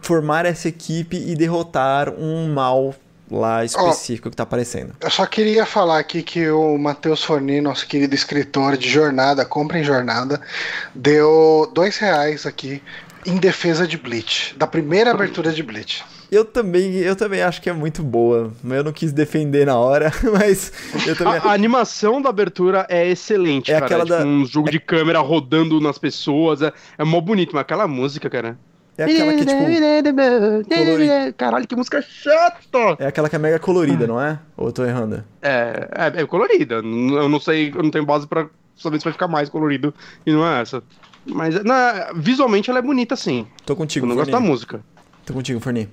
formar 0.00 0.46
essa 0.46 0.68
equipe 0.68 1.16
e 1.16 1.34
derrotar 1.34 2.10
um 2.10 2.52
mal 2.52 2.94
lá 3.30 3.64
específico 3.64 4.30
que 4.30 4.36
tá 4.36 4.42
aparecendo. 4.42 4.94
Eu 5.00 5.10
só 5.10 5.26
queria 5.26 5.64
falar 5.64 5.98
aqui 5.98 6.22
que 6.22 6.48
o 6.50 6.78
Matheus 6.78 7.24
Forni, 7.24 7.60
nosso 7.60 7.86
querido 7.86 8.14
escritor 8.14 8.76
de 8.76 8.88
Jornada, 8.88 9.44
compra 9.44 9.78
em 9.78 9.84
Jornada, 9.84 10.40
deu 10.94 11.70
dois 11.74 11.96
reais 11.96 12.46
aqui 12.46 12.82
em 13.26 13.36
defesa 13.36 13.86
de 13.86 13.96
Bleach, 13.96 14.54
da 14.56 14.66
primeira 14.66 15.10
abertura 15.10 15.52
de 15.52 15.62
Bleach. 15.62 16.04
Eu 16.34 16.44
também, 16.44 16.94
eu 16.96 17.14
também 17.14 17.42
acho 17.42 17.62
que 17.62 17.70
é 17.70 17.72
muito 17.72 18.02
boa. 18.02 18.52
Eu 18.68 18.82
não 18.84 18.92
quis 18.92 19.12
defender 19.12 19.66
na 19.66 19.76
hora, 19.78 20.10
mas 20.32 20.72
eu 21.06 21.14
também. 21.16 21.34
A, 21.38 21.44
a 21.44 21.52
animação 21.52 22.20
da 22.20 22.30
abertura 22.30 22.86
é 22.88 23.08
excelente, 23.08 23.70
É 23.70 23.74
cara. 23.74 23.86
aquela 23.86 24.02
é 24.02 24.06
tipo 24.06 24.18
da- 24.18 24.24
um 24.26 24.44
jogo 24.44 24.70
de 24.70 24.80
câmera 24.80 25.20
rodando 25.20 25.80
nas 25.80 25.98
pessoas. 25.98 26.62
É, 26.62 26.72
é 26.98 27.04
mó 27.04 27.20
bonito, 27.20 27.50
mas 27.52 27.62
aquela 27.62 27.86
música, 27.86 28.28
cara. 28.28 28.58
É 28.96 29.04
aquela 29.04 29.32
que, 29.34 29.44
tipo. 29.44 29.54
Caralho, 31.36 31.66
que 31.66 31.76
música 31.76 32.00
chata! 32.02 32.96
É 32.98 33.06
aquela 33.06 33.28
que 33.28 33.36
é 33.36 33.38
mega 33.38 33.58
colorida, 33.58 34.06
não 34.06 34.20
é? 34.20 34.38
Ou 34.56 34.68
eu 34.68 34.72
tô 34.72 34.84
errando? 34.84 35.24
É, 35.42 35.88
é, 36.16 36.22
é 36.22 36.26
colorida. 36.26 36.76
Eu 36.76 37.28
não 37.28 37.40
sei, 37.40 37.72
eu 37.74 37.82
não 37.82 37.90
tenho 37.90 38.04
base 38.06 38.26
pra 38.26 38.46
saber 38.76 38.98
se 38.98 39.04
vai 39.04 39.12
ficar 39.12 39.28
mais 39.28 39.48
colorido 39.48 39.94
e 40.26 40.32
não 40.32 40.46
é 40.46 40.60
essa. 40.60 40.82
Mas 41.26 41.62
na, 41.64 42.12
visualmente 42.14 42.68
ela 42.70 42.78
é 42.78 42.82
bonita, 42.82 43.16
sim. 43.16 43.46
Tô 43.64 43.74
contigo, 43.74 44.04
Eu 44.04 44.08
não 44.10 44.16
gosto 44.16 44.30
da 44.30 44.40
música. 44.40 44.80
Tô 45.24 45.32
contigo, 45.32 45.60
Forni. 45.60 45.88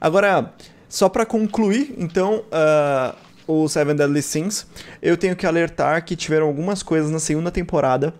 Agora, 0.00 0.52
só 0.88 1.08
pra 1.08 1.26
concluir, 1.26 1.94
então, 1.98 2.44
ah, 2.50 3.14
o 3.46 3.68
Seven 3.68 3.94
Deadly 3.94 4.22
Sins, 4.22 4.66
eu 5.00 5.16
tenho 5.16 5.36
que 5.36 5.46
alertar 5.46 6.04
que 6.04 6.16
tiveram 6.16 6.46
algumas 6.46 6.82
coisas 6.82 7.10
na 7.10 7.18
segunda 7.18 7.50
temporada 7.50 8.14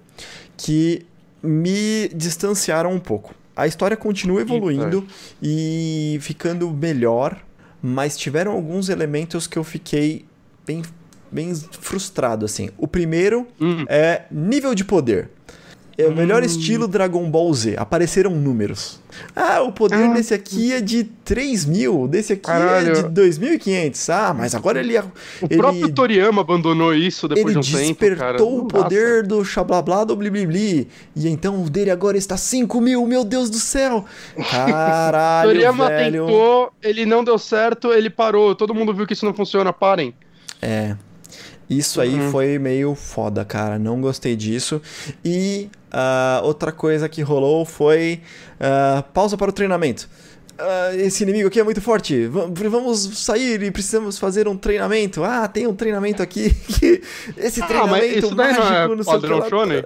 que 0.57 1.07
me 1.43 2.09
distanciaram 2.15 2.93
um 2.93 2.99
pouco. 3.01 3.35
A 3.57 3.67
história 3.67 3.97
continua 3.97 4.41
evoluindo 4.41 5.07
e 5.43 6.19
ficando 6.23 6.71
melhor, 6.71 7.37
mas 7.83 8.17
tiveram 8.17 8.53
alguns 8.53 8.89
elementos 8.89 9.47
que 9.47 9.59
eu 9.59 9.65
fiquei 9.65 10.25
bem, 10.67 10.83
bem 11.31 11.55
frustrado, 11.55 12.45
assim. 12.47 12.71
O 12.79 12.87
primeiro 12.89 13.47
Hum. 13.61 13.85
é 13.89 14.23
nível 14.31 14.75
de 14.75 14.85
poder. 14.85 15.29
É 16.05 16.09
o 16.09 16.15
melhor 16.15 16.43
estilo 16.43 16.87
Dragon 16.89 17.31
Ball 17.31 17.53
Z. 17.55 17.75
Apareceram 17.79 18.31
números. 18.33 19.01
Ah, 19.37 19.61
o 19.63 19.71
poder 19.73 19.97
Ah. 20.11 20.13
desse 20.15 20.33
aqui 20.33 20.73
é 20.73 20.81
de 20.81 21.05
3 21.05 21.65
mil, 21.67 22.09
desse 22.09 22.33
aqui 22.33 22.51
é 22.51 22.55
Caralho. 22.55 22.95
de 22.95 23.03
2.500. 23.11 24.09
Ah, 24.09 24.35
mas 24.35 24.55
agora 24.55 24.81
ele... 24.81 24.97
é- 24.97 25.03
O 25.03 25.47
ele 25.51 25.57
próprio 25.59 25.93
Toriyama 25.93 26.41
abandonou 26.41 26.95
isso 26.95 27.29
depois 27.29 27.55
ele 27.55 27.63
de 27.63 27.75
um 27.77 27.79
tempo, 27.79 27.89
despertou 28.01 28.17
cara. 28.27 28.43
o 28.43 28.65
poder 28.67 29.27
do 29.27 29.45
xablablá 29.45 30.05
do 30.05 30.17
bliblibli. 30.17 30.89
E 31.15 31.29
então 31.29 31.63
o 31.63 31.69
dele 31.69 31.91
agora 31.91 32.17
está 32.17 32.37
5 32.37 32.81
mil, 32.81 33.07
meu 33.07 33.25
Deus 33.25 33.51
do 33.51 33.59
céu! 33.59 34.05
Caralho, 34.51 35.51
Toriyama 35.51 35.89
velho. 35.89 36.27
tentou, 36.27 36.73
ele 36.83 37.05
não 37.07 37.23
deu 37.23 37.39
certo, 37.39 37.93
ele 37.93 38.09
parou. 38.11 38.55
Todo 38.55 38.75
mundo 38.75 38.95
viu 38.95 39.07
que 39.07 39.13
isso 39.13 39.25
não 39.27 39.35
funciona, 39.35 39.73
parem. 39.73 40.15
É. 40.61 40.97
Isso 41.69 42.01
aí 42.01 42.15
Uhum. 42.21 42.31
foi 42.31 42.59
meio 42.59 42.95
foda, 42.95 43.45
cara. 43.45 43.79
Não 43.79 44.01
gostei 44.01 44.37
disso. 44.37 44.81
E 45.25 45.69
ah, 45.93 46.41
outra 46.45 46.73
coisa 46.73 47.09
que 47.09 47.23
rolou 47.23 47.65
foi 47.65 48.21
ah, 48.61 49.05
pausa 49.13 49.37
para 49.37 49.51
o 49.51 49.53
treinamento. 49.53 50.09
Ah, 50.59 50.91
esse 50.95 51.23
inimigo 51.25 51.49
aqui 51.49 51.59
é 51.59 51.65
muito 51.65 51.81
forte. 51.81 52.27
Va- 52.27 52.47
Vamos 52.69 53.19
sair 53.25 53.63
e 53.63 53.71
precisamos 53.71 54.19
fazer 54.19 54.47
um 54.47 54.57
treinamento. 54.57 55.25
Ah, 55.25 55.49
tem 55.49 55.67
um 55.67 55.75
treinamento 55.75 56.23
aqui. 56.23 56.55
Esse 57.37 57.63
Ah, 57.63 57.67
treinamento 57.67 58.19
isso 58.27 58.35
não 58.35 58.45
é 58.45 58.53
mágico, 58.59 58.95
não 58.97 59.03
sei 59.03 59.15
o 59.15 59.21
que 59.21 59.29
padrão 59.29 59.49
shonen? 59.49 59.85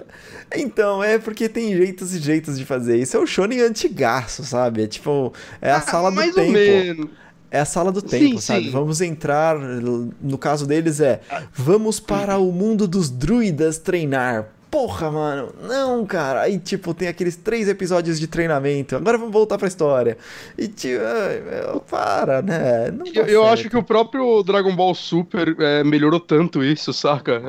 Então, 0.55 1.03
é 1.03 1.17
porque 1.17 1.47
tem 1.49 1.75
jeitos 1.75 2.13
e 2.13 2.19
jeitos 2.19 2.57
de 2.57 2.65
fazer. 2.65 2.97
Isso 2.97 3.15
é 3.17 3.19
o 3.19 3.25
shonen 3.25 3.61
antigaço, 3.61 4.43
sabe? 4.43 4.83
É 4.83 4.87
tipo, 4.87 5.33
é 5.61 5.71
a 5.71 5.81
sala 5.81 6.11
do 6.11 6.19
Ah, 6.19 6.25
Mais 6.25 6.35
tempo. 6.35 6.47
ou 6.47 6.53
menos. 6.53 7.09
É 7.49 7.59
a 7.61 7.65
sala 7.65 7.91
do 7.91 8.01
Sim, 8.01 8.07
tempo, 8.07 8.41
sabe? 8.41 8.65
sim. 8.65 8.71
Vamos 8.71 8.99
entrar. 8.99 9.57
No 9.57 10.37
caso 10.37 10.67
deles 10.67 10.99
é. 10.99 11.21
Vamos 11.53 11.97
para 11.99 12.37
o 12.37 12.51
mundo 12.51 12.85
dos 12.87 13.09
druidas 13.09 13.77
treinar. 13.77 14.49
Porra, 14.69 15.09
mano. 15.09 15.49
Não, 15.61 16.05
cara. 16.05 16.41
Aí, 16.41 16.59
tipo, 16.59 16.93
tem 16.93 17.07
aqueles 17.07 17.35
três 17.35 17.69
episódios 17.69 18.19
de 18.19 18.27
treinamento. 18.27 18.95
Agora 18.95 19.17
vamos 19.17 19.31
voltar 19.33 19.57
pra 19.57 19.67
história. 19.67 20.17
E, 20.57 20.67
tipo, 20.67 21.01
ai, 21.03 21.79
para, 21.89 22.41
né? 22.41 22.87
Eu, 23.13 23.25
eu 23.25 23.47
acho 23.47 23.69
que 23.69 23.77
o 23.77 23.83
próprio 23.83 24.43
Dragon 24.43 24.75
Ball 24.75 24.93
Super 24.93 25.55
é, 25.59 25.83
melhorou 25.83 26.19
tanto 26.19 26.63
isso, 26.63 26.91
saca? 26.91 27.41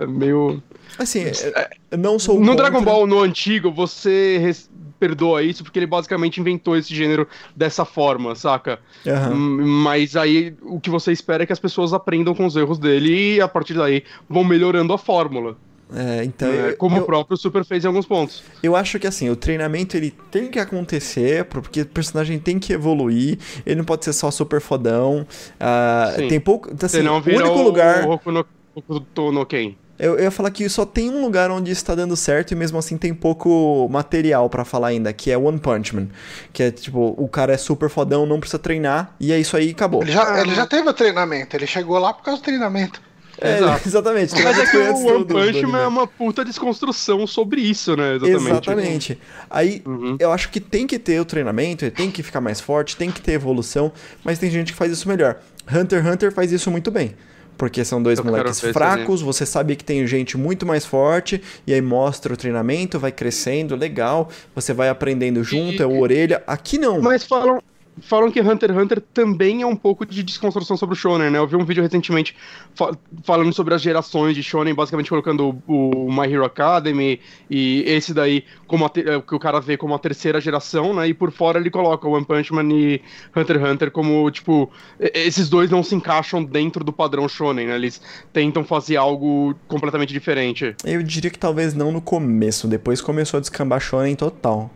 É 0.00 0.06
meio. 0.06 0.60
Assim, 0.98 1.24
é- 1.26 1.96
não 1.96 2.18
sou 2.18 2.38
No 2.40 2.48
contra. 2.48 2.64
Dragon 2.68 2.82
Ball, 2.84 3.06
no 3.06 3.20
antigo, 3.20 3.70
você 3.70 4.38
res- 4.38 4.68
perdoa 4.98 5.42
isso 5.42 5.62
porque 5.64 5.78
ele 5.78 5.86
basicamente 5.86 6.40
inventou 6.40 6.76
esse 6.76 6.94
gênero 6.94 7.26
dessa 7.56 7.84
forma, 7.86 8.34
saca? 8.34 8.80
Aham. 9.06 9.32
Hum, 9.32 9.82
Mas 9.82 10.14
aí 10.16 10.54
o 10.62 10.78
que 10.78 10.90
você 10.90 11.10
espera 11.12 11.44
é 11.44 11.46
que 11.46 11.52
as 11.54 11.58
pessoas 11.60 11.92
aprendam 11.94 12.34
com 12.34 12.44
os 12.44 12.54
erros 12.56 12.78
dele 12.78 13.36
e 13.36 13.40
a 13.40 13.48
partir 13.48 13.72
daí 13.74 14.04
vão 14.28 14.44
melhorando 14.44 14.92
a 14.92 14.98
fórmula. 14.98 15.56
É, 15.94 16.24
então, 16.24 16.48
eu- 16.48 16.76
como 16.76 16.96
eu- 16.96 17.02
o 17.02 17.06
próprio 17.06 17.36
Super 17.36 17.64
fez 17.64 17.84
em 17.84 17.86
alguns 17.88 18.06
pontos. 18.06 18.42
Eu 18.62 18.76
acho 18.76 18.98
que 18.98 19.06
assim, 19.06 19.28
o 19.30 19.36
treinamento 19.36 19.96
ele 19.96 20.12
tem 20.30 20.48
que 20.48 20.58
acontecer, 20.58 21.44
porque 21.46 21.82
o 21.82 21.86
personagem 21.86 22.38
tem 22.38 22.58
que 22.58 22.72
evoluir, 22.72 23.38
ele 23.66 23.76
não 23.76 23.84
pode 23.84 24.04
ser 24.04 24.12
só 24.12 24.30
super 24.30 24.60
fodão. 24.60 25.26
ah, 25.58 26.12
Sim. 26.16 26.28
tem 26.28 26.40
pouco. 26.40 26.68
Assim, 26.70 26.78
Você 26.98 27.02
não 27.02 27.14
o 27.18 27.22
único 27.24 27.48
o, 27.58 27.62
lugar. 27.62 28.04
o 28.06 28.10
Hokuno, 28.12 28.46
Hokuto 28.74 29.32
no 29.32 29.44
Ken. 29.46 29.74
Eu, 29.98 30.14
eu 30.16 30.24
ia 30.24 30.30
falar 30.30 30.50
que 30.50 30.66
só 30.68 30.86
tem 30.86 31.10
um 31.10 31.20
lugar 31.20 31.50
onde 31.50 31.70
está 31.70 31.94
dando 31.94 32.16
certo 32.16 32.52
e 32.52 32.54
mesmo 32.54 32.78
assim 32.78 32.96
tem 32.96 33.12
pouco 33.12 33.86
material 33.90 34.48
pra 34.48 34.64
falar 34.64 34.88
ainda, 34.88 35.12
que 35.12 35.30
é 35.30 35.36
One 35.36 35.58
Punch 35.58 35.94
Man. 35.94 36.06
Que 36.54 36.62
é 36.62 36.70
tipo, 36.70 37.14
o 37.18 37.28
cara 37.28 37.52
é 37.52 37.58
super 37.58 37.90
fodão, 37.90 38.24
não 38.24 38.40
precisa 38.40 38.58
treinar, 38.58 39.14
e 39.20 39.30
é 39.30 39.38
isso 39.38 39.54
aí, 39.58 39.70
acabou. 39.72 40.02
Ele 40.02 40.10
já, 40.12 40.40
ele 40.40 40.54
já 40.54 40.66
teve 40.66 40.88
o 40.88 40.94
treinamento, 40.94 41.54
ele 41.54 41.66
chegou 41.66 41.98
lá 41.98 42.14
por 42.14 42.22
causa 42.24 42.40
do 42.40 42.44
treinamento. 42.44 43.02
É, 43.40 43.58
Exato. 43.58 43.82
exatamente. 43.88 44.42
Mas 44.42 44.58
é 44.58 44.66
que 44.66 44.76
o 44.76 45.06
One 45.06 45.24
Punch 45.24 45.66
Man 45.66 45.80
é 45.82 45.86
uma 45.86 46.06
puta 46.06 46.44
desconstrução 46.44 47.26
sobre 47.26 47.60
isso, 47.60 47.96
né? 47.96 48.16
Exatamente. 48.16 48.48
Exatamente. 48.50 49.18
Aí, 49.48 49.82
Uhum. 49.86 50.16
eu 50.18 50.32
acho 50.32 50.50
que 50.50 50.60
tem 50.60 50.86
que 50.86 50.98
ter 50.98 51.20
o 51.20 51.24
treinamento, 51.24 51.90
tem 51.90 52.10
que 52.10 52.22
ficar 52.22 52.40
mais 52.40 52.60
forte, 52.60 52.96
tem 52.96 53.10
que 53.10 53.20
ter 53.20 53.32
evolução, 53.32 53.92
mas 54.22 54.38
tem 54.38 54.50
gente 54.50 54.72
que 54.72 54.78
faz 54.78 54.92
isso 54.92 55.08
melhor. 55.08 55.38
Hunter 55.72 56.02
x 56.04 56.12
Hunter 56.12 56.32
faz 56.32 56.52
isso 56.52 56.70
muito 56.70 56.90
bem. 56.90 57.14
Porque 57.60 57.84
são 57.84 58.02
dois 58.02 58.18
Eu 58.18 58.24
moleques 58.24 58.58
fracos, 58.60 59.20
você 59.20 59.44
sabe 59.44 59.76
que 59.76 59.84
tem 59.84 60.06
gente 60.06 60.38
muito 60.38 60.64
mais 60.64 60.86
forte, 60.86 61.42
e 61.66 61.74
aí 61.74 61.82
mostra 61.82 62.32
o 62.32 62.36
treinamento, 62.36 62.98
vai 62.98 63.12
crescendo, 63.12 63.76
legal, 63.76 64.30
você 64.54 64.72
vai 64.72 64.88
aprendendo 64.88 65.44
junto, 65.44 65.82
é 65.82 65.86
o 65.86 66.00
orelha. 66.00 66.42
Aqui 66.46 66.78
não. 66.78 67.02
Mas 67.02 67.22
falam, 67.22 67.60
falam 68.00 68.30
que 68.30 68.40
Hunter 68.40 68.70
x 68.70 68.78
Hunter 68.82 69.00
também 69.12 69.62
é 69.62 69.66
um 69.66 69.76
pouco 69.76 70.04
de 70.06 70.22
desconstrução 70.22 70.76
sobre 70.76 70.94
o 70.94 70.96
Shonen, 70.96 71.30
né? 71.30 71.38
Eu 71.38 71.46
vi 71.46 71.56
um 71.56 71.64
vídeo 71.64 71.82
recentemente 71.82 72.34
fa- 72.74 72.96
falando 73.24 73.52
sobre 73.52 73.74
as 73.74 73.82
gerações 73.82 74.34
de 74.34 74.42
Shonen, 74.42 74.74
basicamente 74.74 75.08
colocando 75.10 75.60
o, 75.66 76.06
o 76.06 76.12
My 76.12 76.32
Hero 76.32 76.44
Academy 76.44 77.20
e 77.50 77.82
esse 77.86 78.12
daí 78.14 78.44
como 78.66 78.84
é, 78.86 78.90
que 79.20 79.34
o 79.34 79.38
cara 79.38 79.60
vê 79.60 79.76
como 79.76 79.94
a 79.94 79.98
terceira 79.98 80.40
geração, 80.40 80.94
né? 80.94 81.08
E 81.08 81.14
por 81.14 81.30
fora 81.32 81.58
ele 81.58 81.70
coloca 81.70 82.06
o 82.08 82.12
One 82.12 82.24
Punch 82.24 82.52
Man 82.52 82.68
e 82.72 83.00
Hunter 83.36 83.56
x 83.60 83.70
Hunter 83.70 83.90
como, 83.90 84.30
tipo, 84.30 84.70
esses 84.98 85.48
dois 85.48 85.70
não 85.70 85.82
se 85.82 85.94
encaixam 85.94 86.42
dentro 86.42 86.82
do 86.84 86.92
padrão 86.92 87.28
Shonen, 87.28 87.66
né? 87.66 87.74
Eles 87.74 88.00
tentam 88.32 88.64
fazer 88.64 88.96
algo 88.96 89.54
completamente 89.68 90.12
diferente. 90.12 90.74
Eu 90.84 91.02
diria 91.02 91.30
que 91.30 91.38
talvez 91.38 91.74
não 91.74 91.90
no 91.92 92.00
começo, 92.00 92.68
depois 92.68 93.00
começou 93.00 93.38
a 93.38 93.40
descambar 93.40 93.80
shonen 93.80 94.14
total. 94.14 94.70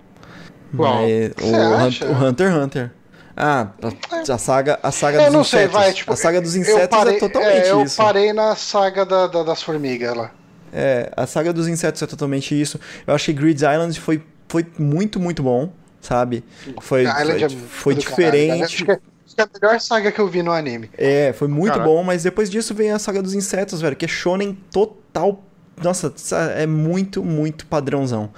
Qual? 0.77 1.03
Mas 1.03 1.33
o, 1.41 1.47
Você 1.47 1.55
acha? 1.57 2.05
Hun- 2.07 2.11
o 2.13 2.25
Hunter 2.29 2.47
x 2.49 2.57
Hunter. 2.57 2.91
Ah, 3.37 3.69
a, 3.83 4.33
a 4.33 4.39
saga, 4.39 4.79
a 4.83 4.93
saga 4.93 5.19
Eu 5.19 5.25
dos 5.25 5.33
não 5.33 5.41
insetos. 5.41 5.73
sei, 5.73 5.81
vai, 5.83 5.93
tipo. 5.93 6.13
a 6.13 6.17
saga 6.17 6.41
dos 6.41 6.55
eu 6.55 6.63
insetos 6.63 6.89
parei- 6.99 7.17
é 7.17 7.19
totalmente 7.19 7.67
eu 7.69 7.83
isso. 7.83 7.97
parei 7.97 8.33
na 8.33 8.55
saga 8.55 9.05
da- 9.05 9.27
da- 9.27 9.43
das 9.43 9.63
formigas 9.63 10.15
lá. 10.17 10.31
É, 10.73 11.11
a 11.17 11.27
saga 11.27 11.53
dos 11.53 11.67
insetos 11.69 12.01
é 12.03 12.07
totalmente 12.07 12.59
isso. 12.61 12.79
Eu 13.07 13.15
acho 13.15 13.25
que 13.27 13.33
Grid 13.33 13.57
Island 13.61 13.99
foi, 14.01 14.23
foi 14.49 14.65
muito, 14.79 15.19
muito 15.21 15.43
bom, 15.43 15.73
sabe? 16.01 16.45
Foi, 16.65 16.75
foi, 16.81 17.03
é 17.03 17.05
foi 17.07 17.95
caralho, 17.95 18.01
diferente. 18.01 18.63
Acho 18.65 18.85
que 18.85 18.91
é- 18.93 19.01
é 19.37 19.43
a 19.43 19.49
melhor 19.53 19.81
saga 19.81 20.13
que 20.13 20.21
eu 20.21 20.29
vi 20.29 20.43
no 20.43 20.53
anime. 20.53 20.89
É, 20.97 21.33
foi 21.33 21.49
muito 21.49 21.73
Caraca. 21.73 21.89
bom, 21.91 22.05
mas 22.05 22.23
depois 22.23 22.49
disso 22.49 22.73
vem 22.73 22.93
a 22.93 22.99
saga 23.01 23.21
dos 23.21 23.35
insetos, 23.35 23.81
velho, 23.81 23.97
que 23.97 24.05
é 24.05 24.09
shonen 24.09 24.57
total. 24.73 25.43
Nossa, 25.83 26.13
sa- 26.17 26.53
é 26.53 26.67
muito, 26.67 27.23
muito 27.23 27.67
padrãozão. 27.67 28.31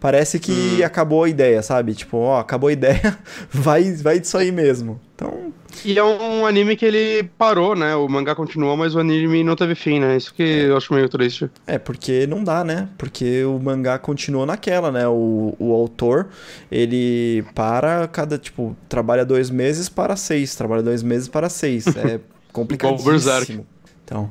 Parece 0.00 0.38
que 0.38 0.52
Hum. 0.80 0.84
acabou 0.84 1.24
a 1.24 1.28
ideia, 1.28 1.62
sabe? 1.62 1.94
Tipo, 1.94 2.18
ó, 2.18 2.38
acabou 2.40 2.68
a 2.68 2.72
ideia, 2.72 3.18
vai, 3.50 3.92
vai 3.94 4.20
disso 4.20 4.36
aí 4.36 4.52
mesmo. 4.52 5.00
Então, 5.14 5.52
E 5.84 5.98
é 5.98 6.02
um 6.04 6.44
anime 6.44 6.76
que 6.76 6.84
ele 6.84 7.22
parou, 7.38 7.74
né? 7.74 7.94
O 7.96 8.06
mangá 8.08 8.34
continuou, 8.34 8.76
mas 8.76 8.94
o 8.94 8.98
anime 9.00 9.42
não 9.42 9.56
teve 9.56 9.74
fim, 9.74 9.98
né? 10.00 10.16
Isso 10.16 10.34
que 10.34 10.42
eu 10.42 10.76
acho 10.76 10.92
meio 10.92 11.08
triste. 11.08 11.48
é 11.66 11.78
porque 11.78 12.26
não 12.26 12.44
dá, 12.44 12.62
né? 12.62 12.88
Porque 12.98 13.42
o 13.44 13.58
mangá 13.58 13.98
continuou 13.98 14.44
naquela, 14.44 14.90
né? 14.92 15.08
O, 15.08 15.54
o 15.58 15.72
autor, 15.72 16.28
ele 16.70 17.42
para 17.54 18.06
cada, 18.08 18.36
tipo, 18.36 18.76
trabalha 18.88 19.24
dois 19.24 19.48
meses 19.48 19.88
para 19.88 20.14
seis, 20.16 20.54
trabalha 20.54 20.82
dois 20.82 21.02
meses 21.02 21.26
para 21.28 21.48
seis. 21.48 21.86
É 21.96 22.20
complicadíssimo. 22.52 23.66
Então. 24.04 24.30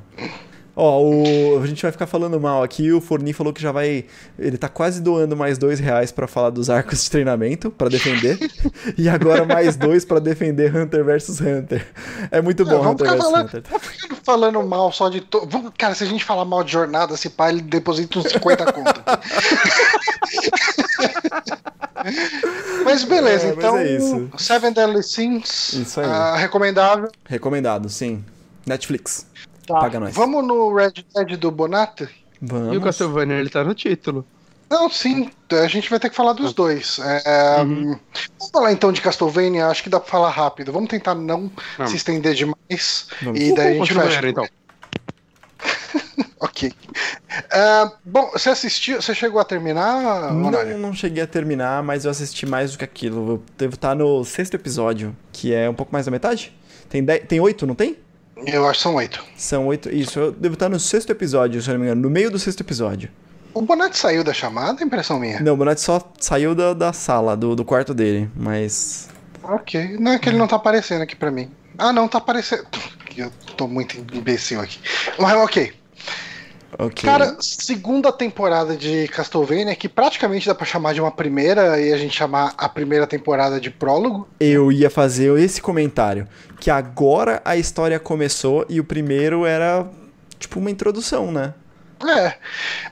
Ó, 0.84 1.00
o- 1.04 1.62
a 1.62 1.68
gente 1.68 1.80
vai 1.84 1.92
ficar 1.92 2.08
falando 2.08 2.42
mal 2.42 2.64
aqui. 2.64 2.92
O 2.92 3.00
Forni 3.00 3.34
falou 3.34 3.54
que 3.54 3.62
já 3.62 3.72
vai. 3.72 4.04
Ele 4.40 4.58
tá 4.58 4.68
quase 4.68 5.00
doando 5.00 5.38
mais 5.38 5.60
dois 5.60 5.80
reais 5.80 6.12
pra 6.12 6.26
falar 6.28 6.50
dos 6.50 6.72
arcos 6.72 7.04
de 7.04 7.12
treinamento, 7.12 7.70
pra 7.70 7.88
defender. 7.88 8.40
e 8.98 9.08
agora 9.08 9.46
mais 9.46 9.76
dois 9.76 10.04
pra 10.04 10.18
defender 10.18 10.76
Hunter 10.76 11.06
vs 11.06 11.40
Hunter. 11.40 11.86
É 12.32 12.42
muito 12.42 12.66
bom 12.66 12.82
Não, 12.84 12.92
Hunter 12.94 13.16
vs 13.16 13.26
Hunter. 13.28 13.64
vamos 13.70 14.20
falando 14.24 14.64
mal 14.64 14.92
só 14.92 15.08
de. 15.08 15.22
To... 15.22 15.46
Vamos, 15.48 15.72
cara, 15.78 15.94
se 15.94 16.04
a 16.04 16.08
gente 16.08 16.26
falar 16.26 16.46
mal 16.46 16.64
de 16.64 16.72
jornada, 16.72 17.16
se 17.16 17.30
pá, 17.30 17.50
ele 17.50 17.62
deposita 17.62 18.18
uns 18.18 18.32
50 18.32 18.74
conto. 18.74 19.02
Mas 22.84 23.04
beleza, 23.04 23.46
É, 23.46 23.48
mas 23.50 23.58
então. 23.58 23.78
é 23.78 23.96
isso. 23.96 24.30
Seven 24.38 24.74
Deadly 24.74 25.04
Sins. 25.04 25.74
Isso 25.74 26.00
aí. 26.00 26.06
ah, 26.08 26.36
recomendável. 26.36 27.10
Recomendado, 27.26 27.90
sim. 27.90 28.24
Netflix. 28.66 29.26
Tá. 29.74 29.80
Paga 29.80 30.00
nós. 30.00 30.14
Vamos 30.16 30.46
no 30.46 30.74
Red 30.74 30.94
Dead 31.16 31.38
do 31.38 31.52
Bonata? 31.52 32.10
Vamos. 32.42 32.74
E 32.74 32.78
o 32.78 32.82
Castlevania, 32.82 33.38
ele 33.38 33.50
tá 33.50 33.64
no 33.64 33.74
título. 33.74 34.26
Não, 34.70 34.90
sim, 34.90 35.30
a 35.52 35.68
gente 35.68 35.90
vai 35.90 36.00
ter 36.00 36.10
que 36.10 36.16
falar 36.16 36.32
dos 36.32 36.54
dois. 36.54 36.98
É, 37.00 37.62
Uhum. 37.62 38.00
Vamos 38.40 38.52
falar 38.54 38.72
então 38.72 38.92
de 38.92 39.02
Castlevania, 39.02 39.68
acho 39.68 39.84
que 39.84 39.90
dá 39.90 40.00
pra 40.00 40.10
falar 40.10 40.30
rápido. 40.30 40.72
Vamos 40.72 40.90
tentar 40.90 41.14
não 41.14 41.52
Vamos. 41.78 41.92
se 41.92 41.98
estender 41.98 42.34
demais. 42.34 43.08
Vamos. 43.22 43.40
E 43.40 43.54
daí 43.54 43.80
a 43.82 43.86
gente 43.86 43.94
fecha. 43.94 44.28
então. 44.30 44.48
Ok. 46.40 46.74
É, 47.52 47.92
bom, 48.04 48.32
você 48.34 48.50
assistiu? 48.50 49.00
Você 49.00 49.14
chegou 49.14 49.40
a 49.40 49.46
terminar? 49.46 50.34
Não, 50.34 50.52
não 50.80 50.94
cheguei 50.94 51.22
a 51.22 51.28
terminar, 51.28 51.84
mas 51.84 52.04
eu 52.04 52.10
assisti 52.10 52.48
mais 52.48 52.72
do 52.72 52.80
que 52.80 52.84
aquilo. 52.84 53.34
Eu 53.34 53.44
devo 53.58 53.76
estar 53.76 53.94
no 53.96 54.26
sexto 54.26 54.56
episódio, 54.56 55.16
que 55.32 55.54
é 55.54 55.70
um 55.70 55.74
pouco 55.74 55.94
mais 55.94 56.06
da 56.06 56.12
metade. 56.12 56.52
Tem, 56.90 57.04
dez, 57.04 57.24
tem 57.28 57.40
oito, 57.40 57.68
não 57.68 57.76
tem? 57.76 57.98
Eu 58.46 58.66
acho 58.66 58.80
que 58.80 58.84
são 58.84 58.96
oito. 58.96 59.24
São 59.36 59.68
oito. 59.68 59.90
Isso, 59.90 60.20
eu 60.20 60.32
devo 60.32 60.54
estar 60.54 60.70
no 60.70 60.80
sexto 60.80 61.12
episódio, 61.12 61.62
se 61.62 61.70
eu 61.70 61.74
não 61.74 61.80
me 61.80 61.86
engano. 61.88 62.02
No 62.02 62.10
meio 62.10 62.32
do 62.32 62.40
sexto 62.40 62.62
episódio. 62.62 63.10
O 63.54 63.62
Bonatti 63.62 63.98
saiu 63.98 64.24
da 64.24 64.34
chamada, 64.34 64.84
impressão 64.84 65.20
minha. 65.20 65.40
Não, 65.42 65.54
o 65.54 65.58
Bonatti 65.58 65.82
só 65.82 66.02
saiu 66.20 66.56
da, 66.56 66.74
da 66.74 66.94
sala, 66.94 67.36
do, 67.36 67.56
do 67.56 67.66
quarto 67.66 67.94
dele, 67.94 68.30
mas. 68.36 69.10
Ok. 69.44 69.98
Não 70.00 70.14
é 70.14 70.20
que 70.20 70.30
ele 70.30 70.38
não 70.38 70.48
tá 70.48 70.56
aparecendo 70.56 71.02
aqui 71.02 71.16
pra 71.16 71.30
mim. 71.30 71.52
Ah, 71.78 71.92
não, 71.92 72.08
tá 72.08 72.18
aparecendo. 72.18 72.66
Eu 73.18 73.30
tô 73.58 73.68
muito 73.68 73.98
imbecil 74.16 74.62
aqui. 74.62 74.80
Mas 75.20 75.34
ok. 75.34 75.74
Ok. 76.82 77.08
Cara, 77.08 77.38
segunda 77.40 78.12
temporada 78.12 78.76
de 78.76 79.08
Castlevania, 79.10 79.76
que 79.76 79.88
praticamente 79.88 80.48
dá 80.48 80.56
pra 80.56 80.66
chamar 80.66 80.96
de 80.96 81.00
uma 81.00 81.12
primeira 81.12 81.80
e 81.80 81.94
a 81.94 81.98
gente 81.98 82.18
chamar 82.18 82.56
a 82.58 82.68
primeira 82.68 83.06
temporada 83.06 83.62
de 83.62 83.70
prólogo. 83.70 84.28
Eu 84.40 84.72
ia 84.72 84.90
fazer 84.90 85.38
esse 85.40 85.62
comentário. 85.62 86.28
Que 86.60 86.72
agora 86.72 87.40
a 87.46 87.56
história 87.56 88.00
começou 88.00 88.66
e 88.68 88.80
o 88.80 88.84
primeiro 88.84 89.46
era 89.46 89.88
tipo 90.40 90.60
uma 90.60 90.72
introdução, 90.72 91.32
né? 91.32 91.54
É. 92.04 92.34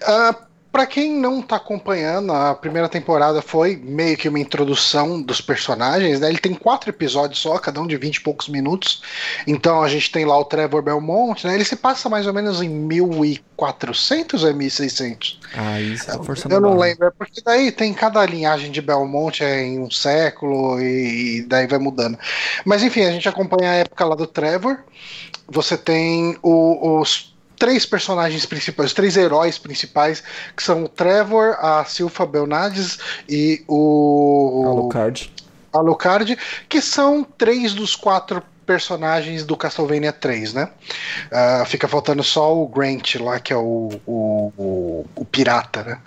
Ah, 0.03 0.36
Pra 0.72 0.86
quem 0.86 1.12
não 1.12 1.41
tá 1.41 1.56
acompanhando, 1.56 2.32
a 2.32 2.54
primeira 2.54 2.88
temporada 2.88 3.41
foi 3.41 3.76
meio 3.76 4.16
que 4.16 4.30
uma 4.30 4.40
introdução 4.40 5.20
dos 5.20 5.41
personagens, 5.41 6.20
né? 6.20 6.30
Ele 6.30 6.38
tem 6.38 6.54
quatro 6.54 6.91
episódios 6.91 7.40
só, 7.40 7.58
cada 7.58 7.82
um 7.82 7.88
de 7.88 7.98
20 7.98 8.18
e 8.18 8.22
poucos 8.22 8.48
minutos. 8.48 9.02
Então 9.48 9.82
a 9.82 9.90
gente 9.90 10.12
tem 10.12 10.26
lá 10.26 10.38
o 10.38 10.46
Trevor 10.46 10.84
Belmont, 10.84 11.46
né? 11.48 11.56
Ele 11.56 11.66
se 11.66 11.76
passa 11.76 12.08
mais 12.08 12.28
ou 12.28 12.34
menos 12.34 12.62
em 12.62 12.70
1400 12.70 14.44
ou 14.44 14.54
1600? 14.54 15.40
Ah, 15.56 15.82
isso 15.82 16.24
forçando 16.24 16.54
Eu 16.54 16.62
não 16.62 16.70
barra. 16.78 16.82
lembro, 16.82 17.08
é 17.08 17.12
porque 17.12 17.41
daí 17.44 17.72
tem 17.72 17.91
cada 17.94 18.24
linhagem 18.26 18.72
de 18.72 18.82
Belmont 18.82 19.44
é 19.44 19.64
em 19.64 19.80
um 19.80 19.90
século 19.90 20.80
e, 20.80 21.40
e 21.40 21.41
daí 21.44 21.66
vai 21.66 21.80
mudando. 21.80 22.18
Mas 22.64 22.84
enfim, 22.84 23.02
a 23.02 23.12
gente 23.12 23.28
acompanha 23.28 23.72
a 23.72 23.76
época 23.76 24.06
lá 24.06 24.16
do 24.16 24.28
Trevor. 24.28 24.78
Você 25.48 25.76
tem 25.78 26.38
o- 26.44 27.00
os 27.00 27.36
três 27.60 27.86
personagens 27.86 28.45
principais, 28.45 28.90
os 28.90 28.94
três 28.94 29.18
heróis 29.18 29.57
principais, 29.57 30.23
que 30.56 30.64
são 30.64 30.86
o 30.86 30.90
Trevor, 30.90 31.57
a 31.60 31.84
Silva 31.84 32.26
Belnades 32.26 32.98
e 33.27 33.64
o 33.68 34.64
Alucard. 34.65 35.31
Alucard, 35.72 36.38
que 36.68 36.81
são 36.81 37.23
três 37.23 37.73
dos 37.73 37.95
quatro 37.95 38.41
personagens 38.65 39.44
do 39.44 39.57
Castlevania 39.57 40.14
3, 40.14 40.53
né? 40.53 40.69
Ah, 41.31 41.64
fica 41.65 41.88
faltando 41.88 42.23
só 42.23 42.56
o 42.56 42.68
Grant 42.68 43.15
lá, 43.15 43.40
que 43.40 43.52
é 43.52 43.57
o, 43.57 43.90
o, 44.06 44.53
o, 44.57 45.06
o 45.15 45.26
pirata, 45.26 45.84
né? 45.84 45.99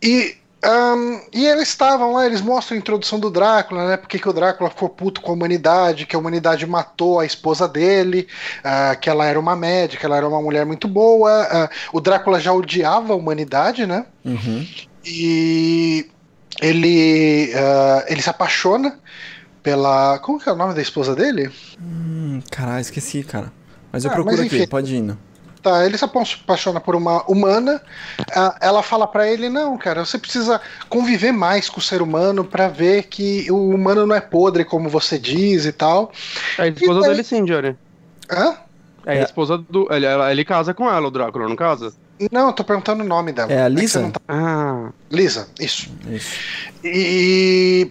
E, 0.00 0.36
ahn, 0.64 1.20
e 1.32 1.46
eles 1.46 1.68
estavam 1.68 2.12
lá, 2.12 2.24
eles 2.26 2.40
mostram 2.40 2.76
a 2.76 2.78
introdução 2.78 3.18
do 3.18 3.30
Drácula, 3.30 3.86
né? 3.88 3.96
Porque 3.96 4.18
que 4.18 4.28
o 4.28 4.32
Drácula 4.32 4.70
ficou 4.70 4.88
puto 4.88 5.20
com 5.20 5.32
a 5.32 5.34
humanidade, 5.34 6.06
que 6.06 6.14
a 6.14 6.18
humanidade 6.18 6.66
matou 6.66 7.18
a 7.20 7.26
esposa 7.26 7.66
dele, 7.68 8.28
ah, 8.62 8.94
que 8.96 9.10
ela 9.10 9.26
era 9.26 9.38
uma 9.40 9.56
médica, 9.56 10.06
ela 10.06 10.16
era 10.16 10.28
uma 10.28 10.40
mulher 10.40 10.64
muito 10.64 10.86
boa. 10.86 11.30
ah, 11.50 11.70
o 11.92 12.00
Drácula 12.00 12.38
já 12.40 12.52
odiava 12.52 13.12
a 13.12 13.16
humanidade, 13.16 13.86
né? 13.86 14.06
Uhum. 14.24 14.66
E 15.04 16.06
ele, 16.60 17.52
ah, 17.54 18.04
ele 18.08 18.22
se 18.22 18.30
apaixona 18.30 18.98
pela. 19.62 20.18
Como 20.20 20.38
que 20.38 20.48
é 20.48 20.52
o 20.52 20.56
nome 20.56 20.74
da 20.74 20.82
esposa 20.82 21.14
dele? 21.14 21.50
Hum, 21.80 22.40
caralho, 22.50 22.80
esqueci, 22.80 23.22
cara. 23.22 23.52
Mas 23.90 24.04
eu 24.04 24.10
Ah, 24.10 24.14
procuro 24.14 24.36
mas 24.36 24.46
aqui, 24.46 24.56
enfim. 24.56 24.66
pode 24.66 24.94
ir 24.94 24.98
indo. 24.98 25.18
Tá, 25.62 25.86
ele 25.86 25.96
se 25.96 26.04
apaixona 26.04 26.80
por 26.80 26.96
uma 26.96 27.22
humana. 27.30 27.80
ela 28.60 28.82
fala 28.82 29.06
pra 29.06 29.28
ele: 29.28 29.48
Não, 29.48 29.78
cara, 29.78 30.04
você 30.04 30.18
precisa 30.18 30.60
conviver 30.88 31.30
mais 31.32 31.68
com 31.70 31.78
o 31.78 31.82
ser 31.82 32.02
humano 32.02 32.44
pra 32.44 32.66
ver 32.66 33.04
que 33.04 33.48
o 33.50 33.68
humano 33.70 34.04
não 34.06 34.14
é 34.16 34.20
podre 34.20 34.64
como 34.64 34.88
você 34.88 35.18
diz 35.18 35.64
e 35.64 35.70
tal. 35.72 36.10
É 36.58 36.62
a 36.62 36.66
esposa 36.68 37.00
daí- 37.00 37.10
dele 37.10 37.22
sim, 37.24 37.44
Johnny. 37.44 37.76
Hã? 38.28 38.56
É, 39.06 39.18
É. 39.18 39.20
a 39.20 39.24
esposa 39.24 39.56
do. 39.58 39.86
Ele, 39.92 40.04
ela- 40.06 40.30
ele 40.32 40.44
casa 40.44 40.74
com 40.74 40.90
ela, 40.90 41.06
o 41.06 41.10
Drácula, 41.10 41.48
não 41.48 41.54
casa? 41.56 41.92
Não, 42.30 42.48
eu 42.48 42.52
tô 42.52 42.62
perguntando 42.64 43.02
o 43.02 43.06
nome 43.06 43.32
dela. 43.32 43.52
É 43.52 43.62
a 43.62 43.68
você 43.68 43.74
Lisa? 43.80 44.00
não 44.00 44.10
tá- 44.10 44.20
Ah. 44.28 44.90
Lisa, 45.10 45.48
isso. 45.60 45.88
Isso. 46.08 46.36
E 46.84 47.90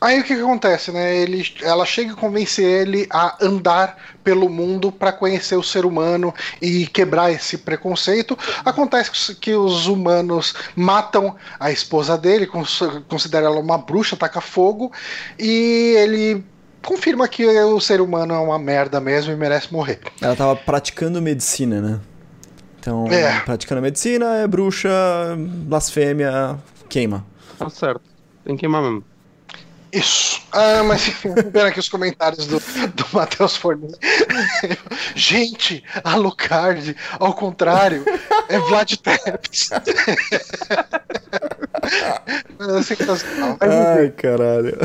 aí 0.00 0.20
o 0.20 0.24
que, 0.24 0.34
que 0.34 0.40
acontece, 0.40 0.90
né? 0.92 1.16
Ele, 1.16 1.44
ela 1.62 1.84
chega 1.86 2.12
e 2.12 2.16
convence 2.16 2.62
ele 2.62 3.06
a 3.10 3.36
andar 3.44 3.96
pelo 4.22 4.48
mundo 4.48 4.92
para 4.92 5.12
conhecer 5.12 5.56
o 5.56 5.62
ser 5.62 5.84
humano 5.86 6.34
e 6.60 6.86
quebrar 6.86 7.30
esse 7.32 7.58
preconceito. 7.58 8.36
Acontece 8.64 9.34
que 9.34 9.54
os 9.54 9.86
humanos 9.86 10.54
matam 10.76 11.34
a 11.58 11.70
esposa 11.70 12.16
dele, 12.18 12.46
cons- 12.46 12.82
considera 13.08 13.46
ela 13.46 13.58
uma 13.60 13.78
bruxa, 13.78 14.16
taca 14.16 14.40
fogo 14.40 14.92
e 15.38 15.94
ele 15.98 16.44
confirma 16.82 17.26
que 17.28 17.44
o 17.46 17.80
ser 17.80 18.00
humano 18.00 18.34
é 18.34 18.38
uma 18.38 18.58
merda 18.58 19.00
mesmo 19.00 19.32
e 19.32 19.36
merece 19.36 19.72
morrer. 19.72 20.00
Ela 20.20 20.36
tava 20.36 20.54
praticando 20.56 21.20
medicina, 21.20 21.80
né? 21.80 22.00
Então, 22.80 23.06
É. 23.08 23.40
praticando 23.40 23.82
medicina 23.82 24.36
é 24.36 24.46
bruxa, 24.46 24.88
blasfêmia, 25.36 26.56
queima. 26.88 27.26
Tá 27.58 27.68
certo. 27.68 28.00
Tem 28.44 28.54
que 28.56 28.60
queimar 28.60 28.80
mesmo. 28.82 29.04
Isso. 29.92 30.40
Ah, 30.52 30.82
mas 30.84 31.06
enfim, 31.08 31.34
vendo 31.34 31.60
aqui 31.60 31.80
os 31.80 31.88
comentários 31.88 32.46
do, 32.46 32.58
do 32.58 33.06
Matheus 33.12 33.56
Fornelli. 33.56 33.94
Gente, 35.14 35.82
Alucard, 36.04 36.94
ao 37.18 37.32
contrário, 37.34 38.04
é 38.48 38.58
Vlad 38.58 38.94
Tepes. 38.96 39.70
é 42.60 42.82
sensacional. 42.82 43.56
Ai, 43.60 44.10
caralho. 44.10 44.78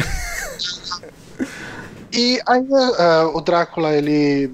E 2.12 2.40
aí 2.46 2.68
ah, 3.00 3.32
o 3.34 3.42
Drácula 3.42 3.94
ele 3.94 4.48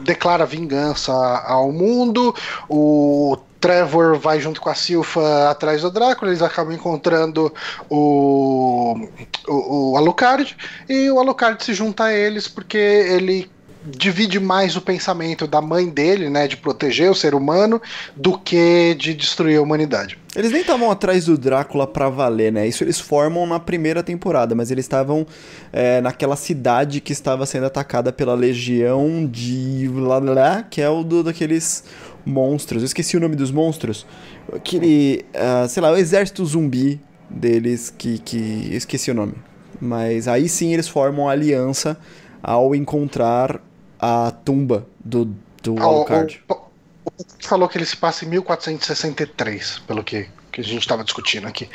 declara 0.00 0.44
vingança 0.46 1.12
ao 1.12 1.72
mundo, 1.72 2.34
o 2.68 3.38
Trevor 3.60 4.18
vai 4.18 4.40
junto 4.40 4.60
com 4.60 4.68
a 4.68 4.74
Silfa 4.74 5.50
atrás 5.50 5.82
do 5.82 5.90
Drácula, 5.90 6.30
eles 6.30 6.42
acabam 6.42 6.72
encontrando 6.72 7.52
o, 7.88 9.08
o, 9.46 9.92
o 9.92 9.96
Alucard, 9.96 10.56
e 10.88 11.10
o 11.10 11.18
Alucard 11.18 11.62
se 11.62 11.74
junta 11.74 12.04
a 12.04 12.14
eles 12.14 12.48
porque 12.48 12.78
ele 12.78 13.50
divide 13.84 14.38
mais 14.38 14.76
o 14.76 14.80
pensamento 14.80 15.46
da 15.46 15.60
mãe 15.60 15.88
dele, 15.88 16.28
né, 16.28 16.46
de 16.46 16.56
proteger 16.56 17.10
o 17.10 17.14
ser 17.14 17.34
humano, 17.34 17.80
do 18.14 18.38
que 18.38 18.94
de 18.94 19.14
destruir 19.14 19.58
a 19.58 19.62
humanidade. 19.62 20.18
Eles 20.36 20.52
nem 20.52 20.60
estavam 20.60 20.90
atrás 20.90 21.24
do 21.24 21.38
Drácula 21.38 21.86
pra 21.86 22.08
valer, 22.08 22.52
né? 22.52 22.66
Isso 22.66 22.84
eles 22.84 23.00
formam 23.00 23.46
na 23.46 23.58
primeira 23.58 24.02
temporada, 24.02 24.54
mas 24.54 24.70
eles 24.70 24.84
estavam 24.84 25.26
é, 25.72 26.00
naquela 26.00 26.36
cidade 26.36 27.00
que 27.00 27.12
estava 27.12 27.46
sendo 27.46 27.66
atacada 27.66 28.12
pela 28.12 28.34
legião 28.34 29.26
de 29.26 29.90
lá, 29.94 30.18
lá, 30.18 30.62
que 30.62 30.80
é 30.80 30.88
o 30.88 31.02
do, 31.02 31.22
daqueles 31.22 31.82
monstros. 32.28 32.82
Eu 32.82 32.86
esqueci 32.86 33.16
o 33.16 33.20
nome 33.20 33.34
dos 33.34 33.50
monstros. 33.50 34.06
Aquele, 34.54 35.24
ah, 35.34 35.66
sei 35.68 35.82
lá, 35.82 35.90
o 35.90 35.96
exército 35.96 36.44
zumbi 36.44 37.00
deles 37.28 37.92
que, 37.96 38.18
que 38.18 38.68
eu 38.70 38.76
esqueci 38.76 39.10
o 39.10 39.14
nome. 39.14 39.34
Mas 39.80 40.28
aí 40.28 40.48
sim 40.48 40.72
eles 40.74 40.88
formam 40.88 41.28
a 41.28 41.32
aliança 41.32 41.98
ao 42.42 42.74
encontrar 42.74 43.60
a 43.98 44.30
tumba 44.44 44.86
do, 45.04 45.24
do 45.62 45.76
Ah, 45.78 45.86
o- 45.86 45.94
Alucard. 45.96 46.42
O, 46.48 46.52
o, 46.54 47.12
falou 47.40 47.68
que 47.68 47.78
ele 47.78 47.86
se 47.86 47.96
passa 47.96 48.24
em 48.24 48.28
1463, 48.28 49.80
pelo 49.86 50.02
que, 50.04 50.28
que 50.52 50.60
a 50.60 50.64
gente 50.64 50.80
estava 50.80 51.02
discutindo 51.04 51.46
aqui. 51.46 51.68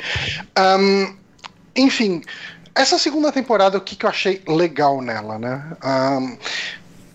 Ahn, 0.54 1.14
enfim, 1.76 2.22
essa 2.74 2.98
segunda 2.98 3.30
temporada, 3.32 3.78
o 3.78 3.80
que, 3.80 3.96
que 3.96 4.04
eu 4.06 4.10
achei 4.10 4.42
legal 4.46 5.00
nela, 5.00 5.38
né? 5.38 5.76
Ahn, 5.82 6.36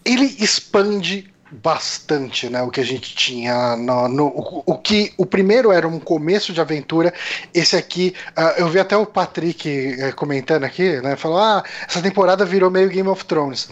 ele 0.06 0.26
expande 0.40 1.32
bastante, 1.52 2.50
né, 2.50 2.62
o 2.62 2.70
que 2.70 2.80
a 2.80 2.86
gente 2.86 3.16
tinha 3.16 3.76
no, 3.76 4.08
no- 4.08 4.28
o, 4.28 4.64
o 4.66 4.78
que 4.78 5.14
o 5.18 5.26
primeiro 5.26 5.72
era 5.72 5.88
um 5.88 6.00
começo 6.00 6.54
de 6.54 6.62
aventura, 6.62 7.14
esse 7.54 7.76
aqui, 7.76 8.14
ah, 8.36 8.56
eu 8.58 8.68
vi 8.70 8.80
até 8.80 8.96
o 8.96 9.06
Patrick 9.06 9.68
eh, 9.68 10.12
comentando 10.12 10.64
aqui, 10.64 11.02
né, 11.02 11.16
falou, 11.16 11.40
ah, 11.40 11.64
essa 11.88 12.02
temporada 12.02 12.46
virou 12.46 12.70
meio 12.70 12.88
Game 12.90 13.10
of 13.10 13.26
Thrones, 13.26 13.68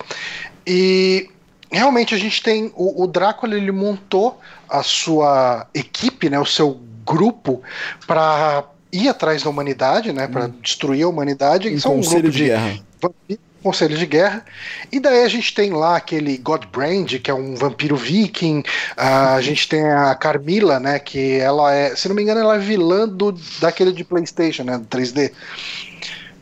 e 0.65 1.29
realmente 1.71 2.15
a 2.15 2.17
gente 2.17 2.41
tem 2.41 2.71
o, 2.75 3.03
o 3.03 3.07
Drácula 3.07 3.55
ele 3.55 3.71
montou 3.71 4.39
a 4.69 4.81
sua 4.83 5.67
equipe, 5.73 6.29
né, 6.29 6.39
o 6.39 6.45
seu 6.45 6.79
grupo 7.05 7.61
para 8.05 8.63
ir 8.91 9.07
atrás 9.07 9.43
da 9.43 9.49
humanidade, 9.49 10.11
né, 10.11 10.27
para 10.27 10.47
destruir 10.61 11.03
a 11.03 11.07
humanidade. 11.09 11.69
Um 11.69 11.79
São 11.79 11.95
um 11.97 12.01
grupo 12.01 12.29
de 12.31 12.45
guerra. 12.45 12.79
vampiros, 13.01 13.43
conselho 13.61 13.97
de 13.97 14.05
guerra. 14.05 14.45
E 14.91 14.99
daí 14.99 15.23
a 15.23 15.27
gente 15.27 15.53
tem 15.53 15.71
lá 15.71 15.97
aquele 15.97 16.37
Godbrand, 16.37 17.19
que 17.21 17.29
é 17.29 17.33
um 17.33 17.55
vampiro 17.55 17.95
viking. 17.95 18.63
A 18.95 19.39
gente 19.41 19.67
tem 19.67 19.83
a 19.83 20.15
Carmila, 20.15 20.79
né, 20.79 20.99
que 20.99 21.39
ela 21.39 21.73
é, 21.73 21.95
se 21.95 22.07
não 22.07 22.15
me 22.15 22.21
engano, 22.21 22.39
ela 22.39 22.55
é 22.55 22.59
vilã 22.59 23.07
do 23.07 23.33
daquele 23.59 23.91
de 23.91 24.03
PlayStation, 24.03 24.63
né, 24.63 24.77
do 24.77 24.85
3D. 24.85 25.31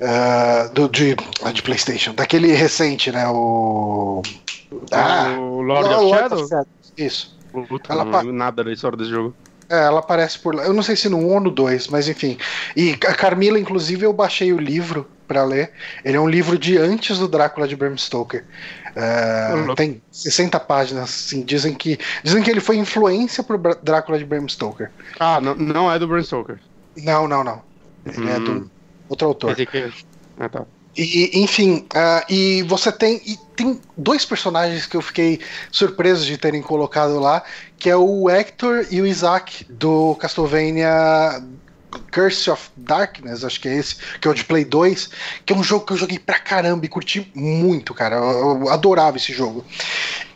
Ah, 0.01 0.69
do 0.73 0.89
de, 0.89 1.15
ah, 1.43 1.51
de 1.51 1.61
PlayStation, 1.61 2.13
daquele 2.13 2.51
recente, 2.51 3.11
né, 3.11 3.27
o 3.29 4.21
Ah, 4.91 5.35
o 5.39 5.61
Lord 5.61 5.87
Lord 5.87 6.05
of 6.05 6.09
Shadow? 6.09 6.47
Shadows, 6.47 6.93
Isso. 6.97 7.35
Puta, 7.69 7.93
Ela 7.93 8.03
não 8.03 8.33
nada 8.33 8.63
da 8.63 8.73
história 8.73 8.97
desse 8.97 9.09
jogo. 9.09 9.33
É, 9.69 9.85
ela 9.85 9.99
aparece 9.99 10.37
por 10.37 10.53
lá. 10.53 10.63
Eu 10.63 10.73
não 10.73 10.83
sei 10.83 10.95
se 10.95 11.09
no 11.09 11.17
1 11.17 11.33
ou 11.33 11.39
no 11.39 11.49
2, 11.49 11.87
mas 11.87 12.07
enfim. 12.07 12.37
E 12.75 12.91
a 12.91 13.13
Carmila, 13.13 13.57
inclusive, 13.57 14.05
eu 14.05 14.13
baixei 14.13 14.53
o 14.53 14.59
livro 14.59 15.07
pra 15.27 15.43
ler. 15.43 15.71
Ele 16.03 16.17
é 16.17 16.19
um 16.19 16.27
livro 16.27 16.57
de 16.57 16.77
antes 16.77 17.19
do 17.19 17.27
Drácula 17.27 17.67
de 17.67 17.75
Bram 17.75 17.97
Stoker. 17.97 18.43
É, 18.95 19.51
tem 19.75 20.01
60 20.11 20.57
páginas, 20.61 21.03
assim, 21.03 21.41
dizem 21.41 21.73
que 21.73 21.99
dizem 22.23 22.41
que 22.41 22.49
ele 22.49 22.61
foi 22.61 22.77
influência 22.77 23.43
pro 23.43 23.57
Drácula 23.83 24.17
de 24.17 24.25
Bram 24.25 24.47
Stoker. 24.47 24.89
Ah, 25.19 25.41
não, 25.41 25.55
não 25.55 25.91
é 25.91 25.99
do 25.99 26.07
Bram 26.07 26.23
Stoker. 26.23 26.59
Não, 26.97 27.27
não, 27.27 27.43
não. 27.43 27.61
Ele 28.05 28.29
é 28.29 28.37
Hum. 28.37 28.43
do 28.43 28.71
outro 29.09 29.27
autor. 29.27 29.55
Que... 29.55 29.91
Ah, 30.39 30.47
tá. 30.47 30.65
E, 30.97 31.41
enfim, 31.43 31.85
ah, 31.93 32.23
e 32.29 32.63
você 32.63 32.89
tem. 32.91 33.21
E 33.25 33.37
tem 33.55 33.81
dois 33.97 34.25
personagens 34.25 34.85
que 34.85 34.95
eu 34.95 35.01
fiquei 35.01 35.41
surpreso 35.71 36.25
de 36.25 36.37
terem 36.37 36.61
colocado 36.61 37.19
lá, 37.19 37.43
que 37.77 37.89
é 37.89 37.95
o 37.97 38.29
Hector 38.29 38.85
e 38.89 39.01
o 39.01 39.05
Isaac 39.05 39.65
do 39.69 40.15
Castlevania 40.15 41.43
Curse 42.11 42.49
of 42.49 42.69
Darkness, 42.75 43.43
acho 43.43 43.59
que 43.59 43.67
é 43.67 43.75
esse, 43.75 43.95
que 44.19 44.27
é 44.27 44.31
o 44.31 44.33
de 44.33 44.43
Play 44.43 44.65
2, 44.65 45.09
que 45.45 45.53
é 45.53 45.55
um 45.55 45.63
jogo 45.63 45.85
que 45.85 45.93
eu 45.93 45.97
joguei 45.97 46.19
pra 46.19 46.39
caramba 46.39 46.85
e 46.85 46.89
curti 46.89 47.31
muito, 47.33 47.93
cara. 47.93 48.15
Eu, 48.15 48.61
eu 48.61 48.69
adorava 48.69 49.17
esse 49.17 49.33
jogo. 49.33 49.65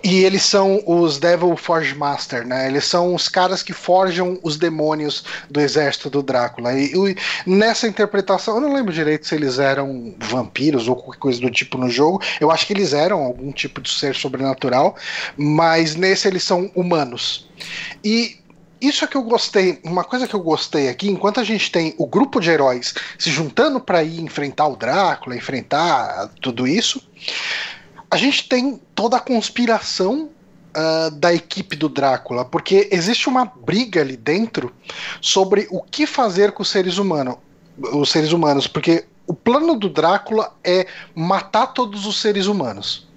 E 0.02 0.24
eles 0.24 0.44
são 0.44 0.82
os 0.86 1.18
Devil 1.18 1.58
Forge 1.58 1.94
Master, 1.94 2.48
né? 2.48 2.68
Eles 2.68 2.86
são 2.86 3.14
os 3.14 3.28
caras 3.28 3.62
que 3.62 3.74
forjam 3.74 4.40
os 4.44 4.58
demônios 4.58 5.26
do 5.50 5.60
exército 5.60 6.10
do 6.10 6.24
Drácula. 6.24 6.74
E, 6.74 6.94
e, 6.94 7.16
nessa 7.46 7.88
interpretação, 7.88 8.56
eu 8.56 8.62
não 8.62 8.74
lembro 8.74 8.94
direito 8.94 9.28
se 9.28 9.36
eles 9.36 9.60
eram 9.60 10.16
vampiros 10.18 10.88
ou 10.88 10.96
qualquer 10.96 11.20
coisa 11.20 11.42
do 11.42 11.50
tipo 11.50 11.78
no 11.78 11.90
jogo. 11.90 12.22
Eu 12.40 12.50
acho 12.50 12.66
que 12.66 12.72
eles 12.72 12.94
eram 12.94 13.20
algum 13.20 13.52
tipo 13.52 13.82
de 13.82 13.90
ser 13.90 14.16
sobrenatural, 14.16 14.96
mas 15.36 15.96
nesse 15.96 16.28
eles 16.30 16.44
são 16.44 16.72
humanos. 16.74 17.50
E 18.04 18.39
isso 18.82 19.04
é 19.04 19.08
que 19.08 19.18
eu 19.18 19.24
gostei. 19.24 19.80
Uma 19.84 20.04
coisa 20.04 20.28
que 20.28 20.34
eu 20.34 20.40
gostei 20.40 20.90
aqui, 20.90 21.10
enquanto 21.10 21.40
a 21.40 21.44
gente 21.44 21.72
tem 21.72 21.94
o 21.98 22.06
grupo 22.06 22.40
de 22.40 22.50
heróis 22.50 22.94
se 23.18 23.30
juntando 23.30 23.80
para 23.80 24.04
ir 24.04 24.22
enfrentar 24.22 24.68
o 24.68 24.76
Drácula, 24.76 25.36
enfrentar 25.36 26.30
tudo 26.42 26.68
isso, 26.68 27.02
a 28.10 28.18
gente 28.18 28.48
tem 28.48 28.82
toda 28.96 29.18
a 29.18 29.20
conspiração 29.20 30.30
uh, 30.70 31.12
da 31.12 31.34
equipe 31.34 31.76
do 31.76 31.90
Drácula, 31.90 32.46
porque 32.46 32.90
existe 32.92 33.28
uma 33.28 33.46
briga 33.46 34.02
ali 34.02 34.18
dentro 34.18 34.74
sobre 35.22 35.68
o 35.70 35.82
que 35.82 36.08
fazer 36.08 36.52
com 36.52 36.64
os 36.64 36.70
seres 36.70 36.98
humanos, 36.98 37.36
os 37.78 38.10
seres 38.10 38.32
humanos, 38.32 38.68
porque 38.68 39.06
o 39.28 39.34
plano 39.34 39.78
do 39.78 39.90
Drácula 39.90 40.56
é 40.64 40.88
matar 41.14 41.68
todos 41.68 42.08
os 42.08 42.20
seres 42.20 42.48
humanos. 42.48 43.08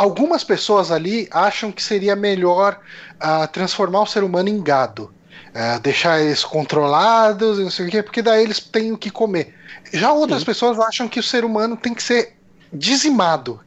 Algumas 0.00 0.42
pessoas 0.42 0.90
ali 0.90 1.28
acham 1.30 1.70
que 1.70 1.82
seria 1.82 2.16
melhor 2.16 2.80
uh, 3.16 3.46
transformar 3.48 4.00
o 4.00 4.06
ser 4.06 4.24
humano 4.24 4.48
em 4.48 4.62
gado. 4.62 5.12
Uh, 5.50 5.78
deixar 5.80 6.22
eles 6.22 6.42
controlados, 6.42 7.58
não 7.58 7.68
sei 7.68 7.86
o 7.86 7.90
quê, 7.90 8.02
porque 8.02 8.22
daí 8.22 8.42
eles 8.42 8.60
têm 8.60 8.92
o 8.92 8.96
que 8.96 9.10
comer. 9.10 9.54
Já 9.92 10.10
outras 10.10 10.40
Sim. 10.40 10.46
pessoas 10.46 10.78
acham 10.78 11.06
que 11.06 11.20
o 11.20 11.22
ser 11.22 11.44
humano 11.44 11.76
tem 11.76 11.92
que 11.92 12.02
ser 12.02 12.34
dizimado. 12.72 13.60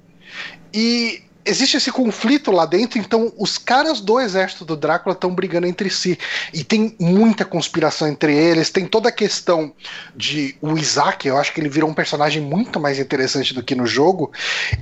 E 0.74 1.22
existe 1.46 1.78
esse 1.78 1.92
conflito 1.92 2.52
lá 2.52 2.66
dentro, 2.66 3.00
então 3.00 3.32
os 3.38 3.58
caras 3.58 4.00
do 4.00 4.20
exército 4.20 4.66
do 4.66 4.76
Drácula 4.76 5.14
estão 5.14 5.34
brigando 5.34 5.68
entre 5.68 5.90
si. 5.90 6.18
E 6.54 6.64
tem 6.64 6.96
muita 7.00 7.46
conspiração 7.46 8.08
entre 8.08 8.36
eles, 8.36 8.70
tem 8.70 8.86
toda 8.86 9.10
a 9.10 9.12
questão 9.12 9.74
de 10.16 10.56
o 10.62 10.78
Isaac, 10.78 11.28
eu 11.28 11.38
acho 11.38 11.54
que 11.54 11.62
ele 11.62 11.70
virou 11.70 11.90
um 11.90 11.94
personagem 11.94 12.42
muito 12.42 12.80
mais 12.80 13.00
interessante 13.00 13.54
do 13.54 13.64
que 13.64 13.76
no 13.76 13.86
jogo. 13.86 14.32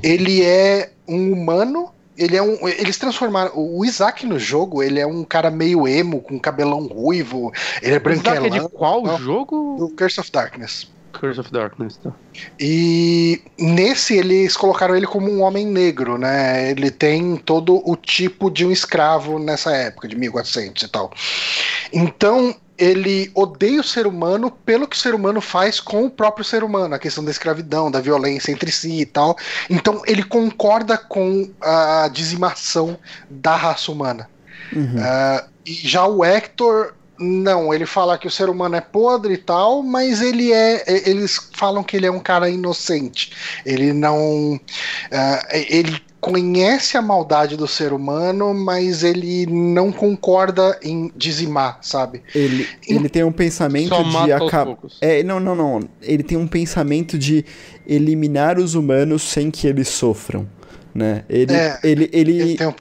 Ele 0.02 0.44
é 0.44 0.92
um 1.08 1.34
humano 1.34 1.92
ele 2.18 2.36
é 2.36 2.42
um. 2.42 2.68
Eles 2.68 2.98
transformaram. 2.98 3.52
O 3.56 3.84
Isaac 3.84 4.26
no 4.26 4.38
jogo, 4.38 4.84
ele 4.84 5.00
é 5.00 5.08
um 5.08 5.24
cara 5.24 5.50
meio 5.50 5.88
emo, 5.88 6.22
com 6.22 6.40
cabelão 6.40 6.86
ruivo. 6.86 7.52
Ele 7.82 7.96
é 7.96 8.00
branquelão. 8.00 8.46
Isaac 8.46 8.58
é 8.58 8.60
de 8.64 8.70
qual 8.70 9.18
jogo? 9.18 9.78
Do 9.80 9.90
Curse 9.90 10.20
of 10.20 10.32
Darkness. 10.32 10.92
Curse 11.12 11.40
of 11.40 11.52
Darkness, 11.52 11.98
tá. 11.98 12.12
E 12.60 13.42
nesse 13.58 14.18
eles 14.18 14.56
colocaram 14.58 14.96
ele 14.96 15.08
como 15.08 15.32
um 15.32 15.42
homem 15.42 15.66
negro, 15.66 16.18
né? 16.18 16.72
Ele 16.72 16.90
tem 16.90 17.36
todo 17.36 17.82
o 17.90 17.96
tipo 17.96 18.50
de 18.50 18.66
um 18.66 18.72
escravo 18.72 19.38
nessa 19.38 19.72
época, 19.72 20.08
de 20.08 20.16
1400 20.16 20.84
e 20.84 20.88
tal. 20.88 21.12
Então 21.94 22.56
ele 22.78 23.32
odeia 23.36 23.80
o 23.80 23.84
ser 23.84 24.08
humano 24.08 24.50
pelo 24.50 24.88
que 24.88 24.96
o 24.96 25.00
ser 25.00 25.14
humano 25.14 25.40
faz 25.40 25.80
com 25.80 26.06
o 26.06 26.10
próprio 26.10 26.44
ser 26.44 26.64
humano, 26.64 26.96
a 26.96 27.00
questão 27.00 27.24
da 27.24 27.30
escravidão, 27.30 27.92
da 27.92 28.02
violência 28.02 28.52
entre 28.52 28.72
si 28.72 29.02
e 29.02 29.06
tal. 29.06 29.38
Então 29.70 30.02
ele 30.08 30.24
concorda 30.24 30.98
com 30.98 31.48
a 31.62 32.10
dizimação 32.12 32.98
da 33.30 33.56
raça 33.56 33.92
humana. 33.92 34.28
Uhum. 34.74 34.96
Uh, 34.96 35.50
e 35.64 35.74
já 35.74 36.08
o 36.08 36.26
Hector 36.26 36.94
não, 37.22 37.74
ele 37.74 37.86
fala 37.86 38.18
que 38.18 38.28
o 38.28 38.32
ser 38.32 38.50
humano 38.50 38.76
é 38.76 38.82
podre 38.82 39.36
e 39.36 39.38
tal, 39.38 39.84
mas 39.84 40.22
ele 40.22 40.52
é. 40.52 40.84
Eles 41.10 41.50
falam 41.54 41.84
que 41.84 41.96
ele 41.96 42.06
é 42.06 42.12
um 42.12 42.20
cara 42.20 42.50
inocente. 42.50 43.32
Ele 43.66 43.94
não. 43.94 44.56
Uh, 44.56 44.60
ele 45.70 46.02
conhece 46.22 46.98
a 46.98 47.02
maldade 47.02 47.58
do 47.58 47.68
ser 47.68 47.92
humano, 47.92 48.54
mas 48.54 49.04
ele 49.04 49.48
não 49.48 49.92
concorda 49.92 50.80
em 50.84 51.12
dizimar, 51.16 51.80
sabe? 51.82 52.22
Ele, 52.34 52.68
ele 52.88 53.10
tem 53.10 53.24
um 53.24 53.32
pensamento 53.32 54.04
de 54.04 54.32
acabar. 54.32 54.78
É, 55.02 55.24
não, 55.24 55.40
não, 55.40 55.56
não. 55.56 55.80
Ele 56.02 56.22
tem 56.22 56.38
um 56.38 56.48
pensamento 56.48 57.18
de 57.18 57.44
eliminar 57.88 58.60
os 58.60 58.76
humanos 58.76 59.24
sem 59.24 59.50
que 59.50 59.66
eles 59.66 59.88
sofram. 59.88 60.48
Né? 60.94 61.24
Ele, 61.28 61.54
é, 61.54 61.80
ele, 61.84 62.10
ele, 62.14 62.40
ele 62.40 62.58
tem 62.58 62.68
um 62.68 62.74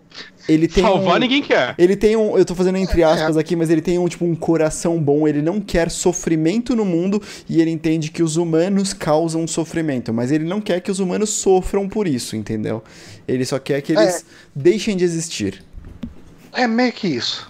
ele 0.51 0.67
tem 0.67 0.83
Salvar 0.83 1.17
um, 1.17 1.19
ninguém 1.21 1.43
quer. 1.43 1.75
Ele 1.79 1.95
tem 1.95 2.17
um. 2.17 2.37
Eu 2.37 2.45
tô 2.45 2.55
fazendo 2.55 2.77
entre 2.77 3.03
aspas 3.05 3.37
aqui, 3.37 3.55
mas 3.55 3.71
ele 3.71 3.81
tem 3.81 3.99
um, 3.99 4.09
tipo, 4.09 4.25
um 4.25 4.35
coração 4.35 5.01
bom. 5.01 5.29
Ele 5.29 5.41
não 5.41 5.61
quer 5.61 5.91
sofrimento 5.91 6.75
no 6.75 6.85
mundo 6.85 7.23
e 7.49 7.61
ele 7.61 7.71
entende 7.71 8.11
que 8.11 8.23
os 8.23 8.37
humanos 8.37 8.93
causam 8.93 9.47
sofrimento. 9.47 10.13
Mas 10.13 10.33
ele 10.33 10.45
não 10.45 10.61
quer 10.61 10.81
que 10.81 10.91
os 10.91 10.99
humanos 10.99 11.31
sofram 11.31 11.89
por 11.89 12.07
isso, 12.07 12.37
entendeu? 12.37 12.83
Ele 13.29 13.45
só 13.45 13.59
quer 13.59 13.81
que 13.81 13.93
eles 13.93 14.17
é. 14.17 14.23
deixem 14.55 14.97
de 14.97 15.05
existir. 15.05 15.63
É 16.53 16.67
meio 16.67 16.93
que 16.93 17.09
isso. 17.09 17.50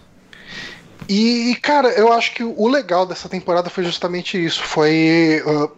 E, 1.12 1.56
cara, 1.60 1.88
eu 1.88 2.12
acho 2.12 2.32
que 2.32 2.44
o 2.44 2.68
legal 2.68 3.04
dessa 3.04 3.28
temporada 3.28 3.68
foi 3.68 3.82
justamente 3.82 4.42
isso. 4.42 4.62
Foi. 4.62 5.42
Uh, 5.44 5.68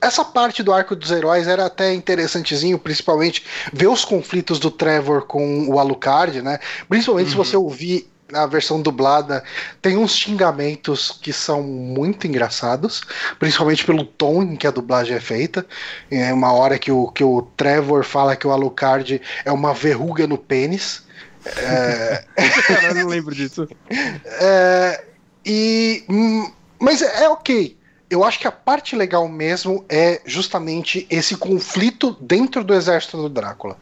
essa 0.00 0.24
parte 0.24 0.62
do 0.62 0.72
arco 0.72 0.96
dos 0.96 1.10
heróis 1.10 1.46
era 1.46 1.66
até 1.66 1.92
interessantezinho, 1.92 2.78
principalmente 2.78 3.44
ver 3.74 3.88
os 3.88 4.06
conflitos 4.06 4.58
do 4.58 4.70
Trevor 4.70 5.26
com 5.26 5.68
o 5.68 5.78
Alucard, 5.78 6.40
né? 6.40 6.58
Principalmente 6.88 7.26
uhum. 7.26 7.30
se 7.32 7.36
você 7.36 7.56
ouvir 7.58 8.10
a 8.32 8.46
versão 8.46 8.80
dublada 8.80 9.42
tem 9.82 9.98
uns 9.98 10.14
xingamentos 10.14 11.18
que 11.20 11.32
são 11.32 11.62
muito 11.62 12.26
engraçados, 12.26 13.02
principalmente 13.38 13.84
pelo 13.84 14.04
tom 14.04 14.42
em 14.42 14.56
que 14.56 14.66
a 14.66 14.70
dublagem 14.70 15.14
é 15.14 15.20
feita. 15.20 15.66
É 16.10 16.32
uma 16.32 16.54
hora 16.54 16.78
que 16.78 16.90
o, 16.90 17.08
que 17.08 17.22
o 17.22 17.42
Trevor 17.54 18.02
fala 18.02 18.34
que 18.34 18.46
o 18.46 18.50
Alucard 18.50 19.20
é 19.44 19.52
uma 19.52 19.74
verruga 19.74 20.26
no 20.26 20.38
pênis. 20.38 21.02
É... 21.44 22.24
Cara, 22.66 22.86
eu 22.88 22.94
não 22.94 23.08
lembro 23.08 23.34
disso. 23.34 23.68
É... 23.90 25.04
E... 25.44 26.04
Hum, 26.08 26.50
mas 26.78 27.02
é, 27.02 27.28
ok 27.28 27.78
eu 28.10 28.24
acho 28.24 28.40
que 28.40 28.46
a 28.48 28.52
parte 28.52 28.96
legal 28.96 29.28
mesmo 29.28 29.84
é 29.88 30.20
justamente 30.26 31.06
esse 31.08 31.36
conflito 31.36 32.16
dentro 32.20 32.64
do 32.64 32.74
exército 32.74 33.16
do 33.16 33.28
Drácula. 33.28 33.76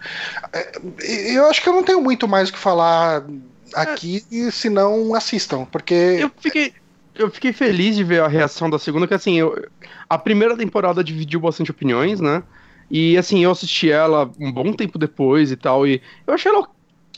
É, 0.52 0.72
eu 1.34 1.46
acho 1.46 1.62
que 1.62 1.68
eu 1.68 1.72
não 1.72 1.82
tenho 1.82 2.02
muito 2.02 2.28
mais 2.28 2.50
o 2.50 2.52
que 2.52 2.58
falar 2.58 3.24
aqui, 3.74 4.22
é. 4.30 4.50
se 4.50 4.68
não 4.68 5.14
assistam, 5.14 5.64
porque. 5.64 5.94
Eu 5.94 6.30
fiquei, 6.38 6.74
eu 7.14 7.30
fiquei 7.30 7.54
feliz 7.54 7.96
de 7.96 8.04
ver 8.04 8.20
a 8.20 8.28
reação 8.28 8.68
da 8.68 8.78
segunda, 8.78 9.08
que 9.08 9.14
assim, 9.14 9.38
eu, 9.38 9.66
a 10.08 10.18
primeira 10.18 10.54
temporada 10.54 11.02
dividiu 11.02 11.40
bastante 11.40 11.70
opiniões, 11.70 12.20
né? 12.20 12.42
E 12.90 13.16
assim, 13.16 13.42
eu 13.42 13.50
assisti 13.50 13.90
ela 13.90 14.30
um 14.38 14.52
bom 14.52 14.74
tempo 14.74 14.98
depois 14.98 15.50
e 15.50 15.56
tal, 15.56 15.86
e 15.86 16.02
eu 16.26 16.34
achei 16.34 16.52
ela 16.52 16.68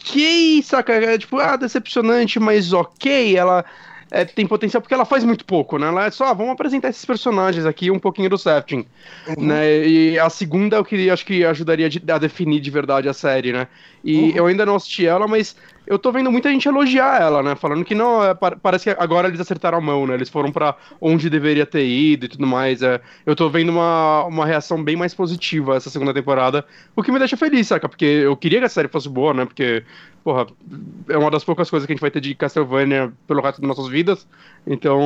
ok, 0.01 0.63
saca? 0.63 0.95
É, 0.95 1.19
tipo, 1.19 1.39
ah, 1.39 1.57
decepcionante, 1.57 2.41
mas 2.41 2.73
ok. 2.73 3.37
Ela 3.37 3.65
é, 4.11 4.25
tem 4.25 4.47
potencial 4.47 4.81
porque 4.81 4.95
ela 4.95 5.05
faz 5.05 5.23
muito 5.23 5.45
pouco, 5.45 5.79
né? 5.79 5.87
Ela 5.87 6.07
é 6.07 6.11
só, 6.11 6.27
ah, 6.27 6.33
vamos 6.33 6.53
apresentar 6.53 6.89
esses 6.89 7.05
personagens 7.05 7.65
aqui, 7.65 7.91
um 7.91 7.99
pouquinho 7.99 8.29
do 8.29 8.37
setting, 8.39 8.87
uhum. 9.29 9.47
né? 9.47 9.87
E 9.87 10.19
a 10.19 10.29
segunda 10.29 10.77
eu 10.77 10.85
queria, 10.85 11.13
acho 11.13 11.25
que 11.25 11.45
ajudaria 11.45 11.89
a 12.13 12.19
definir 12.19 12.61
de 12.61 12.71
verdade 12.71 13.09
a 13.09 13.13
série, 13.13 13.53
né? 13.53 13.69
E 14.03 14.17
uhum. 14.17 14.33
eu 14.35 14.47
ainda 14.47 14.67
não 14.67 14.75
assisti 14.75 15.07
ela, 15.07 15.29
mas 15.29 15.55
eu 15.91 15.99
tô 15.99 16.13
vendo 16.13 16.31
muita 16.31 16.49
gente 16.49 16.69
elogiar 16.69 17.21
ela, 17.21 17.43
né? 17.43 17.57
Falando 17.57 17.85
que 17.85 17.97
não, 17.97 18.23
é, 18.23 18.33
parece 18.33 18.85
que 18.85 19.03
agora 19.03 19.27
eles 19.27 19.41
acertaram 19.41 19.77
a 19.77 19.81
mão, 19.81 20.07
né? 20.07 20.15
Eles 20.15 20.29
foram 20.29 20.53
para 20.53 20.77
onde 21.01 21.29
deveria 21.29 21.67
ter 21.67 21.85
ido 21.85 22.27
e 22.27 22.29
tudo 22.29 22.47
mais. 22.47 22.81
É. 22.81 23.01
Eu 23.27 23.35
tô 23.35 23.51
vendo 23.51 23.71
uma, 23.71 24.25
uma 24.25 24.47
reação 24.47 24.81
bem 24.85 24.95
mais 24.95 25.13
positiva 25.13 25.75
essa 25.75 25.91
segunda 25.91 26.15
temporada, 26.15 26.65
o 26.95 27.03
que 27.03 27.11
me 27.11 27.19
deixa 27.19 27.37
feliz, 27.37 27.67
saca? 27.67 27.89
Porque 27.89 28.05
eu 28.05 28.37
queria 28.37 28.61
que 28.61 28.67
a 28.67 28.69
série 28.69 28.87
fosse 28.87 29.09
boa, 29.09 29.35
né? 29.35 29.45
Porque, 29.45 29.83
porra, 30.23 30.47
é 31.09 31.19
uma 31.19 31.29
das 31.29 31.43
poucas 31.43 31.69
coisas 31.69 31.89
que 31.89 31.93
a 31.93 31.95
gente 31.97 32.01
vai 32.01 32.11
ter 32.13 32.21
de 32.21 32.37
Castlevania 32.37 33.13
pelo 33.27 33.43
resto 33.43 33.61
das 33.61 33.69
nossas 33.69 33.89
vidas. 33.89 34.29
Então, 34.65 35.01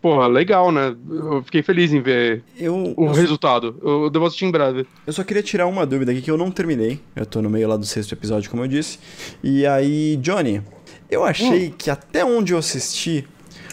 porra, 0.00 0.28
legal, 0.28 0.70
né? 0.70 0.94
Eu 1.10 1.42
fiquei 1.42 1.60
feliz 1.62 1.92
em 1.92 2.00
ver 2.00 2.44
eu, 2.56 2.94
o 2.96 3.06
eu 3.06 3.12
resultado. 3.12 3.74
Só... 3.82 3.88
Eu 3.88 4.10
devo 4.10 4.26
assistir 4.26 4.44
em 4.44 4.52
breve. 4.52 4.86
Eu 5.04 5.12
só 5.12 5.24
queria 5.24 5.42
tirar 5.42 5.66
uma 5.66 5.84
dúvida 5.84 6.12
aqui 6.12 6.22
que 6.22 6.30
eu 6.30 6.36
não 6.36 6.52
terminei. 6.52 7.00
Eu 7.16 7.26
tô 7.26 7.42
no 7.42 7.50
meio 7.50 7.66
lá 7.66 7.76
do 7.76 7.84
sexto 7.84 8.12
episódio, 8.12 8.48
como 8.48 8.62
eu 8.62 8.68
disse. 8.68 9.00
E 9.42 9.66
aí 9.66 9.87
aí, 9.88 10.16
Johnny, 10.16 10.62
eu 11.10 11.24
achei 11.24 11.68
hum. 11.68 11.74
que 11.76 11.90
até 11.90 12.24
onde 12.24 12.52
eu 12.52 12.58
assisti 12.58 13.26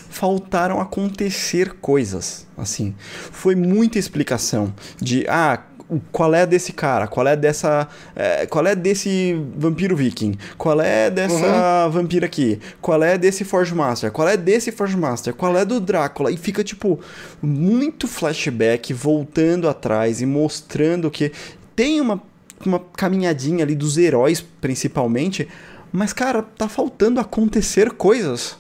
faltaram 0.10 0.80
acontecer 0.80 1.74
coisas. 1.82 2.48
Assim, 2.58 2.96
foi 3.32 3.54
muita 3.54 4.00
explicação 4.00 4.74
de 5.00 5.26
ah, 5.28 5.62
qual 6.12 6.34
é 6.34 6.46
desse 6.46 6.72
cara, 6.72 7.06
qual 7.06 7.28
é 7.28 7.36
dessa, 7.36 7.88
é, 8.16 8.46
qual 8.46 8.66
é 8.66 8.74
desse 8.76 9.38
vampiro 9.58 9.96
viking, 9.96 10.36
qual 10.58 10.80
é 10.80 11.12
dessa 11.12 11.86
uhum. 11.86 11.92
vampira 11.92 12.26
aqui, 12.26 12.60
qual 12.82 13.04
é 13.04 13.18
desse 13.18 13.44
Forge 13.44 13.76
Master, 13.76 14.10
qual 14.10 14.28
é 14.28 14.38
desse 14.38 14.72
Forge 14.72 14.96
Master, 14.96 15.34
qual 15.34 15.56
é 15.58 15.66
do 15.66 15.82
Drácula 15.82 16.32
e 16.32 16.38
fica 16.38 16.64
tipo 16.64 17.00
muito 17.42 18.08
flashback 18.08 18.94
voltando 18.94 19.68
atrás 19.68 20.22
e 20.22 20.26
mostrando 20.26 21.12
que 21.12 21.32
tem 21.76 22.00
uma 22.00 22.22
uma 22.66 22.80
caminhadinha 22.80 23.64
ali 23.64 23.76
dos 23.76 23.98
heróis 23.98 24.44
principalmente, 24.62 25.48
mas, 25.92 26.14
cara, 26.14 26.42
tá 26.44 26.68
faltando 26.68 27.20
acontecer 27.20 27.92
coisas. 27.92 28.58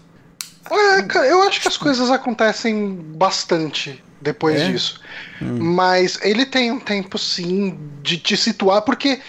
É, 0.69 1.01
cara, 1.03 1.27
eu 1.27 1.43
acho 1.43 1.61
que 1.61 1.67
as 1.67 1.77
coisas 1.77 2.09
acontecem 2.09 2.95
bastante 2.95 4.03
depois 4.21 4.59
é? 4.59 4.71
disso. 4.71 4.99
Hum. 5.41 5.59
Mas 5.61 6.19
ele 6.23 6.45
tem 6.45 6.71
um 6.71 6.79
tempo, 6.79 7.17
sim, 7.17 7.77
de 8.01 8.17
te 8.17 8.35
situar, 8.35 8.81
porque 8.81 9.19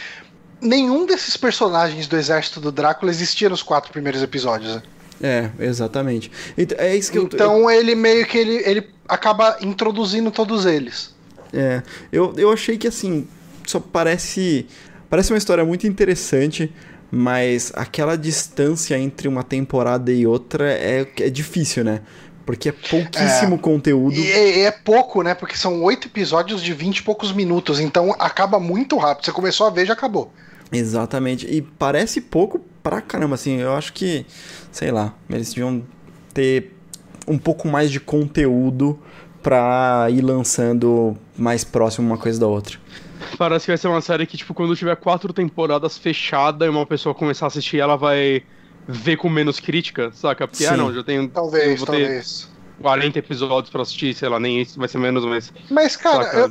nenhum 0.60 1.06
desses 1.06 1.36
personagens 1.36 2.06
do 2.06 2.16
exército 2.16 2.60
do 2.60 2.72
Drácula 2.72 3.10
existia 3.10 3.48
nos 3.48 3.62
quatro 3.62 3.92
primeiros 3.92 4.22
episódios. 4.22 4.76
Né? 4.76 4.82
É, 5.22 5.64
exatamente. 5.64 6.30
É 6.78 6.94
isso 6.94 7.12
que 7.12 7.18
então 7.18 7.70
eu... 7.70 7.70
ele 7.70 7.94
meio 7.94 8.26
que 8.26 8.36
ele, 8.36 8.62
ele 8.64 8.88
acaba 9.08 9.58
introduzindo 9.60 10.30
todos 10.30 10.66
eles. 10.66 11.14
É, 11.52 11.82
eu, 12.12 12.34
eu 12.36 12.52
achei 12.52 12.76
que 12.76 12.88
assim, 12.88 13.26
só 13.66 13.80
parece. 13.80 14.66
Parece 15.08 15.32
uma 15.32 15.38
história 15.38 15.64
muito 15.64 15.86
interessante, 15.86 16.72
mas 17.10 17.72
aquela 17.74 18.16
distância 18.16 18.98
entre 18.98 19.28
uma 19.28 19.42
temporada 19.42 20.12
e 20.12 20.26
outra 20.26 20.70
é, 20.70 21.06
é 21.20 21.30
difícil, 21.30 21.84
né? 21.84 22.00
Porque 22.44 22.68
é 22.68 22.72
pouquíssimo 22.72 23.56
é, 23.56 23.58
conteúdo. 23.58 24.14
E 24.14 24.30
é, 24.30 24.60
é, 24.62 24.70
pouco, 24.70 25.22
né? 25.22 25.34
Porque 25.34 25.56
são 25.56 25.82
oito 25.82 26.06
episódios 26.06 26.62
de 26.62 26.72
vinte 26.72 26.98
e 26.98 27.02
poucos 27.02 27.32
minutos, 27.32 27.80
então 27.80 28.14
acaba 28.18 28.60
muito 28.60 28.96
rápido. 28.96 29.24
Você 29.24 29.32
começou 29.32 29.66
a 29.66 29.70
ver, 29.70 29.84
já 29.84 29.94
acabou. 29.94 30.32
Exatamente. 30.70 31.46
E 31.46 31.60
parece 31.60 32.20
pouco 32.20 32.60
pra 32.82 33.00
caramba, 33.00 33.34
assim. 33.34 33.58
Eu 33.58 33.74
acho 33.74 33.92
que, 33.92 34.24
sei 34.70 34.92
lá, 34.92 35.12
eles 35.28 35.48
deviam 35.48 35.82
ter 36.32 36.72
um 37.26 37.36
pouco 37.36 37.66
mais 37.66 37.90
de 37.90 37.98
conteúdo 37.98 38.98
pra 39.42 40.06
ir 40.10 40.20
lançando 40.22 41.16
mais 41.36 41.64
próximo 41.64 42.06
uma 42.06 42.18
coisa 42.18 42.38
da 42.38 42.46
outra. 42.46 42.78
Parece 43.36 43.66
que 43.66 43.70
vai 43.70 43.78
ser 43.78 43.88
uma 43.88 44.00
série 44.00 44.26
que, 44.26 44.36
tipo, 44.36 44.54
quando 44.54 44.76
tiver 44.76 44.96
quatro 44.96 45.32
temporadas 45.32 45.98
fechada 45.98 46.66
e 46.66 46.68
uma 46.68 46.86
pessoa 46.86 47.14
começar 47.14 47.46
a 47.46 47.48
assistir, 47.48 47.78
ela 47.78 47.96
vai 47.96 48.42
ver 48.86 49.16
com 49.16 49.28
menos 49.28 49.58
crítica, 49.58 50.12
saca? 50.12 50.46
Porque, 50.46 50.64
ah, 50.64 50.68
Sim. 50.68 50.74
ah, 50.74 50.76
não, 50.76 50.94
já 50.94 51.02
tenho. 51.02 51.28
Talvez, 51.28 51.82
talvez. 51.82 52.56
40 52.80 53.18
episódios 53.18 53.70
pra 53.70 53.82
assistir, 53.82 54.14
sei 54.14 54.28
lá, 54.28 54.38
nem 54.38 54.60
isso, 54.60 54.78
vai 54.78 54.88
ser 54.88 54.98
menos, 54.98 55.24
mas. 55.24 55.52
Mas, 55.70 55.96
cara, 55.96 56.24
eu, 56.34 56.50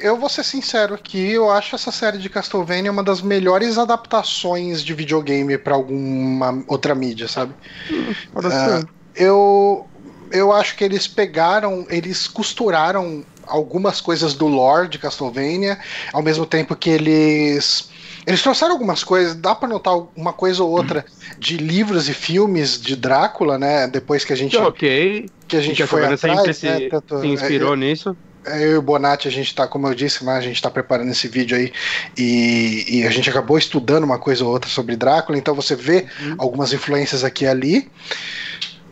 eu, 0.00 0.16
vou 0.16 0.28
ser 0.28 0.42
sincero 0.42 0.94
aqui, 0.94 1.32
eu 1.32 1.50
acho 1.50 1.74
essa 1.74 1.92
série 1.92 2.18
de 2.18 2.30
Castlevania 2.30 2.90
uma 2.90 3.02
das 3.02 3.20
melhores 3.20 3.76
adaptações 3.76 4.82
de 4.82 4.94
videogame 4.94 5.58
para 5.58 5.74
alguma 5.74 6.64
outra 6.66 6.94
mídia, 6.94 7.28
sabe? 7.28 7.54
Hum, 7.90 8.10
uh, 8.36 8.88
eu, 9.14 9.86
eu 10.32 10.52
acho 10.52 10.76
que 10.76 10.84
eles 10.84 11.06
pegaram, 11.06 11.86
eles 11.90 12.26
costuraram 12.26 13.24
algumas 13.46 14.00
coisas 14.00 14.34
do 14.34 14.46
lore 14.46 14.88
de 14.88 14.98
Castlevania, 14.98 15.78
ao 16.12 16.22
mesmo 16.22 16.46
tempo 16.46 16.74
que 16.74 16.90
eles 16.90 17.88
eles 18.26 18.42
trouxeram 18.42 18.72
algumas 18.72 19.04
coisas, 19.04 19.36
dá 19.36 19.54
para 19.54 19.68
notar 19.68 19.94
uma 20.16 20.32
coisa 20.32 20.62
ou 20.64 20.70
outra 20.70 21.04
de 21.38 21.56
livros 21.56 22.08
e 22.08 22.14
filmes 22.14 22.80
de 22.80 22.96
Drácula, 22.96 23.56
né? 23.56 23.86
Depois 23.86 24.24
que 24.24 24.32
a 24.32 24.36
gente. 24.36 24.56
Ok. 24.56 25.30
Que 25.46 25.56
a 25.56 25.60
gente 25.60 25.86
foi 25.86 26.04
atrás, 26.04 26.20
sempre 26.20 26.52
se, 26.52 26.66
né? 26.66 26.88
Tanto, 26.88 27.20
se 27.20 27.26
inspirou 27.28 27.74
é, 27.74 27.76
nisso. 27.76 28.16
É, 28.44 28.64
eu 28.64 28.72
e 28.72 28.76
o 28.78 28.82
Bonatti, 28.82 29.28
a 29.28 29.30
gente 29.30 29.54
tá, 29.54 29.68
como 29.68 29.86
eu 29.86 29.94
disse, 29.94 30.24
né, 30.24 30.32
a 30.32 30.40
gente 30.40 30.60
tá 30.60 30.68
preparando 30.68 31.10
esse 31.10 31.28
vídeo 31.28 31.56
aí 31.56 31.72
e, 32.16 32.98
e, 32.98 33.06
a 33.06 33.10
gente 33.10 33.28
acabou 33.28 33.58
estudando 33.58 34.04
uma 34.04 34.18
coisa 34.18 34.44
ou 34.44 34.50
outra 34.50 34.70
sobre 34.70 34.96
Drácula, 34.96 35.36
então 35.36 35.54
você 35.54 35.74
vê 35.74 36.06
uhum. 36.20 36.34
algumas 36.38 36.72
influências 36.72 37.24
aqui 37.24 37.44
e 37.44 37.48
ali. 37.48 37.90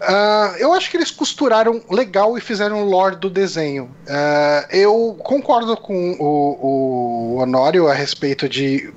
Uh, 0.04 0.56
eu 0.58 0.72
acho 0.72 0.90
que 0.90 0.96
eles 0.96 1.10
costuraram 1.10 1.82
legal 1.90 2.36
e 2.36 2.40
fizeram 2.40 2.82
o 2.82 2.88
lore 2.88 3.16
do 3.16 3.30
desenho. 3.30 3.84
Uh, 4.06 4.66
eu 4.70 5.16
concordo 5.22 5.76
com 5.76 6.12
o, 6.18 7.34
o 7.34 7.36
Honório 7.40 7.88
a 7.88 7.94
respeito 7.94 8.48
de 8.48 8.92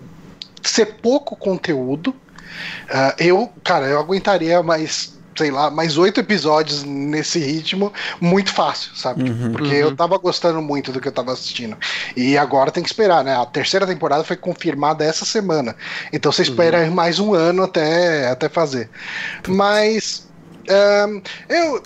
ser 0.62 0.98
pouco 1.02 1.36
conteúdo. 1.36 2.10
Uh, 2.10 3.14
eu, 3.18 3.50
cara, 3.64 3.86
eu 3.88 4.00
aguentaria 4.00 4.62
mais 4.62 5.18
sei 5.38 5.52
lá, 5.52 5.70
mais 5.70 5.98
oito 5.98 6.20
episódios 6.20 6.84
nesse 6.84 7.40
ritmo, 7.40 7.94
muito 8.20 8.52
fácil, 8.52 8.96
sabe? 8.96 9.30
Uhum, 9.30 9.52
Porque 9.52 9.70
uhum. 9.70 9.90
eu 9.90 9.96
tava 9.96 10.18
gostando 10.18 10.62
muito 10.62 10.92
do 10.92 11.00
que 11.00 11.08
eu 11.08 11.12
tava 11.12 11.32
assistindo. 11.32 11.78
E 12.16 12.38
agora 12.38 12.72
tem 12.72 12.82
que 12.82 12.90
esperar, 12.90 13.24
né? 13.24 13.38
A 13.38 13.46
terceira 13.46 13.86
temporada 13.86 14.24
foi 14.24 14.36
confirmada 14.36 15.06
essa 15.06 15.26
semana. 15.26 15.76
Então 16.12 16.32
você 16.32 16.42
espera 16.42 16.86
uhum. 16.86 16.92
mais 16.92 17.20
um 17.20 17.34
ano 17.34 17.64
até, 17.64 18.30
até 18.30 18.50
fazer. 18.50 18.90
Mas. 19.48 20.27
Um, 20.70 21.22
eu. 21.50 21.84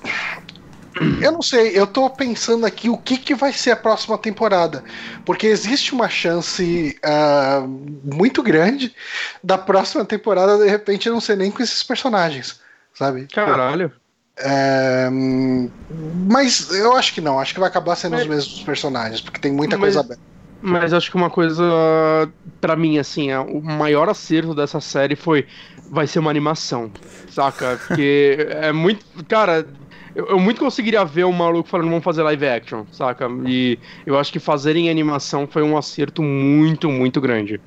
Eu 1.21 1.31
não 1.31 1.41
sei, 1.41 1.69
eu 1.69 1.87
tô 1.87 2.09
pensando 2.09 2.65
aqui 2.65 2.89
o 2.89 2.97
que, 2.97 3.17
que 3.17 3.33
vai 3.33 3.53
ser 3.53 3.71
a 3.71 3.75
próxima 3.77 4.17
temporada. 4.17 4.83
Porque 5.25 5.47
existe 5.47 5.93
uma 5.93 6.09
chance 6.09 6.99
uh, 7.03 7.65
muito 8.13 8.43
grande 8.43 8.93
da 9.41 9.57
próxima 9.57 10.03
temporada, 10.03 10.57
de 10.57 10.69
repente, 10.69 11.09
não 11.09 11.21
ser 11.21 11.37
nem 11.37 11.49
com 11.49 11.63
esses 11.63 11.81
personagens, 11.81 12.59
sabe? 12.93 13.25
Caralho. 13.27 13.91
Mas 16.29 16.71
eu 16.71 16.95
acho 16.95 17.13
que 17.13 17.21
não, 17.21 17.39
acho 17.39 17.53
que 17.53 17.59
vai 17.59 17.69
acabar 17.69 17.95
sendo 17.95 18.13
mas, 18.13 18.21
os 18.21 18.27
mesmos 18.27 18.63
personagens, 18.63 19.21
porque 19.21 19.39
tem 19.39 19.51
muita 19.51 19.77
mas, 19.77 19.95
coisa 19.95 19.99
aberta. 20.01 20.21
Mas 20.61 20.93
acho 20.93 21.09
que 21.09 21.17
uma 21.17 21.29
coisa, 21.29 21.63
para 22.59 22.75
mim, 22.75 22.99
assim, 22.99 23.31
é, 23.31 23.39
o 23.39 23.61
maior 23.61 24.07
acerto 24.09 24.53
dessa 24.53 24.79
série 24.79 25.15
foi. 25.15 25.47
Vai 25.91 26.07
ser 26.07 26.19
uma 26.19 26.31
animação, 26.31 26.89
saca? 27.29 27.77
Porque 27.85 28.47
é 28.49 28.71
muito. 28.71 29.05
Cara, 29.25 29.67
eu, 30.15 30.27
eu, 30.27 30.39
muito 30.39 30.59
conseguiria 30.59 31.03
ver 31.03 31.25
um 31.25 31.33
maluco 31.33 31.67
falando, 31.67 31.89
vamos 31.89 32.03
fazer 32.03 32.23
live 32.23 32.47
action, 32.47 32.85
saca? 32.93 33.27
E 33.45 33.77
eu 34.05 34.17
acho 34.17 34.31
que 34.31 34.39
fazer 34.39 34.75
em 34.77 34.89
animação 34.89 35.45
foi 35.45 35.61
um 35.63 35.77
acerto 35.77 36.23
muito, 36.23 36.89
muito 36.89 37.19
grande. 37.19 37.59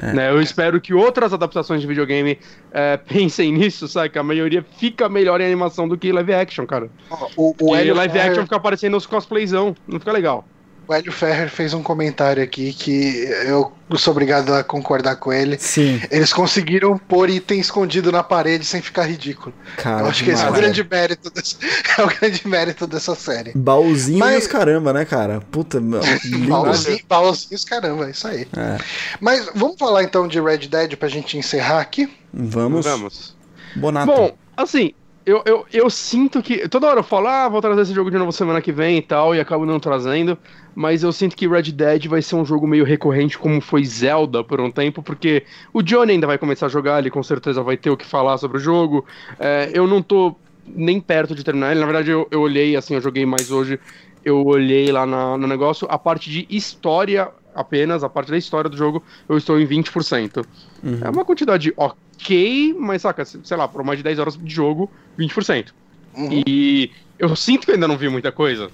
É. 0.00 0.12
Né? 0.12 0.30
Eu 0.30 0.40
espero 0.40 0.80
que 0.80 0.94
outras 0.94 1.32
adaptações 1.32 1.80
de 1.80 1.86
videogame 1.86 2.38
é, 2.72 2.96
pensem 3.08 3.52
nisso, 3.52 3.86
sabe? 3.88 4.10
Que 4.10 4.18
a 4.18 4.22
maioria 4.22 4.64
fica 4.78 5.08
melhor 5.08 5.40
em 5.40 5.46
animação 5.46 5.88
do 5.88 5.98
que 5.98 6.12
live 6.12 6.32
action, 6.32 6.66
cara. 6.66 6.88
O, 7.36 7.54
o 7.60 7.74
live 7.74 8.18
action 8.18 8.44
fica 8.44 8.56
aparecendo 8.56 8.92
nos 8.92 9.06
cosplayzão, 9.06 9.74
não 9.86 9.98
fica 9.98 10.12
legal. 10.12 10.46
O 10.86 10.92
Hélio 10.92 11.12
Ferrer 11.12 11.48
fez 11.48 11.72
um 11.74 11.82
comentário 11.82 12.42
aqui 12.42 12.72
que 12.72 13.24
eu 13.46 13.72
sou 13.96 14.12
obrigado 14.12 14.52
a 14.52 14.64
concordar 14.64 15.16
com 15.16 15.32
ele. 15.32 15.56
Sim. 15.58 16.00
Eles 16.10 16.32
conseguiram 16.32 16.98
pôr 16.98 17.30
item 17.30 17.60
escondido 17.60 18.10
na 18.10 18.22
parede 18.22 18.64
sem 18.64 18.82
ficar 18.82 19.04
ridículo. 19.04 19.54
Cara, 19.76 20.02
eu 20.02 20.06
acho 20.06 20.24
que 20.24 20.30
esse 20.30 20.44
é 20.44 20.50
o 20.50 20.52
grande 20.52 20.82
mérito 20.82 21.30
dessa, 21.30 21.56
é 21.98 22.02
o 22.02 22.06
grande 22.08 22.48
mérito 22.48 22.86
dessa 22.86 23.14
série. 23.14 23.52
Baúzinho 23.54 24.18
Mas... 24.18 24.46
caramba, 24.46 24.92
né, 24.92 25.04
cara? 25.04 25.40
Puta, 25.40 25.80
baúzinho, 25.80 27.00
baúzinhos 27.08 27.64
caramba, 27.64 28.10
isso 28.10 28.26
aí. 28.26 28.46
É. 28.56 28.78
Mas 29.20 29.48
vamos 29.54 29.76
falar 29.78 30.02
então 30.02 30.26
de 30.26 30.40
Red 30.40 30.68
Dead 30.68 30.96
pra 30.96 31.08
gente 31.08 31.38
encerrar 31.38 31.80
aqui? 31.80 32.10
Vamos. 32.32 32.84
Vamos. 32.84 33.36
Bonato. 33.76 34.06
Bom, 34.06 34.36
assim, 34.56 34.92
eu, 35.24 35.42
eu, 35.46 35.66
eu 35.72 35.90
sinto 35.90 36.42
que. 36.42 36.68
Toda 36.68 36.88
hora 36.88 37.00
eu 37.00 37.04
falo, 37.04 37.28
ah, 37.28 37.48
vou 37.48 37.60
trazer 37.60 37.82
esse 37.82 37.94
jogo 37.94 38.10
de 38.10 38.18
novo 38.18 38.32
semana 38.32 38.60
que 38.60 38.72
vem 38.72 38.98
e 38.98 39.02
tal, 39.02 39.34
e 39.34 39.40
acabo 39.40 39.64
não 39.64 39.78
trazendo. 39.78 40.36
Mas 40.74 41.02
eu 41.02 41.12
sinto 41.12 41.36
que 41.36 41.46
Red 41.46 41.72
Dead 41.72 42.06
vai 42.06 42.22
ser 42.22 42.34
um 42.34 42.44
jogo 42.44 42.66
meio 42.66 42.84
recorrente, 42.84 43.38
como 43.38 43.60
foi 43.60 43.84
Zelda 43.84 44.42
por 44.42 44.60
um 44.60 44.70
tempo, 44.70 45.02
porque 45.02 45.44
o 45.72 45.82
Johnny 45.82 46.12
ainda 46.12 46.26
vai 46.26 46.38
começar 46.38 46.66
a 46.66 46.68
jogar, 46.68 46.98
ele 46.98 47.10
com 47.10 47.22
certeza 47.22 47.62
vai 47.62 47.76
ter 47.76 47.90
o 47.90 47.96
que 47.96 48.06
falar 48.06 48.38
sobre 48.38 48.56
o 48.56 48.60
jogo. 48.60 49.04
É, 49.38 49.70
eu 49.74 49.86
não 49.86 50.02
tô 50.02 50.34
nem 50.66 51.00
perto 51.00 51.34
de 51.34 51.44
terminar 51.44 51.72
ele, 51.72 51.80
na 51.80 51.86
verdade 51.86 52.10
eu, 52.10 52.26
eu 52.30 52.40
olhei, 52.40 52.76
assim, 52.76 52.94
eu 52.94 53.00
joguei 53.00 53.26
mais 53.26 53.50
hoje, 53.50 53.80
eu 54.24 54.46
olhei 54.46 54.90
lá 54.92 55.04
na, 55.04 55.36
no 55.36 55.46
negócio, 55.46 55.86
a 55.90 55.98
parte 55.98 56.30
de 56.30 56.46
história 56.48 57.28
apenas, 57.54 58.02
a 58.04 58.08
parte 58.08 58.30
da 58.30 58.36
história 58.36 58.68
do 58.68 58.76
jogo, 58.76 59.02
eu 59.28 59.36
estou 59.36 59.60
em 59.60 59.66
20%. 59.66 60.44
Uhum. 60.82 60.98
É 61.02 61.10
uma 61.10 61.24
quantidade 61.24 61.72
ok, 61.76 62.74
mas 62.78 63.02
saca, 63.02 63.24
sei 63.24 63.56
lá, 63.56 63.68
por 63.68 63.82
mais 63.84 63.98
de 63.98 64.02
10 64.02 64.18
horas 64.18 64.36
de 64.36 64.54
jogo, 64.54 64.90
20%. 65.18 65.72
Uhum. 66.16 66.42
E 66.46 66.90
eu 67.18 67.34
sinto 67.36 67.66
que 67.66 67.72
ainda 67.72 67.88
não 67.88 67.96
vi 67.96 68.08
muita 68.08 68.32
coisa. 68.32 68.70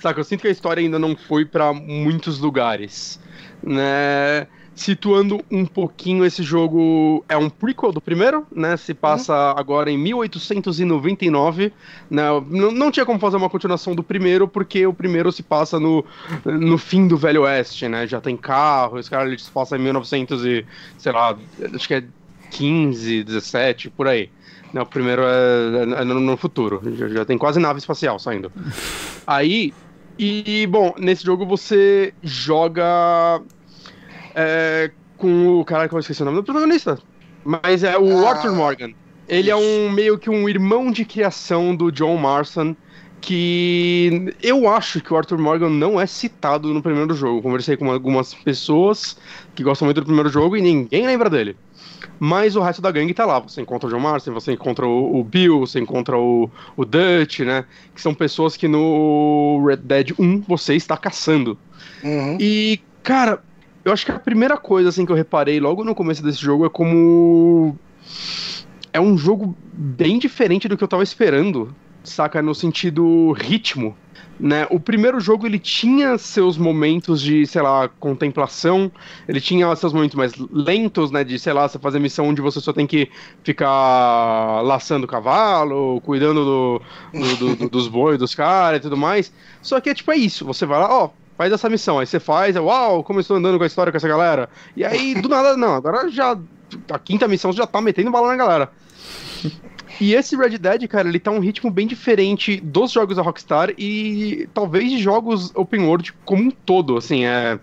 Saca, 0.00 0.18
eu 0.20 0.24
sinto 0.24 0.40
que 0.40 0.48
a 0.48 0.50
história 0.50 0.80
ainda 0.80 0.98
não 0.98 1.16
foi 1.16 1.44
para 1.44 1.72
muitos 1.72 2.38
lugares. 2.38 3.20
Né? 3.62 4.46
Situando 4.74 5.44
um 5.50 5.66
pouquinho, 5.66 6.24
esse 6.24 6.42
jogo 6.42 7.22
é 7.28 7.36
um 7.36 7.50
prequel 7.50 7.92
do 7.92 8.00
primeiro, 8.00 8.46
né? 8.50 8.76
Se 8.76 8.94
passa 8.94 9.32
uhum. 9.34 9.58
agora 9.58 9.90
em 9.90 9.98
1899. 9.98 11.72
Né? 12.10 12.22
Não, 12.48 12.70
não 12.72 12.90
tinha 12.90 13.04
como 13.04 13.18
fazer 13.18 13.36
uma 13.36 13.50
continuação 13.50 13.94
do 13.94 14.02
primeiro, 14.02 14.48
porque 14.48 14.86
o 14.86 14.94
primeiro 14.94 15.30
se 15.30 15.42
passa 15.42 15.78
no, 15.78 16.04
no 16.44 16.78
fim 16.78 17.06
do 17.06 17.18
Velho 17.18 17.42
Oeste, 17.42 17.86
né? 17.86 18.06
Já 18.06 18.20
tem 18.20 18.34
carro, 18.34 18.98
esse 18.98 19.10
cara 19.10 19.28
ele 19.28 19.38
se 19.38 19.50
passa 19.50 19.76
em 19.76 19.80
1900 19.80 20.44
e, 20.46 20.64
sei 20.96 21.12
lá, 21.12 21.36
acho 21.74 21.86
que 21.86 21.94
é 21.94 22.04
15, 22.50 23.24
17, 23.24 23.90
por 23.90 24.08
aí. 24.08 24.30
Não, 24.72 24.80
né? 24.80 24.82
o 24.82 24.86
primeiro 24.86 25.22
é, 25.22 26.00
é 26.00 26.04
no, 26.04 26.18
no, 26.18 26.36
futuro. 26.36 26.80
Já, 26.96 27.08
já, 27.08 27.24
tem 27.24 27.36
quase 27.36 27.60
nave 27.60 27.78
espacial 27.78 28.18
saindo. 28.18 28.50
Aí. 29.26 29.72
E, 30.18 30.66
bom, 30.68 30.94
nesse 30.98 31.24
jogo 31.24 31.44
você 31.44 32.14
joga 32.22 33.42
é, 34.34 34.90
com 35.16 35.60
o. 35.60 35.64
cara 35.64 35.88
que 35.88 35.94
eu 35.94 35.98
esqueci 35.98 36.22
o 36.22 36.24
nome 36.24 36.38
do 36.38 36.44
protagonista. 36.44 36.98
Mas 37.44 37.82
é 37.82 37.98
o 37.98 38.26
ah. 38.26 38.30
Arthur 38.30 38.54
Morgan. 38.54 38.92
Ele 39.28 39.50
é 39.50 39.56
um 39.56 39.90
meio 39.90 40.18
que 40.18 40.28
um 40.28 40.48
irmão 40.48 40.90
de 40.90 41.04
criação 41.04 41.74
do 41.74 41.90
John 41.90 42.16
Marston. 42.16 42.76
Que 43.20 44.34
eu 44.42 44.68
acho 44.68 45.00
que 45.00 45.14
o 45.14 45.16
Arthur 45.16 45.38
Morgan 45.38 45.70
não 45.70 46.00
é 46.00 46.06
citado 46.06 46.74
no 46.74 46.82
primeiro 46.82 47.14
jogo. 47.14 47.40
Conversei 47.40 47.76
com 47.76 47.88
algumas 47.88 48.34
pessoas 48.34 49.16
que 49.54 49.62
gostam 49.62 49.86
muito 49.86 50.00
do 50.00 50.06
primeiro 50.06 50.28
jogo 50.28 50.56
e 50.56 50.60
ninguém 50.60 51.06
lembra 51.06 51.30
dele. 51.30 51.56
Mas 52.18 52.56
o 52.56 52.60
resto 52.60 52.82
da 52.82 52.90
gangue 52.90 53.14
tá 53.14 53.24
lá. 53.24 53.38
Você 53.38 53.60
encontra 53.60 53.88
o 53.88 53.90
John 53.90 54.00
Marston, 54.00 54.32
você 54.32 54.52
encontra 54.52 54.86
o, 54.86 55.20
o, 55.20 55.24
Bill, 55.24 55.60
você 55.60 55.80
encontra 55.80 56.16
o, 56.16 56.50
o 56.76 56.84
Dutch, 56.84 57.40
né? 57.40 57.64
Que 57.94 58.00
são 58.00 58.14
pessoas 58.14 58.56
que 58.56 58.66
no 58.68 59.64
Red 59.66 59.78
Dead 59.78 60.12
1 60.18 60.42
você 60.42 60.74
está 60.74 60.96
caçando. 60.96 61.58
Uhum. 62.02 62.38
E, 62.40 62.80
cara, 63.02 63.42
eu 63.84 63.92
acho 63.92 64.06
que 64.06 64.12
a 64.12 64.18
primeira 64.18 64.56
coisa 64.56 64.88
assim 64.88 65.04
que 65.04 65.12
eu 65.12 65.16
reparei 65.16 65.58
logo 65.58 65.84
no 65.84 65.94
começo 65.94 66.22
desse 66.22 66.40
jogo 66.40 66.64
é 66.64 66.68
como 66.68 67.76
é 68.92 69.00
um 69.00 69.16
jogo 69.16 69.56
bem 69.72 70.18
diferente 70.18 70.68
do 70.68 70.76
que 70.76 70.84
eu 70.84 70.88
tava 70.88 71.02
esperando, 71.02 71.74
saca? 72.04 72.42
No 72.42 72.54
sentido 72.54 73.32
ritmo. 73.32 73.96
Né? 74.40 74.66
O 74.70 74.80
primeiro 74.80 75.20
jogo 75.20 75.46
ele 75.46 75.58
tinha 75.58 76.18
seus 76.18 76.58
momentos 76.58 77.20
de, 77.20 77.46
sei 77.46 77.62
lá, 77.62 77.88
contemplação, 77.88 78.90
ele 79.28 79.40
tinha 79.40 79.74
seus 79.76 79.92
momentos 79.92 80.16
mais 80.16 80.32
lentos, 80.50 81.10
né? 81.10 81.22
De, 81.22 81.38
sei 81.38 81.52
lá, 81.52 81.68
você 81.68 81.78
fazer 81.78 82.00
missão 82.00 82.26
onde 82.26 82.40
você 82.40 82.60
só 82.60 82.72
tem 82.72 82.86
que 82.86 83.08
ficar 83.44 84.62
laçando 84.62 85.04
o 85.04 85.08
cavalo, 85.08 86.00
cuidando 86.00 86.44
do, 86.44 86.82
do, 87.12 87.56
do, 87.56 87.68
dos 87.68 87.88
bois 87.88 88.18
dos 88.18 88.34
caras 88.34 88.78
e 88.78 88.82
tudo 88.82 88.96
mais. 88.96 89.32
Só 89.60 89.80
que 89.80 89.90
é 89.90 89.94
tipo, 89.94 90.10
é 90.10 90.16
isso, 90.16 90.44
você 90.44 90.66
vai 90.66 90.80
lá, 90.80 90.92
ó, 90.92 91.10
faz 91.42 91.52
essa 91.52 91.68
missão, 91.68 91.98
aí 91.98 92.06
você 92.06 92.20
faz, 92.20 92.54
é, 92.54 92.60
uau, 92.60 93.02
como 93.02 93.18
eu 93.18 93.22
estou 93.22 93.36
andando 93.36 93.58
com 93.58 93.64
a 93.64 93.66
história 93.66 93.90
com 93.90 93.96
essa 93.96 94.06
galera. 94.06 94.48
E 94.76 94.84
aí, 94.84 95.14
do 95.14 95.28
nada, 95.28 95.56
não, 95.58 95.74
agora 95.74 96.08
já. 96.08 96.38
A 96.90 96.98
quinta 96.98 97.26
missão 97.26 97.52
você 97.52 97.58
já 97.58 97.66
tá 97.66 97.80
metendo 97.80 98.10
bala 98.10 98.28
na 98.28 98.36
galera. 98.36 98.70
E 100.00 100.14
esse 100.14 100.36
Red 100.36 100.56
Dead, 100.58 100.86
cara, 100.88 101.08
ele 101.08 101.18
tá 101.18 101.30
um 101.30 101.38
ritmo 101.38 101.70
bem 101.70 101.86
diferente 101.86 102.58
dos 102.60 102.92
jogos 102.92 103.16
da 103.16 103.22
Rockstar 103.22 103.74
e 103.76 104.48
talvez 104.54 104.90
de 104.90 104.98
jogos 104.98 105.54
open 105.54 105.84
world 105.84 106.14
como 106.24 106.44
um 106.44 106.50
todo, 106.50 106.96
assim, 106.96 107.26
é... 107.26 107.58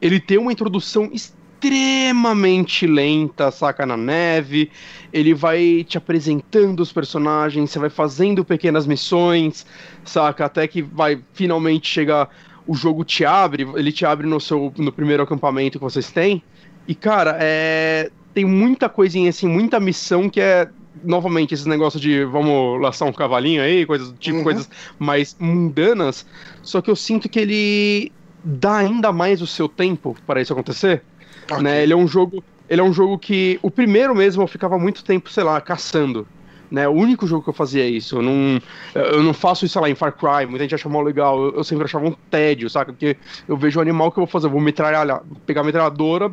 Ele 0.00 0.18
tem 0.18 0.38
uma 0.38 0.52
introdução 0.52 1.10
extremamente 1.12 2.86
lenta, 2.86 3.50
saca, 3.50 3.84
na 3.84 3.96
neve, 3.96 4.70
ele 5.12 5.34
vai 5.34 5.84
te 5.86 5.98
apresentando 5.98 6.80
os 6.80 6.92
personagens, 6.92 7.70
você 7.70 7.78
vai 7.78 7.90
fazendo 7.90 8.44
pequenas 8.44 8.86
missões, 8.86 9.66
saca, 10.04 10.44
até 10.44 10.66
que 10.66 10.82
vai 10.82 11.20
finalmente 11.32 11.88
chegar, 11.88 12.28
o 12.66 12.74
jogo 12.74 13.04
te 13.04 13.24
abre, 13.24 13.66
ele 13.76 13.92
te 13.92 14.04
abre 14.04 14.26
no 14.26 14.40
seu, 14.40 14.72
no 14.76 14.92
primeiro 14.92 15.22
acampamento 15.22 15.78
que 15.78 15.84
vocês 15.84 16.10
têm, 16.10 16.42
e 16.86 16.94
cara, 16.94 17.36
é... 17.40 18.10
Tem 18.34 18.44
muita 18.44 18.86
coisinha 18.86 19.30
assim, 19.30 19.48
muita 19.48 19.80
missão 19.80 20.28
que 20.28 20.42
é 20.42 20.68
novamente, 21.02 21.54
esse 21.54 21.66
negócio 21.66 21.98
de 21.98 22.22
vamos 22.24 22.80
laçar 22.82 23.08
um 23.08 23.12
cavalinho 23.12 23.62
aí, 23.62 23.86
coisas 23.86 24.12
tipo, 24.18 24.38
uhum. 24.38 24.44
coisas 24.44 24.68
mais 24.98 25.34
mundanas, 25.38 26.26
só 26.62 26.82
que 26.82 26.90
eu 26.90 26.96
sinto 26.96 27.28
que 27.30 27.38
ele 27.38 28.12
dá 28.44 28.76
ainda 28.76 29.12
mais 29.12 29.42
o 29.42 29.46
seu 29.46 29.68
tempo 29.68 30.16
para 30.26 30.40
isso 30.40 30.52
acontecer. 30.52 31.02
Okay. 31.50 31.62
Né? 31.62 31.82
Ele 31.82 31.92
é 31.92 31.96
um 31.96 32.06
jogo. 32.06 32.42
Ele 32.68 32.80
é 32.80 32.84
um 32.84 32.92
jogo 32.92 33.18
que. 33.18 33.58
O 33.62 33.70
primeiro 33.70 34.14
mesmo 34.14 34.42
eu 34.42 34.46
ficava 34.46 34.78
muito 34.78 35.04
tempo, 35.04 35.30
sei 35.30 35.44
lá, 35.44 35.60
caçando. 35.60 36.26
Né? 36.70 36.88
O 36.88 36.92
único 36.92 37.26
jogo 37.26 37.44
que 37.44 37.50
eu 37.50 37.54
fazia 37.54 37.88
isso. 37.88 38.16
Eu 38.16 38.22
não, 38.22 38.60
eu 38.94 39.22
não 39.22 39.32
faço 39.32 39.64
isso, 39.64 39.74
sei 39.74 39.82
lá, 39.82 39.90
em 39.90 39.94
Far 39.94 40.12
Cry. 40.12 40.46
Muita 40.46 40.64
gente 40.64 40.74
acha 40.74 40.88
mal 40.88 41.02
legal. 41.02 41.38
Eu, 41.38 41.56
eu 41.56 41.64
sempre 41.64 41.84
achava 41.84 42.06
um 42.06 42.14
tédio, 42.30 42.68
saca? 42.68 42.92
Porque 42.92 43.16
eu 43.46 43.56
vejo 43.56 43.78
o 43.78 43.82
animal 43.82 44.10
que 44.10 44.18
eu 44.18 44.24
vou 44.24 44.30
fazer. 44.30 44.46
Eu 44.46 44.50
vou 44.50 44.60
metralhar, 44.60 45.22
pegar 45.46 45.60
a 45.60 45.64
metralhadora, 45.64 46.30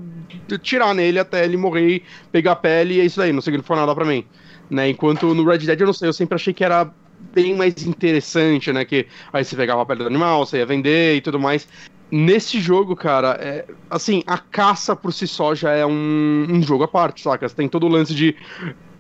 tirar 0.62 0.94
nele 0.94 1.20
até 1.20 1.44
ele 1.46 1.58
morrer, 1.58 2.04
pegar 2.32 2.54
a 2.54 2.56
pele 2.56 2.96
e 2.96 3.02
é 3.02 3.06
isso 3.06 3.22
aí. 3.22 3.32
Não 3.32 3.42
significa 3.42 3.76
nada 3.76 3.94
pra 3.94 4.06
mim 4.06 4.26
né? 4.70 4.90
Enquanto 4.90 5.34
no 5.34 5.46
Red 5.46 5.60
Dead 5.60 5.80
eu 5.80 5.86
não 5.86 5.94
sei, 5.94 6.10
eu 6.10 6.14
sempre 6.14 6.36
achei 6.36 6.54
que 6.54 6.64
era 6.64 6.92
bem 7.34 7.56
mais 7.56 7.86
interessante, 7.86 8.72
né? 8.74 8.84
Que 8.84 9.08
aí 9.32 9.46
você 9.46 9.56
pegava 9.56 9.82
a 9.82 9.86
pele 9.86 10.02
do 10.02 10.08
animal, 10.08 10.46
você 10.46 10.58
ia 10.58 10.66
vender 10.66 11.16
e 11.16 11.22
tudo 11.22 11.40
mais. 11.40 11.68
Nesse 12.12 12.60
jogo, 12.60 12.96
cara, 12.96 13.38
é, 13.40 13.66
assim, 13.90 14.24
a 14.28 14.38
caça 14.38 14.96
por 14.96 15.12
si 15.12 15.28
só 15.28 15.56
já 15.56 15.72
é 15.72 15.86
um, 15.86 16.46
um 16.50 16.62
jogo 16.62 16.84
à 16.84 16.88
parte, 16.88 17.22
saca? 17.22 17.48
Você 17.48 17.56
tem 17.56 17.68
todo 17.68 17.86
o 17.86 17.90
lance 17.90 18.14
de 18.14 18.36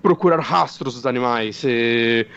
procurar 0.03 0.39
rastros 0.39 0.93
dos 0.93 1.07
animais. 1.07 1.55
Você... 1.55 2.27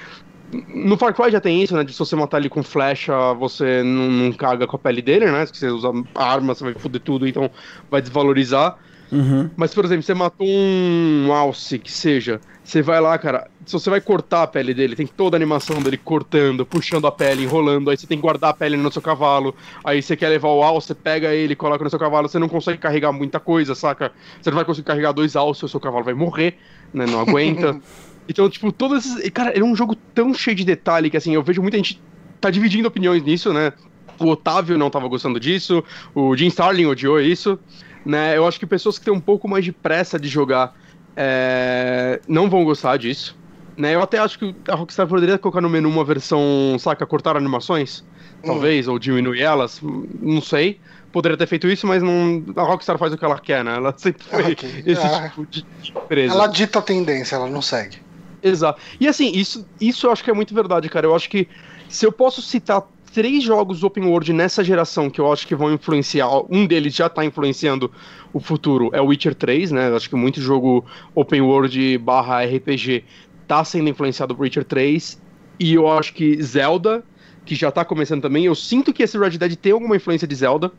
No 0.69 0.97
Far 0.97 1.13
Cry 1.13 1.31
já 1.33 1.41
tem 1.41 1.61
isso, 1.61 1.75
né? 1.77 1.83
De 1.83 1.93
se 1.93 1.99
você 1.99 2.15
matar 2.15 2.39
ele 2.39 2.49
com 2.49 2.63
flecha, 2.63 3.35
você 3.35 3.83
não, 3.83 4.09
não 4.09 4.33
caga 4.33 4.65
com 4.65 4.77
a 4.77 4.79
pele 4.79 5.03
dele, 5.03 5.27
né? 5.31 5.45
Se 5.45 5.57
você 5.57 5.69
usa 5.69 5.93
arma, 6.15 6.55
você 6.55 6.63
vai 6.63 6.75
foder 6.75 7.01
tudo, 7.01 7.27
então 7.27 7.51
vai 7.91 8.01
desvalorizar. 8.01 8.79
Uhum. 9.11 9.51
Mas, 9.57 9.75
por 9.75 9.85
exemplo, 9.85 10.05
você 10.05 10.15
matou 10.15 10.47
um 10.47 11.33
alce, 11.33 11.79
que 11.79 11.91
seja. 11.91 12.41
Você 12.67 12.83
vai 12.83 13.01
lá, 13.01 13.17
cara. 13.17 13.49
Se 13.65 13.73
você 13.73 13.89
vai 13.89 14.01
cortar 14.01 14.43
a 14.43 14.47
pele 14.47 14.75
dele, 14.75 14.97
tem 14.97 15.07
toda 15.07 15.37
a 15.37 15.39
animação 15.39 15.81
dele 15.81 15.97
cortando, 15.97 16.67
puxando 16.67 17.07
a 17.07 17.13
pele, 17.13 17.45
enrolando. 17.45 17.91
Aí 17.91 17.97
você 17.97 18.09
tem 18.09 18.19
que 18.19 18.23
guardar 18.23 18.51
a 18.51 18.55
pele 18.55 18.77
no 18.77 18.91
seu 18.91 19.01
cavalo. 19.01 19.55
Aí 19.85 20.03
você 20.03 20.17
quer 20.17 20.29
levar 20.31 20.49
o 20.49 20.65
alce, 20.65 20.89
você 20.89 20.95
pega 20.95 21.33
ele, 21.33 21.55
coloca 21.55 21.85
no 21.85 21.89
seu 21.89 21.99
cavalo. 21.99 22.29
Você 22.29 22.41
não 22.41 22.49
consegue 22.49 22.79
carregar 22.79 23.13
muita 23.13 23.39
coisa, 23.39 23.73
saca? 23.77 24.11
Você 24.43 24.51
não 24.51 24.57
vai 24.57 24.65
conseguir 24.65 24.87
carregar 24.89 25.13
dois 25.13 25.37
alces, 25.37 25.63
o 25.63 25.69
seu 25.69 25.79
cavalo 25.79 26.05
vai 26.05 26.15
morrer, 26.15 26.59
né? 26.93 27.07
Não 27.07 27.21
aguenta. 27.21 27.81
então, 28.29 28.51
tipo, 28.51 28.73
todos 28.73 29.07
esses. 29.07 29.31
Cara, 29.31 29.51
ele 29.51 29.61
é 29.61 29.65
um 29.65 29.77
jogo 29.77 29.95
tão 30.13 30.35
cheio 30.35 30.57
de 30.57 30.65
detalhe 30.65 31.09
que, 31.09 31.17
assim, 31.17 31.35
eu 31.35 31.45
vejo 31.45 31.63
muita 31.63 31.77
gente 31.77 32.03
tá 32.41 32.51
dividindo 32.51 32.89
opiniões 32.89 33.23
nisso, 33.23 33.53
né? 33.53 33.73
O 34.19 34.27
Otávio 34.31 34.77
não 34.77 34.91
tava 34.91 35.07
gostando 35.07 35.39
disso, 35.39 35.85
o 36.13 36.37
Jim 36.37 36.49
Starlin 36.49 36.87
odiou 36.87 37.21
isso, 37.21 37.61
né? 38.05 38.37
Eu 38.37 38.45
acho 38.45 38.59
que 38.59 38.67
pessoas 38.67 38.99
que 38.99 39.05
têm 39.05 39.15
um 39.15 39.21
pouco 39.21 39.47
mais 39.47 39.65
de 39.65 39.71
pressa 39.71 40.19
de 40.19 40.27
jogar 40.27 40.75
é, 41.17 42.21
não 42.29 42.49
vão 42.51 42.65
gostar 42.65 42.97
disso. 42.99 43.37
Né? 43.77 43.95
Eu 43.95 44.03
até 44.03 44.19
acho 44.19 44.39
que 44.39 44.55
a 44.69 44.75
Rockstar 44.75 45.07
poderia 45.07 45.39
colocar 45.39 45.61
no 45.61 45.69
menu 45.69 45.89
uma 45.89 46.05
versão, 46.05 46.77
saca, 46.79 47.07
cortar 47.07 47.37
animações, 47.37 48.05
talvez, 48.45 48.89
hum. 48.89 48.93
ou 48.93 48.99
diminuir 48.99 49.41
elas, 49.41 49.81
não 50.21 50.41
sei. 50.41 50.81
Poderia 51.13 51.37
ter 51.37 51.47
feito 51.47 51.67
isso, 51.69 51.87
mas 51.87 52.03
não, 52.03 52.45
a 52.57 52.63
Rockstar 52.63 52.99
faz 52.99 53.13
o 53.13 53.19
que 53.19 53.25
ela 53.25 53.39
quer, 53.39 53.65
né? 53.65 53.77
Ela 53.77 53.95
sempre 53.97 54.25
foi 54.25 54.53
okay. 54.53 54.83
esse 54.85 55.01
ah, 55.01 55.29
tipo 55.29 55.47
de 55.47 55.65
empresa. 55.95 56.35
Ela 56.35 56.47
dita 56.47 56.79
a 56.79 56.83
tendência, 56.83 57.37
ela 57.37 57.49
não 57.49 57.63
segue. 57.63 57.99
Exato. 58.43 58.81
E 59.01 59.09
assim, 59.09 59.31
isso, 59.33 59.67
isso 59.81 60.07
eu 60.07 60.13
acho 60.13 60.23
que 60.23 60.31
é 60.31 60.35
muito 60.35 60.55
verdade, 60.55 60.89
cara. 60.89 61.07
Eu 61.07 61.15
acho 61.15 61.29
que 61.29 61.49
se 61.89 62.05
eu 62.05 62.13
posso 62.13 62.43
citar 62.43 62.83
três 63.17 63.43
jogos 63.43 63.83
open 63.83 64.05
world 64.05 64.31
nessa 64.31 64.63
geração 64.63 65.09
que 65.09 65.19
eu 65.19 65.33
acho 65.33 65.47
que 65.47 65.55
vão 65.55 65.73
influenciar. 65.73 66.29
Um 66.51 66.67
deles 66.67 66.95
já 66.95 67.09
tá 67.09 67.25
influenciando 67.25 67.91
o 68.37 68.41
futuro, 68.41 68.91
é 68.93 69.01
o 69.01 69.07
Witcher 69.07 69.35
3, 69.35 69.73
né? 69.73 69.89
Acho 69.97 70.11
que 70.11 70.15
muito 70.15 70.43
jogo 70.43 70.85
open 71.15 71.41
world 71.41 71.97
barra 71.97 72.45
RPG 72.45 73.03
tá 73.49 73.65
sendo 73.65 73.89
influenciado 73.89 74.37
por 74.37 74.43
Witcher 74.43 74.63
3. 74.63 75.19
E 75.59 75.73
eu 75.73 75.91
acho 75.91 76.13
que 76.13 76.43
Zelda, 76.43 77.03
que 77.47 77.55
já 77.55 77.71
tá 77.71 77.83
começando 77.83 78.21
também. 78.21 78.45
Eu 78.45 78.55
sinto 78.55 78.93
que 78.93 79.03
esse 79.03 79.17
Red 79.17 79.39
Dead 79.39 79.57
tem 79.57 79.73
alguma 79.73 79.97
influência 79.97 80.29
de 80.29 80.35
Zelda 80.35 80.71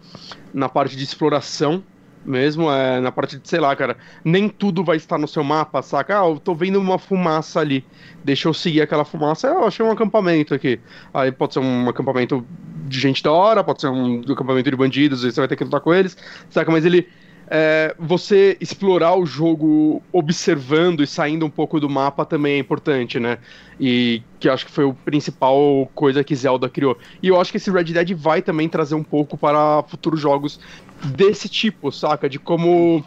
na 0.54 0.70
parte 0.70 0.96
de 0.96 1.04
exploração 1.04 1.84
mesmo, 2.24 2.72
é, 2.72 3.00
na 3.00 3.12
parte 3.12 3.40
de, 3.40 3.48
sei 3.48 3.60
lá, 3.60 3.76
cara, 3.76 3.98
nem 4.24 4.50
tudo 4.50 4.84
vai 4.84 4.98
estar 4.98 5.18
no 5.18 5.28
seu 5.28 5.44
mapa, 5.44 5.82
saca? 5.82 6.22
Ah, 6.22 6.28
eu 6.28 6.40
tô 6.40 6.54
vendo 6.54 6.80
uma 6.80 7.00
fumaça 7.00 7.60
ali, 7.60 7.84
deixa 8.24 8.48
eu 8.48 8.54
seguir 8.54 8.82
aquela 8.82 9.06
fumaça, 9.06 9.48
eu 9.48 9.66
achei 9.66 9.84
um 9.84 9.90
acampamento 9.90 10.54
aqui. 10.54 10.80
Aí 11.12 11.32
pode 11.32 11.54
ser 11.54 11.60
um 11.60 11.90
acampamento 11.90 12.46
de 12.86 13.00
gente 13.00 13.24
da 13.24 13.32
hora, 13.32 13.64
pode 13.64 13.82
ser 13.82 13.88
um 13.88 14.22
acampamento 14.22 14.70
de 14.70 14.76
bandidos, 14.76 15.22
você 15.22 15.40
vai 15.40 15.48
ter 15.48 15.56
que 15.56 15.64
lutar 15.64 15.82
com 15.82 15.94
eles, 15.94 16.16
saca? 16.50 16.70
Mas 16.70 16.86
ele 16.86 17.08
é, 17.50 17.96
você 17.98 18.58
explorar 18.60 19.16
o 19.16 19.26
jogo 19.26 20.02
observando 20.12 21.02
e 21.02 21.08
saindo 21.08 21.46
um 21.46 21.50
pouco 21.50 21.80
do 21.80 21.90
mapa 21.90 22.26
também 22.26 22.56
é 22.56 22.58
importante, 22.60 23.20
né? 23.20 23.38
E 23.80 24.22
que 24.40 24.50
acho 24.50 24.66
que 24.66 24.72
foi 24.72 24.90
a 24.90 24.94
principal 24.94 25.90
coisa 25.96 26.24
que 26.24 26.36
Zelda 26.36 26.70
criou. 26.70 26.98
E 27.24 27.30
eu 27.30 27.40
acho 27.40 27.52
que 27.52 27.58
esse 27.58 27.72
Red 27.72 27.86
Dead 27.86 28.14
vai 28.14 28.42
também 28.42 28.68
trazer 28.68 28.96
um 28.96 29.04
pouco 29.04 29.38
para 29.38 29.84
futuros 29.88 30.20
jogos 30.20 30.60
desse 31.04 31.48
tipo, 31.48 31.92
saca? 31.92 32.30
De 32.30 32.38
como. 32.38 33.04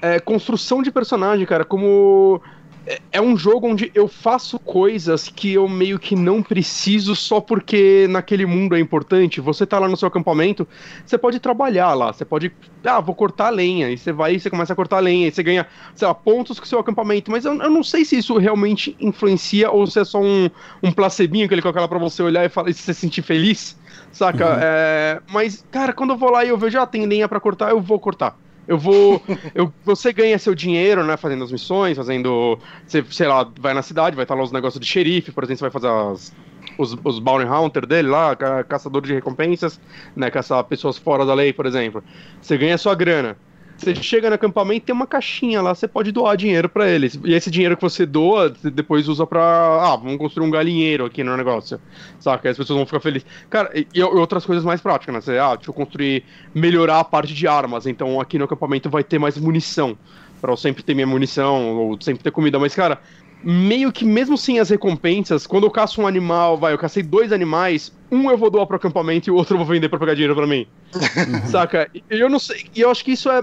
É, 0.00 0.18
construção 0.18 0.82
de 0.82 0.90
personagem, 0.90 1.46
cara, 1.46 1.64
como 1.64 2.42
é, 2.86 3.00
é 3.12 3.20
um 3.20 3.36
jogo 3.36 3.68
onde 3.68 3.90
eu 3.94 4.08
faço 4.08 4.58
coisas 4.58 5.28
que 5.28 5.52
eu 5.52 5.68
meio 5.68 5.98
que 5.98 6.16
não 6.16 6.42
preciso 6.42 7.14
só 7.14 7.40
porque 7.40 8.06
naquele 8.08 8.44
mundo 8.46 8.74
é 8.74 8.80
importante. 8.80 9.40
Você 9.40 9.66
tá 9.66 9.78
lá 9.78 9.88
no 9.88 9.96
seu 9.96 10.08
acampamento, 10.08 10.66
você 11.04 11.16
pode 11.16 11.38
trabalhar 11.40 11.94
lá, 11.94 12.12
você 12.12 12.24
pode. 12.24 12.52
Ah, 12.84 13.00
vou 13.00 13.14
cortar 13.14 13.50
lenha. 13.50 13.90
E 13.90 13.96
você 13.98 14.12
vai 14.12 14.34
e 14.34 14.40
você 14.40 14.50
começa 14.50 14.72
a 14.72 14.76
cortar 14.76 14.98
lenha, 15.00 15.28
e 15.28 15.32
você 15.32 15.42
ganha, 15.42 15.66
sei 15.94 16.06
lá, 16.08 16.14
pontos 16.14 16.58
com 16.58 16.64
o 16.64 16.68
seu 16.68 16.78
acampamento. 16.78 17.30
Mas 17.30 17.44
eu, 17.44 17.54
eu 17.54 17.70
não 17.70 17.82
sei 17.82 18.04
se 18.04 18.18
isso 18.18 18.36
realmente 18.38 18.96
influencia 19.00 19.70
ou 19.70 19.86
se 19.86 20.00
é 20.00 20.04
só 20.04 20.20
um, 20.20 20.50
um 20.82 20.92
placebinho 20.92 21.48
que 21.48 21.54
ele 21.54 21.62
coloca 21.62 21.80
lá 21.80 21.88
pra 21.88 21.98
você 21.98 22.22
olhar 22.22 22.44
e, 22.44 22.48
fala, 22.48 22.70
e 22.70 22.74
se 22.74 22.92
sentir 22.94 23.22
feliz, 23.22 23.76
saca? 24.10 24.54
Uhum. 24.54 24.60
É, 24.60 25.22
mas, 25.30 25.64
cara, 25.70 25.92
quando 25.92 26.10
eu 26.10 26.16
vou 26.18 26.30
lá 26.30 26.44
e 26.44 26.48
eu 26.48 26.58
vejo, 26.58 26.78
ah, 26.80 26.86
tem 26.86 27.06
lenha 27.06 27.28
pra 27.28 27.40
cortar, 27.40 27.70
eu 27.70 27.80
vou 27.80 28.00
cortar. 28.00 28.41
Eu 28.66 28.78
vou. 28.78 29.22
eu, 29.54 29.72
você 29.84 30.12
ganha 30.12 30.38
seu 30.38 30.54
dinheiro, 30.54 31.04
né? 31.04 31.16
Fazendo 31.16 31.44
as 31.44 31.52
missões, 31.52 31.96
fazendo. 31.96 32.58
Você, 32.86 33.04
sei 33.10 33.26
lá, 33.26 33.48
vai 33.58 33.74
na 33.74 33.82
cidade, 33.82 34.16
vai 34.16 34.24
estar 34.24 34.34
lá 34.34 34.42
os 34.42 34.52
negócios 34.52 34.80
de 34.80 34.86
xerife, 34.86 35.32
por 35.32 35.44
exemplo, 35.44 35.58
você 35.58 35.64
vai 35.64 35.70
fazer 35.70 35.88
as, 35.88 36.34
os, 36.78 36.96
os 37.04 37.18
Bounty 37.18 37.46
Hunter 37.46 37.86
dele 37.86 38.08
lá, 38.08 38.36
ca, 38.36 38.64
caçador 38.64 39.02
de 39.02 39.12
recompensas, 39.12 39.80
né? 40.14 40.30
Caçar 40.30 40.62
pessoas 40.64 40.96
fora 40.96 41.26
da 41.26 41.34
lei, 41.34 41.52
por 41.52 41.66
exemplo. 41.66 42.02
Você 42.40 42.56
ganha 42.56 42.78
sua 42.78 42.94
grana. 42.94 43.36
Você 43.76 43.94
chega 43.96 44.28
no 44.28 44.34
acampamento 44.34 44.86
tem 44.86 44.94
uma 44.94 45.06
caixinha 45.06 45.60
lá, 45.60 45.74
você 45.74 45.88
pode 45.88 46.12
doar 46.12 46.36
dinheiro 46.36 46.68
para 46.68 46.88
eles. 46.88 47.18
E 47.24 47.34
esse 47.34 47.50
dinheiro 47.50 47.76
que 47.76 47.82
você 47.82 48.06
doa, 48.06 48.50
você 48.50 48.70
depois 48.70 49.08
usa 49.08 49.26
pra. 49.26 49.42
Ah, 49.42 49.96
vamos 49.96 50.18
construir 50.18 50.46
um 50.46 50.50
galinheiro 50.50 51.04
aqui 51.04 51.24
no 51.24 51.36
negócio. 51.36 51.80
Saca? 52.20 52.48
As 52.48 52.56
pessoas 52.56 52.76
vão 52.76 52.86
ficar 52.86 53.00
felizes. 53.00 53.26
Cara, 53.50 53.70
e, 53.74 53.86
e 53.94 54.02
outras 54.02 54.46
coisas 54.46 54.64
mais 54.64 54.80
práticas, 54.80 55.14
né? 55.14 55.20
Você, 55.20 55.38
ah, 55.38 55.56
deixa 55.56 55.70
eu 55.70 55.74
construir, 55.74 56.24
melhorar 56.54 57.00
a 57.00 57.04
parte 57.04 57.34
de 57.34 57.46
armas. 57.48 57.86
Então 57.86 58.20
aqui 58.20 58.38
no 58.38 58.44
acampamento 58.44 58.88
vai 58.88 59.02
ter 59.02 59.18
mais 59.18 59.36
munição. 59.36 59.96
Pra 60.40 60.52
eu 60.52 60.56
sempre 60.56 60.82
ter 60.82 60.94
minha 60.94 61.06
munição, 61.06 61.76
ou 61.76 62.00
sempre 62.00 62.22
ter 62.22 62.32
comida. 62.32 62.58
Mas, 62.58 62.74
cara, 62.74 63.00
meio 63.42 63.92
que 63.92 64.04
mesmo 64.04 64.36
sem 64.36 64.58
as 64.58 64.70
recompensas, 64.70 65.46
quando 65.46 65.64
eu 65.64 65.70
caço 65.70 66.00
um 66.00 66.06
animal, 66.06 66.56
vai, 66.56 66.72
eu 66.72 66.78
cacei 66.78 67.02
dois 67.02 67.32
animais, 67.32 67.92
um 68.10 68.30
eu 68.30 68.36
vou 68.36 68.50
doar 68.50 68.66
pro 68.66 68.76
acampamento 68.76 69.28
e 69.28 69.32
o 69.32 69.34
outro 69.34 69.54
eu 69.54 69.58
vou 69.58 69.66
vender 69.66 69.88
pra 69.88 69.98
pegar 69.98 70.14
dinheiro 70.14 70.34
pra 70.34 70.46
mim. 70.46 70.66
Saca? 71.50 71.90
E 71.94 72.02
eu 72.10 72.28
não 72.28 72.38
sei, 72.38 72.66
e 72.74 72.80
eu 72.80 72.90
acho 72.90 73.04
que 73.04 73.12
isso 73.12 73.30
é, 73.30 73.42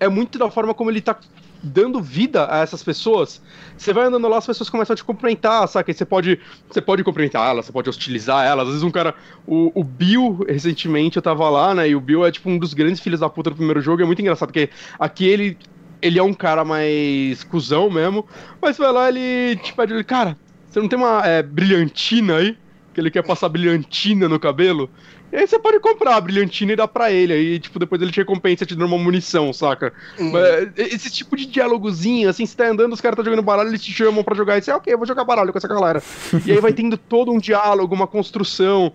é 0.00 0.08
muito 0.08 0.38
da 0.38 0.50
forma 0.50 0.74
como 0.74 0.90
ele 0.90 1.00
tá 1.00 1.18
dando 1.62 2.00
vida 2.00 2.46
a 2.50 2.58
essas 2.58 2.82
pessoas. 2.82 3.40
Você 3.76 3.92
vai 3.92 4.06
andando 4.06 4.28
lá, 4.28 4.38
as 4.38 4.46
pessoas 4.46 4.70
começam 4.70 4.94
a 4.94 4.96
te 4.96 5.04
cumprimentar, 5.04 5.66
saca? 5.68 5.90
E 5.90 5.94
você 5.94 6.04
pode, 6.04 6.40
você 6.70 6.80
pode 6.80 7.02
cumprimentar 7.02 7.48
elas, 7.50 7.66
você 7.66 7.72
pode 7.72 7.88
hostilizar 7.88 8.46
elas. 8.46 8.66
Às 8.66 8.74
vezes 8.74 8.82
um 8.82 8.90
cara, 8.90 9.14
o, 9.46 9.72
o 9.74 9.84
Bill, 9.84 10.44
recentemente 10.48 11.16
eu 11.16 11.22
tava 11.22 11.48
lá, 11.48 11.74
né? 11.74 11.88
E 11.88 11.96
o 11.96 12.00
Bill 12.00 12.24
é 12.24 12.30
tipo 12.30 12.48
um 12.48 12.58
dos 12.58 12.74
grandes 12.74 13.00
filhos 13.00 13.20
da 13.20 13.28
puta 13.28 13.50
do 13.50 13.56
primeiro 13.56 13.80
jogo. 13.80 14.02
É 14.02 14.04
muito 14.04 14.20
engraçado, 14.20 14.48
porque 14.48 14.70
aqui 14.98 15.26
ele 15.26 15.58
ele 16.00 16.18
é 16.18 16.22
um 16.22 16.34
cara 16.34 16.64
mais 16.64 17.44
cuzão 17.44 17.90
mesmo, 17.90 18.26
mas 18.60 18.76
vai 18.76 18.92
lá 18.92 19.08
ele 19.08 19.56
te 19.56 19.72
pede, 19.72 20.02
cara, 20.04 20.36
você 20.68 20.80
não 20.80 20.88
tem 20.88 20.98
uma 20.98 21.26
é, 21.26 21.42
brilhantina 21.42 22.36
aí? 22.36 22.56
Que 22.94 23.00
ele 23.00 23.10
quer 23.10 23.22
passar 23.22 23.48
brilhantina 23.48 24.28
no 24.28 24.38
cabelo? 24.38 24.90
E 25.30 25.36
aí 25.36 25.46
você 25.46 25.58
pode 25.58 25.78
comprar 25.78 26.16
a 26.16 26.20
brilhantina 26.20 26.72
e 26.72 26.76
dar 26.76 26.88
pra 26.88 27.12
ele. 27.12 27.32
Aí, 27.32 27.58
tipo, 27.58 27.78
depois 27.78 28.00
ele 28.00 28.10
te 28.10 28.16
recompensa 28.16 28.64
te 28.64 28.74
dando 28.74 28.86
uma 28.86 29.02
munição, 29.02 29.52
saca? 29.52 29.92
Uhum. 30.18 30.32
Esse 30.74 31.10
tipo 31.10 31.36
de 31.36 31.46
diálogozinho, 31.46 32.28
assim, 32.28 32.46
você 32.46 32.56
tá 32.56 32.68
andando, 32.68 32.94
os 32.94 33.00
caras 33.00 33.14
estão 33.14 33.24
jogando 33.24 33.44
baralho, 33.44 33.68
eles 33.68 33.82
te 33.82 33.92
chamam 33.92 34.24
pra 34.24 34.34
jogar. 34.34 34.56
E 34.56 34.62
você, 34.62 34.72
ok, 34.72 34.92
eu 34.92 34.96
vou 34.96 35.06
jogar 35.06 35.24
baralho 35.24 35.52
com 35.52 35.58
essa 35.58 35.68
galera. 35.68 36.02
e 36.46 36.52
aí 36.52 36.60
vai 36.60 36.72
tendo 36.72 36.96
todo 36.96 37.30
um 37.30 37.38
diálogo, 37.38 37.94
uma 37.94 38.06
construção. 38.06 38.92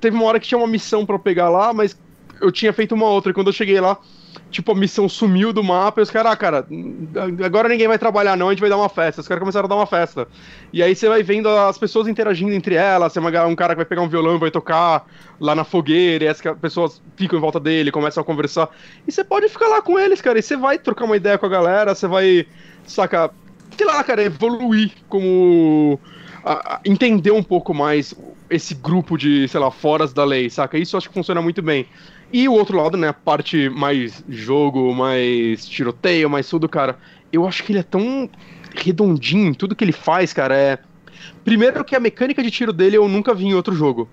Teve 0.00 0.16
uma 0.16 0.24
hora 0.24 0.40
que 0.40 0.48
tinha 0.48 0.58
uma 0.58 0.66
missão 0.66 1.04
pra 1.04 1.18
pegar 1.18 1.50
lá, 1.50 1.74
mas 1.74 1.98
eu 2.40 2.50
tinha 2.50 2.72
feito 2.72 2.94
uma 2.94 3.06
outra. 3.06 3.30
E 3.30 3.34
quando 3.34 3.48
eu 3.48 3.52
cheguei 3.52 3.78
lá, 3.78 3.98
tipo, 4.50 4.72
a 4.72 4.74
missão 4.74 5.08
sumiu 5.08 5.52
do 5.52 5.62
mapa 5.62 6.00
e 6.00 6.02
os 6.02 6.10
caras, 6.10 6.32
ah, 6.32 6.36
cara, 6.36 6.66
agora 7.44 7.68
ninguém 7.68 7.86
vai 7.86 7.98
trabalhar 7.98 8.36
não, 8.36 8.48
a 8.48 8.52
gente 8.52 8.60
vai 8.60 8.70
dar 8.70 8.76
uma 8.76 8.88
festa. 8.88 9.20
Os 9.20 9.28
caras 9.28 9.40
começaram 9.40 9.66
a 9.66 9.68
dar 9.68 9.76
uma 9.76 9.86
festa. 9.86 10.26
E 10.72 10.82
aí 10.82 10.94
você 10.94 11.08
vai 11.08 11.22
vendo 11.22 11.48
as 11.48 11.76
pessoas 11.76 12.08
interagindo 12.08 12.52
entre 12.52 12.74
elas, 12.74 13.12
tem 13.12 13.22
um 13.22 13.56
cara 13.56 13.74
que 13.74 13.76
vai 13.76 13.84
pegar 13.84 14.02
um 14.02 14.08
violão 14.08 14.36
e 14.36 14.38
vai 14.38 14.50
tocar 14.50 15.06
lá 15.40 15.54
na 15.54 15.64
fogueira, 15.64 16.24
e 16.24 16.28
as 16.28 16.40
pessoas 16.60 17.02
ficam 17.16 17.38
em 17.38 17.42
volta 17.42 17.60
dele, 17.60 17.92
começam 17.92 18.20
a 18.20 18.24
conversar. 18.24 18.68
E 19.06 19.12
você 19.12 19.22
pode 19.22 19.48
ficar 19.48 19.68
lá 19.68 19.82
com 19.82 19.98
eles, 19.98 20.20
cara, 20.20 20.38
e 20.38 20.42
você 20.42 20.56
vai 20.56 20.78
trocar 20.78 21.04
uma 21.04 21.16
ideia 21.16 21.38
com 21.38 21.46
a 21.46 21.50
galera, 21.50 21.94
você 21.94 22.06
vai, 22.06 22.46
saca, 22.86 23.30
sei 23.76 23.86
lá, 23.86 24.02
cara, 24.02 24.22
evoluir 24.22 24.92
como... 25.08 25.98
A, 26.44 26.80
entender 26.84 27.32
um 27.32 27.42
pouco 27.42 27.74
mais 27.74 28.14
esse 28.48 28.74
grupo 28.74 29.18
de, 29.18 29.46
sei 29.48 29.60
lá, 29.60 29.70
foras 29.70 30.12
da 30.12 30.24
lei, 30.24 30.48
saca? 30.48 30.78
Isso 30.78 30.96
eu 30.96 30.98
acho 30.98 31.08
que 31.08 31.14
funciona 31.14 31.42
muito 31.42 31.60
bem. 31.60 31.86
E 32.32 32.48
o 32.48 32.52
outro 32.52 32.76
lado, 32.76 32.96
né, 32.96 33.08
a 33.08 33.12
parte 33.12 33.68
mais 33.70 34.22
jogo, 34.28 34.94
mais 34.94 35.66
tiroteio, 35.66 36.28
mais 36.28 36.48
tudo, 36.48 36.68
cara, 36.68 36.98
eu 37.32 37.46
acho 37.46 37.64
que 37.64 37.72
ele 37.72 37.78
é 37.78 37.82
tão 37.82 38.28
redondinho 38.74 39.54
tudo 39.54 39.74
que 39.74 39.84
ele 39.84 39.92
faz, 39.92 40.32
cara, 40.32 40.54
é... 40.54 40.78
Primeiro 41.44 41.84
que 41.84 41.96
a 41.96 42.00
mecânica 42.00 42.42
de 42.42 42.50
tiro 42.50 42.72
dele 42.72 42.96
eu 42.96 43.08
nunca 43.08 43.34
vi 43.34 43.46
em 43.46 43.54
outro 43.54 43.74
jogo. 43.74 44.08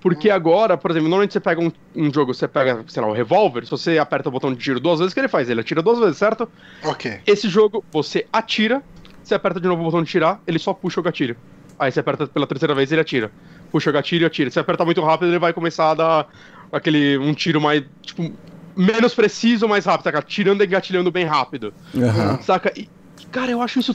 Porque 0.00 0.30
agora, 0.30 0.76
por 0.76 0.90
exemplo, 0.90 1.08
normalmente 1.08 1.32
você 1.32 1.40
pega 1.40 1.60
um, 1.60 1.70
um, 1.94 2.12
jogo, 2.12 2.34
você 2.34 2.48
pega, 2.48 2.84
sei 2.88 3.00
lá, 3.00 3.08
o 3.08 3.12
um 3.12 3.14
revólver, 3.14 3.64
se 3.64 3.70
você 3.70 3.98
aperta 3.98 4.28
o 4.28 4.32
botão 4.32 4.52
de 4.52 4.58
tiro 4.58 4.80
duas 4.80 4.98
vezes, 4.98 5.12
o 5.12 5.14
que 5.14 5.20
ele 5.20 5.28
faz? 5.28 5.48
Ele 5.48 5.60
atira 5.60 5.80
duas 5.80 5.98
vezes, 5.98 6.16
certo? 6.16 6.50
Ok. 6.82 7.20
Esse 7.24 7.48
jogo, 7.48 7.84
você 7.92 8.26
atira, 8.32 8.82
você 9.22 9.34
aperta 9.34 9.60
de 9.60 9.68
novo 9.68 9.82
o 9.82 9.84
botão 9.84 10.02
de 10.02 10.10
tirar, 10.10 10.42
ele 10.44 10.58
só 10.58 10.74
puxa 10.74 10.98
o 10.98 11.02
gatilho. 11.02 11.36
Aí 11.78 11.92
você 11.92 12.00
aperta 12.00 12.26
pela 12.26 12.46
terceira 12.48 12.74
vez 12.74 12.90
ele 12.90 13.00
atira. 13.00 13.30
Puxa 13.70 13.90
o 13.90 13.92
gatilho 13.92 14.24
e 14.24 14.26
atira. 14.26 14.50
Se 14.50 14.58
apertar 14.58 14.84
muito 14.84 15.00
rápido, 15.00 15.28
ele 15.28 15.38
vai 15.38 15.52
começar 15.52 15.92
a 15.92 15.94
dar 15.94 16.28
aquele 16.72 17.18
um 17.18 17.34
tiro 17.34 17.60
mais, 17.60 17.84
tipo, 18.00 18.32
menos 18.74 19.14
preciso, 19.14 19.68
mais 19.68 19.84
rápido, 19.84 20.04
saca? 20.04 20.22
Tirando 20.22 20.62
e 20.62 20.66
engatilhando 20.66 21.10
bem 21.10 21.24
rápido. 21.24 21.72
Uhum. 21.94 22.42
Saca? 22.42 22.72
E, 22.74 22.88
cara, 23.30 23.52
eu 23.52 23.60
acho 23.60 23.78
isso 23.78 23.94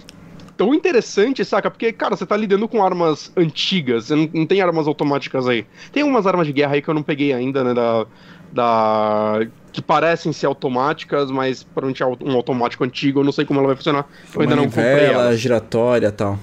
tão 0.55 0.73
interessante, 0.73 1.43
saca? 1.43 1.69
Porque, 1.69 1.91
cara, 1.91 2.15
você 2.15 2.25
tá 2.25 2.37
lidando 2.37 2.67
com 2.67 2.83
armas 2.83 3.31
antigas, 3.35 4.05
você 4.05 4.15
não, 4.15 4.29
não 4.33 4.45
tem 4.45 4.61
armas 4.61 4.87
automáticas 4.87 5.47
aí. 5.47 5.65
Tem 5.91 6.03
umas 6.03 6.25
armas 6.25 6.47
de 6.47 6.53
guerra 6.53 6.75
aí 6.75 6.81
que 6.81 6.89
eu 6.89 6.93
não 6.93 7.03
peguei 7.03 7.33
ainda, 7.33 7.63
né? 7.63 7.73
Da. 7.73 8.05
da 8.51 9.47
que 9.71 9.81
parecem 9.81 10.33
ser 10.33 10.47
automáticas, 10.47 11.29
mas 11.29 11.67
é 11.99 12.25
um 12.25 12.31
automático 12.31 12.83
antigo, 12.83 13.19
eu 13.19 13.23
não 13.23 13.31
sei 13.31 13.45
como 13.45 13.59
ela 13.59 13.67
vai 13.67 13.75
funcionar. 13.75 14.07
Eu 14.33 14.41
ainda 14.41 14.55
não 14.55 14.65
comprei 14.65 15.05
ela. 15.05 15.37
giratória 15.37 16.07
e 16.07 16.11
tal. 16.11 16.39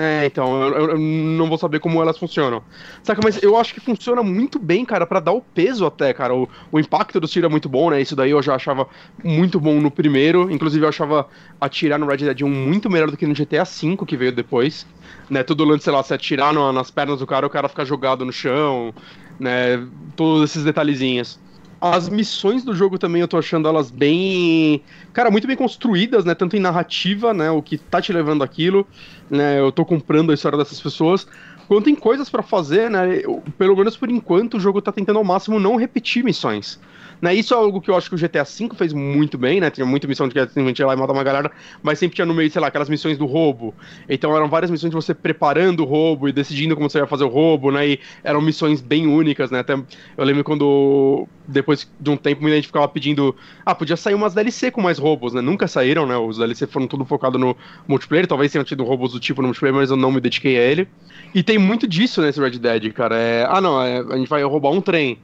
É, 0.00 0.24
então, 0.26 0.62
eu, 0.62 0.90
eu, 0.90 0.98
não 0.98 1.48
vou 1.48 1.58
saber 1.58 1.80
como 1.80 2.00
elas 2.00 2.16
funcionam. 2.16 2.62
Saca, 3.02 3.20
mas 3.20 3.42
eu 3.42 3.56
acho 3.56 3.74
que 3.74 3.80
funciona 3.80 4.22
muito 4.22 4.56
bem, 4.56 4.84
cara, 4.84 5.04
para 5.04 5.18
dar 5.18 5.32
o 5.32 5.40
peso 5.40 5.84
até, 5.84 6.14
cara. 6.14 6.32
O, 6.32 6.48
o 6.70 6.78
impacto 6.78 7.18
do 7.18 7.26
tiro 7.26 7.46
é 7.46 7.48
muito 7.48 7.68
bom, 7.68 7.90
né? 7.90 8.00
Isso 8.00 8.14
daí 8.14 8.30
eu 8.30 8.40
já 8.40 8.54
achava 8.54 8.86
muito 9.24 9.58
bom 9.58 9.80
no 9.80 9.90
primeiro. 9.90 10.52
Inclusive, 10.52 10.84
eu 10.84 10.88
achava 10.88 11.26
atirar 11.60 11.98
no 11.98 12.06
Red 12.06 12.18
Dead 12.18 12.42
1 12.42 12.48
muito 12.48 12.88
melhor 12.88 13.10
do 13.10 13.16
que 13.16 13.26
no 13.26 13.34
GTA 13.34 13.64
V, 13.64 13.96
que 14.06 14.16
veio 14.16 14.30
depois. 14.30 14.86
Né? 15.28 15.42
Todo 15.42 15.64
lance, 15.64 15.82
sei 15.82 15.92
lá, 15.92 16.00
se 16.04 16.14
atirar 16.14 16.54
no, 16.54 16.72
nas 16.72 16.92
pernas 16.92 17.18
do 17.18 17.26
cara, 17.26 17.44
o 17.44 17.50
cara 17.50 17.68
ficar 17.68 17.84
jogado 17.84 18.24
no 18.24 18.32
chão, 18.32 18.94
né? 19.36 19.84
Todos 20.14 20.48
esses 20.48 20.62
detalhezinhos. 20.62 21.40
As 21.80 22.08
missões 22.08 22.64
do 22.64 22.74
jogo 22.74 22.98
também 22.98 23.20
eu 23.20 23.28
tô 23.28 23.38
achando 23.38 23.68
elas 23.68 23.90
bem. 23.90 24.82
Cara, 25.12 25.30
muito 25.30 25.46
bem 25.46 25.56
construídas, 25.56 26.24
né? 26.24 26.34
Tanto 26.34 26.56
em 26.56 26.60
narrativa, 26.60 27.32
né? 27.32 27.50
O 27.50 27.62
que 27.62 27.78
tá 27.78 28.02
te 28.02 28.12
levando 28.12 28.42
aquilo, 28.42 28.86
né? 29.30 29.60
Eu 29.60 29.70
tô 29.70 29.84
comprando 29.84 30.30
a 30.30 30.34
história 30.34 30.58
dessas 30.58 30.80
pessoas. 30.80 31.26
Quanto 31.68 31.88
em 31.88 31.94
coisas 31.94 32.28
para 32.28 32.42
fazer, 32.42 32.90
né? 32.90 33.20
Eu, 33.22 33.42
pelo 33.56 33.76
menos 33.76 33.96
por 33.96 34.10
enquanto, 34.10 34.56
o 34.56 34.60
jogo 34.60 34.82
tá 34.82 34.90
tentando 34.90 35.18
ao 35.18 35.24
máximo 35.24 35.60
não 35.60 35.76
repetir 35.76 36.24
missões. 36.24 36.80
Né, 37.20 37.34
isso 37.34 37.52
é 37.52 37.56
algo 37.56 37.80
que 37.80 37.90
eu 37.90 37.96
acho 37.96 38.08
que 38.08 38.14
o 38.14 38.18
GTA 38.18 38.44
V 38.44 38.70
fez 38.76 38.92
muito 38.92 39.36
bem, 39.36 39.60
né? 39.60 39.70
Tinha 39.70 39.84
muita 39.84 40.06
missão 40.06 40.28
de 40.28 40.34
que 40.34 40.40
simplesmente 40.40 40.80
ir 40.80 40.84
lá 40.84 40.94
e 40.94 40.96
matar 40.96 41.12
uma 41.12 41.24
galera, 41.24 41.50
mas 41.82 41.98
sempre 41.98 42.14
tinha 42.14 42.24
no 42.26 42.34
meio, 42.34 42.50
sei 42.50 42.60
lá, 42.60 42.68
aquelas 42.68 42.88
missões 42.88 43.18
do 43.18 43.26
roubo. 43.26 43.74
Então 44.08 44.34
eram 44.36 44.48
várias 44.48 44.70
missões 44.70 44.90
de 44.90 44.94
você 44.94 45.12
preparando 45.12 45.80
o 45.80 45.84
roubo 45.84 46.28
e 46.28 46.32
decidindo 46.32 46.76
como 46.76 46.88
você 46.88 46.98
ia 46.98 47.06
fazer 47.06 47.24
o 47.24 47.28
roubo, 47.28 47.72
né? 47.72 47.88
E 47.88 48.00
eram 48.22 48.40
missões 48.40 48.80
bem 48.80 49.06
únicas, 49.06 49.50
né? 49.50 49.60
Até 49.60 49.74
eu 49.74 50.24
lembro 50.24 50.44
quando, 50.44 51.26
depois 51.46 51.90
de 51.98 52.10
um 52.10 52.16
tempo, 52.16 52.42
muita 52.42 52.56
gente 52.56 52.66
ficava 52.66 52.86
pedindo. 52.88 53.34
Ah, 53.66 53.74
podia 53.74 53.96
sair 53.96 54.14
umas 54.14 54.34
DLC 54.34 54.70
com 54.70 54.80
mais 54.80 54.98
roubos, 54.98 55.32
né? 55.32 55.40
Nunca 55.40 55.66
saíram, 55.66 56.06
né? 56.06 56.16
Os 56.16 56.38
DLC 56.38 56.66
foram 56.66 56.86
tudo 56.86 57.04
focado 57.04 57.38
no 57.38 57.56
multiplayer. 57.86 58.26
Talvez 58.26 58.52
tenham 58.52 58.64
tido 58.64 58.84
roubos 58.84 59.12
do 59.12 59.20
tipo 59.20 59.42
no 59.42 59.48
multiplayer, 59.48 59.74
mas 59.74 59.90
eu 59.90 59.96
não 59.96 60.12
me 60.12 60.20
dediquei 60.20 60.56
a 60.56 60.62
ele. 60.62 60.88
E 61.34 61.42
tem 61.42 61.58
muito 61.58 61.86
disso 61.86 62.22
nesse 62.22 62.40
Red 62.40 62.58
Dead, 62.58 62.92
cara. 62.92 63.16
É, 63.16 63.46
ah, 63.48 63.60
não, 63.60 63.82
é, 63.82 63.98
a 63.98 64.16
gente 64.16 64.28
vai 64.28 64.42
roubar 64.44 64.70
um 64.70 64.80
trem. 64.80 65.18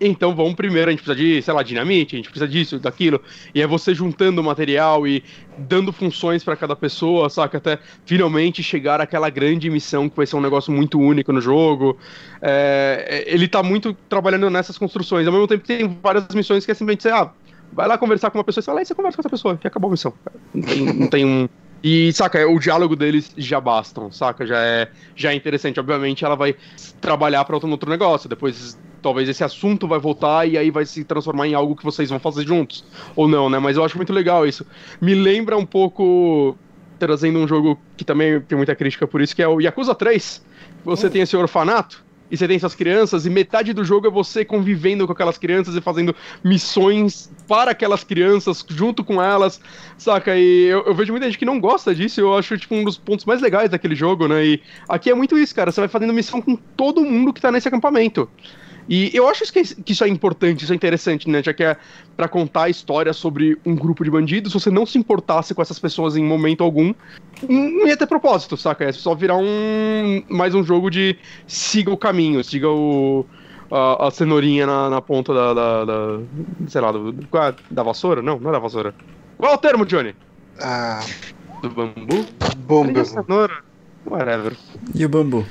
Então 0.00 0.34
vamos 0.34 0.54
primeiro, 0.54 0.88
a 0.88 0.92
gente 0.92 1.02
precisa 1.02 1.16
de, 1.16 1.40
sei 1.40 1.54
lá, 1.54 1.62
dinamite, 1.62 2.14
a 2.14 2.18
gente 2.18 2.28
precisa 2.28 2.46
disso, 2.46 2.78
daquilo. 2.78 3.20
E 3.54 3.62
é 3.62 3.66
você 3.66 3.94
juntando 3.94 4.42
material 4.42 5.06
e 5.06 5.24
dando 5.56 5.92
funções 5.92 6.44
para 6.44 6.54
cada 6.54 6.76
pessoa, 6.76 7.30
saca? 7.30 7.56
Até 7.56 7.78
finalmente 8.04 8.62
chegar 8.62 9.00
àquela 9.00 9.30
grande 9.30 9.70
missão 9.70 10.08
que 10.08 10.16
vai 10.16 10.26
ser 10.26 10.36
um 10.36 10.40
negócio 10.40 10.70
muito 10.72 11.00
único 11.00 11.32
no 11.32 11.40
jogo. 11.40 11.98
É, 12.42 13.24
ele 13.26 13.48
tá 13.48 13.62
muito 13.62 13.94
trabalhando 14.08 14.50
nessas 14.50 14.76
construções. 14.76 15.26
Ao 15.26 15.32
mesmo 15.32 15.48
tempo 15.48 15.66
tem 15.66 15.98
várias 16.02 16.28
missões 16.34 16.66
que 16.66 16.72
é 16.72 16.74
simplesmente, 16.74 17.08
ah, 17.08 17.30
vai 17.72 17.88
lá 17.88 17.96
conversar 17.96 18.30
com 18.30 18.38
uma 18.38 18.44
pessoa 18.44 18.62
e 18.62 18.64
fala, 18.64 18.80
aí 18.80 18.86
você 18.86 18.94
conversa 18.94 19.16
com 19.16 19.22
essa 19.22 19.30
pessoa, 19.30 19.56
que 19.56 19.66
acabou 19.66 19.88
a 19.88 19.92
missão. 19.92 20.12
Não 20.52 20.62
tem, 20.62 20.84
não 20.84 21.06
tem 21.08 21.24
um. 21.24 21.48
E, 21.82 22.12
saca, 22.12 22.46
o 22.48 22.58
diálogo 22.58 22.96
deles 22.96 23.32
já 23.36 23.60
bastam, 23.60 24.10
saca? 24.10 24.46
Já 24.46 24.58
é, 24.58 24.90
já 25.14 25.32
é 25.32 25.34
interessante. 25.34 25.78
Obviamente, 25.78 26.24
ela 26.24 26.34
vai 26.34 26.54
trabalhar 27.00 27.44
para 27.44 27.54
outro, 27.54 27.70
outro 27.70 27.88
negócio. 27.88 28.28
Depois 28.28 28.76
talvez 29.06 29.28
esse 29.28 29.44
assunto 29.44 29.86
vai 29.86 30.00
voltar 30.00 30.48
e 30.48 30.58
aí 30.58 30.68
vai 30.68 30.84
se 30.84 31.04
transformar 31.04 31.46
em 31.46 31.54
algo 31.54 31.76
que 31.76 31.84
vocês 31.84 32.10
vão 32.10 32.18
fazer 32.18 32.44
juntos. 32.44 32.84
Ou 33.14 33.28
não, 33.28 33.48
né? 33.48 33.56
Mas 33.60 33.76
eu 33.76 33.84
acho 33.84 33.96
muito 33.96 34.12
legal 34.12 34.44
isso. 34.44 34.66
Me 35.00 35.14
lembra 35.14 35.56
um 35.56 35.64
pouco, 35.64 36.58
trazendo 36.98 37.38
um 37.38 37.46
jogo 37.46 37.78
que 37.96 38.04
também 38.04 38.40
tem 38.40 38.58
muita 38.58 38.74
crítica 38.74 39.06
por 39.06 39.20
isso, 39.20 39.36
que 39.36 39.40
é 39.40 39.46
o 39.46 39.60
Yakuza 39.60 39.94
3. 39.94 40.44
Você 40.84 41.06
hum. 41.06 41.10
tem 41.10 41.22
esse 41.22 41.36
orfanato 41.36 42.04
e 42.28 42.36
você 42.36 42.48
tem 42.48 42.58
suas 42.58 42.74
crianças, 42.74 43.24
e 43.24 43.30
metade 43.30 43.72
do 43.72 43.84
jogo 43.84 44.08
é 44.08 44.10
você 44.10 44.44
convivendo 44.44 45.06
com 45.06 45.12
aquelas 45.12 45.38
crianças 45.38 45.76
e 45.76 45.80
fazendo 45.80 46.12
missões 46.42 47.30
para 47.46 47.70
aquelas 47.70 48.02
crianças, 48.02 48.66
junto 48.68 49.04
com 49.04 49.22
elas, 49.22 49.60
saca? 49.96 50.36
E 50.36 50.64
eu, 50.64 50.82
eu, 50.86 50.94
vejo 50.96 51.12
muita 51.12 51.26
gente 51.26 51.38
que 51.38 51.44
não 51.44 51.60
gosta 51.60 51.94
disso, 51.94 52.20
eu 52.20 52.36
acho, 52.36 52.58
tipo, 52.58 52.74
um 52.74 52.82
dos 52.82 52.98
pontos 52.98 53.24
mais 53.24 53.40
legais 53.40 53.70
daquele 53.70 53.94
jogo, 53.94 54.26
né? 54.26 54.44
E 54.44 54.62
aqui 54.88 55.08
é 55.08 55.14
muito 55.14 55.38
isso, 55.38 55.54
cara, 55.54 55.70
você 55.70 55.80
vai 55.80 55.88
fazendo 55.88 56.12
missão 56.12 56.42
com 56.42 56.56
todo 56.56 57.04
mundo 57.04 57.32
que 57.32 57.40
tá 57.40 57.52
nesse 57.52 57.68
acampamento. 57.68 58.28
E 58.88 59.10
eu 59.12 59.28
acho 59.28 59.52
que, 59.52 59.62
que 59.62 59.92
isso 59.92 60.04
é 60.04 60.08
importante, 60.08 60.62
isso 60.62 60.72
é 60.72 60.76
interessante, 60.76 61.28
né? 61.28 61.42
Já 61.42 61.52
que 61.52 61.64
é 61.64 61.76
para 62.16 62.28
contar 62.28 62.64
a 62.64 62.68
história 62.68 63.12
sobre 63.12 63.58
um 63.64 63.74
grupo 63.74 64.04
de 64.04 64.10
bandidos, 64.10 64.52
se 64.52 64.60
você 64.60 64.70
não 64.70 64.86
se 64.86 64.96
importasse 64.96 65.54
com 65.54 65.62
essas 65.62 65.78
pessoas 65.78 66.16
em 66.16 66.24
momento 66.24 66.62
algum, 66.62 66.94
não 67.48 67.86
ia 67.86 67.96
ter 67.96 68.06
propósito, 68.06 68.56
saca? 68.56 68.84
É 68.84 68.92
só 68.92 69.14
virar 69.14 69.36
um 69.36 70.22
mais 70.28 70.54
um 70.54 70.62
jogo 70.62 70.90
de 70.90 71.18
siga 71.46 71.90
o 71.90 71.96
caminho, 71.96 72.42
siga 72.44 72.68
o. 72.68 73.24
A, 73.68 74.06
a 74.06 74.10
cenourinha 74.12 74.64
na, 74.64 74.88
na 74.88 75.02
ponta 75.02 75.34
da, 75.34 75.52
da, 75.52 75.84
da, 75.84 76.20
Sei 76.68 76.80
lá, 76.80 76.92
do, 76.92 77.10
é? 77.10 77.54
da 77.68 77.82
vassoura? 77.82 78.22
Não, 78.22 78.38
não 78.38 78.50
é 78.50 78.52
da 78.52 78.60
vassoura. 78.60 78.94
Qual 79.36 79.50
é 79.50 79.54
o 79.56 79.58
termo, 79.58 79.84
Johnny? 79.84 80.14
Ah. 80.62 81.00
Do 81.62 81.70
bambu? 81.70 82.24
Bambu. 82.58 83.04
Cenoura? 83.04 83.64
Whatever. 84.06 84.56
E 84.94 85.04
o 85.04 85.08
bambu? 85.08 85.44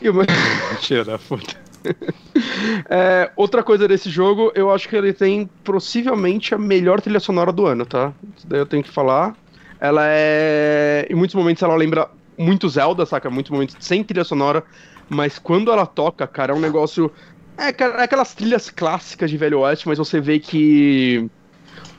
E 0.00 0.08
o 0.08 0.12
bambu. 0.12 0.32
Tira 0.80 1.04
da 1.04 1.18
puta. 1.18 1.61
é, 2.88 3.30
outra 3.36 3.62
coisa 3.62 3.86
desse 3.86 4.10
jogo, 4.10 4.52
eu 4.54 4.70
acho 4.72 4.88
que 4.88 4.96
ele 4.96 5.12
tem 5.12 5.48
possivelmente 5.64 6.54
a 6.54 6.58
melhor 6.58 7.00
trilha 7.00 7.20
sonora 7.20 7.52
do 7.52 7.66
ano, 7.66 7.84
tá? 7.84 8.12
Isso 8.36 8.46
daí 8.46 8.60
eu 8.60 8.66
tenho 8.66 8.82
que 8.82 8.90
falar. 8.90 9.34
Ela 9.80 10.02
é. 10.06 11.06
Em 11.10 11.14
muitos 11.14 11.34
momentos 11.34 11.62
ela 11.62 11.74
lembra 11.74 12.08
muito 12.38 12.68
Zelda, 12.68 13.04
saca? 13.04 13.28
Muitos 13.30 13.50
momentos 13.50 13.76
sem 13.80 14.04
trilha 14.04 14.24
sonora. 14.24 14.64
Mas 15.08 15.38
quando 15.38 15.70
ela 15.70 15.86
toca, 15.86 16.26
cara, 16.26 16.52
é 16.52 16.56
um 16.56 16.60
negócio. 16.60 17.10
É, 17.58 17.68
é 17.68 18.02
aquelas 18.02 18.34
trilhas 18.34 18.70
clássicas 18.70 19.30
de 19.30 19.36
Velho 19.36 19.60
Oeste, 19.60 19.86
mas 19.88 19.98
você 19.98 20.20
vê 20.20 20.38
que 20.38 21.28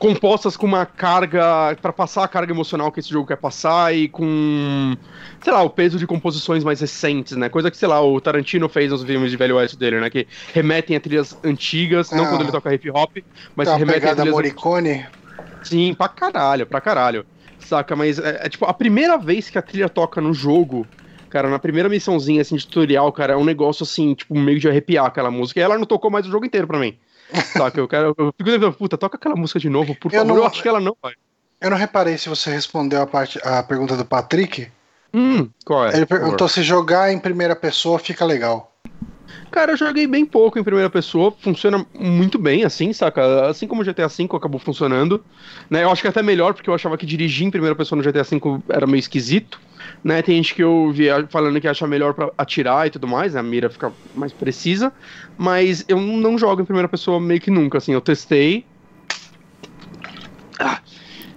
compostas 0.04 0.58
com 0.58 0.66
uma 0.66 0.86
carga 0.86 1.78
para 1.82 1.94
passar 1.94 2.26
a 2.26 2.28
carga 2.28 2.52
emocional 2.52 2.92
que 2.92 3.00
esse 3.00 3.10
jogo 3.10 3.26
quer 3.26 3.38
passar 3.38 3.96
e 3.96 4.10
com 4.10 4.98
sei 5.42 5.54
lá 5.54 5.64
o 5.64 5.70
peso 5.70 5.98
de 5.98 6.06
composições 6.06 6.62
mais 6.62 6.82
recentes 6.82 7.38
né? 7.38 7.48
Coisa 7.48 7.72
que 7.72 7.78
sei 7.78 7.88
lá 7.88 8.02
o 8.02 8.20
Tarantino 8.20 8.68
fez 8.68 8.92
nos 8.92 9.02
filmes 9.02 9.32
de 9.32 9.38
velho 9.38 9.56
oeste 9.56 9.78
dele 9.78 10.02
né? 10.02 10.10
Que 10.10 10.28
remetem 10.54 10.98
a 10.98 11.00
trilhas 11.00 11.38
antigas 11.42 12.12
ah, 12.12 12.18
não 12.18 12.26
quando 12.26 12.42
ele 12.42 12.52
toca 12.52 12.74
hip 12.74 12.92
hop 12.92 13.16
mas 13.56 13.70
tá 13.70 13.78
remetem 13.78 14.10
a 14.10 14.14
trilhas 14.14 14.34
Morricone? 14.34 15.06
Sim 15.64 15.94
pra 15.94 16.10
caralho 16.10 16.68
pra 16.68 16.82
caralho. 16.82 17.26
Saca? 17.60 17.96
Mas 17.96 18.20
é, 18.20 18.42
é 18.44 18.50
tipo 18.50 18.66
a 18.66 18.74
primeira 18.74 19.18
vez 19.18 19.50
que 19.50 19.58
a 19.58 19.62
trilha 19.62 19.88
toca 19.88 20.20
no 20.20 20.34
jogo 20.34 20.86
Cara, 21.30 21.50
na 21.50 21.58
primeira 21.58 21.90
missãozinha, 21.90 22.44
assim, 22.44 22.56
de 22.56 22.68
tutorial, 22.68 23.12
cara, 23.12 23.34
é 23.34 23.36
um 23.36 23.44
negócio, 23.44 23.82
assim, 23.82 24.14
tipo, 24.14 24.36
meio 24.36 24.60
de 24.60 24.70
arrepiar 24.70 25.08
aquela 25.08 25.32
música. 25.32 25.60
E 25.60 25.64
ela 25.64 25.80
não 25.80 25.84
tocou 25.84 26.12
mais 26.12 26.28
o 26.28 26.30
jogo 26.30 26.46
inteiro 26.46 26.68
pra 26.68 26.78
mim. 26.78 26.96
Saca, 27.56 27.80
eu 27.80 27.88
quero. 27.88 28.16
Eu 28.18 28.34
fico 28.38 28.44
pensando, 28.44 28.74
puta, 28.74 28.98
toca 28.98 29.18
aquela 29.18 29.36
música 29.36 29.60
de 29.60 29.70
novo, 29.70 29.96
por 29.96 30.12
eu 30.12 30.20
favor. 30.20 30.34
Não, 30.34 30.38
eu 30.38 30.46
acho 30.46 30.62
que 30.62 30.68
ela 30.68 30.80
não 30.80 30.96
vai. 31.02 31.14
Eu 31.60 31.70
não 31.70 31.78
reparei 31.78 32.18
se 32.18 32.28
você 32.28 32.52
respondeu 32.52 33.02
a, 33.02 33.08
parte, 33.08 33.40
a 33.44 33.64
pergunta 33.64 33.96
do 33.96 34.04
Patrick. 34.04 34.70
Hum, 35.14 35.50
qual 35.66 35.88
é? 35.88 35.96
Ele 35.96 36.06
perguntou 36.06 36.50
se 36.50 36.62
jogar 36.62 37.12
em 37.12 37.20
primeira 37.20 37.56
pessoa 37.56 38.00
fica 38.00 38.26
legal. 38.26 38.73
Cara, 39.54 39.72
eu 39.74 39.78
joguei 39.78 40.08
bem 40.08 40.26
pouco 40.26 40.58
em 40.58 40.64
primeira 40.64 40.90
pessoa, 40.90 41.32
funciona 41.40 41.86
muito 41.94 42.40
bem, 42.40 42.64
assim, 42.64 42.92
saca? 42.92 43.46
Assim 43.50 43.68
como 43.68 43.82
o 43.82 43.86
GTA 43.86 44.08
V 44.08 44.36
acabou 44.36 44.60
funcionando, 44.60 45.24
né? 45.70 45.84
Eu 45.84 45.92
acho 45.92 46.02
que 46.02 46.08
é 46.08 46.10
até 46.10 46.24
melhor, 46.24 46.56
porque 46.56 46.68
eu 46.72 46.74
achava 46.74 46.98
que 46.98 47.06
dirigir 47.06 47.46
em 47.46 47.52
primeira 47.52 47.76
pessoa 47.76 47.96
no 47.96 48.04
GTA 48.04 48.24
V 48.24 48.64
era 48.72 48.88
meio 48.88 48.98
esquisito, 49.00 49.60
né? 50.04 50.24
Tem 50.24 50.36
gente 50.38 50.56
que 50.56 50.64
eu 50.64 50.92
vi 50.92 51.06
falando 51.30 51.62
que 51.62 51.68
acha 51.68 51.86
melhor 51.86 52.16
para 52.16 52.34
atirar 52.36 52.88
e 52.88 52.90
tudo 52.90 53.08
mais, 53.08 53.36
né? 53.36 53.42
A 53.42 53.44
mira 53.44 53.70
fica 53.70 53.96
mais 54.12 54.34
precisa, 54.34 54.92
mas 55.38 55.86
eu 55.88 56.02
não 56.02 56.36
jogo 56.36 56.64
em 56.64 56.66
primeira 56.66 56.90
pessoa 56.90 57.20
meio 57.20 57.40
que 57.40 57.52
nunca, 57.52 57.78
assim, 57.78 57.94
eu 57.94 58.02
testei. 58.02 58.68
Ah, 60.60 60.82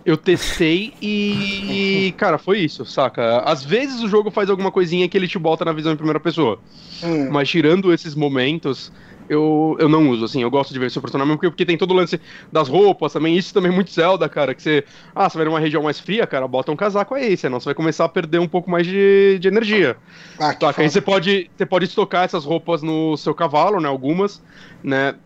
eu 0.06 0.16
testei 0.16 0.92
e, 1.02 2.14
cara, 2.16 2.38
foi 2.38 2.60
isso, 2.60 2.86
saca? 2.86 3.40
Às 3.40 3.64
vezes 3.64 4.00
o 4.00 4.08
jogo 4.08 4.30
faz 4.30 4.48
alguma 4.48 4.70
coisinha 4.70 5.08
que 5.08 5.18
ele 5.18 5.26
te 5.26 5.36
bota 5.36 5.64
na 5.64 5.72
visão 5.72 5.92
em 5.92 5.96
primeira 5.96 6.20
pessoa. 6.20 6.60
Hum. 7.02 7.28
Mas 7.28 7.48
tirando 7.48 7.92
esses 7.92 8.14
momentos, 8.14 8.92
eu, 9.28 9.76
eu 9.80 9.88
não 9.88 10.08
uso, 10.08 10.24
assim, 10.24 10.40
eu 10.40 10.50
gosto 10.50 10.72
de 10.72 10.78
ver 10.78 10.92
seu 10.92 11.02
personagem, 11.02 11.34
porque, 11.34 11.50
porque 11.50 11.66
tem 11.66 11.76
todo 11.76 11.90
o 11.90 11.94
lance 11.94 12.20
das 12.52 12.68
roupas 12.68 13.12
também, 13.12 13.36
isso 13.36 13.52
também 13.52 13.72
é 13.72 13.74
muito 13.74 13.90
Zelda, 13.90 14.28
cara, 14.28 14.54
que 14.54 14.62
você, 14.62 14.84
ah, 15.12 15.28
você 15.28 15.38
vai 15.38 15.44
numa 15.44 15.58
região 15.58 15.82
mais 15.82 15.98
fria, 15.98 16.24
cara, 16.24 16.46
bota 16.46 16.70
um 16.70 16.76
casaco 16.76 17.12
aí, 17.12 17.36
senão 17.36 17.58
você 17.58 17.64
vai 17.64 17.74
começar 17.74 18.04
a 18.04 18.08
perder 18.08 18.38
um 18.38 18.46
pouco 18.46 18.70
mais 18.70 18.86
de, 18.86 19.40
de 19.40 19.48
energia. 19.48 19.96
Ah, 20.38 20.54
tá, 20.54 20.72
aí 20.76 20.88
você 20.88 21.00
pode, 21.00 21.50
você 21.56 21.66
pode 21.66 21.86
estocar 21.86 22.22
essas 22.22 22.44
roupas 22.44 22.80
no 22.80 23.16
seu 23.16 23.34
cavalo, 23.34 23.80
né, 23.80 23.88
algumas, 23.88 24.40
né, 24.84 25.16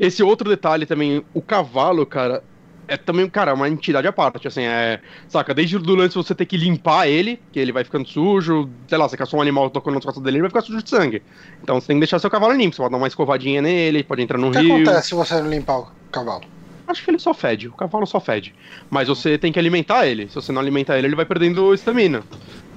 esse 0.00 0.22
outro 0.22 0.48
detalhe 0.48 0.86
também, 0.86 1.22
o 1.34 1.42
cavalo, 1.42 2.06
cara, 2.06 2.42
é 2.86 2.96
também, 2.96 3.28
cara, 3.28 3.54
uma 3.54 3.68
entidade 3.68 4.06
à 4.06 4.12
parte, 4.12 4.46
assim, 4.46 4.62
é. 4.62 5.00
Saca, 5.28 5.54
desde 5.54 5.76
o 5.76 5.94
lance 5.94 6.14
você 6.14 6.34
ter 6.34 6.46
que 6.46 6.56
limpar 6.56 7.08
ele, 7.08 7.40
que 7.52 7.58
ele 7.58 7.72
vai 7.72 7.84
ficando 7.84 8.06
sujo, 8.08 8.68
sei 8.88 8.98
lá, 8.98 9.08
você 9.08 9.16
caçou 9.16 9.38
um 9.38 9.42
animal 9.42 9.70
tocando 9.70 9.94
nas 9.94 10.04
costas 10.04 10.22
dele, 10.22 10.36
ele 10.36 10.42
vai 10.42 10.50
ficar 10.50 10.62
sujo 10.62 10.82
de 10.82 10.88
sangue. 10.88 11.22
Então 11.62 11.80
você 11.80 11.88
tem 11.88 11.96
que 11.96 12.00
deixar 12.00 12.18
seu 12.18 12.30
cavalo 12.30 12.54
limpo, 12.54 12.74
você 12.74 12.82
pode 12.82 12.92
dar 12.92 12.98
uma 12.98 13.08
escovadinha 13.08 13.62
nele, 13.62 14.02
pode 14.04 14.22
entrar 14.22 14.38
no 14.38 14.50
rio. 14.50 14.60
O 14.60 14.76
que 14.76 14.82
acontece 14.82 15.08
se 15.08 15.14
você 15.14 15.40
não 15.40 15.48
limpar 15.48 15.78
o 15.78 15.88
cavalo? 16.10 16.44
Acho 16.86 17.02
que 17.02 17.10
ele 17.10 17.18
só 17.18 17.32
fede, 17.32 17.68
o 17.68 17.72
cavalo 17.72 18.06
só 18.06 18.20
fede. 18.20 18.54
Mas 18.90 19.08
você 19.08 19.38
tem 19.38 19.50
que 19.50 19.58
alimentar 19.58 20.06
ele, 20.06 20.28
se 20.28 20.34
você 20.34 20.52
não 20.52 20.60
alimentar 20.60 20.98
ele, 20.98 21.06
ele 21.06 21.16
vai 21.16 21.24
perdendo 21.24 21.72
estamina, 21.72 22.22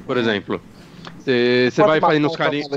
por 0.06 0.18
exemplo. 0.18 0.62
Você, 1.20 1.70
você 1.72 1.84
vai 1.84 2.00
fazendo 2.00 2.28
os 2.28 2.36
carinhos. 2.36 2.68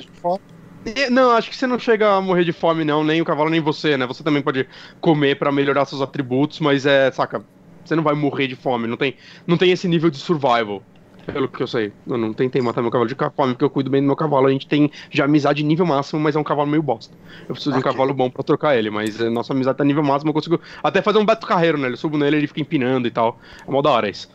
Não, 1.11 1.33
acho 1.33 1.51
que 1.51 1.57
você 1.57 1.67
não 1.67 1.79
chega 1.79 2.15
a 2.15 2.21
morrer 2.21 2.45
de 2.45 2.53
fome, 2.53 2.85
não, 2.85 3.05
nem 3.05 3.21
o 3.21 3.25
cavalo, 3.25 3.51
nem 3.51 3.61
você, 3.61 3.97
né? 3.97 4.07
Você 4.07 4.25
também 4.25 4.43
pode 4.43 4.67
comer 5.01 5.37
para 5.37 5.53
melhorar 5.53 5.85
seus 5.85 6.01
atributos, 6.01 6.59
mas 6.61 6.87
é, 6.87 7.11
saca, 7.11 7.45
você 7.85 7.95
não 7.95 8.03
vai 8.03 8.15
morrer 8.15 8.47
de 8.47 8.57
fome, 8.57 8.87
não 8.87 8.97
tem, 8.97 9.15
não 9.47 9.59
tem 9.59 9.71
esse 9.71 9.87
nível 9.87 10.11
de 10.11 10.17
survival. 10.17 10.83
Pelo 11.27 11.49
que 11.49 11.63
eu 11.63 11.67
sei. 11.67 11.93
Eu 12.07 12.17
não 12.17 12.33
tentei 12.33 12.61
matar 12.63 12.83
meu 12.83 12.91
cavalo 12.91 13.09
de 13.09 13.15
fome, 13.15 13.53
porque 13.53 13.65
eu 13.65 13.71
cuido 13.71 13.91
bem 13.91 14.01
do 14.01 14.07
meu 14.07 14.17
cavalo. 14.17 14.47
A 14.47 14.51
gente 14.51 14.67
tem 14.67 14.91
já 15.11 15.27
amizade 15.27 15.63
nível 15.63 15.87
máximo, 15.87 16.19
mas 16.19 16.35
é 16.35 16.39
um 16.39 16.45
cavalo 16.45 16.69
meio 16.69 16.83
bosta. 16.83 17.15
Eu 17.49 17.55
preciso 17.55 17.71
okay. 17.71 17.83
de 17.83 17.89
um 17.89 17.93
cavalo 17.93 18.15
bom 18.15 18.31
para 18.31 18.43
trocar 18.43 18.77
ele, 18.77 18.91
mas 18.91 19.21
é, 19.21 19.29
nossa 19.29 19.53
amizade 19.53 19.79
tá 19.79 19.85
nível 19.85 20.03
máximo, 20.03 20.31
eu 20.31 20.35
consigo 20.35 20.61
até 20.83 21.03
fazer 21.03 21.19
um 21.19 21.25
beto 21.25 21.47
carreiro, 21.47 21.79
né? 21.79 21.89
Eu 21.89 21.97
subo 21.97 22.17
nele, 22.19 22.39
ele 22.39 22.47
fica 22.47 22.61
empinando 22.61 23.07
e 23.07 23.11
tal. 23.11 23.39
É 23.67 23.71
mó 23.71 23.83
da 23.83 23.91
hora 23.91 24.09
isso. 24.09 24.29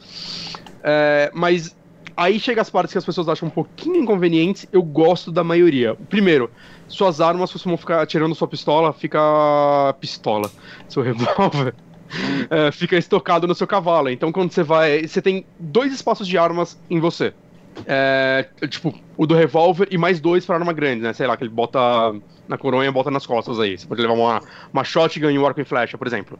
É, 0.84 1.32
mas 1.34 1.76
Aí 2.18 2.40
chega 2.40 2.62
as 2.62 2.70
partes 2.70 2.94
que 2.94 2.98
as 2.98 3.06
pessoas 3.06 3.28
acham 3.28 3.48
um 3.48 3.52
pouquinho 3.52 3.98
inconvenientes, 3.98 4.66
eu 4.72 4.82
gosto 4.82 5.32
da 5.32 5.44
maioria. 5.44 5.96
Primeiro, 6.10 6.50
suas 6.88 7.20
armas 7.20 7.52
costumam 7.52 7.78
ficar 7.78 8.02
atirando 8.02 8.34
sua 8.34 8.48
pistola, 8.48 8.94
fica 8.94 9.20
pistola, 10.00 10.50
seu 10.88 11.04
revólver. 11.04 11.76
É, 12.52 12.72
fica 12.72 12.96
estocado 12.96 13.48
no 13.48 13.56
seu 13.56 13.66
cavalo. 13.66 14.10
Então, 14.10 14.32
quando 14.32 14.52
você 14.52 14.62
vai. 14.62 15.08
Você 15.08 15.22
tem 15.22 15.44
dois 15.60 15.92
espaços 15.92 16.28
de 16.28 16.38
armas 16.38 16.80
em 16.88 17.00
você. 17.00 17.34
É, 17.86 18.48
tipo, 18.70 18.94
o 19.18 19.26
do 19.26 19.34
revólver 19.34 19.88
e 19.92 19.98
mais 19.98 20.20
dois 20.20 20.46
para 20.46 20.56
arma 20.56 20.72
grande, 20.72 21.02
né? 21.02 21.14
Sei 21.14 21.26
lá, 21.26 21.36
que 21.36 21.44
ele 21.44 21.50
bota 21.50 21.80
na 22.48 22.58
coronha 22.58 22.88
e 22.88 22.92
bota 22.92 23.10
nas 23.10 23.26
costas 23.26 23.60
aí. 23.60 23.78
Você 23.78 23.88
pode 23.88 24.02
levar 24.02 24.14
uma, 24.14 24.40
uma 24.72 24.84
shotgun 24.84 25.32
e 25.32 25.40
um 25.40 25.46
arco 25.46 25.60
e 25.60 25.66
flecha, 25.66 25.98
por 25.98 26.08
exemplo. 26.08 26.40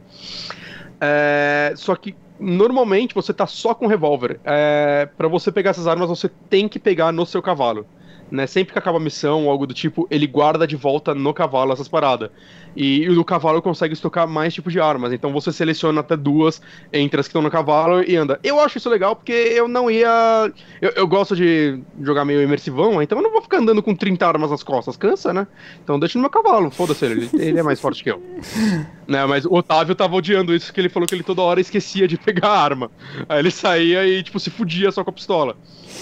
É, 1.02 1.74
só 1.76 1.96
que 1.96 2.16
normalmente 2.40 3.16
você 3.16 3.34
tá 3.34 3.48
só 3.48 3.74
com 3.74 3.88
revólver. 3.88 4.40
É, 4.44 5.08
para 5.18 5.28
você 5.28 5.52
pegar 5.52 5.72
essas 5.72 5.88
armas, 5.88 6.10
você 6.10 6.30
tem 6.50 6.68
que 6.68 6.80
pegar 6.80 7.12
no 7.12 7.26
seu 7.26 7.42
cavalo. 7.42 7.86
Né? 8.30 8.48
Sempre 8.48 8.74
que 8.74 8.80
acaba 8.80 8.98
a 8.98 9.02
missão 9.02 9.46
ou 9.46 9.52
algo 9.52 9.68
do 9.68 9.74
tipo, 9.74 10.08
ele 10.10 10.26
guarda 10.26 10.66
de 10.66 10.76
volta 10.76 11.14
no 11.14 11.34
cavalo 11.34 11.72
essas 11.74 11.88
paradas. 11.88 12.30
E, 12.76 13.08
o 13.10 13.24
cavalo 13.24 13.62
consegue 13.62 13.94
estocar 13.94 14.28
mais 14.28 14.54
tipos 14.54 14.74
de 14.74 14.80
armas. 14.80 15.14
Então 15.14 15.32
você 15.32 15.52
seleciona 15.52 16.02
até 16.02 16.18
duas 16.18 16.62
entre 16.92 17.20
as 17.20 17.28
que 17.28 17.30
estão 17.30 17.42
no 17.42 17.50
cavalo 17.50 18.04
e 18.04 18.16
anda. 18.16 18.40
Eu 18.44 18.60
acho 18.60 18.78
isso 18.78 18.90
legal 18.90 19.16
porque 19.16 19.32
eu 19.32 19.68
não 19.68 19.90
ia. 19.90 20.52
Eu, 20.82 20.92
eu 20.92 21.08
gosto 21.08 21.36
de 21.36 21.80
jogar 22.02 22.26
meio 22.26 22.42
imersivão, 22.42 23.02
então 23.02 23.18
eu 23.18 23.24
não 23.24 23.32
vou 23.32 23.42
ficar 23.42 23.58
andando 23.58 23.82
com 23.82 23.96
30 23.96 24.28
armas 24.28 24.52
nas 24.52 24.64
costas. 24.64 24.98
Cansa, 24.98 25.34
né? 25.34 25.48
Então 25.84 26.00
deixa 26.00 26.18
no 26.18 26.22
meu 26.22 26.30
cavalo, 26.30 26.70
foda-se 26.70 27.06
ele. 27.06 27.30
Ele 27.34 27.60
é 27.60 27.64
mais 27.64 27.80
forte 27.80 28.04
que 28.04 28.12
eu. 28.12 28.22
né? 29.08 29.26
Mas 29.26 29.46
o 29.46 29.54
Otávio 29.54 29.96
tava 29.96 30.16
odiando 30.16 30.54
isso, 30.54 30.74
que 30.74 30.80
ele 30.80 30.90
falou 30.90 31.08
que 31.08 31.16
ele 31.16 31.24
toda 31.24 31.42
hora 31.42 31.62
esquecia 31.62 32.08
de 32.08 32.18
pegar 32.18 32.50
a 32.50 32.60
arma. 32.60 32.92
Aí 33.30 33.40
ele 33.40 33.52
saía 33.52 34.06
e, 34.06 34.22
tipo, 34.24 34.40
se 34.40 34.50
fudia 34.50 34.92
só 34.92 35.04
com 35.04 35.10
a 35.10 35.14
pistola. 35.14 35.56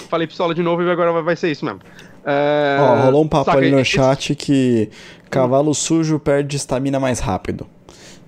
Falei 0.10 0.28
pistola 0.28 0.54
de 0.56 0.64
novo 0.64 0.82
e 0.82 0.90
agora 0.90 1.22
vai 1.22 1.36
ser 1.36 1.52
isso 1.52 1.66
mesmo. 1.66 1.82
É... 2.26 2.78
Ó, 2.80 3.06
rolou 3.06 3.24
um 3.24 3.28
papo 3.28 3.45
Saca, 3.45 3.58
ali 3.58 3.70
no 3.70 3.80
esse... 3.80 3.91
chat 3.91 4.34
que 4.36 4.90
cavalo 5.34 5.74
sujo 5.74 6.20
perde 6.20 6.58
estamina 6.58 7.00
mais 7.00 7.20
rápido. 7.20 7.68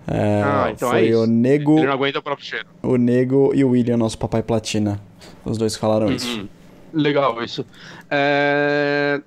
É, 0.07 0.41
ah, 0.43 0.69
então 0.71 0.89
foi 0.89 1.09
é 1.09 1.15
o 1.15 1.25
Nego. 1.25 1.77
Ele 1.77 1.87
não 1.87 1.93
aguenta 1.93 2.19
o 2.19 2.21
próprio 2.21 2.45
cheiro. 2.45 2.67
O 2.83 2.95
Nego 2.95 3.51
e 3.55 3.63
o 3.63 3.69
William, 3.69 3.97
nosso 3.97 4.17
papai 4.17 4.43
platina. 4.43 5.01
Os 5.43 5.57
dois 5.57 5.75
falaram 5.75 6.07
uhum. 6.07 6.15
isso. 6.15 6.49
Legal, 6.93 7.43
isso. 7.43 7.65
É... 8.09 9.21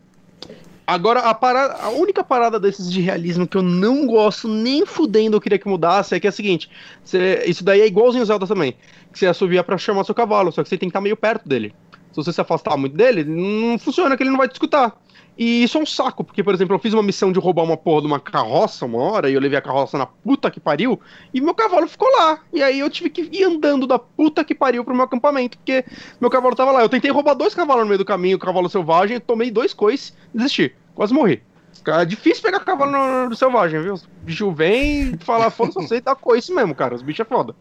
Agora, 0.86 1.20
a, 1.20 1.34
parada, 1.34 1.74
a 1.82 1.90
única 1.90 2.24
parada 2.24 2.58
desses 2.58 2.90
de 2.90 3.00
realismo 3.00 3.46
que 3.46 3.58
eu 3.58 3.62
não 3.62 4.06
gosto 4.06 4.48
nem 4.48 4.86
fudendo, 4.86 5.36
eu 5.36 5.40
queria 5.40 5.58
que 5.58 5.68
mudasse, 5.68 6.14
é 6.14 6.20
que 6.20 6.26
é 6.26 6.30
a 6.30 6.32
seguinte: 6.32 6.70
você, 7.04 7.42
isso 7.46 7.62
daí 7.62 7.80
é 7.80 7.86
igualzinho 7.86 8.22
o 8.22 8.26
Zelda 8.26 8.46
também. 8.46 8.74
Que 9.12 9.18
você 9.18 9.26
assovia 9.26 9.62
pra 9.62 9.76
chamar 9.76 10.04
seu 10.04 10.14
cavalo, 10.14 10.50
só 10.50 10.62
que 10.62 10.68
você 10.68 10.78
tem 10.78 10.88
que 10.88 10.90
estar 10.90 11.00
meio 11.00 11.16
perto 11.16 11.46
dele 11.48 11.74
você 12.22 12.32
se 12.32 12.40
afastar 12.40 12.76
muito 12.76 12.96
dele, 12.96 13.24
não 13.24 13.78
funciona, 13.78 14.16
que 14.16 14.22
ele 14.22 14.30
não 14.30 14.38
vai 14.38 14.48
te 14.48 14.52
escutar. 14.52 14.96
E 15.38 15.62
isso 15.62 15.78
é 15.78 15.80
um 15.80 15.86
saco, 15.86 16.24
porque, 16.24 16.42
por 16.42 16.52
exemplo, 16.52 16.74
eu 16.74 16.80
fiz 16.80 16.92
uma 16.92 17.02
missão 17.02 17.30
de 17.30 17.38
roubar 17.38 17.62
uma 17.62 17.76
porra 17.76 18.00
de 18.00 18.06
uma 18.08 18.18
carroça 18.18 18.84
uma 18.84 18.98
hora, 18.98 19.30
e 19.30 19.34
eu 19.34 19.40
levei 19.40 19.56
a 19.56 19.62
carroça 19.62 19.96
na 19.96 20.04
puta 20.04 20.50
que 20.50 20.58
pariu, 20.58 21.00
e 21.32 21.40
meu 21.40 21.54
cavalo 21.54 21.86
ficou 21.86 22.08
lá. 22.10 22.40
E 22.52 22.60
aí 22.60 22.80
eu 22.80 22.90
tive 22.90 23.08
que 23.08 23.22
ir 23.22 23.44
andando 23.44 23.86
da 23.86 24.00
puta 24.00 24.42
que 24.42 24.52
pariu 24.52 24.84
pro 24.84 24.94
meu 24.94 25.04
acampamento, 25.04 25.56
porque 25.56 25.84
meu 26.20 26.28
cavalo 26.28 26.56
tava 26.56 26.72
lá. 26.72 26.82
Eu 26.82 26.88
tentei 26.88 27.10
roubar 27.12 27.34
dois 27.34 27.54
cavalos 27.54 27.84
no 27.84 27.88
meio 27.88 27.98
do 27.98 28.04
caminho, 28.04 28.36
cavalo 28.36 28.68
selvagem, 28.68 29.20
tomei 29.20 29.48
dois 29.48 29.72
coices, 29.72 30.12
desisti. 30.34 30.74
Quase 30.92 31.14
morri. 31.14 31.40
É 31.86 32.04
difícil 32.04 32.42
pegar 32.42 32.58
cavalo 32.60 32.90
no, 32.90 33.28
no 33.28 33.36
selvagem, 33.36 33.80
viu? 33.80 33.94
O 33.94 34.00
bicho 34.24 34.50
vem 34.50 35.14
e 35.14 35.18
fala, 35.24 35.50
foda-se 35.50 35.78
você, 35.80 36.00
tá 36.00 36.16
coice 36.16 36.52
mesmo, 36.52 36.74
cara. 36.74 36.96
Os 36.96 37.02
bichos 37.02 37.20
é 37.20 37.24
foda. 37.24 37.54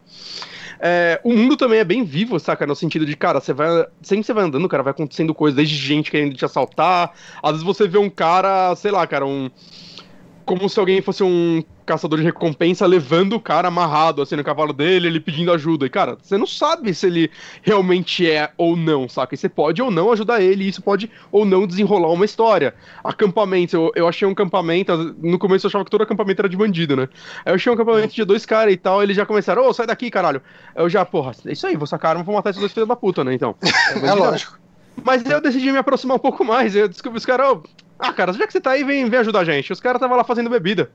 É, 0.79 1.19
o 1.23 1.33
mundo 1.33 1.57
também 1.57 1.79
é 1.79 1.83
bem 1.83 2.03
vivo, 2.03 2.39
saca? 2.39 2.65
No 2.65 2.75
sentido 2.75 3.05
de, 3.05 3.15
cara, 3.15 3.39
você 3.39 3.53
vai. 3.53 3.85
Sempre 4.01 4.25
você 4.25 4.33
vai 4.33 4.43
andando, 4.43 4.67
cara, 4.67 4.83
vai 4.83 4.91
acontecendo 4.91 5.33
coisas, 5.33 5.55
desde 5.55 5.75
gente 5.75 6.11
querendo 6.11 6.35
te 6.35 6.45
assaltar. 6.45 7.11
Às 7.41 7.51
vezes 7.51 7.65
você 7.65 7.87
vê 7.87 7.97
um 7.97 8.09
cara, 8.09 8.75
sei 8.75 8.91
lá, 8.91 9.05
cara, 9.07 9.25
um. 9.25 9.49
Como 10.45 10.69
se 10.69 10.79
alguém 10.79 11.01
fosse 11.01 11.23
um 11.23 11.63
caçador 11.87 12.19
de 12.19 12.25
recompensa 12.25 12.85
levando 12.85 13.33
o 13.33 13.39
cara 13.39 13.69
amarrado, 13.69 14.21
assim, 14.21 14.35
no 14.35 14.43
cavalo 14.43 14.73
dele, 14.73 15.07
ele 15.07 15.19
pedindo 15.19 15.51
ajuda. 15.51 15.85
E, 15.85 15.89
cara, 15.89 16.17
você 16.21 16.37
não 16.37 16.45
sabe 16.45 16.93
se 16.93 17.07
ele 17.07 17.31
realmente 17.63 18.29
é 18.29 18.51
ou 18.57 18.75
não, 18.75 19.07
saca? 19.07 19.33
E 19.33 19.37
você 19.37 19.47
pode 19.47 19.81
ou 19.81 19.89
não 19.89 20.11
ajudar 20.11 20.41
ele, 20.41 20.65
e 20.65 20.67
isso 20.67 20.81
pode 20.81 21.09
ou 21.31 21.45
não 21.45 21.65
desenrolar 21.65 22.09
uma 22.09 22.25
história. 22.25 22.75
Acampamento, 23.03 23.75
eu, 23.75 23.91
eu 23.95 24.07
achei 24.07 24.27
um 24.27 24.31
acampamento, 24.31 25.15
no 25.17 25.39
começo 25.39 25.65
eu 25.65 25.69
achava 25.69 25.85
que 25.85 25.89
todo 25.89 26.03
acampamento 26.03 26.41
era 26.41 26.49
de 26.49 26.57
bandido, 26.57 26.95
né? 26.95 27.07
Aí 27.45 27.51
eu 27.51 27.55
achei 27.55 27.71
um 27.71 27.75
acampamento 27.75 28.13
de 28.13 28.25
dois 28.25 28.45
caras 28.45 28.73
e 28.73 28.77
tal, 28.77 29.01
eles 29.01 29.15
já 29.15 29.25
começaram, 29.25 29.63
ô, 29.63 29.69
oh, 29.69 29.73
sai 29.73 29.87
daqui, 29.87 30.11
caralho. 30.11 30.41
Eu 30.75 30.89
já, 30.89 31.05
porra, 31.05 31.31
é 31.45 31.53
isso 31.53 31.65
aí, 31.65 31.77
vou 31.77 31.87
sacar 31.87 32.11
arma, 32.11 32.23
vou 32.23 32.35
matar 32.35 32.49
esses 32.49 32.59
dois 32.59 32.73
filhos 32.73 32.89
da 32.89 32.95
puta, 32.95 33.23
né, 33.23 33.33
então. 33.33 33.55
É, 34.03 34.07
é 34.07 34.13
lógico. 34.13 34.59
Mas 35.03 35.25
eu 35.25 35.39
decidi 35.39 35.71
me 35.71 35.77
aproximar 35.77 36.17
um 36.17 36.19
pouco 36.19 36.43
mais, 36.43 36.75
eu 36.75 36.87
descobri 36.89 37.17
os 37.17 37.25
caras, 37.25 37.47
oh, 37.51 37.63
ah, 37.99 38.13
cara, 38.13 38.31
já 38.31 38.45
que 38.45 38.53
você 38.53 38.61
tá 38.61 38.71
aí, 38.71 38.83
vem, 38.83 39.09
vem 39.09 39.19
ajudar 39.19 39.39
a 39.39 39.43
gente. 39.43 39.73
Os 39.73 39.79
caras 39.79 39.97
estavam 39.97 40.15
lá 40.15 40.23
fazendo 40.23 40.49
bebida. 40.49 40.91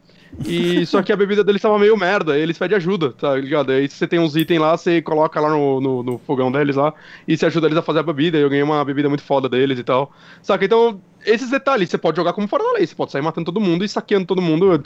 E 0.46 0.86
só 0.86 1.02
que 1.02 1.12
a 1.12 1.16
bebida 1.16 1.42
deles 1.42 1.60
tava 1.60 1.78
meio 1.78 1.96
merda, 1.96 2.38
eles 2.38 2.56
pedem 2.56 2.76
ajuda, 2.76 3.12
tá 3.12 3.34
ligado? 3.34 3.72
Aí 3.72 3.88
você 3.88 4.06
tem 4.06 4.20
uns 4.20 4.36
itens 4.36 4.60
lá, 4.60 4.76
você 4.76 5.02
coloca 5.02 5.40
lá 5.40 5.50
no, 5.50 5.80
no, 5.80 6.02
no, 6.02 6.18
fogão 6.18 6.52
deles 6.52 6.76
lá 6.76 6.94
e 7.26 7.36
você 7.36 7.46
ajuda 7.46 7.66
eles 7.66 7.78
a 7.78 7.82
fazer 7.82 7.98
a 7.98 8.02
bebida. 8.04 8.38
E 8.38 8.42
eu 8.42 8.48
ganhei 8.48 8.62
uma 8.62 8.84
bebida 8.84 9.08
muito 9.08 9.24
foda 9.24 9.48
deles 9.48 9.78
e 9.78 9.84
tal. 9.84 10.12
Saca? 10.42 10.64
Então, 10.64 11.00
esses 11.24 11.50
detalhes, 11.50 11.88
você 11.88 11.98
pode 11.98 12.16
jogar 12.16 12.32
como 12.32 12.48
fora 12.48 12.64
da 12.64 12.72
lei, 12.72 12.86
você 12.86 12.94
pode 12.94 13.12
sair 13.12 13.22
matando 13.22 13.46
todo 13.46 13.60
mundo 13.60 13.84
e 13.84 13.88
saqueando 13.88 14.26
todo 14.26 14.42
mundo. 14.42 14.82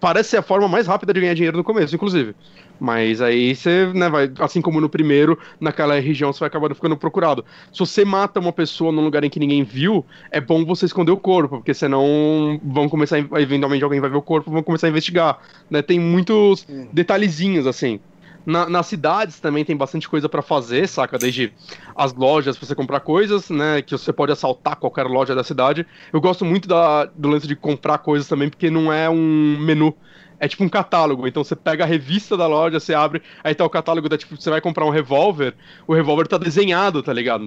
Parece 0.00 0.30
ser 0.30 0.36
a 0.38 0.42
forma 0.42 0.68
mais 0.68 0.86
rápida 0.86 1.12
de 1.12 1.20
ganhar 1.20 1.34
dinheiro 1.34 1.56
no 1.56 1.64
começo, 1.64 1.94
inclusive. 1.94 2.34
Mas 2.80 3.20
aí 3.20 3.54
você, 3.54 3.86
né, 3.94 4.08
vai, 4.08 4.30
assim 4.40 4.60
como 4.60 4.80
no 4.80 4.88
primeiro, 4.88 5.38
naquela 5.60 5.98
região 6.00 6.32
você 6.32 6.40
vai 6.40 6.48
acabar 6.48 6.74
ficando 6.74 6.96
procurado. 6.96 7.44
Se 7.72 7.78
você 7.78 8.04
mata 8.04 8.40
uma 8.40 8.52
pessoa 8.52 8.90
num 8.90 9.02
lugar 9.02 9.22
em 9.24 9.30
que 9.30 9.38
ninguém 9.38 9.62
viu, 9.62 10.04
é 10.30 10.40
bom 10.40 10.64
você 10.64 10.86
esconder 10.86 11.12
o 11.12 11.16
corpo, 11.16 11.56
porque 11.56 11.72
senão 11.72 12.60
vão 12.62 12.88
começar, 12.88 13.18
eventualmente 13.18 13.84
alguém 13.84 14.00
vai 14.00 14.10
ver 14.10 14.16
o 14.16 14.22
corpo, 14.22 14.50
vão 14.50 14.62
começar 14.62 14.88
a 14.88 14.90
investigar, 14.90 15.38
né? 15.70 15.82
Tem 15.82 16.00
muitos 16.00 16.66
detalhezinhos 16.92 17.66
assim. 17.66 18.00
Na, 18.46 18.68
nas 18.68 18.86
cidades 18.86 19.40
também 19.40 19.64
tem 19.64 19.76
bastante 19.76 20.08
coisa 20.08 20.28
para 20.28 20.42
fazer, 20.42 20.86
saca? 20.86 21.18
Desde 21.18 21.52
as 21.96 22.12
lojas 22.12 22.56
pra 22.56 22.66
você 22.66 22.74
comprar 22.74 23.00
coisas, 23.00 23.50
né? 23.50 23.82
Que 23.82 23.92
você 23.92 24.12
pode 24.12 24.32
assaltar 24.32 24.76
qualquer 24.76 25.06
loja 25.06 25.34
da 25.34 25.42
cidade. 25.42 25.86
Eu 26.12 26.20
gosto 26.20 26.44
muito 26.44 26.68
da, 26.68 27.06
do 27.06 27.28
lance 27.28 27.46
de 27.46 27.56
comprar 27.56 27.98
coisas 27.98 28.28
também, 28.28 28.48
porque 28.48 28.70
não 28.70 28.92
é 28.92 29.08
um 29.08 29.58
menu 29.58 29.96
é 30.38 30.48
tipo 30.48 30.64
um 30.64 30.68
catálogo. 30.68 31.26
Então 31.26 31.42
você 31.42 31.56
pega 31.56 31.84
a 31.84 31.86
revista 31.86 32.36
da 32.36 32.46
loja, 32.46 32.78
você 32.78 32.94
abre, 32.94 33.22
aí 33.42 33.54
tá 33.54 33.64
o 33.64 33.70
catálogo 33.70 34.08
da 34.08 34.18
tipo, 34.18 34.36
você 34.36 34.50
vai 34.50 34.60
comprar 34.60 34.84
um 34.84 34.90
revólver, 34.90 35.54
o 35.86 35.94
revólver 35.94 36.26
tá 36.26 36.36
desenhado, 36.38 37.02
tá 37.02 37.12
ligado? 37.12 37.44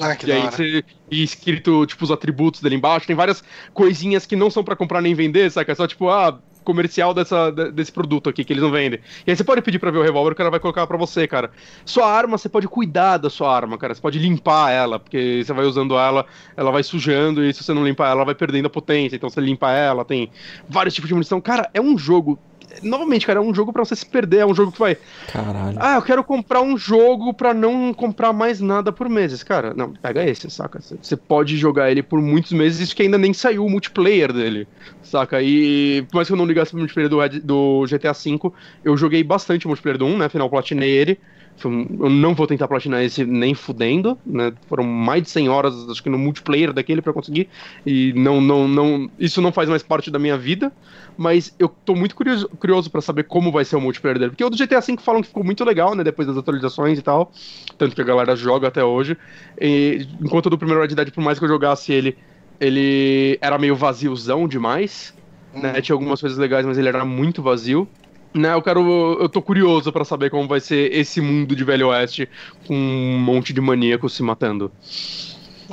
Ah, 0.00 0.16
que 0.16 0.26
e 0.26 0.32
aí 0.32 0.42
você 0.42 0.84
e 1.10 1.22
escrito 1.22 1.84
tipo 1.86 2.04
os 2.04 2.10
atributos 2.10 2.60
dele 2.60 2.76
embaixo, 2.76 3.06
tem 3.06 3.16
várias 3.16 3.42
coisinhas 3.74 4.26
que 4.26 4.36
não 4.36 4.50
são 4.50 4.64
para 4.64 4.76
comprar 4.76 5.00
nem 5.00 5.14
vender, 5.14 5.50
saca? 5.50 5.72
É 5.72 5.74
só 5.74 5.86
tipo, 5.86 6.08
ah, 6.08 6.40
comercial 6.70 7.12
dessa, 7.12 7.50
desse 7.50 7.90
produto 7.90 8.30
aqui 8.30 8.44
que 8.44 8.52
eles 8.52 8.62
não 8.62 8.70
vendem. 8.70 9.00
E 9.26 9.30
aí 9.30 9.36
você 9.36 9.42
pode 9.42 9.60
pedir 9.60 9.80
pra 9.80 9.90
ver 9.90 9.98
o 9.98 10.02
revólver, 10.02 10.32
o 10.32 10.36
cara 10.36 10.50
vai 10.50 10.60
colocar 10.60 10.86
pra 10.86 10.96
você, 10.96 11.26
cara. 11.26 11.50
Sua 11.84 12.06
arma, 12.06 12.38
você 12.38 12.48
pode 12.48 12.68
cuidar 12.68 13.16
da 13.16 13.28
sua 13.28 13.54
arma, 13.54 13.76
cara. 13.76 13.92
Você 13.92 14.00
pode 14.00 14.20
limpar 14.20 14.70
ela, 14.70 15.00
porque 15.00 15.42
você 15.44 15.52
vai 15.52 15.64
usando 15.64 15.98
ela, 15.98 16.24
ela 16.56 16.70
vai 16.70 16.84
sujando, 16.84 17.44
e 17.44 17.52
se 17.52 17.64
você 17.64 17.74
não 17.74 17.84
limpar 17.84 18.06
ela, 18.06 18.20
ela 18.20 18.24
vai 18.24 18.34
perdendo 18.36 18.66
a 18.66 18.70
potência. 18.70 19.16
Então 19.16 19.28
você 19.28 19.40
limpa 19.40 19.72
ela, 19.72 20.04
tem 20.04 20.30
vários 20.68 20.94
tipos 20.94 21.08
de 21.08 21.14
munição. 21.14 21.40
Cara, 21.40 21.68
é 21.74 21.80
um 21.80 21.98
jogo 21.98 22.38
novamente, 22.82 23.26
cara, 23.26 23.38
é 23.38 23.42
um 23.42 23.54
jogo 23.54 23.72
para 23.72 23.84
você 23.84 23.96
se 23.96 24.06
perder, 24.06 24.38
é 24.38 24.46
um 24.46 24.54
jogo 24.54 24.72
que 24.72 24.78
vai. 24.78 24.96
Caralho. 25.32 25.76
Ah, 25.80 25.96
eu 25.96 26.02
quero 26.02 26.24
comprar 26.24 26.60
um 26.60 26.76
jogo 26.76 27.32
para 27.34 27.52
não 27.52 27.92
comprar 27.92 28.32
mais 28.32 28.60
nada 28.60 28.92
por 28.92 29.08
meses. 29.08 29.42
Cara, 29.42 29.74
não, 29.74 29.92
pega 29.92 30.24
esse, 30.28 30.50
saca? 30.50 30.80
Você 30.80 31.16
pode 31.16 31.56
jogar 31.56 31.90
ele 31.90 32.02
por 32.02 32.20
muitos 32.20 32.52
meses, 32.52 32.80
isso 32.80 32.96
que 32.96 33.02
ainda 33.02 33.18
nem 33.18 33.32
saiu 33.32 33.64
o 33.64 33.70
multiplayer 33.70 34.32
dele, 34.32 34.66
saca? 35.02 35.42
E 35.42 36.04
por 36.10 36.16
mais 36.16 36.28
que 36.28 36.32
eu 36.32 36.38
não 36.38 36.46
ligasse 36.46 36.70
pro 36.70 36.80
multiplayer 36.80 37.08
do, 37.08 37.18
do 37.40 37.86
GTA 37.86 38.12
V, 38.12 38.52
eu 38.84 38.96
joguei 38.96 39.22
bastante 39.22 39.66
o 39.66 39.68
multiplayer 39.68 39.98
do 39.98 40.06
1, 40.06 40.18
né? 40.18 40.24
Afinal, 40.26 40.48
platinei 40.48 40.90
ele. 40.90 41.18
Eu 41.64 42.08
não 42.08 42.34
vou 42.34 42.46
tentar 42.46 42.66
platinar 42.68 43.02
esse 43.02 43.24
nem 43.24 43.54
fudendo, 43.54 44.18
né? 44.24 44.52
Foram 44.66 44.84
mais 44.84 45.22
de 45.22 45.30
100 45.30 45.48
horas, 45.48 45.74
acho 45.90 46.02
que 46.02 46.08
no 46.08 46.18
multiplayer 46.18 46.72
daquele 46.72 47.02
para 47.02 47.12
conseguir. 47.12 47.48
E 47.84 48.12
não, 48.14 48.40
não, 48.40 48.66
não. 48.66 49.10
Isso 49.18 49.42
não 49.42 49.52
faz 49.52 49.68
mais 49.68 49.82
parte 49.82 50.10
da 50.10 50.18
minha 50.18 50.38
vida. 50.38 50.72
Mas 51.20 51.54
eu 51.58 51.68
tô 51.68 51.94
muito 51.94 52.16
curioso, 52.16 52.48
curioso 52.48 52.90
para 52.90 53.02
saber 53.02 53.24
como 53.24 53.52
vai 53.52 53.62
ser 53.62 53.76
o 53.76 53.80
multiplayer 53.80 54.18
dele. 54.18 54.30
Porque 54.30 54.42
o 54.42 54.48
do 54.48 54.56
GTA 54.56 54.80
V 54.80 54.96
falam 55.02 55.20
que 55.20 55.28
ficou 55.28 55.44
muito 55.44 55.62
legal, 55.66 55.94
né? 55.94 56.02
Depois 56.02 56.26
das 56.26 56.34
atualizações 56.34 56.98
e 56.98 57.02
tal. 57.02 57.30
Tanto 57.76 57.94
que 57.94 58.00
a 58.00 58.04
galera 58.04 58.34
joga 58.34 58.68
até 58.68 58.82
hoje. 58.82 59.18
E, 59.60 60.08
enquanto 60.18 60.46
o 60.46 60.48
do 60.48 60.56
primeiro 60.56 60.80
Red 60.80 60.94
Dead, 60.94 61.10
por 61.10 61.22
mais 61.22 61.38
que 61.38 61.44
eu 61.44 61.48
jogasse 61.50 61.92
ele, 61.92 62.16
ele 62.58 63.36
era 63.42 63.58
meio 63.58 63.76
vaziozão 63.76 64.48
demais. 64.48 65.12
Né? 65.52 65.74
Hum. 65.76 65.82
Tinha 65.82 65.94
algumas 65.94 66.22
coisas 66.22 66.38
legais, 66.38 66.64
mas 66.64 66.78
ele 66.78 66.88
era 66.88 67.04
muito 67.04 67.42
vazio. 67.42 67.86
Né, 68.32 68.54
eu 68.54 68.62
quero. 68.62 68.80
Eu 69.20 69.28
tô 69.28 69.42
curioso 69.42 69.92
para 69.92 70.06
saber 70.06 70.30
como 70.30 70.48
vai 70.48 70.60
ser 70.60 70.90
esse 70.90 71.20
mundo 71.20 71.54
de 71.54 71.64
Velho 71.64 71.88
Oeste 71.88 72.30
com 72.66 72.74
um 72.74 73.18
monte 73.18 73.52
de 73.52 73.60
maníacos 73.60 74.14
se 74.14 74.22
matando. 74.22 74.72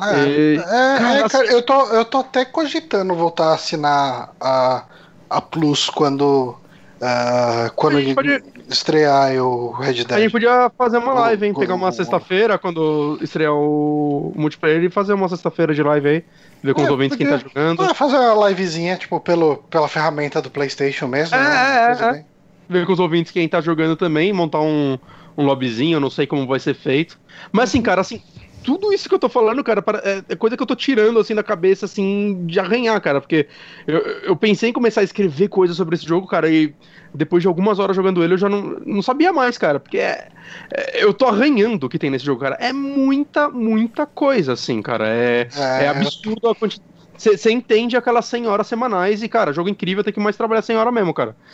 É, 0.01 0.27
e, 0.27 0.57
é, 0.57 0.61
cara, 0.61 1.19
é, 1.19 1.29
cara, 1.29 1.45
eu, 1.45 1.61
tô, 1.61 1.85
eu 1.85 2.03
tô 2.03 2.17
até 2.17 2.43
cogitando 2.43 3.15
voltar 3.15 3.51
a 3.51 3.53
assinar 3.53 4.33
a, 4.41 4.83
a 5.29 5.41
Plus 5.41 5.89
quando. 5.89 6.55
Uh, 6.99 7.71
quando 7.75 8.15
pode... 8.15 8.43
estrear 8.67 9.31
o 9.35 9.71
Red 9.71 9.93
Dead. 9.93 10.11
A 10.13 10.19
gente 10.19 10.31
podia 10.31 10.71
fazer 10.75 10.97
uma 10.97 11.13
live, 11.13 11.45
hein? 11.45 11.53
Pegar 11.53 11.75
uma 11.75 11.91
sexta-feira 11.91 12.57
quando 12.57 13.19
estrear 13.21 13.53
o 13.53 14.33
multiplayer 14.35 14.83
e 14.83 14.89
fazer 14.89 15.13
uma 15.13 15.29
sexta-feira 15.29 15.75
de 15.75 15.83
live 15.83 16.09
aí. 16.09 16.23
Ver 16.63 16.73
com 16.73 16.81
é, 16.81 16.83
os 16.85 16.89
ouvintes 16.89 17.15
quem 17.15 17.27
tá 17.27 17.37
jogando. 17.37 17.83
É, 17.83 17.93
fazer 17.93 18.17
uma 18.17 18.49
livezinha, 18.49 18.95
tipo, 18.95 19.19
pelo, 19.19 19.57
pela 19.69 19.87
ferramenta 19.87 20.41
do 20.41 20.49
PlayStation 20.49 21.07
mesmo. 21.07 21.35
É, 21.35 21.39
né? 21.39 21.97
é, 21.99 22.19
é 22.19 22.25
ver 22.69 22.85
com 22.85 22.93
os 22.93 22.99
ouvintes 22.99 23.31
quem 23.31 23.47
tá 23.47 23.61
jogando 23.61 23.95
também, 23.95 24.33
montar 24.33 24.61
um, 24.61 24.97
um 25.37 25.45
lobbyzinho, 25.45 25.99
não 25.99 26.09
sei 26.09 26.27
como 26.27 26.45
vai 26.45 26.59
ser 26.59 26.73
feito. 26.73 27.19
Mas 27.51 27.69
assim, 27.69 27.81
cara, 27.81 28.01
assim, 28.01 28.21
tudo 28.63 28.93
isso 28.93 29.07
que 29.07 29.15
eu 29.15 29.19
tô 29.19 29.29
falando, 29.29 29.63
cara, 29.63 29.83
é, 30.03 30.23
é 30.29 30.35
coisa 30.35 30.57
que 30.57 30.63
eu 30.63 30.67
tô 30.67 30.75
tirando, 30.75 31.19
assim, 31.19 31.33
da 31.33 31.43
cabeça, 31.43 31.85
assim, 31.85 32.45
de 32.45 32.59
arranhar, 32.59 32.99
cara, 33.01 33.21
porque 33.21 33.47
eu, 33.85 33.97
eu 33.99 34.35
pensei 34.35 34.69
em 34.69 34.73
começar 34.73 35.01
a 35.01 35.03
escrever 35.03 35.47
coisas 35.47 35.77
sobre 35.77 35.95
esse 35.95 36.05
jogo, 36.05 36.27
cara, 36.27 36.49
e 36.49 36.75
depois 37.13 37.41
de 37.41 37.47
algumas 37.47 37.79
horas 37.79 37.95
jogando 37.95 38.23
ele, 38.23 38.33
eu 38.33 38.37
já 38.37 38.49
não, 38.49 38.77
não 38.85 39.01
sabia 39.01 39.31
mais, 39.31 39.57
cara, 39.57 39.79
porque 39.79 39.97
é, 39.97 40.27
é, 40.71 41.03
eu 41.03 41.13
tô 41.13 41.25
arranhando 41.25 41.85
o 41.85 41.89
que 41.89 41.99
tem 41.99 42.09
nesse 42.09 42.25
jogo, 42.25 42.41
cara. 42.41 42.57
É 42.59 42.73
muita, 42.73 43.49
muita 43.49 44.05
coisa, 44.05 44.53
assim, 44.53 44.81
cara. 44.81 45.07
É, 45.07 45.47
é, 45.55 45.83
é 45.85 45.87
absurdo 45.87 46.49
a 46.49 46.55
quantidade 46.55 46.96
você 47.17 47.51
entende 47.51 47.97
aquelas 47.97 48.25
100 48.25 48.47
horas 48.47 48.67
semanais 48.67 49.23
e, 49.23 49.27
cara, 49.27 49.51
jogo 49.51 49.69
incrível, 49.69 50.03
tem 50.03 50.13
que 50.13 50.19
mais 50.19 50.37
trabalhar 50.37 50.61
100 50.61 50.77
horas 50.77 50.93
mesmo, 50.93 51.13
cara. 51.13 51.35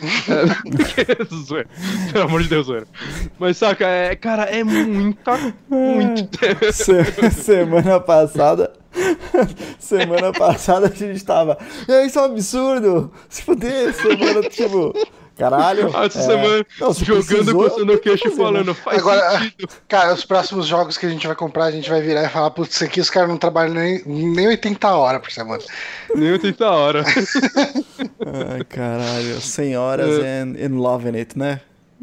é, 0.98 1.14
Pelo 2.12 2.24
amor 2.24 2.42
de 2.42 2.48
Deus, 2.48 2.66
zoeira. 2.66 2.86
Mas, 3.38 3.56
saca, 3.56 3.86
é, 3.86 4.14
cara, 4.14 4.44
é 4.44 4.62
muita, 4.62 5.54
muito 5.68 6.38
semana 7.32 7.98
passada. 7.98 8.72
semana 9.78 10.32
passada 10.32 10.86
a 10.86 10.96
gente 10.96 11.24
tava. 11.24 11.58
É, 11.88 12.06
isso 12.06 12.18
é 12.18 12.22
um 12.22 12.26
absurdo! 12.26 13.12
Se 13.28 13.42
fuder, 13.42 13.92
semana, 13.94 14.42
tipo. 14.42 14.92
Caralho. 15.36 15.88
Essa 15.88 16.18
é... 16.18 16.22
semana 16.22 16.66
não, 16.80 16.92
jogando 16.92 17.54
com 17.54 17.92
o 17.92 17.98
queixo 17.98 18.28
e 18.28 18.30
falando. 18.30 18.74
Faz 18.74 18.98
Agora, 18.98 19.38
sentido. 19.38 19.68
cara, 19.88 20.14
os 20.14 20.24
próximos 20.24 20.66
jogos 20.66 20.96
que 20.96 21.06
a 21.06 21.08
gente 21.08 21.26
vai 21.26 21.34
comprar, 21.34 21.64
a 21.64 21.70
gente 21.70 21.90
vai 21.90 22.00
virar 22.00 22.24
e 22.24 22.28
falar, 22.28 22.50
putz, 22.50 22.74
isso 22.74 22.84
aqui 22.84 23.00
os 23.00 23.10
caras 23.10 23.28
não 23.28 23.36
trabalham 23.36 23.74
nem, 23.74 24.02
nem 24.06 24.46
80 24.48 24.88
horas 24.88 25.20
por 25.20 25.30
semana. 25.30 25.62
Nem 26.14 26.32
80 26.32 26.70
horas. 26.70 27.06
Ai, 28.50 28.64
caralho. 28.68 29.40
100 29.40 29.76
horas 29.76 30.18
é. 30.18 30.42
and, 30.42 30.56
and 30.64 30.80
loving 30.80 31.16
it, 31.16 31.38
né? 31.38 31.60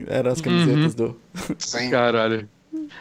Eram 0.08 0.32
as 0.32 0.42
camisetas 0.42 0.96
uhum. 0.96 1.08
do. 1.08 1.22
Sim. 1.58 1.90
Caralho. 1.90 2.50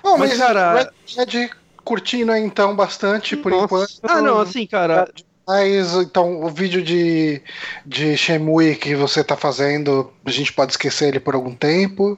Bom, 0.02 0.18
mas, 0.18 0.30
mas 0.30 0.38
cara. 0.38 0.92
Red 1.16 1.50
curtindo 1.84 2.34
então 2.36 2.76
bastante 2.76 3.36
por 3.36 3.50
Nossa. 3.50 3.64
enquanto. 3.64 3.90
Ah, 4.02 4.20
não, 4.20 4.40
assim, 4.40 4.66
cara. 4.66 5.08
Mas 5.50 5.94
então 5.96 6.44
o 6.44 6.48
vídeo 6.48 6.80
de, 6.80 7.42
de 7.84 8.16
Shemui 8.16 8.76
que 8.76 8.94
você 8.94 9.24
tá 9.24 9.36
fazendo, 9.36 10.08
a 10.24 10.30
gente 10.30 10.52
pode 10.52 10.70
esquecer 10.70 11.08
ele 11.08 11.18
por 11.18 11.34
algum 11.34 11.52
tempo. 11.52 12.16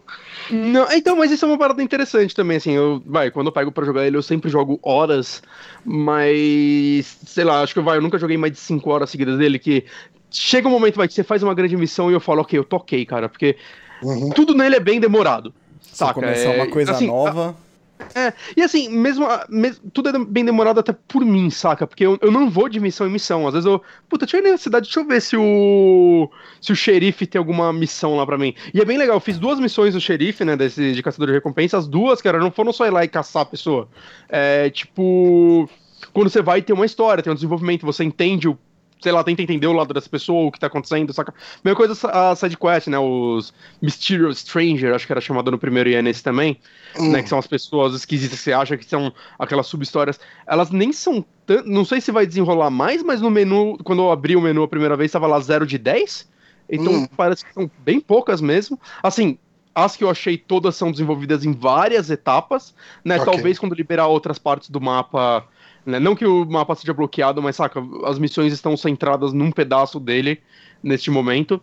Não, 0.50 0.92
então, 0.92 1.16
mas 1.16 1.30
isso 1.30 1.42
é 1.46 1.48
uma 1.48 1.56
parada 1.56 1.82
interessante 1.82 2.34
também, 2.34 2.58
assim, 2.58 2.72
eu, 2.72 3.02
vai, 3.06 3.30
quando 3.30 3.46
eu 3.46 3.52
pego 3.52 3.72
pra 3.72 3.86
jogar 3.86 4.06
ele, 4.06 4.18
eu 4.18 4.22
sempre 4.22 4.50
jogo 4.50 4.78
horas, 4.82 5.42
mas, 5.82 7.16
sei 7.26 7.44
lá, 7.44 7.62
acho 7.62 7.72
que 7.72 7.80
vai, 7.80 7.96
eu 7.96 8.02
nunca 8.02 8.18
joguei 8.18 8.36
mais 8.36 8.52
de 8.52 8.58
5 8.58 8.90
horas 8.90 9.08
seguidas 9.08 9.38
dele, 9.38 9.58
que 9.58 9.86
chega 10.30 10.68
um 10.68 10.72
momento, 10.72 10.96
vai, 10.96 11.08
que 11.08 11.14
você 11.14 11.24
faz 11.24 11.42
uma 11.42 11.54
grande 11.54 11.74
missão 11.74 12.10
e 12.10 12.14
eu 12.14 12.20
falo, 12.20 12.42
ok, 12.42 12.58
eu 12.58 12.64
toquei, 12.64 13.06
cara, 13.06 13.30
porque 13.30 13.56
uhum. 14.02 14.28
tudo 14.28 14.54
nele 14.54 14.76
é 14.76 14.80
bem 14.80 15.00
demorado, 15.00 15.54
saca? 15.80 16.12
começar 16.12 16.50
é, 16.50 16.56
uma 16.56 16.66
coisa 16.66 16.92
assim, 16.92 17.06
nova... 17.06 17.56
A 17.68 17.71
é, 18.14 18.32
e 18.56 18.62
assim, 18.62 18.88
mesmo, 18.88 19.26
mesmo, 19.48 19.90
Tudo 19.92 20.08
é 20.08 20.24
bem 20.24 20.44
demorado 20.44 20.80
até 20.80 20.92
por 20.92 21.24
mim, 21.24 21.50
saca? 21.50 21.86
Porque 21.86 22.04
eu, 22.04 22.18
eu 22.20 22.30
não 22.30 22.50
vou 22.50 22.68
de 22.68 22.80
missão 22.80 23.06
em 23.06 23.10
missão. 23.10 23.46
Às 23.46 23.54
vezes 23.54 23.66
eu. 23.66 23.82
Puta, 24.08 24.26
deixa 24.26 24.38
eu 24.38 24.54
ir 24.54 24.58
cidade, 24.58 24.86
deixa 24.86 25.00
eu 25.00 25.06
ver 25.06 25.20
se 25.20 25.36
o. 25.36 26.30
Se 26.60 26.72
o 26.72 26.76
xerife 26.76 27.26
tem 27.26 27.38
alguma 27.38 27.72
missão 27.72 28.16
lá 28.16 28.26
pra 28.26 28.38
mim. 28.38 28.54
E 28.72 28.80
é 28.80 28.84
bem 28.84 28.98
legal, 28.98 29.16
eu 29.16 29.20
fiz 29.20 29.38
duas 29.38 29.58
missões 29.58 29.94
do 29.94 30.00
xerife, 30.00 30.44
né? 30.44 30.56
Desse, 30.56 30.92
de 30.92 31.02
caçador 31.02 31.28
de 31.28 31.34
recompensa. 31.34 31.78
As 31.78 31.86
duas, 31.86 32.20
cara, 32.22 32.38
não 32.38 32.50
foram 32.50 32.72
só 32.72 32.86
ir 32.86 32.90
lá 32.90 33.04
e 33.04 33.08
caçar 33.08 33.42
a 33.42 33.46
pessoa. 33.46 33.88
É 34.28 34.70
tipo. 34.70 35.68
Quando 36.12 36.28
você 36.28 36.42
vai 36.42 36.60
ter 36.60 36.72
uma 36.72 36.84
história, 36.84 37.22
tem 37.22 37.32
um 37.32 37.34
desenvolvimento, 37.34 37.86
você 37.86 38.02
entende 38.04 38.48
o 38.48 38.58
sei 39.02 39.12
lá, 39.12 39.22
tenta 39.24 39.42
entender 39.42 39.66
o 39.66 39.72
lado 39.72 39.92
dessa 39.92 40.08
pessoa, 40.08 40.46
o 40.46 40.52
que 40.52 40.60
tá 40.60 40.68
acontecendo, 40.68 41.12
saca? 41.12 41.34
Mesma 41.64 41.76
coisa 41.76 42.08
a 42.08 42.36
sidequest, 42.36 42.86
né? 42.86 42.98
Os 42.98 43.52
Mysterious 43.82 44.38
Stranger, 44.38 44.94
acho 44.94 45.06
que 45.06 45.12
era 45.12 45.20
chamado 45.20 45.50
no 45.50 45.58
primeiro 45.58 45.90
e 45.90 45.94
é 45.94 46.00
nesse 46.00 46.22
também, 46.22 46.56
hum. 46.98 47.10
né? 47.10 47.22
Que 47.22 47.28
são 47.28 47.38
as 47.38 47.46
pessoas 47.46 47.94
esquisitas 47.94 48.38
que 48.38 48.44
você 48.44 48.52
acha 48.52 48.76
que 48.76 48.84
são 48.84 49.12
aquelas 49.38 49.66
sub-histórias. 49.66 50.20
Elas 50.46 50.70
nem 50.70 50.92
são 50.92 51.24
tanto. 51.44 51.68
Não 51.68 51.84
sei 51.84 52.00
se 52.00 52.12
vai 52.12 52.26
desenrolar 52.26 52.70
mais, 52.70 53.02
mas 53.02 53.20
no 53.20 53.30
menu, 53.30 53.76
quando 53.82 54.02
eu 54.02 54.12
abri 54.12 54.36
o 54.36 54.40
menu 54.40 54.62
a 54.62 54.68
primeira 54.68 54.96
vez, 54.96 55.10
tava 55.10 55.26
lá 55.26 55.40
0 55.40 55.66
de 55.66 55.78
10. 55.78 56.30
Então 56.70 56.92
hum. 56.92 57.06
parece 57.16 57.44
que 57.44 57.52
são 57.52 57.68
bem 57.84 57.98
poucas 57.98 58.40
mesmo. 58.40 58.78
Assim, 59.02 59.36
as 59.74 59.96
que 59.96 60.04
eu 60.04 60.10
achei 60.10 60.36
todas 60.36 60.76
são 60.76 60.90
desenvolvidas 60.90 61.44
em 61.44 61.52
várias 61.52 62.10
etapas, 62.10 62.74
né? 63.04 63.16
Okay. 63.16 63.32
Talvez 63.32 63.58
quando 63.58 63.74
liberar 63.74 64.06
outras 64.06 64.38
partes 64.38 64.70
do 64.70 64.80
mapa 64.80 65.44
né? 65.84 65.98
Não 65.98 66.14
que 66.14 66.24
o 66.24 66.44
mapa 66.44 66.74
seja 66.74 66.94
bloqueado, 66.94 67.42
mas 67.42 67.56
saca, 67.56 67.82
as 68.04 68.18
missões 68.18 68.52
estão 68.52 68.76
centradas 68.76 69.32
num 69.32 69.50
pedaço 69.50 69.98
dele 69.98 70.40
neste 70.82 71.10
momento. 71.10 71.60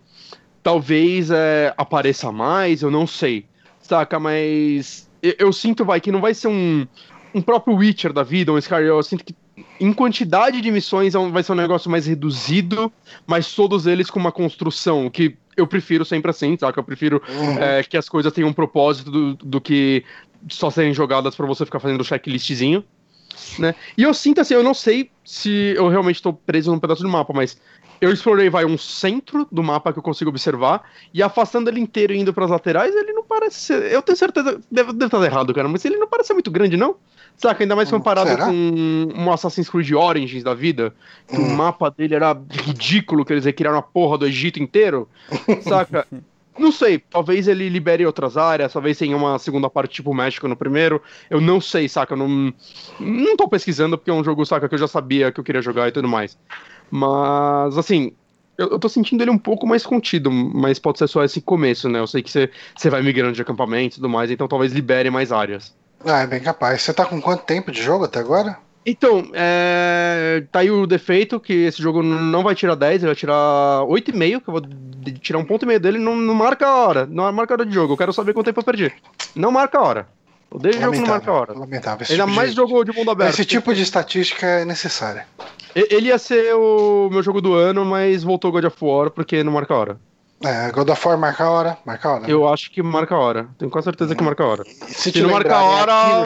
Talvez 0.61 1.31
é, 1.31 1.73
apareça 1.77 2.31
mais, 2.31 2.81
eu 2.81 2.91
não 2.91 3.07
sei. 3.07 3.45
Saca, 3.79 4.19
mas 4.19 5.09
eu, 5.21 5.35
eu, 5.39 5.53
sinto, 5.53 5.85
vai, 5.85 6.01
que 6.01 6.11
não 6.11 6.21
vai 6.21 6.33
ser 6.33 6.47
um, 6.47 6.85
um 7.33 7.41
próprio 7.41 7.75
Witcher 7.75 8.11
da 8.11 8.23
vida, 8.23 8.51
um 8.51 8.57
Skyrim. 8.57 8.85
Eu 8.85 9.03
sinto 9.03 9.23
que 9.23 9.35
em 9.79 9.91
quantidade 9.93 10.61
de 10.61 10.71
missões 10.71 11.15
é 11.15 11.29
vai 11.29 11.43
ser 11.43 11.53
um 11.53 11.55
negócio 11.55 11.89
mais 11.89 12.05
reduzido, 12.05 12.91
mas 13.25 13.53
todos 13.53 13.87
eles 13.87 14.09
com 14.09 14.19
uma 14.19 14.31
construção 14.31 15.09
que 15.09 15.37
eu 15.55 15.67
prefiro 15.67 16.05
sempre 16.05 16.31
assim, 16.31 16.57
saca? 16.57 16.79
Eu 16.79 16.83
prefiro 16.83 17.21
uhum. 17.27 17.57
é, 17.57 17.83
que 17.83 17.97
as 17.97 18.07
coisas 18.07 18.31
tenham 18.31 18.49
um 18.49 18.53
propósito 18.53 19.11
do, 19.11 19.35
do 19.35 19.61
que 19.61 20.03
só 20.47 20.69
serem 20.69 20.93
jogadas 20.93 21.35
para 21.35 21.45
você 21.45 21.65
ficar 21.65 21.79
fazendo 21.79 22.03
checklistzinho 22.03 22.83
né? 23.57 23.75
E 23.97 24.03
eu 24.03 24.13
sinto 24.13 24.41
assim, 24.41 24.53
eu 24.53 24.63
não 24.63 24.73
sei 24.73 25.09
se 25.23 25.73
eu 25.75 25.87
realmente 25.89 26.17
estou 26.17 26.33
preso 26.33 26.71
num 26.71 26.79
pedaço 26.79 27.03
do 27.03 27.09
mapa, 27.09 27.33
mas 27.33 27.57
eu 28.01 28.11
explorei, 28.11 28.49
vai, 28.49 28.65
um 28.65 28.77
centro 28.77 29.47
do 29.51 29.61
mapa 29.61 29.91
que 29.91 29.99
eu 29.99 30.03
consigo 30.03 30.29
observar, 30.29 30.83
e 31.13 31.21
afastando 31.21 31.69
ele 31.69 31.79
inteiro 31.79 32.13
e 32.13 32.17
indo 32.17 32.33
para 32.33 32.45
as 32.45 32.51
laterais, 32.51 32.95
ele 32.95 33.11
não 33.11 33.23
parece 33.23 33.59
ser. 33.59 33.91
Eu 33.91 34.01
tenho 34.01 34.17
certeza. 34.17 34.59
Deve, 34.71 34.93
deve 34.93 35.05
estar 35.05 35.23
errado, 35.23 35.53
cara, 35.53 35.67
mas 35.67 35.83
ele 35.83 35.97
não 35.97 36.07
parece 36.07 36.27
ser 36.27 36.33
muito 36.33 36.49
grande, 36.49 36.77
não? 36.77 36.95
Saca, 37.35 37.63
ainda 37.63 37.75
mais 37.75 37.89
comparado 37.89 38.29
Será? 38.29 38.45
com 38.45 38.51
um 38.51 39.31
Assassin's 39.31 39.69
Creed 39.69 39.91
Origins 39.91 40.43
da 40.43 40.53
vida, 40.53 40.93
que 41.27 41.37
hum. 41.37 41.53
o 41.53 41.55
mapa 41.55 41.89
dele 41.89 42.15
era 42.15 42.37
ridículo, 42.49 43.23
que 43.23 43.33
eles 43.33 43.45
recriaram 43.45 43.77
a 43.77 43.81
porra 43.81 44.17
do 44.17 44.25
Egito 44.25 44.61
inteiro. 44.61 45.07
Saca? 45.63 46.07
Não 46.59 46.73
sei, 46.73 46.99
talvez 46.99 47.47
ele 47.47 47.69
libere 47.69 48.05
outras 48.05 48.35
áreas, 48.35 48.73
talvez 48.73 48.97
tenha 48.97 49.15
uma 49.15 49.39
segunda 49.39 49.69
parte 49.69 49.93
tipo 49.93 50.13
México 50.13 50.47
no 50.47 50.57
primeiro. 50.57 51.01
Eu 51.29 51.39
não 51.39 51.61
sei, 51.61 51.87
saca? 51.87 52.13
Eu 52.13 52.17
não, 52.17 52.53
não 52.99 53.37
tô 53.37 53.47
pesquisando 53.47 53.97
porque 53.97 54.11
é 54.11 54.13
um 54.13 54.23
jogo, 54.23 54.45
saca, 54.45 54.67
que 54.67 54.75
eu 54.75 54.79
já 54.79 54.87
sabia 54.87 55.31
que 55.31 55.39
eu 55.39 55.43
queria 55.43 55.61
jogar 55.61 55.87
e 55.87 55.91
tudo 55.93 56.07
mais. 56.07 56.37
Mas, 56.91 57.77
assim, 57.77 58.11
eu, 58.57 58.71
eu 58.71 58.79
tô 58.79 58.89
sentindo 58.89 59.23
ele 59.23 59.31
um 59.31 59.37
pouco 59.37 59.65
mais 59.65 59.85
contido, 59.85 60.29
mas 60.29 60.77
pode 60.77 60.99
ser 60.99 61.07
só 61.07 61.23
esse 61.23 61.39
começo, 61.39 61.87
né? 61.87 61.99
Eu 61.99 62.07
sei 62.07 62.21
que 62.21 62.29
você 62.29 62.89
vai 62.89 63.01
migrando 63.01 63.31
de 63.31 63.41
acampamento 63.41 63.95
e 63.95 63.97
tudo 63.97 64.09
mais, 64.09 64.29
então 64.29 64.47
talvez 64.47 64.73
libere 64.73 65.09
mais 65.09 65.31
áreas. 65.31 65.73
Ah, 66.05 66.19
é 66.19 66.27
bem 66.27 66.41
capaz. 66.41 66.81
Você 66.81 66.93
tá 66.93 67.05
com 67.05 67.21
quanto 67.21 67.43
tempo 67.45 67.71
de 67.71 67.81
jogo 67.81 68.03
até 68.03 68.19
agora? 68.19 68.57
Então, 68.85 69.29
é... 69.33 70.43
tá 70.51 70.59
aí 70.59 70.71
o 70.71 70.87
defeito 70.87 71.39
que 71.39 71.53
esse 71.53 71.81
jogo 71.81 72.01
não 72.01 72.43
vai 72.43 72.55
tirar 72.55 72.75
10, 72.75 73.03
ele 73.03 73.07
vai 73.07 73.15
tirar 73.15 73.83
8,5, 73.85 74.41
que 74.41 74.49
eu 74.49 74.53
vou 74.53 74.61
tirar 75.21 75.39
um 75.39 75.45
ponto 75.45 75.63
e 75.63 75.67
meio 75.67 75.79
dele, 75.79 75.99
não, 75.99 76.15
não 76.15 76.33
marca 76.33 76.65
a 76.65 76.75
hora, 76.75 77.05
não 77.05 77.31
marca 77.31 77.53
a 77.53 77.55
hora 77.55 77.65
de 77.65 77.73
jogo, 77.73 77.93
eu 77.93 77.97
quero 77.97 78.13
saber 78.13 78.33
quanto 78.33 78.45
tempo 78.45 78.59
eu 78.59 78.63
perdi. 78.63 78.91
Não 79.35 79.51
marca 79.51 79.77
a 79.77 79.83
hora. 79.83 80.07
Odeio 80.51 80.81
jogo 80.81 80.97
não 80.97 81.05
marca 81.05 81.29
a 81.29 81.33
hora. 81.33 81.53
Lamentável. 81.53 82.07
Ainda 82.09 82.23
tipo 82.23 82.35
mais 82.35 82.49
de... 82.49 82.55
jogo 82.55 82.83
de 82.83 82.91
mundo 82.91 83.11
aberto. 83.11 83.33
Esse 83.33 83.45
tipo 83.45 83.73
de 83.73 83.83
estatística 83.83 84.45
é 84.45 84.65
necessária. 84.65 85.27
Ele 85.75 86.07
ia 86.07 86.17
ser 86.17 86.55
o 86.55 87.09
meu 87.11 87.21
jogo 87.21 87.39
do 87.39 87.53
ano, 87.53 87.85
mas 87.85 88.23
voltou 88.23 88.51
God 88.51 88.65
of 88.65 88.77
War 88.81 89.11
porque 89.11 89.43
não 89.43 89.51
marca 89.51 89.73
a 89.73 89.77
hora. 89.77 89.99
É, 90.43 90.71
God 90.71 90.89
of 90.89 91.07
War 91.07 91.17
marca 91.17 91.43
a 91.43 91.49
hora, 91.51 91.77
marca 91.85 92.09
a 92.09 92.13
hora. 92.13 92.31
Eu 92.31 92.47
acho 92.47 92.71
que 92.71 92.81
marca 92.81 93.13
a 93.13 93.19
hora. 93.19 93.47
Tenho 93.57 93.69
quase 93.69 93.85
certeza 93.85 94.15
que 94.15 94.23
marca 94.23 94.43
a 94.43 94.47
hora. 94.47 94.63
Se, 94.87 95.11
Se 95.11 95.21
não 95.21 95.29
marca 95.29 95.55
a 95.55 95.63
hora. 95.63 96.25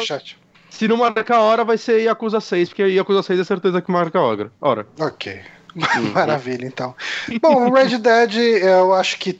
Se 0.73 0.87
não 0.87 0.97
marcar 0.97 1.35
a 1.35 1.41
hora, 1.41 1.63
vai 1.63 1.77
ser 1.77 2.01
Yakuza 2.01 2.41
6, 2.41 2.69
porque 2.69 2.83
Yakuza 2.87 3.21
6 3.21 3.39
é 3.39 3.43
certeza 3.43 3.79
que 3.79 3.91
marca 3.91 4.17
a 4.17 4.23
hora. 4.23 4.51
Ora. 4.59 4.87
Ok. 4.99 5.39
Maravilha, 6.13 6.65
então. 6.65 6.95
Bom, 7.39 7.69
o 7.69 7.73
Red 7.73 7.99
Dead, 7.99 8.35
eu 8.63 8.91
acho 8.91 9.19
que 9.19 9.39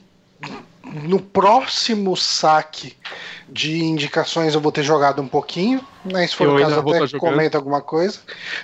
no 0.84 1.20
próximo 1.20 2.16
saque 2.16 2.96
de 3.48 3.82
indicações 3.82 4.54
eu 4.54 4.60
vou 4.60 4.70
ter 4.70 4.84
jogado 4.84 5.20
um 5.20 5.26
pouquinho, 5.26 5.84
né? 6.04 6.24
Se 6.24 6.36
for 6.36 6.46
eu 6.46 6.54
o 6.54 6.60
caso, 6.60 6.78
até 6.78 7.18
comenta 7.18 7.58
alguma 7.58 7.82
coisa. 7.82 8.20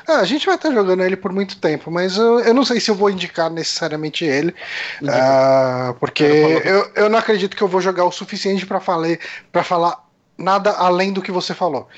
Ah, 0.06 0.18
a 0.18 0.24
gente 0.24 0.46
vai 0.46 0.54
estar 0.54 0.70
jogando 0.70 1.02
ele 1.02 1.16
por 1.16 1.32
muito 1.32 1.58
tempo, 1.58 1.90
mas 1.90 2.16
eu, 2.16 2.38
eu 2.38 2.54
não 2.54 2.64
sei 2.64 2.78
se 2.78 2.88
eu 2.88 2.94
vou 2.94 3.10
indicar 3.10 3.50
necessariamente 3.50 4.24
ele, 4.24 4.54
uh, 5.02 5.92
porque 5.98 6.22
eu, 6.22 6.92
eu 6.94 7.08
não 7.08 7.18
acredito 7.18 7.56
que 7.56 7.62
eu 7.62 7.68
vou 7.68 7.80
jogar 7.80 8.04
o 8.04 8.12
suficiente 8.12 8.64
para 8.64 8.78
falar, 8.78 9.18
falar 9.64 10.08
nada 10.38 10.70
além 10.72 11.12
do 11.12 11.20
que 11.20 11.32
você 11.32 11.52
falou. 11.52 11.88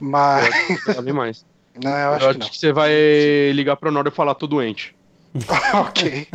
Mas. 0.00 0.54
Eu 0.86 1.14
mais. 1.14 1.44
Não, 1.82 1.90
eu 1.90 2.12
acho, 2.12 2.24
eu 2.24 2.30
acho 2.30 2.38
que, 2.38 2.50
que, 2.50 2.58
você 2.58 2.72
vai 2.72 2.92
ligar 3.52 3.76
pro 3.76 3.88
Honório 3.88 4.08
e 4.08 4.12
falar 4.12 4.34
tô 4.34 4.46
doente. 4.46 4.94
ok. 5.74 6.26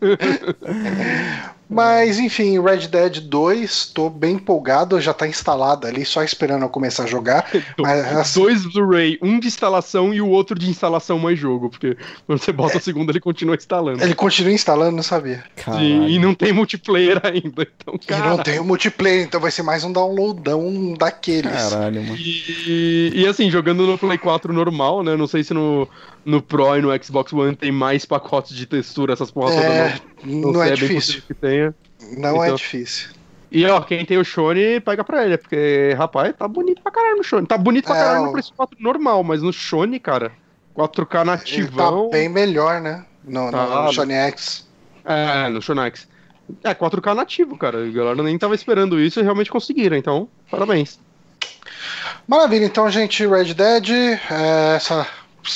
Mas 1.72 2.18
enfim, 2.18 2.60
Red 2.60 2.88
Dead 2.88 3.20
2, 3.20 3.86
tô 3.86 4.10
bem 4.10 4.34
empolgado, 4.34 5.00
já 5.00 5.14
tá 5.14 5.26
instalado 5.26 5.86
ali, 5.86 6.04
só 6.04 6.22
esperando 6.22 6.62
eu 6.62 6.68
começar 6.68 7.04
a 7.04 7.06
jogar. 7.06 7.50
Mas, 7.78 8.16
assim... 8.16 8.40
Dois 8.40 8.66
Blu-ray, 8.66 9.18
um 9.22 9.40
de 9.40 9.46
instalação 9.46 10.12
e 10.12 10.20
o 10.20 10.28
outro 10.28 10.58
de 10.58 10.68
instalação 10.68 11.18
mais 11.18 11.38
jogo, 11.38 11.70
porque 11.70 11.96
quando 12.26 12.38
você 12.38 12.52
bota 12.52 12.74
é... 12.74 12.76
o 12.76 12.80
segundo 12.80 13.10
ele 13.10 13.20
continua 13.20 13.56
instalando. 13.56 14.02
Ele 14.02 14.14
continua 14.14 14.52
instalando, 14.52 14.96
não 14.96 15.02
sabia. 15.02 15.42
Sim, 15.56 16.06
e 16.06 16.18
não 16.18 16.34
tem 16.34 16.52
multiplayer 16.52 17.20
ainda, 17.24 17.66
então 17.76 17.98
E 18.08 18.20
não 18.20 18.38
tem 18.38 18.58
o 18.58 18.64
multiplayer, 18.64 19.24
então 19.24 19.40
vai 19.40 19.50
ser 19.50 19.62
mais 19.62 19.82
um 19.82 19.92
downloadão 19.92 20.94
daqueles. 20.98 21.50
Caralho, 21.50 22.02
mano. 22.02 22.16
E, 22.16 23.12
e 23.14 23.26
assim, 23.26 23.50
jogando 23.50 23.86
no 23.86 23.96
Play 23.96 24.18
4 24.18 24.52
normal, 24.52 25.02
né, 25.02 25.16
não 25.16 25.26
sei 25.26 25.42
se 25.42 25.54
no, 25.54 25.88
no 26.24 26.42
Pro 26.42 26.76
e 26.76 26.82
no 26.82 26.90
Xbox 27.02 27.32
One 27.32 27.56
tem 27.56 27.72
mais 27.72 28.04
pacotes 28.04 28.54
de 28.54 28.66
textura, 28.66 29.12
essas 29.12 29.30
porras 29.30 29.56
é... 29.56 29.88
todas. 29.88 30.11
Não, 30.22 30.52
não 30.52 30.62
é, 30.62 30.70
é 30.70 30.74
difícil. 30.74 31.22
Que 31.26 31.34
tenha. 31.34 31.74
Não 32.16 32.42
é 32.42 32.46
então... 32.46 32.54
é 32.54 32.54
difícil. 32.54 33.10
E 33.50 33.66
ó, 33.66 33.82
quem 33.82 34.04
tem 34.04 34.16
o 34.16 34.24
Shone, 34.24 34.80
pega 34.80 35.04
pra 35.04 35.26
ele, 35.26 35.36
porque, 35.36 35.94
rapaz, 35.98 36.34
tá 36.34 36.48
bonito 36.48 36.80
pra 36.80 36.90
caralho 36.90 37.18
no 37.18 37.22
Shone. 37.22 37.46
Tá 37.46 37.58
bonito 37.58 37.84
pra 37.84 37.96
é, 37.96 38.00
caralho 38.00 38.24
no 38.24 38.32
PS4 38.32 38.70
normal, 38.78 39.22
mas 39.22 39.42
no 39.42 39.52
Shone, 39.52 40.00
cara, 40.00 40.32
4K 40.74 41.22
nativão. 41.22 42.04
Ele 42.04 42.10
tá 42.10 42.16
bem 42.16 42.28
melhor, 42.30 42.80
né? 42.80 43.04
No, 43.22 43.50
tá, 43.50 43.84
no 43.84 43.92
Shone 43.92 44.14
X. 44.14 44.66
É, 45.04 45.50
no 45.50 45.60
Shone 45.60 45.80
X. 45.80 46.08
É, 46.64 46.74
4K 46.74 47.14
nativo, 47.14 47.58
cara. 47.58 47.84
A 47.84 47.90
galera 47.90 48.22
nem 48.22 48.38
tava 48.38 48.54
esperando 48.54 48.98
isso 48.98 49.20
e 49.20 49.22
realmente 49.22 49.50
conseguiram, 49.50 49.98
então, 49.98 50.28
parabéns. 50.50 50.98
Maravilha, 52.26 52.64
então, 52.64 52.90
gente, 52.90 53.26
Red 53.26 53.52
Dead, 53.52 53.90
é, 53.90 54.76
essa 54.76 55.06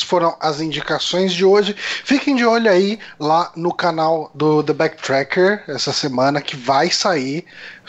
foram 0.02 0.36
as 0.40 0.60
indicações 0.60 1.32
de 1.32 1.44
hoje. 1.44 1.74
Fiquem 1.78 2.36
de 2.36 2.44
olho 2.44 2.70
aí 2.70 2.98
lá 3.18 3.52
no 3.56 3.72
canal 3.72 4.30
do 4.34 4.62
The 4.62 4.72
Backtracker 4.72 5.64
essa 5.68 5.92
semana 5.92 6.40
que 6.40 6.56
vai 6.56 6.90
sair. 6.90 7.44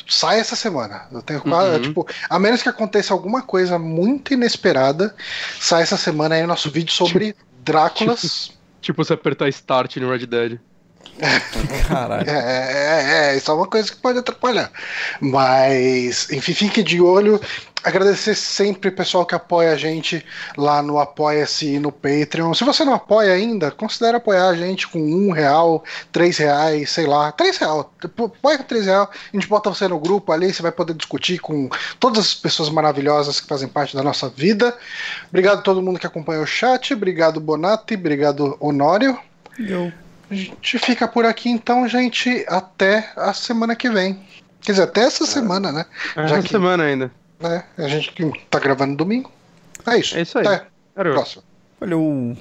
Sai 0.08 0.40
essa 0.40 0.56
semana. 0.56 1.08
Eu 1.12 1.22
tenho 1.22 1.42
uhum. 1.46 1.82
tipo, 1.82 2.08
a 2.30 2.40
menos 2.40 2.62
que 2.62 2.70
aconteça 2.70 3.14
alguma 3.14 3.42
coisa 3.42 3.78
muito 3.78 4.34
inesperada, 4.34 5.16
sai 5.60 5.84
essa 5.84 5.98
semana 5.98 6.36
aí 6.36 6.44
o 6.44 6.48
nosso 6.48 6.70
vídeo 6.70 6.94
sobre 6.94 7.34
tipo, 7.34 7.46
Dráculas. 7.60 8.22
Tipo, 8.22 8.58
tipo 8.82 9.04
você 9.04 9.14
apertar 9.14 9.50
Start 9.50 9.98
no 9.98 10.10
Red 10.10 10.26
Dead. 10.26 10.60
Caralho. 11.88 12.30
É, 12.30 12.34
é, 12.34 13.32
é, 13.34 13.38
isso 13.38 13.50
é 13.50 13.54
uma 13.54 13.68
coisa 13.68 13.92
que 13.92 13.98
pode 13.98 14.20
atrapalhar. 14.20 14.72
Mas, 15.20 16.30
enfim, 16.32 16.54
fique 16.54 16.84
de 16.84 17.02
olho. 17.02 17.42
Agradecer 17.84 18.36
sempre 18.36 18.90
o 18.90 18.92
pessoal 18.92 19.26
que 19.26 19.36
apoia 19.36 19.72
a 19.72 19.78
gente 19.78 20.26
lá 20.58 20.82
no 20.82 21.00
Apoia-se 21.00 21.76
e 21.76 21.80
no 21.80 21.92
Patreon. 21.92 22.54
Se 22.54 22.64
você 22.64 22.84
não 22.84 22.94
apoia 22.94 23.34
ainda, 23.34 23.72
considere 23.72 24.18
apoiar 24.18 24.50
a 24.50 24.56
gente 24.56 24.88
com 24.88 25.00
um 25.00 25.32
real, 25.32 25.84
três 26.12 26.38
reais, 26.38 26.90
sei 26.90 27.06
lá, 27.06 27.32
três 27.32 27.58
real. 27.58 27.94
Apoia 28.04 28.58
com 28.58 28.64
três 28.64 28.86
real, 28.86 29.10
a 29.12 29.36
gente 29.36 29.48
bota 29.48 29.70
você 29.70 29.88
no 29.88 30.00
grupo 30.00 30.32
ali, 30.32 30.54
você 30.54 30.62
vai 30.62 30.72
poder 30.72 30.96
discutir 30.96 31.40
com 31.40 31.70
todas 32.00 32.20
as 32.20 32.34
pessoas 32.34 32.70
maravilhosas 32.70 33.40
que 33.40 33.48
fazem 33.48 33.68
parte 33.68 33.96
da 33.96 34.04
nossa 34.04 34.28
vida. 34.28 34.76
Obrigado 35.30 35.60
a 35.60 35.62
todo 35.62 35.82
mundo 35.82 36.00
que 36.00 36.08
acompanhou 36.08 36.44
o 36.44 36.48
chat, 36.48 36.94
obrigado 36.94 37.40
Bonatti, 37.40 37.94
obrigado 37.94 38.58
Honório. 38.60 39.18
Eu. 39.58 39.92
A 40.30 40.36
gente 40.36 40.78
fica 40.80 41.08
por 41.08 41.26
aqui 41.26 41.50
então, 41.50 41.88
gente, 41.88 42.46
até 42.50 43.12
a 43.16 43.34
semana 43.34 43.76
que 43.76 43.90
vem. 43.90 44.20
Quer 44.62 44.74
dizer, 44.74 44.84
até 44.84 45.02
essa 45.02 45.26
semana, 45.26 45.72
né? 45.72 45.86
É, 46.16 46.28
Já 46.28 46.36
essa 46.36 46.44
que, 46.44 46.50
semana 46.50 46.84
ainda. 46.84 47.10
Né, 47.40 47.64
a 47.78 47.88
gente 47.88 48.14
tá 48.50 48.60
gravando 48.60 48.96
domingo. 48.96 49.32
É 49.86 49.98
isso. 49.98 50.18
É 50.18 50.22
isso 50.22 50.40
aí. 50.40 50.48
Até. 50.48 50.68
Próximo. 50.96 51.44
Valeu. 51.80 52.36